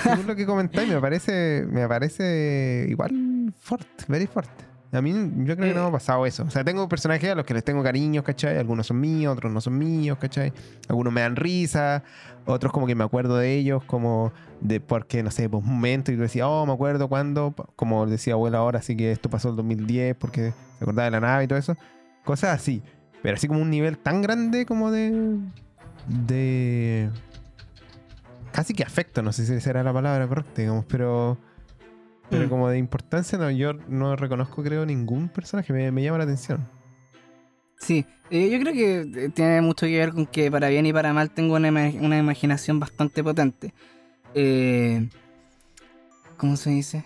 Según 0.03 0.27
lo 0.27 0.35
que 0.35 0.45
comentáis, 0.45 0.89
me 0.89 0.99
parece, 0.99 1.65
me 1.69 1.87
parece 1.87 2.85
igual 2.89 3.11
fuerte, 3.51 4.05
very 4.07 4.27
fuerte. 4.27 4.65
A 4.91 5.01
mí 5.01 5.11
yo 5.11 5.55
creo 5.55 5.67
que 5.67 5.73
no 5.73 5.81
me 5.81 5.85
ha 5.85 5.89
Eh. 5.89 5.91
pasado 5.91 6.25
eso. 6.25 6.43
O 6.43 6.49
sea, 6.49 6.63
tengo 6.63 6.87
personajes 6.87 7.29
a 7.29 7.35
los 7.35 7.45
que 7.45 7.53
les 7.53 7.63
tengo 7.63 7.83
cariños, 7.83 8.23
¿cachai? 8.23 8.57
Algunos 8.57 8.87
son 8.87 8.99
míos, 8.99 9.33
otros 9.35 9.51
no 9.51 9.59
son 9.59 9.77
míos, 9.77 10.17
¿cachai? 10.21 10.53
Algunos 10.87 11.11
me 11.11 11.21
dan 11.21 11.35
risa, 11.35 12.03
otros 12.45 12.71
como 12.71 12.87
que 12.87 12.95
me 12.95 13.03
acuerdo 13.03 13.37
de 13.37 13.55
ellos, 13.55 13.83
como 13.83 14.31
de 14.61 14.79
porque, 14.79 15.21
no 15.21 15.31
sé, 15.31 15.49
pues 15.49 15.63
un 15.63 15.69
momento 15.73 16.11
y 16.11 16.15
decía, 16.15 16.47
oh, 16.47 16.65
me 16.65 16.71
acuerdo 16.73 17.09
cuando, 17.09 17.53
como 17.75 18.05
decía 18.05 18.33
abuela 18.33 18.59
ahora, 18.59 18.79
así 18.79 18.95
que 18.95 19.11
esto 19.11 19.29
pasó 19.29 19.49
el 19.49 19.57
2010 19.57 20.15
porque 20.15 20.53
se 20.77 20.83
acordaba 20.83 21.05
de 21.05 21.11
la 21.11 21.19
nave 21.19 21.43
y 21.43 21.47
todo 21.47 21.59
eso. 21.59 21.75
Cosas 22.23 22.51
así. 22.55 22.81
Pero 23.21 23.35
así 23.35 23.47
como 23.47 23.61
un 23.61 23.69
nivel 23.69 23.97
tan 23.97 24.21
grande 24.21 24.65
como 24.65 24.91
de... 24.91 25.37
de... 26.07 27.09
Casi 28.51 28.73
que 28.73 28.83
afecto, 28.83 29.21
no 29.21 29.33
sé 29.33 29.45
si 29.45 29.53
esa 29.53 29.69
era 29.71 29.83
la 29.83 29.91
palabra 29.91 30.25
correcta, 30.27 30.61
digamos, 30.61 30.85
pero... 30.87 31.37
Pero 32.29 32.45
Mm. 32.45 32.49
como 32.49 32.69
de 32.69 32.77
importancia, 32.77 33.37
no, 33.37 33.51
yo 33.51 33.73
no 33.73 34.15
reconozco, 34.15 34.63
creo, 34.63 34.85
ningún 34.85 35.29
personaje. 35.29 35.71
Me, 35.73 35.91
me 35.91 36.03
llama 36.03 36.17
la 36.19 36.23
atención. 36.23 36.67
Sí, 37.77 38.05
eh, 38.31 38.49
yo 38.49 38.59
creo 38.59 38.73
que 38.73 39.25
eh, 39.25 39.29
tiene 39.29 39.61
mucho 39.61 39.85
que 39.85 39.97
ver 39.97 40.11
con 40.11 40.25
que 40.25 40.49
para 40.49 40.69
bien 40.69 40.85
y 40.85 40.93
para 40.93 41.13
mal 41.13 41.29
tengo 41.29 41.55
una, 41.55 41.69
una 41.69 42.17
imaginación 42.17 42.79
bastante 42.79 43.23
potente. 43.23 43.73
Eh, 44.33 45.07
¿Cómo 46.37 46.57
se 46.57 46.69
dice? 46.71 47.05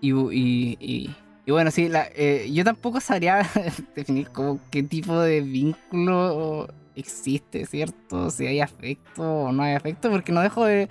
Y, 0.00 0.12
y, 0.12 0.76
y- 0.80 1.16
y 1.46 1.50
bueno, 1.50 1.70
sí, 1.70 1.88
la- 1.88 2.08
eh, 2.14 2.50
yo 2.52 2.62
tampoco 2.64 3.00
sabría 3.00 3.42
definir 3.96 4.28
como 4.30 4.60
qué 4.70 4.82
tipo 4.82 5.18
de 5.20 5.40
vínculo 5.40 6.68
existe, 6.94 7.64
¿cierto? 7.66 8.30
Si 8.30 8.46
hay 8.46 8.60
afecto 8.60 9.22
o 9.22 9.52
no 9.52 9.62
hay 9.62 9.74
afecto, 9.74 10.10
porque 10.10 10.32
no 10.32 10.40
dejo 10.42 10.64
de... 10.66 10.88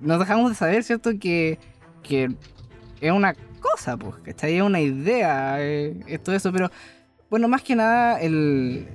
nos 0.00 0.18
dejamos 0.20 0.50
de 0.50 0.56
saber, 0.56 0.82
¿cierto? 0.84 1.10
Que, 1.20 1.58
que 2.02 2.30
es 3.00 3.12
una 3.12 3.34
cosa, 3.60 3.96
pues, 3.96 4.16
¿cachai? 4.24 4.56
Es 4.56 4.62
una 4.62 4.80
idea, 4.80 5.56
eh, 5.60 5.94
eso, 6.06 6.52
pero 6.52 6.70
bueno, 7.30 7.48
más 7.48 7.62
que 7.62 7.76
nada, 7.76 8.20
el. 8.20 8.86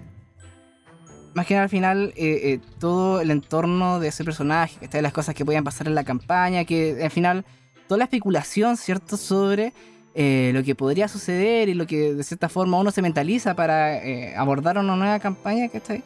Más 1.34 1.46
que 1.46 1.54
nada 1.54 1.64
al 1.64 1.70
final, 1.70 2.14
eh, 2.16 2.40
eh, 2.44 2.60
todo 2.80 3.22
el 3.22 3.30
entorno 3.32 4.00
de 4.00 4.08
ese 4.08 4.24
personaje, 4.24 4.78
¿cachai? 4.80 5.02
Las 5.02 5.14
cosas 5.14 5.36
que 5.36 5.46
podían 5.46 5.64
pasar 5.64 5.88
en 5.88 5.96
la 5.96 6.04
campaña, 6.04 6.66
que 6.66 7.04
al 7.04 7.12
final, 7.12 7.46
toda 7.88 8.00
la 8.00 8.04
especulación, 8.06 8.76
¿cierto?, 8.78 9.18
sobre 9.18 9.74
eh, 10.20 10.50
lo 10.52 10.64
que 10.64 10.74
podría 10.74 11.08
suceder 11.08 11.70
y 11.70 11.76
lo 11.76 11.86
que 11.86 12.16
de 12.16 12.24
cierta 12.24 12.50
forma 12.50 12.80
uno 12.80 12.90
se 12.90 13.04
mentaliza 13.04 13.54
para 13.54 14.04
eh, 14.04 14.36
abordar 14.36 14.80
una 14.80 14.96
nueva 14.96 15.20
campaña, 15.20 15.70
¿cachai? 15.70 16.04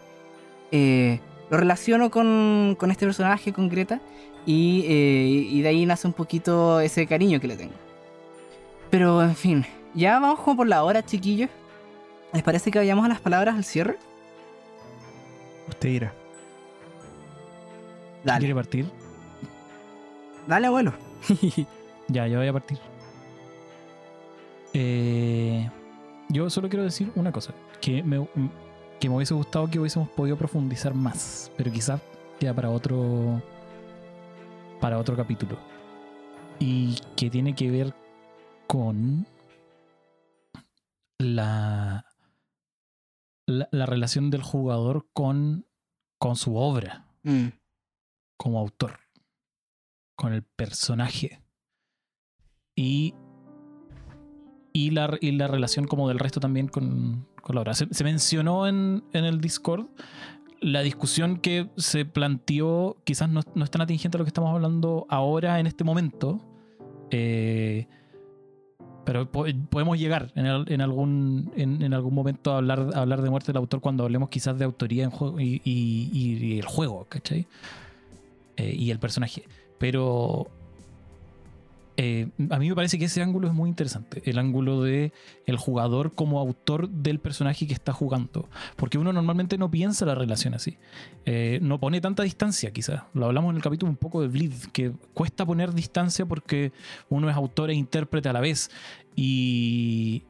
Eh, 0.70 1.22
lo 1.52 1.58
relaciono 1.58 2.10
con, 2.10 2.76
con 2.80 2.90
este 2.92 3.06
personaje, 3.06 3.52
con 3.52 3.70
Greta, 3.70 4.00
y, 4.46 4.86
eh, 4.88 5.48
y 5.52 5.62
de 5.62 5.68
ahí 5.68 5.86
nace 5.86 6.08
un 6.08 6.14
poquito 6.14 6.80
ese 6.80 7.06
cariño 7.06 7.40
que 7.42 7.48
le 7.48 7.58
tengo. 7.58 7.74
Pero, 8.90 9.22
en 9.22 9.36
fin, 9.36 9.66
ya 9.94 10.18
vamos 10.20 10.40
como 10.40 10.58
por 10.58 10.68
la 10.68 10.84
hora, 10.84 11.06
chiquillos. 11.06 11.50
¿Les 12.34 12.42
parece 12.42 12.72
que 12.72 12.80
vayamos 12.80 13.04
a 13.06 13.10
las 13.10 13.20
palabras 13.20 13.56
al 13.56 13.66
cierre? 13.66 13.98
Usted. 15.68 15.90
¿Quiere 15.90 16.12
Dale, 18.24 18.56
partir? 18.56 18.86
dale, 20.48 20.68
abuelo. 20.68 20.94
Ya, 22.08 22.28
ya 22.28 22.40
voy 22.40 22.48
a 22.48 22.52
partir. 22.54 22.78
Eh, 24.74 25.70
yo 26.28 26.50
solo 26.50 26.68
quiero 26.68 26.84
decir 26.84 27.10
una 27.16 27.32
cosa, 27.32 27.54
que 27.80 28.04
me, 28.04 28.28
que 29.02 29.10
me 29.10 29.18
hubiese 29.18 29.34
gustado 29.34 29.70
que 29.70 29.80
hubiésemos 29.80 30.08
podido 30.10 30.38
profundizar 30.38 30.94
más, 30.94 31.52
pero 31.58 31.70
quizás 31.70 32.02
queda 32.40 32.54
para 32.54 32.70
otro 32.70 33.42
para 34.80 34.98
otro 34.98 35.18
capítulo. 35.18 35.58
Y 36.60 36.98
que 37.18 37.30
tiene 37.30 37.56
que 37.56 37.70
ver 37.70 37.94
con 38.68 39.26
la, 41.18 42.06
la, 43.46 43.68
la 43.72 43.86
relación 43.86 44.30
del 44.30 44.44
jugador 44.44 45.08
con, 45.14 45.66
con 46.18 46.38
su 46.38 46.56
obra 46.56 47.08
Mm, 47.24 47.50
como 48.38 48.60
autor, 48.60 49.00
con 50.16 50.34
el 50.34 50.42
personaje 50.42 51.44
y, 52.76 53.14
y, 54.74 54.90
la, 54.90 55.16
y 55.22 55.32
la 55.34 55.48
relación 55.48 55.86
como 55.86 56.08
del 56.08 56.18
resto 56.18 56.40
también 56.40 56.68
con, 56.68 57.28
con 57.42 57.56
la. 57.56 57.74
Se, 57.74 58.04
mencionó 58.04 58.68
en, 58.68 59.04
en 59.14 59.26
el 59.26 59.42
Discord 59.42 59.86
la 60.60 60.82
discusión 60.82 61.38
que 61.38 61.70
se 61.78 62.06
planteó, 62.06 62.98
quizás 63.04 63.30
no, 63.30 63.42
no 63.56 63.64
es 63.64 63.72
tan 63.72 63.82
atingente 63.82 64.18
a 64.18 64.20
lo 64.20 64.26
que 64.26 64.30
estamos 64.30 64.54
hablando 64.54 65.06
ahora 65.10 65.60
en 65.60 65.66
este 65.68 65.84
momento, 65.84 66.40
eh, 67.10 67.88
pero 69.04 69.32
po- 69.32 69.46
podemos 69.72 69.98
llegar 69.98 70.32
en, 70.36 70.46
en 70.46 70.82
algún, 70.82 71.52
en, 71.56 71.82
en 71.82 71.94
algún 71.96 72.14
momento 72.14 72.54
a 72.54 72.58
hablar, 72.58 72.90
hablar 72.94 73.24
de 73.24 73.30
muerte 73.32 73.48
del 73.48 73.58
autor 73.58 73.82
cuando 73.82 74.04
hablemos 74.04 74.30
quizás 74.30 74.60
de 74.60 74.66
autoría 74.66 75.04
en 75.04 75.10
juego 75.10 75.40
y- 75.40 75.62
y 75.66 76.60
el 76.60 76.66
juego, 76.66 77.06
¿cachai? 77.10 77.48
Eh, 78.58 78.76
y 78.78 78.92
el 78.92 79.00
personaje. 79.00 79.44
Pero 79.80 80.48
eh, 82.04 82.30
a 82.50 82.58
mí 82.58 82.68
me 82.68 82.74
parece 82.74 82.98
que 82.98 83.06
ese 83.06 83.22
ángulo 83.22 83.48
es 83.48 83.54
muy 83.54 83.70
interesante. 83.70 84.24
El 84.26 84.40
ángulo 84.40 84.82
de 84.82 85.14
el 85.46 85.58
jugador 85.58 86.16
como 86.16 86.40
autor 86.40 86.90
del 86.90 87.20
personaje 87.20 87.68
que 87.68 87.76
está 87.76 87.94
jugando. 87.94 88.50
Porque 88.76 88.98
uno 88.98 89.14
normalmente 89.14 89.56
no 89.60 89.70
piensa 89.70 90.04
la 90.08 90.16
relación 90.16 90.56
así. 90.56 90.80
Eh, 91.26 91.60
no 91.62 91.80
pone 91.80 92.02
tanta 92.02 92.24
distancia, 92.24 92.72
quizás. 92.72 93.04
Lo 93.14 93.28
hablamos 93.28 93.52
en 93.52 93.58
el 93.58 93.62
capítulo 93.62 93.92
un 93.92 93.98
poco 93.98 94.24
de 94.24 94.30
Bleed, 94.30 94.54
que 94.74 94.94
cuesta 95.14 95.46
poner 95.46 95.76
distancia 95.76 96.26
porque 96.26 96.72
uno 97.08 97.30
es 97.30 97.36
autor 97.36 97.70
e 97.70 97.76
intérprete 97.76 98.30
a 98.30 98.34
la 98.34 98.40
vez. 98.40 98.72
Y, 99.16 100.24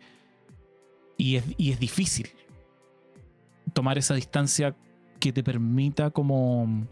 y, 1.16 1.38
es, 1.38 1.46
y 1.56 1.72
es 1.72 1.80
difícil 1.80 2.32
tomar 3.72 3.98
esa 3.98 4.14
distancia 4.14 4.76
que 5.22 5.32
te 5.32 5.42
permita 5.42 6.10
como 6.10 6.86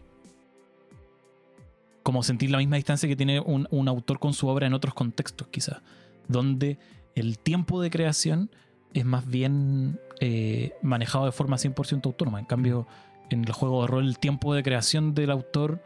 como 2.10 2.24
sentir 2.24 2.50
la 2.50 2.58
misma 2.58 2.74
distancia 2.74 3.08
que 3.08 3.14
tiene 3.14 3.38
un, 3.38 3.88
autor 3.88 4.18
con 4.18 4.34
su 4.34 4.48
obra 4.48 4.66
en 4.66 4.74
otros 4.74 4.94
contextos, 4.94 5.46
quizás, 5.46 5.80
donde 6.26 6.76
el 7.14 7.38
tiempo 7.38 7.80
de 7.80 7.88
creación 7.88 8.50
es 8.94 9.04
más 9.04 9.28
bien 9.28 10.00
eh, 10.18 10.72
manejado 10.82 11.26
de 11.26 11.30
forma 11.30 11.56
100% 11.56 12.06
autónoma. 12.06 12.40
En 12.40 12.46
cambio, 12.46 12.88
en 13.30 13.44
el 13.44 13.52
juego 13.52 13.82
de 13.82 13.86
rol, 13.86 14.08
el 14.08 14.18
tiempo 14.18 14.54
de 14.54 14.64
creación 14.64 15.14
del 15.14 15.30
autor 15.30 15.84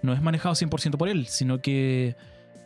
no 0.00 0.12
es 0.12 0.22
manejado 0.22 0.54
100% 0.54 0.96
por 0.96 1.08
él, 1.08 1.26
sino 1.26 1.60
que 1.60 2.14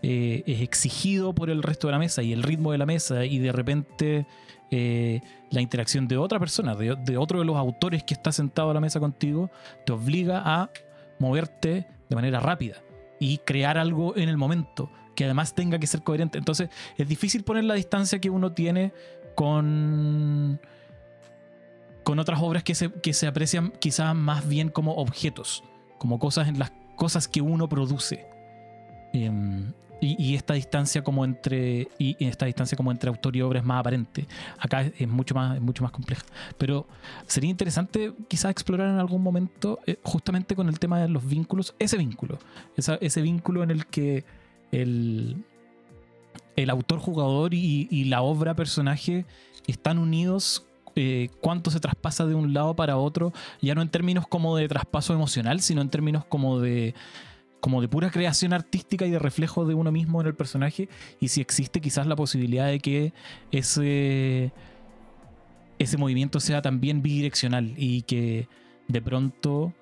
eh, 0.02 0.42
es 0.44 0.61
exigido 0.61 1.34
por 1.34 1.48
el 1.48 1.62
resto 1.62 1.86
de 1.86 1.92
la 1.92 1.98
mesa 1.98 2.22
y 2.22 2.34
el 2.34 2.42
ritmo 2.42 2.72
de 2.72 2.78
la 2.78 2.84
mesa 2.84 3.24
y 3.24 3.38
de 3.38 3.52
repente 3.52 4.26
eh, 4.70 5.22
la 5.50 5.62
interacción 5.62 6.09
de 6.09 6.18
otra 6.18 6.38
persona, 6.38 6.74
de 6.74 7.16
otro 7.16 7.38
de 7.38 7.46
los 7.46 7.56
autores 7.56 8.04
que 8.04 8.12
está 8.12 8.32
sentado 8.32 8.70
a 8.70 8.74
la 8.74 8.80
mesa 8.80 9.00
contigo, 9.00 9.50
te 9.86 9.92
obliga 9.92 10.42
a 10.44 10.70
moverte 11.18 11.86
de 12.11 12.14
manera 12.14 12.38
rápida 12.38 12.82
y 13.19 13.39
crear 13.39 13.79
algo 13.79 14.16
en 14.16 14.29
el 14.29 14.37
momento 14.37 14.91
que 15.14 15.25
además 15.25 15.55
tenga 15.55 15.79
que 15.79 15.87
ser 15.87 16.03
coherente. 16.03 16.39
Entonces 16.39 16.71
es 16.97 17.09
difícil 17.09 17.43
poner 17.43 17.64
la 17.64 17.75
distancia 17.75 18.21
que 18.21 18.31
uno 18.31 18.53
tiene 18.53 18.93
con, 19.35 20.61
con 22.05 22.19
otras 22.19 22.41
obras 22.41 22.62
que 22.62 22.75
se, 22.75 22.93
que 22.93 23.12
se 23.12 23.27
aprecian 23.27 23.73
quizás 23.81 24.14
más 24.14 24.49
bien 24.49 24.69
como 24.69 24.95
objetos, 24.95 25.64
como 25.99 26.19
cosas 26.19 26.49
en 26.49 26.59
las 26.59 26.73
cosas 26.95 27.27
que 27.27 27.41
uno 27.41 27.69
produce. 27.69 28.27
Em, 29.12 29.72
y, 30.00 30.36
esta 30.36 30.54
distancia 30.54 31.02
como 31.02 31.24
entre 31.24 31.88
y 31.98 32.16
esta 32.24 32.46
distancia 32.46 32.76
como 32.76 32.92
entre 32.92 33.09
autor 33.09 33.34
y 33.36 33.42
obra 33.42 33.59
es 33.59 33.64
más 33.64 33.80
aparente. 33.80 34.26
Acá 34.59 34.82
es, 34.82 35.09
mucho 35.09 35.34
más 35.34 35.56
es 35.56 35.62
mucho 35.62 35.82
más 35.82 35.90
compleja. 35.90 36.24
Pero 36.56 36.86
sería 37.26 37.50
interesante 37.50 38.12
quizás 38.28 38.52
explorar 38.52 38.88
en 38.88 38.98
algún 38.98 39.22
momento 39.22 39.80
eh, 39.86 39.96
justamente 40.04 40.54
con 40.54 40.68
el 40.68 40.78
tema 40.78 41.00
de 41.00 41.09
los 41.09 41.26
vínculos 41.26 41.74
ese 41.78 41.96
vínculo. 41.96 42.38
Ese 42.76 43.22
vínculo 43.22 43.62
en 43.62 43.70
el 43.70 43.86
que 43.86 44.24
el 44.70 45.44
el 46.56 46.70
autor 46.70 46.98
jugador 46.98 47.54
y, 47.54 47.88
y 47.90 48.04
la 48.04 48.22
obra 48.22 48.54
personaje 48.54 49.24
están 49.66 49.98
unidos 49.98 50.66
eh, 50.96 51.28
cuánto 51.40 51.70
se 51.70 51.78
traspasa 51.78 52.26
de 52.26 52.34
un 52.34 52.52
lado 52.52 52.74
para 52.74 52.96
otro 52.96 53.32
ya 53.61 53.74
no 53.74 53.82
en 53.82 53.88
términos 53.88 54.26
como 54.26 54.56
de 54.56 54.66
traspaso 54.66 55.14
emocional 55.14 55.61
sino 55.61 55.80
en 55.80 55.90
términos 55.90 56.24
como 56.24 56.59
de 56.59 56.94
como 57.61 57.80
de 57.80 57.88
pura 57.88 58.11
creación 58.11 58.52
artística 58.52 59.04
y 59.06 59.11
de 59.11 59.18
reflejo 59.18 59.64
de 59.66 59.74
uno 59.74 59.90
mismo 59.92 60.20
en 60.20 60.26
el 60.28 60.34
personaje 60.34 60.88
y 61.20 61.28
si 61.28 61.40
existe 61.40 61.80
quizás 61.80 62.06
la 62.06 62.16
posibilidad 62.16 62.66
de 62.66 62.78
que 62.80 63.12
ese 63.50 64.52
ese 65.78 65.96
movimiento 65.96 66.40
sea 66.40 66.61
también 66.62 67.02
bidireccional 67.02 67.74
y 67.76 68.02
que 68.02 68.48
de 68.88 69.02
pronto 69.02 69.72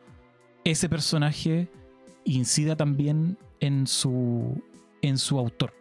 ese 0.65 0.89
personaje 0.89 1.69
incida 2.25 2.77
también 2.77 3.39
en 3.61 3.87
su 3.87 4.63
en 5.03 5.19
su 5.19 5.39
autor 5.39 5.73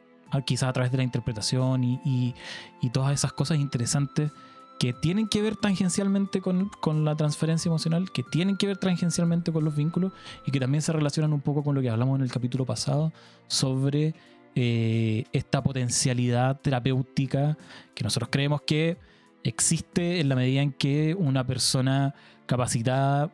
quizás 0.45 0.69
a 0.69 0.73
través 0.73 0.91
de 0.91 0.97
la 0.97 1.03
interpretación 1.03 1.83
y, 1.83 1.99
y- 2.03 2.33
y 2.81 2.89
todas 2.89 3.13
esas 3.13 3.31
cosas 3.31 3.57
interesantes 3.57 4.31
que 4.79 4.93
tienen 4.93 5.27
que 5.27 5.41
ver 5.41 5.55
tangencialmente 5.55 6.41
con, 6.41 6.69
con 6.81 7.05
la 7.05 7.15
transferencia 7.15 7.69
emocional, 7.69 8.11
que 8.11 8.23
tienen 8.23 8.57
que 8.57 8.67
ver 8.67 8.77
tangencialmente 8.77 9.51
con 9.51 9.63
los 9.63 9.75
vínculos 9.75 10.11
y 10.45 10.51
que 10.51 10.59
también 10.59 10.81
se 10.81 10.91
relacionan 10.91 11.33
un 11.33 11.41
poco 11.41 11.63
con 11.63 11.75
lo 11.75 11.81
que 11.81 11.89
hablamos 11.89 12.17
en 12.17 12.23
el 12.23 12.31
capítulo 12.31 12.65
pasado 12.65 13.13
sobre 13.47 14.13
eh, 14.57 15.25
esta 15.33 15.61
potencialidad 15.61 16.59
terapéutica 16.61 17.57
que 17.93 18.05
nosotros 18.05 18.29
creemos 18.31 18.61
que 18.61 18.97
existe 19.43 20.21
en 20.21 20.29
la 20.29 20.35
medida 20.35 20.61
en 20.61 20.71
que 20.71 21.13
una 21.13 21.45
persona 21.45 22.15
capacitada 22.45 23.31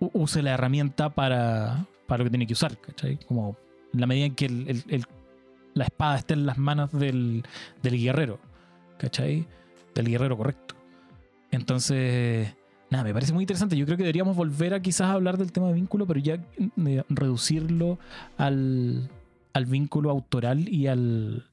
use 0.00 0.42
la 0.42 0.52
herramienta 0.52 1.10
para, 1.10 1.86
para 2.06 2.18
lo 2.18 2.24
que 2.24 2.30
tiene 2.30 2.46
que 2.46 2.54
usar, 2.54 2.78
¿cachai? 2.78 3.18
Como 3.26 3.56
en 3.92 4.00
la 4.00 4.06
medida 4.06 4.26
en 4.26 4.34
que 4.34 4.48
la 5.74 5.84
espada 5.84 6.16
esté 6.16 6.34
en 6.34 6.46
las 6.46 6.58
manos 6.58 6.90
del, 6.92 7.44
del 7.82 8.02
guerrero, 8.02 8.40
¿cachai? 8.98 9.46
Del 9.94 10.08
guerrero 10.08 10.36
correcto. 10.36 10.71
Entonces, 11.52 12.52
nada, 12.90 13.04
me 13.04 13.14
parece 13.14 13.32
muy 13.32 13.44
interesante. 13.44 13.76
Yo 13.76 13.84
creo 13.84 13.96
que 13.96 14.02
deberíamos 14.02 14.34
volver 14.36 14.74
a 14.74 14.80
quizás 14.80 15.08
hablar 15.08 15.38
del 15.38 15.52
tema 15.52 15.68
de 15.68 15.74
vínculo, 15.74 16.06
pero 16.06 16.18
ya 16.18 16.34
eh, 16.86 17.04
reducirlo 17.08 17.98
al, 18.36 19.08
al 19.52 19.66
vínculo 19.66 20.10
autoral 20.10 20.68
y 20.68 20.88
al. 20.88 21.46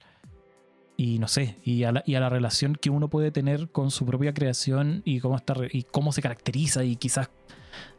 Y 0.97 1.19
no 1.19 1.29
sé, 1.29 1.55
y 1.63 1.83
a, 1.83 1.93
la, 1.93 2.03
y 2.05 2.15
a 2.15 2.19
la 2.19 2.27
relación 2.27 2.75
que 2.75 2.89
uno 2.89 3.07
puede 3.07 3.31
tener 3.31 3.69
con 3.69 3.89
su 3.89 4.05
propia 4.05 4.33
creación 4.33 5.01
y 5.05 5.21
cómo, 5.21 5.37
está, 5.37 5.53
y 5.71 5.83
cómo 5.83 6.11
se 6.11 6.21
caracteriza 6.21 6.83
y 6.83 6.97
quizás 6.97 7.29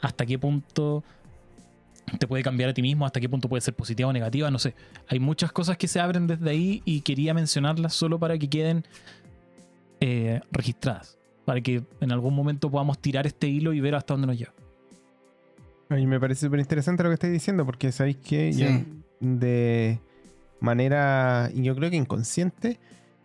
hasta 0.03 0.27
qué 0.27 0.39
punto 0.39 1.03
te 2.19 2.27
puede 2.27 2.43
cambiar 2.43 2.71
a 2.71 2.75
ti 2.75 2.83
mismo, 2.83 3.07
hasta 3.07 3.19
qué 3.19 3.29
punto 3.29 3.49
puede 3.49 3.63
ser 3.63 3.75
positiva 3.75 4.11
o 4.11 4.13
negativa, 4.13 4.51
no 4.51 4.59
sé. 4.59 4.75
Hay 5.09 5.19
muchas 5.19 5.51
cosas 5.51 5.79
que 5.79 5.89
se 5.89 5.99
abren 5.99 6.27
desde 6.27 6.51
ahí 6.51 6.83
y 6.85 7.01
quería 7.01 7.33
mencionarlas 7.33 7.95
solo 7.95 8.19
para 8.19 8.37
que 8.37 8.51
queden 8.51 8.85
eh, 10.01 10.41
registradas, 10.51 11.17
para 11.51 11.61
que 11.63 11.83
en 12.01 12.13
algún 12.13 12.33
momento 12.33 12.71
podamos 12.71 12.97
tirar 13.01 13.27
este 13.27 13.49
hilo 13.49 13.73
y 13.73 13.81
ver 13.81 13.97
hasta 13.97 14.15
dónde 14.15 14.29
nos 14.29 14.39
lleva. 14.39 14.53
A 15.89 15.97
mí 15.97 16.07
me 16.07 16.21
parece 16.21 16.47
súper 16.47 16.61
interesante 16.61 17.03
lo 17.03 17.09
que 17.11 17.15
estáis 17.15 17.33
diciendo, 17.33 17.67
porque 17.67 17.91
sabéis 17.91 18.19
que 18.19 18.53
Sí. 18.53 18.61
yo 18.61 18.69
de 19.19 19.99
manera, 20.61 21.51
y 21.53 21.65
yo 21.65 21.75
creo 21.75 21.91
que 21.91 21.97
inconsciente, 21.97 22.79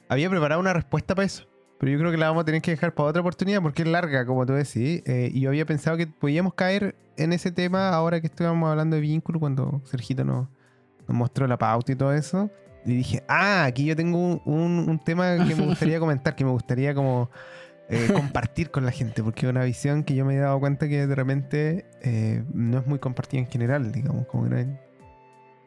había 0.09 0.27
preparado 0.27 0.59
una 0.59 0.73
respuesta 0.73 1.13
para 1.13 1.27
eso. 1.27 1.45
Pero 1.77 1.91
yo 1.91 1.99
creo 1.99 2.09
que 2.09 2.17
la 2.17 2.29
vamos 2.29 2.41
a 2.41 2.45
tener 2.45 2.63
que 2.63 2.71
dejar 2.71 2.95
para 2.95 3.09
otra 3.09 3.21
oportunidad 3.21 3.61
porque 3.61 3.83
es 3.83 3.87
larga, 3.87 4.25
como 4.25 4.43
tú 4.43 4.53
decís. 4.53 5.03
eh, 5.05 5.29
y 5.31 5.41
yo 5.41 5.49
había 5.49 5.67
pensado 5.67 5.97
que 5.97 6.07
podíamos 6.07 6.55
caer 6.55 6.95
en 7.17 7.31
ese 7.31 7.51
tema 7.51 7.89
ahora 7.89 8.19
que 8.21 8.25
estábamos 8.25 8.67
hablando 8.71 8.95
de 8.95 9.01
vínculo, 9.03 9.39
cuando 9.39 9.81
Sergito 9.85 10.23
nos, 10.25 10.47
nos 11.07 11.15
mostró 11.15 11.45
la 11.45 11.57
pauta 11.59 11.91
y 11.91 11.95
todo 11.95 12.11
eso. 12.11 12.49
Y 12.87 12.95
dije, 12.95 13.23
ah, 13.27 13.65
aquí 13.65 13.85
yo 13.85 13.95
tengo 13.95 14.17
un, 14.17 14.41
un- 14.45 14.89
un 14.89 14.97
tema 14.99 15.35
que 15.47 15.53
me 15.55 15.65
gustaría 15.67 15.99
comentar, 15.99 16.35
que 16.35 16.43
me 16.45 16.51
gustaría 16.51 16.95
como 16.95 17.29
eh, 17.89 18.07
compartir 18.13 18.71
con 18.71 18.85
la 18.85 18.91
gente, 18.91 19.23
porque 19.23 19.45
es 19.45 19.49
una 19.51 19.63
visión 19.63 20.03
que 20.03 20.15
yo 20.15 20.25
me 20.25 20.35
he 20.35 20.39
dado 20.39 20.59
cuenta 20.59 20.87
que 20.87 21.05
de 21.07 21.15
repente 21.15 21.85
eh, 22.01 22.43
no 22.53 22.79
es 22.79 22.87
muy 22.87 22.99
compartida 22.99 23.39
en 23.41 23.47
general, 23.47 23.91
digamos, 23.91 24.25
como 24.27 24.43
que 24.45 24.49
no 24.49 24.57
es- 24.57 24.67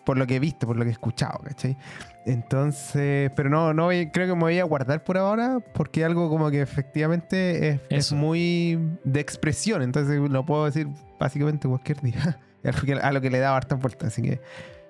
por 0.04 0.16
lo 0.16 0.26
que 0.26 0.36
he 0.36 0.40
visto, 0.40 0.66
por 0.66 0.76
lo 0.76 0.84
que 0.84 0.88
he 0.88 0.92
escuchado, 0.92 1.38
¿cachai? 1.44 1.76
Entonces, 2.24 3.30
pero 3.36 3.50
no, 3.50 3.74
no 3.74 3.88
creo 3.88 4.26
que 4.26 4.34
me 4.34 4.40
voy 4.40 4.58
a 4.58 4.64
guardar 4.64 5.04
por 5.04 5.18
ahora, 5.18 5.60
porque 5.74 6.04
algo 6.04 6.28
como 6.30 6.50
que 6.50 6.62
efectivamente 6.62 7.68
es, 7.68 7.80
es 7.90 8.12
muy 8.12 8.78
de 9.04 9.20
expresión, 9.20 9.82
entonces 9.82 10.18
lo 10.18 10.46
puedo 10.46 10.64
decir 10.64 10.88
básicamente 11.18 11.68
cualquier 11.68 12.00
día, 12.00 12.38
a 12.64 12.70
lo 12.70 12.80
que, 12.82 12.92
a 12.94 13.12
lo 13.12 13.20
que 13.20 13.30
le 13.30 13.38
he 13.38 13.40
dado 13.40 13.56
harta 13.56 13.74
vuelta, 13.74 14.06
así 14.06 14.22
que 14.22 14.40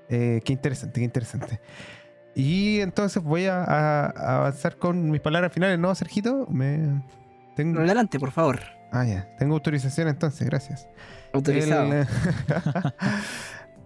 eh, 0.08 0.40
qué 0.44 0.52
interesante, 0.52 1.00
qué 1.00 1.04
interesante. 1.04 1.60
Y 2.34 2.80
entonces 2.80 3.22
voy 3.22 3.46
a, 3.46 4.06
avanzar 4.06 4.76
con 4.76 5.10
mis 5.10 5.20
palabras 5.20 5.52
finales, 5.52 5.78
¿no, 5.78 5.94
Sergito? 5.94 6.46
Me... 6.50 7.02
Tengo... 7.56 7.80
Adelante, 7.80 8.20
por 8.20 8.30
favor. 8.30 8.60
Ah, 8.92 9.04
ya. 9.04 9.36
Tengo 9.38 9.54
autorización 9.54 10.08
entonces, 10.08 10.46
gracias. 10.46 10.88
Autorizado. 11.32 11.92
El- 11.92 12.06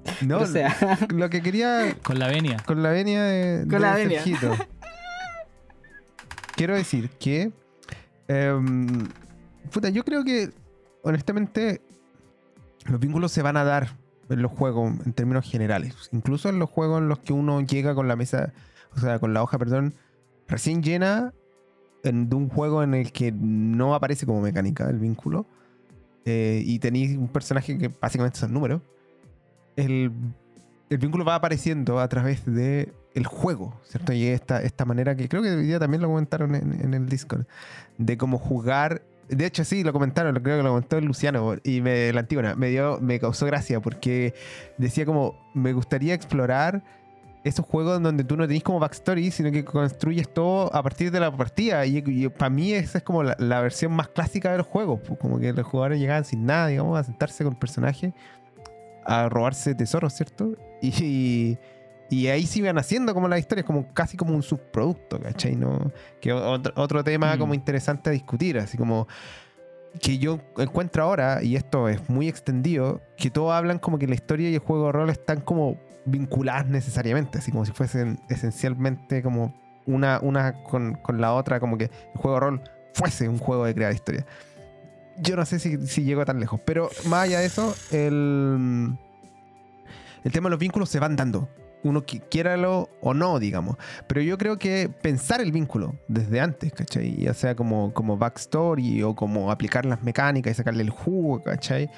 no, 0.26 0.38
o 0.38 0.46
sea, 0.46 0.76
lo 1.08 1.30
que 1.30 1.42
quería 1.42 1.96
Con 2.02 2.18
la 2.18 2.28
venia. 2.28 2.56
con 2.66 2.82
la 2.82 2.90
venia 2.90 3.22
de, 3.22 3.60
Con 3.60 3.68
de 3.70 3.78
la 3.78 3.94
venia. 3.94 4.22
Sergito. 4.22 4.56
Quiero 6.54 6.74
decir 6.74 7.10
que. 7.10 7.52
em, 8.28 9.08
puta, 9.70 9.88
yo 9.88 10.04
creo 10.04 10.24
que, 10.24 10.50
honestamente, 11.02 11.80
los 12.84 13.00
vínculos 13.00 13.32
se 13.32 13.42
van 13.42 13.56
a 13.56 13.64
dar 13.64 13.96
en 14.32 14.42
los 14.42 14.50
juegos 14.52 14.92
en 15.06 15.12
términos 15.12 15.48
generales. 15.50 16.08
Incluso 16.12 16.48
en 16.48 16.58
los 16.58 16.68
juegos 16.70 17.00
en 17.00 17.08
los 17.08 17.18
que 17.20 17.32
uno 17.32 17.60
llega 17.60 17.94
con 17.94 18.08
la 18.08 18.16
mesa, 18.16 18.52
o 18.96 19.00
sea, 19.00 19.18
con 19.18 19.32
la 19.34 19.42
hoja, 19.42 19.58
perdón, 19.58 19.94
recién 20.48 20.82
llena 20.82 21.32
en- 22.04 22.28
de 22.28 22.34
un 22.36 22.48
juego 22.48 22.82
en 22.82 22.94
el 22.94 23.12
que 23.12 23.32
no 23.32 23.94
aparece 23.94 24.26
como 24.26 24.40
mecánica 24.40 24.88
el 24.88 24.98
vínculo. 24.98 25.46
eh, 26.24 26.62
y 26.64 26.78
tenéis 26.78 27.16
un 27.18 27.26
personaje 27.26 27.76
que 27.76 27.88
básicamente 27.88 28.38
son 28.38 28.52
números. 28.52 28.80
El, 29.74 30.12
el 30.88 30.98
vínculo 30.98 31.24
va 31.24 31.34
apareciendo 31.34 31.98
a 31.98 32.06
través 32.08 32.44
de 32.46 32.92
el 33.14 33.26
juego, 33.26 33.80
¿cierto? 33.84 34.12
Y 34.12 34.26
esta, 34.26 34.62
esta 34.62 34.84
manera 34.84 35.16
que 35.16 35.28
creo 35.28 35.42
que 35.42 35.50
hoy 35.50 35.66
día 35.66 35.80
también 35.80 36.00
lo 36.00 36.08
comentaron 36.08 36.54
en, 36.54 36.80
en 36.80 36.94
el 36.94 37.08
Discord, 37.08 37.44
de 37.98 38.16
cómo 38.16 38.38
jugar. 38.38 39.02
De 39.32 39.46
hecho, 39.46 39.64
sí, 39.64 39.82
lo 39.82 39.92
comentaron, 39.92 40.34
creo 40.36 40.58
que 40.58 40.62
lo 40.62 40.68
comentó 40.70 41.00
Luciano 41.00 41.56
y 41.64 41.80
me, 41.80 42.12
la 42.12 42.20
Antígona. 42.20 42.54
Me, 42.54 42.68
dio, 42.68 42.98
me 43.00 43.18
causó 43.18 43.46
gracia 43.46 43.80
porque 43.80 44.34
decía 44.76 45.06
como, 45.06 45.34
me 45.54 45.72
gustaría 45.72 46.12
explorar 46.12 46.82
esos 47.44 47.64
juegos 47.66 48.00
donde 48.02 48.24
tú 48.24 48.36
no 48.36 48.46
tenés 48.46 48.62
como 48.62 48.78
backstory, 48.78 49.30
sino 49.30 49.50
que 49.50 49.64
construyes 49.64 50.32
todo 50.32 50.74
a 50.74 50.82
partir 50.82 51.10
de 51.10 51.18
la 51.18 51.34
partida. 51.34 51.84
Y, 51.86 52.28
para 52.28 52.50
mí 52.50 52.72
esa 52.72 52.98
es 52.98 53.04
como 53.04 53.22
la, 53.22 53.60
versión 53.60 53.92
más 53.92 54.08
clásica 54.08 54.52
de 54.52 54.58
los 54.58 54.66
juegos. 54.66 55.00
pues, 55.06 55.18
Como 55.18 55.38
que 55.38 55.52
los 55.52 55.66
jugadores 55.66 55.98
llegaban 55.98 56.24
sin 56.24 56.44
nada, 56.44 56.68
digamos, 56.68 56.98
a 56.98 57.04
sentarse 57.04 57.42
con 57.42 57.54
el 57.54 57.58
personaje, 57.58 58.12
a 59.04 59.28
robarse 59.28 59.74
tesoros, 59.74 60.12
¿cierto? 60.12 60.56
Y 60.80 61.58
ahí 62.28 62.46
se 62.46 62.58
iban 62.60 62.78
haciendo 62.78 63.14
como 63.14 63.28
las 63.28 63.38
historias, 63.40 63.64
como 63.66 63.92
casi 63.94 64.16
como 64.16 64.34
un 64.34 64.42
subproducto, 64.42 65.18
¿cachai? 65.20 65.56
¿No? 65.56 65.90
Que 66.20 66.32
otro, 66.32 66.72
otro 66.76 67.02
tema 67.04 67.34
Mm. 67.36 67.38
como 67.38 67.54
interesante 67.54 68.10
a 68.10 68.12
discutir, 68.12 68.58
así 68.58 68.76
como 68.76 69.06
que 70.00 70.18
yo 70.18 70.38
encuentro 70.56 71.02
ahora, 71.02 71.42
y 71.42 71.56
esto 71.56 71.88
es 71.88 72.08
muy 72.08 72.28
extendido, 72.28 73.02
que 73.16 73.30
todos 73.30 73.52
hablan 73.52 73.78
como 73.78 73.98
que 73.98 74.06
la 74.06 74.14
historia 74.14 74.48
y 74.50 74.54
el 74.54 74.60
juego 74.60 74.86
de 74.86 74.92
rol 74.92 75.10
están 75.10 75.40
como 75.42 75.76
vinculadas 76.06 76.66
necesariamente, 76.66 77.38
así 77.38 77.50
como 77.52 77.64
si 77.66 77.72
fuesen 77.72 78.18
esencialmente 78.28 79.22
como 79.22 79.54
una, 79.86 80.18
una 80.22 80.54
con, 80.64 80.94
con 80.94 81.20
la 81.20 81.34
otra, 81.34 81.60
como 81.60 81.76
que 81.76 81.84
el 81.84 82.20
juego 82.20 82.34
de 82.34 82.40
rol 82.40 82.62
fuese 82.94 83.28
un 83.28 83.38
juego 83.38 83.64
de 83.66 83.74
crear 83.74 83.92
historia. 83.92 84.24
Yo 85.18 85.36
no 85.36 85.44
sé 85.44 85.58
si, 85.58 85.86
si 85.86 86.04
llego 86.04 86.24
tan 86.24 86.40
lejos, 86.40 86.58
pero 86.64 86.88
más 87.06 87.24
allá 87.24 87.40
de 87.40 87.46
eso, 87.46 87.74
el, 87.90 88.96
el 90.24 90.32
tema 90.32 90.46
de 90.48 90.50
los 90.50 90.58
vínculos 90.58 90.88
se 90.88 90.98
van 91.00 91.16
dando. 91.16 91.48
Uno 91.84 92.02
qui- 92.02 92.22
quiéralo 92.30 92.88
o 93.00 93.12
no, 93.12 93.38
digamos. 93.38 93.76
Pero 94.06 94.20
yo 94.20 94.38
creo 94.38 94.56
que 94.58 94.88
pensar 94.88 95.40
el 95.40 95.50
vínculo 95.50 95.96
desde 96.08 96.40
antes, 96.40 96.72
¿cachai? 96.72 97.16
Ya 97.16 97.34
sea 97.34 97.56
como, 97.56 97.92
como 97.92 98.16
backstory 98.16 99.02
o 99.02 99.14
como 99.16 99.50
aplicar 99.50 99.84
las 99.84 100.02
mecánicas 100.02 100.52
y 100.52 100.54
sacarle 100.54 100.82
el 100.84 100.90
jugo, 100.90 101.42
¿cachai? 101.42 101.90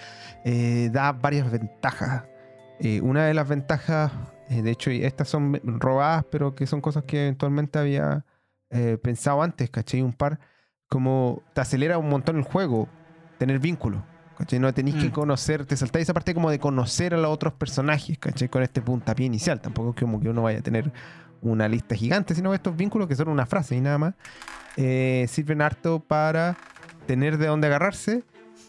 Eh, 0.45 0.89
da 0.93 1.13
varias 1.13 1.51
ventajas. 1.51 2.25
Eh, 2.81 3.01
una 3.03 3.27
de 3.27 3.35
las 3.35 3.47
ventajas, 3.47 4.11
eh, 4.49 4.63
de 4.63 4.71
hecho, 4.71 4.91
estas 4.91 5.29
son 5.29 5.61
robadas, 5.65 6.25
pero 6.31 6.55
que 6.55 6.67
son 6.67 6.81
cosas 6.81 7.05
que 7.05 7.23
eventualmente 7.23 7.79
había 7.79 8.25
pensado 9.03 9.41
antes, 9.41 9.71
¿cachai? 9.71 10.03
Un 10.03 10.13
par, 10.13 10.41
como 10.89 11.43
te 11.53 11.61
acelera 11.61 11.97
un 11.97 12.09
montón 12.09 12.37
el 12.37 12.43
juego, 12.43 12.89
tener 13.39 13.61
vínculo. 13.61 14.05
¿Cachai? 14.39 14.59
No 14.59 14.73
tenéis 14.75 14.97
que 14.97 15.09
Mm. 15.09 15.13
conocer, 15.13 15.65
te 15.67 15.77
saltáis 15.77 16.05
esa 16.05 16.15
parte 16.15 16.35
como 16.35 16.51
de 16.51 16.59
conocer 16.59 17.15
a 17.15 17.17
los 17.17 17.31
otros 17.31 17.53
personajes, 17.55 18.19
¿cachai? 18.19 18.49
Con 18.49 18.63
este 18.63 18.81
puntapié 18.83 19.27
inicial. 19.27 19.61
Tampoco 19.61 19.91
es 19.91 19.97
como 20.01 20.21
que 20.21 20.29
uno 20.29 20.43
vaya 20.43 20.59
a 20.59 20.63
tener 20.63 20.93
una 21.43 21.69
lista 21.69 21.95
gigante, 21.95 22.35
sino 22.35 22.55
estos 22.55 22.77
vínculos 22.77 23.07
que 23.09 23.17
son 23.17 23.29
una 23.29 23.47
frase 23.47 23.77
y 23.77 23.81
nada 23.81 23.99
más, 23.99 24.15
eh, 24.77 25.27
sirven 25.29 25.61
harto 25.63 26.01
para 26.01 26.57
tener 27.07 27.37
de 27.39 27.47
dónde 27.47 27.67
agarrarse 27.67 28.23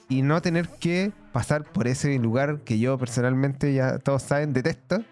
y 0.09 0.21
no 0.21 0.41
tener 0.41 0.67
que 0.79 1.11
pasar 1.31 1.63
por 1.63 1.87
ese 1.87 2.17
lugar 2.19 2.59
que 2.65 2.77
yo 2.77 2.97
personalmente, 2.97 3.73
ya 3.73 3.97
todos 3.99 4.21
saben, 4.23 4.53
detesto, 4.53 5.03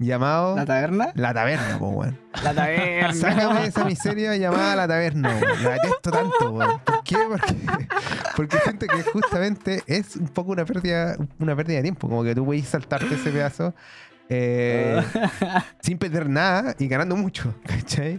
llamado 0.00 0.56
¿La 0.56 0.64
taberna? 0.64 1.12
la 1.14 1.32
taberna, 1.32 1.78
po, 1.78 1.88
weón. 1.90 2.18
La 2.42 2.54
taberna. 2.54 3.12
Sácame 3.14 3.60
de 3.60 3.66
esa 3.68 3.84
miseria 3.84 4.36
llamada 4.36 4.74
la 4.74 4.88
taberna, 4.88 5.28
weón. 5.28 5.62
La 5.62 5.70
detesto 5.70 6.10
tanto, 6.10 6.50
weón. 6.50 6.80
¿Por 6.84 7.04
qué? 7.04 7.16
Porque, 7.28 7.54
porque 8.36 8.56
siento 8.58 8.86
que 8.86 9.02
justamente 9.02 9.82
es 9.86 10.16
un 10.16 10.28
poco 10.28 10.52
una 10.52 10.64
pérdida, 10.64 11.16
una 11.38 11.54
pérdida 11.54 11.76
de 11.76 11.82
tiempo. 11.82 12.08
Como 12.08 12.24
que 12.24 12.34
tú 12.34 12.44
puedes 12.44 12.66
saltarte 12.66 13.14
ese 13.14 13.30
pedazo 13.30 13.74
eh, 14.32 15.02
sin 15.80 15.98
perder 15.98 16.28
nada 16.28 16.76
y 16.78 16.86
ganando 16.86 17.16
mucho, 17.16 17.52
¿cachai? 17.66 18.16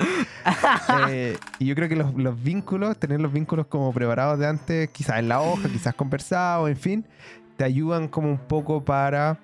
Eh, 1.09 1.37
y 1.57 1.65
yo 1.65 1.73
creo 1.73 1.87
que 1.87 1.95
los, 1.95 2.13
los 2.15 2.43
vínculos, 2.43 2.97
tener 2.97 3.21
los 3.21 3.31
vínculos 3.31 3.67
como 3.67 3.93
preparados 3.93 4.37
de 4.37 4.45
antes, 4.45 4.89
quizás 4.89 5.19
en 5.19 5.29
la 5.29 5.41
hoja, 5.41 5.69
quizás 5.69 5.95
conversados, 5.95 6.69
en 6.69 6.75
fin, 6.75 7.05
te 7.55 7.63
ayudan 7.63 8.09
como 8.09 8.29
un 8.29 8.39
poco 8.39 8.83
para 8.83 9.39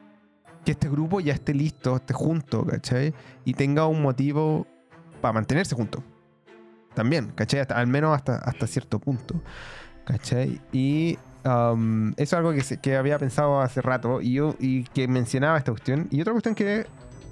que 0.68 0.72
este 0.74 0.90
grupo 0.90 1.22
ya 1.22 1.32
esté 1.34 1.54
listo, 1.54 1.96
esté 1.96 2.14
junto, 2.14 2.66
¿cachai? 2.66 3.14
Y 3.46 3.54
tenga 3.54 3.88
un 3.88 4.02
motivo 4.02 4.68
para 5.22 5.32
mantenerse 5.32 5.76
junto. 5.76 6.04
También, 6.94 7.28
¿cachai? 7.36 7.62
Hasta- 7.62 7.78
al 7.78 7.88
menos 7.88 8.14
hasta, 8.14 8.36
hasta 8.36 8.68
cierto 8.68 9.00
punto, 9.00 9.42
¿cachai? 10.04 10.60
Y 10.74 11.18
um, 11.46 12.10
eso 12.18 12.22
es 12.22 12.34
algo 12.34 12.52
que, 12.52 12.64
se- 12.64 12.82
que 12.82 12.98
había 12.98 13.18
pensado 13.18 13.62
hace 13.62 13.82
rato 13.82 14.20
y, 14.22 14.34
yo, 14.34 14.56
y 14.60 14.84
que 14.84 15.08
mencionaba 15.08 15.58
esta 15.58 15.72
cuestión. 15.72 16.10
Y 16.12 16.20
otra 16.20 16.34
cuestión 16.34 16.54
que 16.54 16.86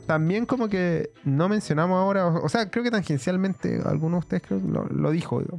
también 0.07 0.45
como 0.45 0.69
que 0.69 1.09
no 1.25 1.49
mencionamos 1.49 1.97
ahora, 1.97 2.27
o, 2.27 2.45
o 2.45 2.47
sea, 2.47 2.69
creo 2.71 2.85
que 2.85 2.91
tangencialmente 2.91 3.81
alguno 3.85 4.15
de 4.15 4.19
ustedes 4.19 4.43
creo 4.43 4.61
que 4.61 4.67
lo, 4.69 4.85
lo 4.85 5.11
dijo, 5.11 5.41
digo. 5.41 5.57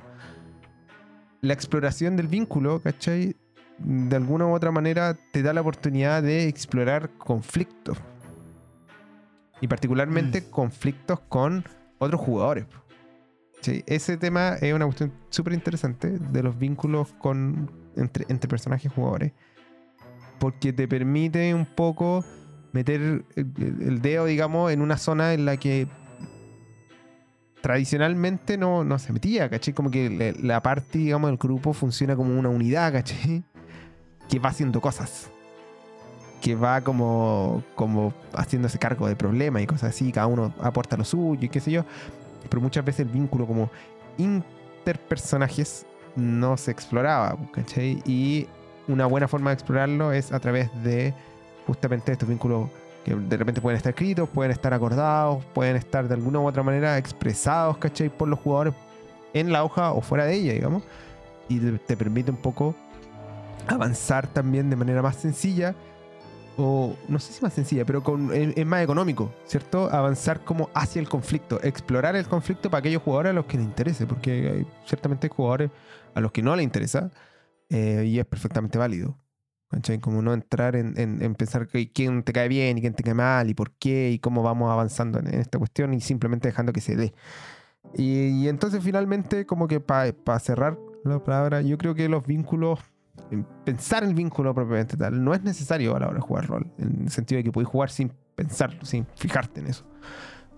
La 1.43 1.53
exploración 1.53 2.17
del 2.17 2.29
vínculo, 2.29 2.81
¿cachai? 2.81 3.37
De 3.79 4.17
alguna 4.17 4.47
u 4.47 4.55
otra 4.55 4.71
manera 4.71 5.19
te 5.33 5.43
da 5.43 5.53
la 5.53 5.61
oportunidad 5.61 6.23
de 6.23 6.49
explorar 6.49 7.11
conflictos. 7.19 7.99
Y 9.61 9.69
particularmente 9.69 10.51
conflictos 10.51 11.21
con 11.29 11.65
otros 11.99 12.21
jugadores. 12.21 12.67
Sí, 13.63 13.83
ese 13.87 14.17
tema 14.17 14.57
es 14.61 14.73
una 14.73 14.85
cuestión 14.85 15.13
súper 15.31 15.55
interesante 15.55 16.19
de 16.19 16.43
los 16.43 16.59
vínculos 16.59 17.13
con, 17.15 17.71
entre, 17.97 18.27
entre 18.29 18.49
personajes 18.49 18.93
jugadores. 18.93 19.33
Porque 20.39 20.73
te 20.73 20.87
permite 20.87 21.55
un 21.55 21.67
poco 21.67 22.25
meter 22.73 23.25
el, 23.35 24.03
dedo, 24.03 24.27
digamos, 24.27 24.71
en 24.71 24.83
una 24.83 24.99
zona 24.99 25.33
en 25.33 25.47
la 25.47 25.57
que 25.57 25.89
tradicionalmente 27.63 28.59
no, 28.59 28.85
no 28.85 28.99
se 28.99 29.13
metía, 29.13 29.49
¿cachai? 29.49 29.75
Como 29.75 29.91
que 29.91 30.35
la 30.41 30.63
parte, 30.63 30.99
digamos, 30.99 31.31
del 31.31 31.39
grupo 31.39 31.73
funciona 31.73 32.15
como 32.15 32.39
una 32.39 32.51
unidad, 32.51 32.93
¿cachai? 32.93 33.43
Que 34.29 34.39
va 34.39 34.51
haciendo 34.51 34.81
cosas. 34.81 35.31
Que 36.41 36.55
va 36.55 36.81
como, 36.81 37.63
como 37.75 38.13
haciéndose 38.35 38.79
cargo 38.79 39.09
de 39.09 39.17
problemas 39.17 39.63
y 39.63 39.67
cosas 39.67 39.91
así. 39.91 40.13
Cada 40.13 40.27
uno 40.27 40.53
aporta 40.61 40.97
lo 40.97 41.05
suyo 41.05 41.43
y 41.43 41.49
qué 41.49 41.61
sé 41.61 41.71
yo. 41.71 41.85
Pero 42.49 42.61
muchas 42.61 42.85
veces 42.85 43.01
el 43.01 43.09
vínculo 43.09 43.47
como 43.47 43.71
interpersonajes 44.19 45.87
no 46.15 46.57
se 46.57 46.71
exploraba, 46.71 47.37
¿cachai? 47.53 48.03
Y 48.05 48.47
una 48.89 49.07
buena 49.07 49.29
forma 49.29 49.51
de 49.51 49.55
explorarlo 49.55 50.13
es 50.13 50.33
a 50.33 50.41
través 50.41 50.71
de 50.83 51.15
justamente 51.67 52.13
estos 52.13 52.29
vínculos 52.29 52.69
que 53.05 53.15
de 53.15 53.37
repente 53.37 53.61
pueden 53.61 53.77
estar 53.77 53.91
escritos, 53.91 54.29
pueden 54.29 54.51
estar 54.51 54.73
acordados, 54.75 55.45
pueden 55.55 55.77
estar 55.77 56.09
de 56.09 56.15
alguna 56.15 56.41
u 56.41 56.47
otra 56.47 56.63
manera 56.63 56.99
expresados, 56.99 57.79
¿cachai? 57.79 58.09
Por 58.09 58.29
los 58.29 58.39
jugadores 58.41 58.75
en 59.33 59.53
la 59.53 59.63
hoja 59.65 59.93
o 59.93 60.01
fuera 60.01 60.25
de 60.25 60.35
ella, 60.35 60.55
digamos. 60.55 60.83
Y 61.49 61.61
te, 61.61 61.73
te 61.79 61.97
permite 61.97 62.31
un 62.31 62.37
poco 62.39 62.75
avanzar 63.67 64.27
también 64.29 64.71
de 64.71 64.77
manera 64.77 65.03
más 65.03 65.17
sencilla, 65.17 65.75
o 66.59 66.97
no 67.09 67.19
sé 67.19 67.33
si 67.35 67.43
más 67.43 67.53
sencilla, 67.53 67.85
pero 67.85 68.03
con, 68.03 68.33
es, 68.33 68.65
más 68.67 68.83
económico, 68.83 69.31
¿cierto? 69.45 69.91
Avanzar 69.93 70.43
como 70.45 70.71
hacia 70.75 71.01
el 71.01 71.09
conflicto, 71.09 71.61
explorar 71.63 72.17
el 72.17 72.27
conflicto 72.27 72.71
para 72.71 72.79
aquellos 72.81 73.03
jugadores 73.03 73.31
a 73.31 73.35
los 73.35 73.45
que 73.47 73.59
les 73.59 73.67
interese, 73.67 74.07
porque 74.07 74.31
hay 74.33 74.67
ciertamente 74.87 75.29
jugadores 75.29 75.71
a 76.15 76.21
los 76.21 76.33
que 76.33 76.43
no 76.43 76.57
les 76.57 76.65
interesa 76.65 77.11
eh, 77.69 78.05
y 78.07 78.19
es 78.19 78.27
perfectamente 78.27 78.79
válido. 78.79 79.19
¿cachai? 79.69 79.99
Como 80.01 80.23
no 80.23 80.33
entrar 80.33 80.77
en, 80.77 80.99
en- 80.99 81.23
en 81.23 81.35
pensar 81.35 81.67
que 81.67 81.93
quién 81.93 82.23
te 82.23 82.33
cae 82.33 82.49
bien 82.49 82.79
y 82.79 82.81
quién 82.81 82.95
te 82.95 83.03
cae 83.03 83.15
mal 83.15 83.51
y 83.51 83.55
por 83.55 83.73
qué 83.73 84.11
y 84.13 84.19
cómo 84.21 84.43
vamos 84.43 84.71
avanzando 84.71 85.19
en, 85.19 85.27
en 85.27 85.41
esta 85.41 85.59
cuestión 85.59 85.93
y 85.93 86.01
simplemente 86.01 86.49
dejando 86.49 86.73
que 86.73 86.81
se 86.81 86.97
dé. 86.97 87.15
Y, 87.95 88.29
y 88.45 88.49
entonces 88.49 88.83
finalmente 88.85 89.47
como 89.47 89.69
que 89.69 89.81
para 89.81 90.39
cerrar 90.41 90.79
la 91.05 91.23
palabra, 91.23 91.63
yo 91.63 91.79
creo 91.79 91.95
que 91.95 92.09
los 92.09 92.27
vínculos, 92.27 92.81
pensar 93.65 94.05
el 94.05 94.15
vínculo 94.15 94.55
propiamente 94.55 94.97
tal, 94.97 95.23
no 95.23 95.35
es 95.35 95.43
necesario 95.43 95.95
a 95.97 96.01
la 96.01 96.07
hora 96.07 96.17
de 96.17 96.21
jugar 96.21 96.47
rol, 96.47 96.71
en 96.79 97.03
el 97.05 97.11
sentido 97.11 97.39
de 97.39 97.45
que 97.45 97.53
puedes 97.53 97.69
jugar 97.69 97.91
sin 97.91 98.13
pensarlo, 98.35 98.85
sin 98.85 99.07
fijarte 99.17 99.61
en 99.61 99.67
eso. 99.69 99.85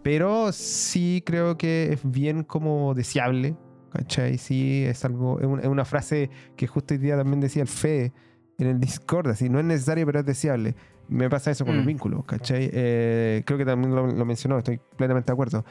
Pero 0.02 0.52
sí 0.52 1.22
creo 1.26 1.58
que 1.58 1.92
es 1.92 2.00
bien 2.04 2.44
como 2.44 2.94
deseable, 2.94 3.56
¿cachai? 3.92 4.38
Sí, 4.38 4.84
es 4.84 5.04
algo, 5.04 5.38
es, 5.40 5.46
un- 5.46 5.60
es 5.60 5.66
una 5.66 5.84
frase 5.84 6.30
que 6.56 6.66
justo 6.66 6.94
hoy 6.94 6.98
día 6.98 7.16
también 7.16 7.40
decía 7.40 7.62
el 7.62 7.68
Fede 7.68 8.12
en 8.58 8.66
el 8.68 8.80
Discord, 8.80 9.28
así, 9.28 9.48
no 9.48 9.58
es 9.58 9.64
necesario 9.64 10.06
pero 10.06 10.20
es 10.20 10.26
deseable. 10.26 10.74
Me 11.08 11.30
pasa 11.30 11.50
eso 11.50 11.64
con 11.64 11.74
los 11.76 11.84
Mm. 11.84 11.88
vínculos, 11.88 12.24
¿cachai? 12.26 12.68
Eh, 12.72 13.42
creo 13.46 13.56
que 13.58 13.64
también 13.64 13.94
lo, 13.94 14.06
lo 14.06 14.24
mencionó, 14.26 14.58
estoy 14.58 14.78
plenamente 14.96 15.28
de 15.28 15.32
acuerdo. 15.32 15.64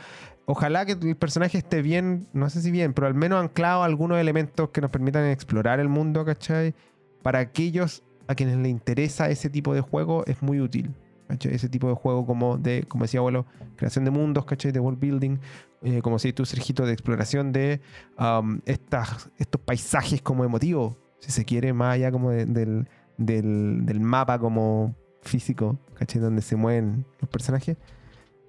Ojalá 0.49 0.85
que 0.85 0.93
el 0.93 1.17
personaje 1.17 1.57
esté 1.57 1.81
bien, 1.81 2.25
no 2.31 2.49
sé 2.49 2.61
si 2.61 2.71
bien, 2.71 2.93
pero 2.93 3.05
al 3.07 3.13
menos 3.13 3.43
anclado 3.43 3.83
algunos 3.83 4.17
elementos 4.17 4.69
que 4.69 4.79
nos 4.79 4.89
permitan 4.89 5.25
explorar 5.25 5.81
el 5.81 5.89
mundo, 5.89 6.23
¿cachai? 6.23 6.73
Para 7.21 7.39
aquellos 7.39 8.01
a 8.27 8.35
quienes 8.35 8.55
les 8.57 8.71
interesa 8.71 9.29
ese 9.29 9.49
tipo 9.49 9.73
de 9.73 9.81
juego 9.81 10.25
es 10.25 10.41
muy 10.41 10.61
útil. 10.61 10.95
¿cachai? 11.27 11.53
Ese 11.53 11.67
tipo 11.67 11.89
de 11.89 11.95
juego 11.95 12.25
como 12.25 12.57
de, 12.57 12.85
como 12.87 13.03
decía 13.03 13.19
abuelo, 13.19 13.45
creación 13.75 14.05
de 14.05 14.11
mundos, 14.11 14.45
¿cachai? 14.45 14.71
De 14.71 14.79
world 14.79 14.97
building, 15.01 15.37
eh, 15.81 16.01
como 16.01 16.17
si 16.17 16.31
tú, 16.31 16.45
Sergito, 16.45 16.85
de 16.85 16.93
exploración 16.93 17.51
de 17.51 17.81
um, 18.17 18.61
estas, 18.65 19.29
estos 19.37 19.59
paisajes 19.59 20.21
como 20.21 20.45
emotivos, 20.45 20.95
si 21.19 21.31
se 21.31 21.43
quiere, 21.43 21.73
más 21.73 21.95
allá 21.95 22.09
como 22.09 22.31
de- 22.31 22.45
del, 22.45 22.87
del, 23.17 23.85
del 23.85 23.99
mapa 23.99 24.39
como 24.39 24.95
físico, 25.23 25.77
¿cachai? 25.95 26.21
Donde 26.21 26.41
se 26.41 26.55
mueven 26.55 27.05
los 27.19 27.29
personajes. 27.29 27.75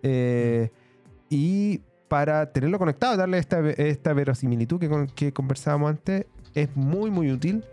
Eh, 0.05 0.71
y 1.29 1.83
para 2.09 2.53
tenerlo 2.53 2.79
conectado, 2.79 3.17
darle 3.17 3.39
esta, 3.39 4.13
verosimilitud 4.13 4.81
que, 4.81 5.07
que 5.15 5.33
conversábamos 5.33 5.91
antes, 5.91 6.27
es 6.55 6.75
muy, 6.75 7.11
muy 7.11 7.31
útil. 7.31 7.65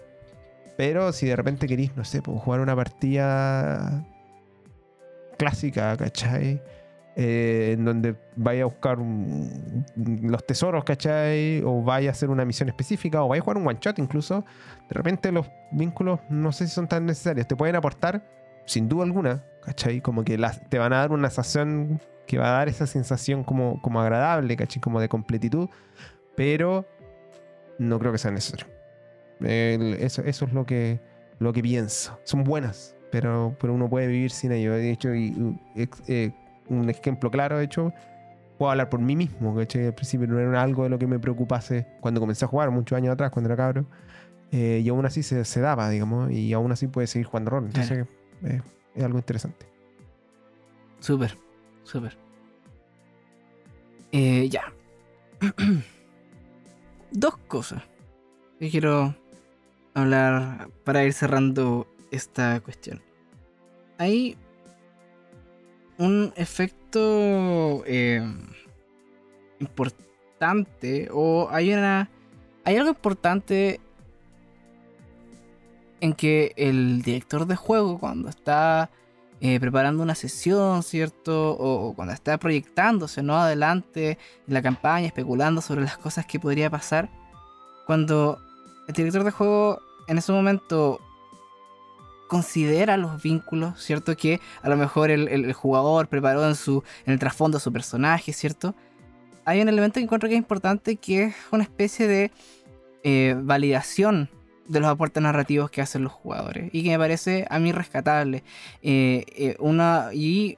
Pero 0.77 1.13
si 1.13 1.27
de 1.27 1.35
repente 1.35 1.67
queréis, 1.67 1.95
no 1.95 2.03
sé, 2.03 2.21
pues, 2.21 2.41
jugar 2.41 2.59
una 2.59 2.75
partida 2.75 4.05
clásica, 5.37 5.95
¿cachai? 5.97 6.61
Eh, 7.17 7.75
en 7.77 7.85
donde 7.85 8.17
vaya 8.35 8.63
a 8.63 8.65
buscar 8.65 8.97
los 9.95 10.45
tesoros, 10.45 10.83
¿cachai? 10.83 11.61
O 11.63 11.81
vaya 11.81 12.09
a 12.09 12.11
hacer 12.11 12.29
una 12.29 12.43
misión 12.43 12.67
específica, 12.67 13.23
o 13.23 13.29
vaya 13.29 13.41
a 13.41 13.43
jugar 13.43 13.57
un 13.57 13.67
one 13.67 13.79
shot 13.79 13.99
incluso. 13.99 14.43
De 14.89 14.95
repente 14.95 15.31
los 15.31 15.49
vínculos 15.71 16.19
no 16.29 16.51
sé 16.51 16.67
si 16.67 16.73
son 16.73 16.87
tan 16.87 17.05
necesarios. 17.05 17.47
Te 17.47 17.55
pueden 17.55 17.77
aportar, 17.77 18.21
sin 18.65 18.89
duda 18.89 19.05
alguna, 19.05 19.45
¿cachai? 19.63 20.01
Como 20.01 20.25
que 20.25 20.37
te 20.69 20.77
van 20.77 20.91
a 20.91 20.97
dar 20.97 21.11
una 21.13 21.29
sazón 21.29 22.01
que 22.27 22.37
va 22.37 22.47
a 22.47 22.57
dar 22.57 22.67
esa 22.69 22.87
sensación 22.87 23.43
como, 23.43 23.81
como 23.81 24.01
agradable, 24.01 24.55
¿cachai? 24.55 24.81
Como 24.81 24.99
de 24.99 25.09
completitud. 25.09 25.69
Pero 26.35 26.85
no 27.79 27.99
creo 27.99 28.11
que 28.11 28.17
sea 28.17 28.31
necesario. 28.31 28.67
El- 29.41 29.95
eso, 29.99 30.21
eso 30.23 30.45
es 30.45 30.53
lo 30.53 30.65
que, 30.65 30.99
lo 31.39 31.53
que 31.53 31.61
pienso. 31.61 32.17
Son 32.23 32.43
buenas, 32.43 32.95
pero, 33.11 33.55
pero 33.59 33.73
uno 33.73 33.89
puede 33.89 34.07
vivir 34.07 34.31
sin 34.31 34.51
ello. 34.51 34.73
De 34.73 34.91
hecho, 34.91 35.13
y, 35.13 35.31
uh, 35.31 35.57
ex- 35.75 36.01
eh, 36.07 36.31
un 36.69 36.89
ejemplo 36.89 37.29
claro, 37.29 37.57
de 37.57 37.65
hecho, 37.65 37.93
puedo 38.57 38.71
hablar 38.71 38.89
por 38.89 38.99
mí 38.99 39.15
mismo, 39.15 39.55
¿cachai? 39.55 39.87
Al 39.87 39.93
principio 39.93 40.27
no 40.27 40.39
era 40.39 40.61
algo 40.61 40.83
de 40.83 40.89
lo 40.89 40.97
que 40.97 41.07
me 41.07 41.19
preocupase 41.19 41.85
cuando 42.01 42.19
comencé 42.21 42.45
a 42.45 42.47
jugar, 42.47 42.71
muchos 42.71 42.95
años 42.97 43.13
atrás, 43.13 43.31
cuando 43.31 43.49
era 43.49 43.57
cabro. 43.57 43.85
Eh, 44.51 44.81
y 44.83 44.89
aún 44.89 45.05
así 45.05 45.21
se, 45.23 45.43
se 45.43 45.59
daba, 45.59 45.89
digamos, 45.89 46.31
y 46.31 46.53
aún 46.53 46.71
así 46.71 46.87
puede 46.87 47.07
seguir 47.07 47.27
jugando 47.27 47.51
rol. 47.51 47.65
Entonces, 47.65 48.05
eh, 48.45 48.61
es 48.95 49.03
algo 49.03 49.17
interesante. 49.17 49.65
Súper, 50.99 51.37
súper. 51.85 52.17
Eh, 54.11 54.49
ya. 54.49 54.73
Dos 57.11 57.37
cosas 57.47 57.81
que 58.59 58.69
quiero 58.69 59.15
hablar 59.93 60.69
para 60.83 61.03
ir 61.03 61.13
cerrando 61.13 61.87
esta 62.11 62.59
cuestión. 62.59 63.01
Hay 63.97 64.37
un 65.97 66.33
efecto 66.35 67.83
eh, 67.85 68.21
importante 69.59 71.07
o 71.11 71.47
hay 71.49 71.73
una 71.73 72.09
hay 72.65 72.77
algo 72.77 72.89
importante 72.89 73.79
en 76.01 76.13
que 76.13 76.53
el 76.57 77.01
director 77.03 77.45
de 77.45 77.55
juego 77.55 77.99
cuando 77.99 78.29
está 78.29 78.89
eh, 79.47 79.59
preparando 79.59 80.01
una 80.01 80.15
sesión, 80.15 80.81
¿cierto? 80.81 81.51
O, 81.51 81.93
cuando 81.93 82.15
está 82.15 82.39
proyectándose, 82.39 83.21
¿no? 83.21 83.37
Adelante 83.37 84.17
en 84.47 84.53
la 84.55 84.63
campaña, 84.63 85.05
especulando 85.05 85.61
sobre 85.61 85.81
las 85.81 85.99
cosas 85.99 86.25
que 86.25 86.39
podría 86.39 86.71
pasar. 86.71 87.11
Cuando 87.85 88.39
el 88.87 88.95
director 88.95 89.23
de 89.23 89.29
juego 89.29 89.79
en 90.07 90.17
ese 90.17 90.31
momento 90.31 90.99
considera 92.27 92.97
los 92.97 93.21
vínculos, 93.21 93.79
¿cierto? 93.79 94.17
Que 94.17 94.41
a 94.63 94.69
lo 94.69 94.77
mejor 94.77 95.11
el, 95.11 95.53
jugador 95.53 96.07
preparó 96.07 96.47
en, 96.47 96.55
su, 96.55 96.83
en 97.05 97.13
el 97.13 97.19
trasfondo 97.19 97.59
de 97.59 97.63
su 97.63 97.71
personaje, 97.71 98.33
¿cierto? 98.33 98.73
Hay 99.45 99.61
un 99.61 99.69
elemento 99.69 99.99
que 99.99 100.05
encuentro 100.05 100.27
que 100.27 100.33
es 100.33 100.39
importante 100.39 100.95
que 100.95 101.25
es 101.25 101.35
una 101.51 101.61
especie 101.61 102.07
de 102.07 102.31
eh, 103.03 103.35
validación 103.39 104.27
de 104.67 104.79
los 104.79 104.89
aportes 104.89 105.21
narrativos 105.21 105.69
que 105.69 105.81
hacen 105.81 106.03
los 106.03 106.11
jugadores 106.11 106.69
y 106.73 106.83
que 106.83 106.89
me 106.89 106.97
parece 106.97 107.45
a 107.49 107.59
mí 107.59 107.71
rescatable. 107.71 108.43
Eh, 108.81 109.25
eh, 109.35 109.55
una, 109.59 110.09
y 110.13 110.57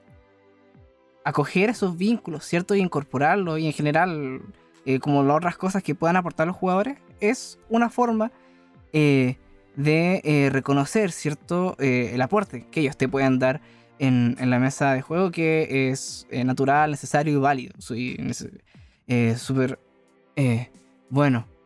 acoger 1.23 1.69
esos 1.69 1.97
vínculos, 1.97 2.45
¿cierto? 2.45 2.75
Y 2.75 2.79
incorporarlos 2.79 3.59
y 3.59 3.67
en 3.67 3.73
general, 3.73 4.41
eh, 4.85 4.99
como 4.99 5.23
las 5.23 5.38
otras 5.38 5.57
cosas 5.57 5.84
que 5.84 5.95
puedan 5.95 6.15
aportar 6.15 6.47
los 6.47 6.55
jugadores, 6.55 6.97
es 7.19 7.59
una 7.69 7.89
forma 7.89 8.31
de 8.93 10.49
reconocer, 10.51 11.11
¿cierto? 11.11 11.75
El 11.77 12.19
aporte 12.21 12.65
que 12.71 12.79
ellos 12.79 12.97
te 12.97 13.07
pueden 13.07 13.38
dar 13.38 13.61
en, 13.99 14.35
en 14.39 14.49
la 14.49 14.57
mesa 14.57 14.93
de 14.93 15.01
juego 15.01 15.29
que 15.29 15.89
es 15.91 16.25
natural, 16.31 16.89
necesario 16.89 17.34
y 17.34 17.38
válido. 17.38 17.75
Soy 17.77 18.17
súper 19.35 19.77
bueno. 21.09 21.56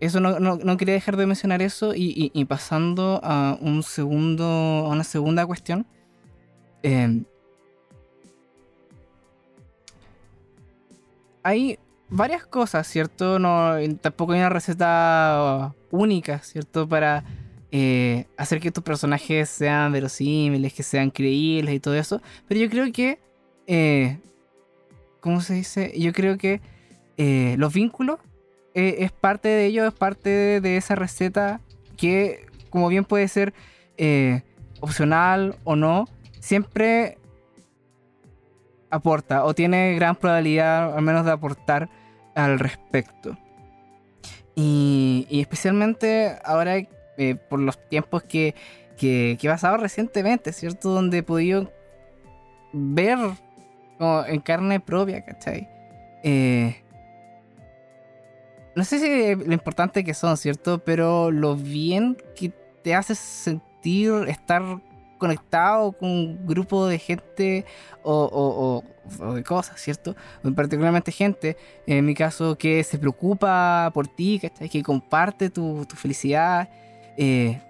Eso 0.00 0.18
no, 0.20 0.40
no- 0.40 0.56
no 0.56 0.76
quería 0.76 0.94
dejar 0.94 1.16
de 1.16 1.26
mencionar 1.26 1.60
eso 1.62 1.92
y, 1.94 2.30
pasando 2.46 3.20
a 3.22 3.58
un 3.60 3.82
segundo, 3.82 4.44
a 4.44 4.88
una 4.88 5.04
segunda 5.04 5.46
cuestión. 5.46 5.86
eh, 6.82 7.22
hay 11.42 11.78
varias 12.08 12.44
cosas, 12.46 12.86
¿cierto? 12.86 13.38
No, 13.38 13.72
tampoco 14.00 14.32
hay 14.32 14.40
una 14.40 14.48
receta 14.48 15.74
única, 15.90 16.38
¿cierto? 16.40 16.88
Para 16.88 17.24
eh, 17.72 18.26
hacer 18.36 18.60
que 18.60 18.70
tus 18.70 18.82
personajes 18.82 19.48
sean 19.48 19.92
verosímiles, 19.92 20.72
que 20.74 20.82
sean 20.82 21.10
creíbles 21.10 21.74
y 21.74 21.80
todo 21.80 21.94
eso. 21.94 22.20
Pero 22.48 22.60
yo 22.60 22.68
creo 22.70 22.92
que, 22.92 23.18
eh, 23.66 24.18
¿cómo 25.20 25.40
se 25.40 25.54
dice? 25.54 25.92
Yo 25.98 26.12
creo 26.12 26.36
que 26.36 26.60
eh, 27.16 27.54
los 27.58 27.72
vínculos 27.72 28.18
eh, 28.74 28.96
es 29.00 29.12
parte 29.12 29.48
de 29.48 29.66
ello, 29.66 29.86
es 29.86 29.94
parte 29.94 30.60
de, 30.60 30.76
esa 30.76 30.94
receta 30.94 31.60
que, 31.96 32.46
como 32.70 32.88
bien 32.88 33.04
puede 33.04 33.28
ser 33.28 33.52
eh, 33.96 34.42
opcional 34.80 35.56
o 35.64 35.76
no, 35.76 36.08
siempre 36.40 37.18
aporta 38.90 39.44
o 39.44 39.54
tiene 39.54 39.94
gran 39.94 40.16
probabilidad 40.16 40.96
al 40.96 41.02
menos 41.02 41.24
de 41.24 41.32
aportar 41.32 41.88
al 42.34 42.58
respecto. 42.58 43.36
Y, 44.54 45.26
y 45.30 45.40
especialmente 45.40 46.36
ahora 46.44 46.76
eh, 46.76 47.34
por 47.34 47.60
los 47.60 47.78
tiempos 47.88 48.22
que, 48.22 48.54
que, 48.96 49.36
que 49.40 49.46
he 49.46 49.50
pasado 49.50 49.76
recientemente, 49.76 50.52
¿cierto? 50.52 50.90
Donde 50.90 51.18
he 51.18 51.22
podido 51.22 51.70
ver 52.72 53.18
como 53.98 54.24
en 54.24 54.40
carne 54.40 54.80
propia, 54.80 55.22
¿cachai? 55.22 55.68
Eh, 56.22 56.79
no 58.76 58.84
sé 58.84 58.98
si 58.98 59.34
lo 59.44 59.52
importante 59.52 60.04
que 60.04 60.14
son, 60.14 60.36
¿cierto? 60.36 60.78
Pero 60.78 61.30
lo 61.30 61.56
bien 61.56 62.16
que 62.36 62.52
te 62.82 62.94
hace 62.94 63.14
sentir 63.14 64.12
estar 64.28 64.62
conectado 65.18 65.92
con 65.92 66.08
un 66.10 66.46
grupo 66.46 66.86
de 66.86 66.98
gente 66.98 67.66
o, 68.02 68.82
o- 69.18 69.34
de 69.34 69.42
cosas, 69.42 69.78
¿cierto? 69.80 70.14
Particularmente 70.54 71.10
gente, 71.12 71.56
en 71.86 72.06
mi 72.06 72.14
caso, 72.14 72.56
que 72.56 72.82
se 72.84 72.98
preocupa 72.98 73.90
por 73.92 74.06
ti. 74.08 74.40
Que 74.70 74.82
comparte 74.82 75.50
tu, 75.50 75.84
tu 75.86 75.96
felicidad. 75.96 76.68
eh, 77.18 77.60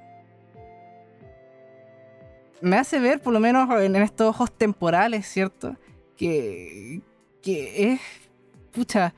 me 2.60 2.76
hace 2.76 2.98
ver, 2.98 3.20
por 3.20 3.32
lo 3.32 3.40
menos 3.40 3.68
en, 3.80 3.96
en 3.96 4.02
estos 4.02 4.28
ojos 4.28 4.52
temporales, 4.52 5.26
¿cierto? 5.26 5.76
Que, 6.16 7.00
que 7.42 7.92
es, 7.94 8.00
pucha, 8.72 9.14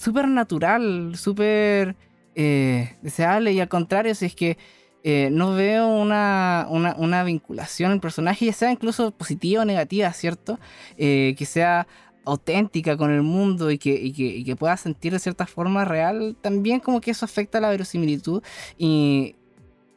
súper 0.00 0.28
natural, 0.28 1.14
súper 1.16 1.94
eh, 2.34 2.96
deseable 3.02 3.52
y 3.52 3.60
al 3.60 3.68
contrario, 3.68 4.14
si 4.14 4.26
es 4.26 4.34
que 4.34 4.56
eh, 5.02 5.28
no 5.30 5.54
veo 5.54 5.88
una, 5.88 6.66
una, 6.70 7.24
vinculación 7.24 7.92
en 7.92 8.00
personaje, 8.00 8.46
ya 8.46 8.52
sea 8.52 8.70
incluso 8.70 9.10
positiva 9.10 9.62
o 9.62 9.64
negativa, 9.64 10.10
¿cierto? 10.12 10.58
Eh, 10.96 11.34
que 11.36 11.44
sea 11.44 11.86
auténtica 12.24 12.96
con 12.96 13.10
el 13.10 13.22
mundo 13.22 13.70
y 13.70 13.78
que, 13.78 14.12
que, 14.12 14.56
pueda 14.56 14.76
sentir 14.76 15.12
de 15.12 15.18
cierta 15.18 15.46
forma 15.46 15.84
real, 15.84 16.36
también 16.40 16.80
como 16.80 17.00
que 17.00 17.10
eso 17.10 17.24
afecta 17.24 17.60
la 17.60 17.70
verosimilitud 17.70 18.42
y, 18.78 19.36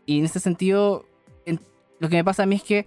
y 0.05 0.19
en 0.19 0.25
ese 0.25 0.39
sentido, 0.39 1.05
en- 1.45 1.61
lo 1.99 2.09
que 2.09 2.15
me 2.17 2.23
pasa 2.23 2.43
a 2.43 2.45
mí 2.45 2.55
es 2.55 2.63
que 2.63 2.85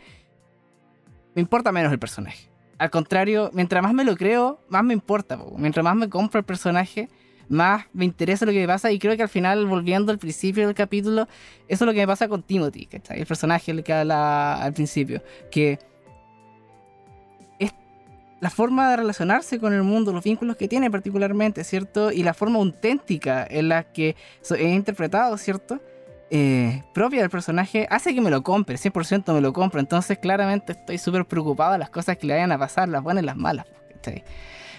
me 1.34 1.40
importa 1.43 1.72
menos 1.72 1.93
el 1.93 1.98
personaje. 1.98 2.55
Al 2.78 2.90
contrario, 2.90 3.50
mientras 3.54 3.82
más 3.82 3.94
me 3.94 4.04
lo 4.04 4.16
creo, 4.16 4.60
más 4.68 4.84
me 4.84 4.92
importa. 4.92 5.38
po. 5.38 5.54
Mientras 5.56 5.82
más 5.82 5.96
me 5.96 6.08
compro 6.08 6.38
el 6.38 6.44
personaje, 6.44 7.08
más 7.48 7.86
me 7.92 8.04
interesa 8.04 8.44
lo 8.44 8.52
que 8.52 8.60
me 8.60 8.66
pasa. 8.66 8.92
Y 8.92 8.98
creo 8.98 9.16
que 9.16 9.22
al 9.22 9.28
final, 9.28 9.66
volviendo 9.66 10.12
al 10.12 10.18
principio 10.18 10.66
del 10.66 10.74
capítulo, 10.74 11.28
eso 11.68 11.84
es 11.84 11.86
lo 11.86 11.92
que 11.92 12.00
me 12.00 12.06
pasa 12.06 12.28
con 12.28 12.42
Timothy, 12.42 12.86
¿cachai? 12.86 13.20
El 13.20 13.26
personaje 13.26 13.82
que 13.82 13.92
al 13.92 14.72
principio. 14.74 15.22
Que 15.50 15.78
es 17.58 17.72
la 18.40 18.50
forma 18.50 18.90
de 18.90 18.96
relacionarse 18.96 19.58
con 19.58 19.72
el 19.72 19.82
mundo, 19.82 20.12
los 20.12 20.24
vínculos 20.24 20.56
que 20.56 20.68
tiene 20.68 20.90
particularmente, 20.90 21.64
¿cierto? 21.64 22.12
Y 22.12 22.24
la 22.24 22.34
forma 22.34 22.58
auténtica 22.58 23.46
en 23.48 23.70
la 23.70 23.84
que 23.84 24.16
es 24.42 24.60
interpretado, 24.60 25.38
¿cierto? 25.38 25.80
Eh, 26.28 26.82
propia 26.92 27.20
del 27.20 27.30
personaje 27.30 27.86
hace 27.88 28.12
que 28.12 28.20
me 28.20 28.30
lo 28.30 28.42
compre, 28.42 28.76
100% 28.76 29.32
me 29.32 29.40
lo 29.40 29.52
compro. 29.52 29.80
Entonces, 29.80 30.18
claramente 30.18 30.72
estoy 30.72 30.98
súper 30.98 31.24
preocupado 31.24 31.72
de 31.72 31.78
las 31.78 31.90
cosas 31.90 32.16
que 32.16 32.26
le 32.26 32.34
vayan 32.34 32.52
a 32.52 32.58
pasar, 32.58 32.88
las 32.88 33.02
buenas 33.02 33.22
y 33.22 33.26
las 33.26 33.36
malas. 33.36 33.66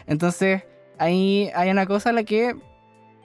Entonces, 0.06 0.64
ahí 0.98 1.50
hay 1.54 1.70
una 1.70 1.86
cosa 1.86 2.10
a 2.10 2.14
la 2.14 2.24
que 2.24 2.56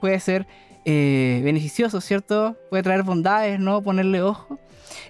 puede 0.01 0.19
ser 0.19 0.47
eh, 0.85 1.41
beneficioso, 1.43 2.01
¿cierto? 2.01 2.57
Puede 2.69 2.83
traer 2.83 3.03
bondades, 3.03 3.59
¿no? 3.59 3.81
Ponerle 3.81 4.21
ojo. 4.21 4.59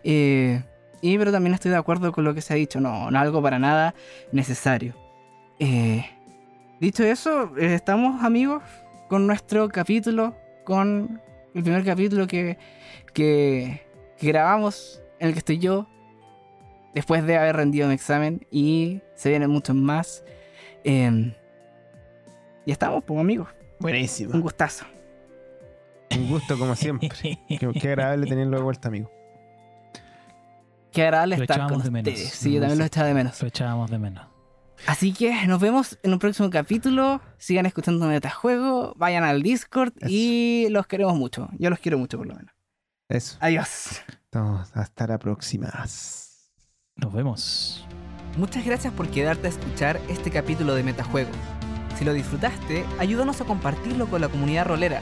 Eh, 0.03 0.61
y 1.01 1.17
pero 1.17 1.31
también 1.31 1.53
estoy 1.53 1.71
de 1.71 1.77
acuerdo 1.77 2.11
con 2.11 2.23
lo 2.23 2.33
que 2.33 2.41
se 2.41 2.53
ha 2.53 2.55
dicho, 2.55 2.79
no, 2.79 3.11
no 3.11 3.19
algo 3.19 3.41
para 3.41 3.59
nada 3.59 3.93
necesario. 4.31 4.95
Dicho 6.79 7.03
eso, 7.03 7.55
estamos 7.57 8.23
amigos 8.23 8.61
con 9.07 9.25
nuestro 9.25 9.69
capítulo, 9.69 10.35
con 10.65 11.21
el 11.53 11.63
primer 11.63 11.85
capítulo 11.85 12.27
que, 12.27 12.57
que, 13.13 13.81
que 14.17 14.27
grabamos, 14.27 15.01
en 15.19 15.27
el 15.27 15.33
que 15.33 15.39
estoy 15.39 15.59
yo, 15.59 15.87
después 16.93 17.25
de 17.25 17.37
haber 17.37 17.55
rendido 17.55 17.87
mi 17.87 17.93
examen, 17.93 18.45
y 18.51 19.01
se 19.15 19.29
vienen 19.29 19.49
muchos 19.49 19.75
más. 19.75 20.23
Eh, 20.83 21.35
y 22.65 22.71
estamos, 22.71 23.03
pues 23.03 23.19
amigos, 23.19 23.49
un 23.51 23.77
Buenísimo. 23.79 24.39
gustazo. 24.39 24.85
Un 26.15 26.29
gusto 26.29 26.57
como 26.57 26.75
siempre. 26.75 27.09
qué, 27.47 27.57
qué 27.79 27.87
agradable 27.89 28.27
tenerlo 28.27 28.57
de 28.57 28.63
vuelta, 28.63 28.87
amigo. 28.89 29.11
Qué 30.91 31.01
agradable 31.03 31.37
Lo 31.37 31.43
estar 31.43 31.67
con 31.67 31.81
de 31.81 31.89
menos. 31.89 32.13
ustedes. 32.13 32.29
Sí, 32.33 32.53
yo 32.53 32.59
también 32.59 32.77
lo 32.79 32.85
echaba 32.85 33.07
de 33.07 33.13
menos. 33.15 33.41
Lo 33.41 33.47
echábamos 33.47 33.89
de 33.89 33.97
menos. 33.97 34.27
Así 34.85 35.11
que 35.13 35.47
nos 35.47 35.59
vemos 35.59 35.97
en 36.03 36.13
un 36.13 36.19
próximo 36.19 36.49
capítulo. 36.51 37.19
Sigan 37.37 37.65
escuchando 37.65 38.05
Metajuego, 38.05 38.93
vayan 38.97 39.23
al 39.23 39.41
Discord 39.41 39.93
y 40.07 40.67
los 40.69 40.85
queremos 40.85 41.15
mucho. 41.15 41.49
Yo 41.57 41.69
los 41.71 41.79
quiero 41.79 41.97
mucho 41.97 42.17
por 42.17 42.27
lo 42.27 42.35
menos. 42.35 42.53
Eso. 43.09 43.37
Adiós. 43.39 44.01
Estamos 44.07 44.75
hasta 44.75 45.07
la 45.07 45.19
próxima. 45.19 45.71
Nos 46.95 47.13
vemos. 47.13 47.85
Muchas 48.37 48.65
gracias 48.65 48.93
por 48.93 49.09
quedarte 49.09 49.47
a 49.47 49.49
escuchar 49.49 49.99
este 50.09 50.31
capítulo 50.31 50.73
de 50.73 50.83
Metajuego. 50.83 51.31
Si 51.97 52.03
lo 52.03 52.13
disfrutaste, 52.13 52.85
ayúdanos 52.97 53.41
a 53.41 53.45
compartirlo 53.45 54.07
con 54.07 54.21
la 54.21 54.29
comunidad 54.29 54.65
rolera. 54.65 55.01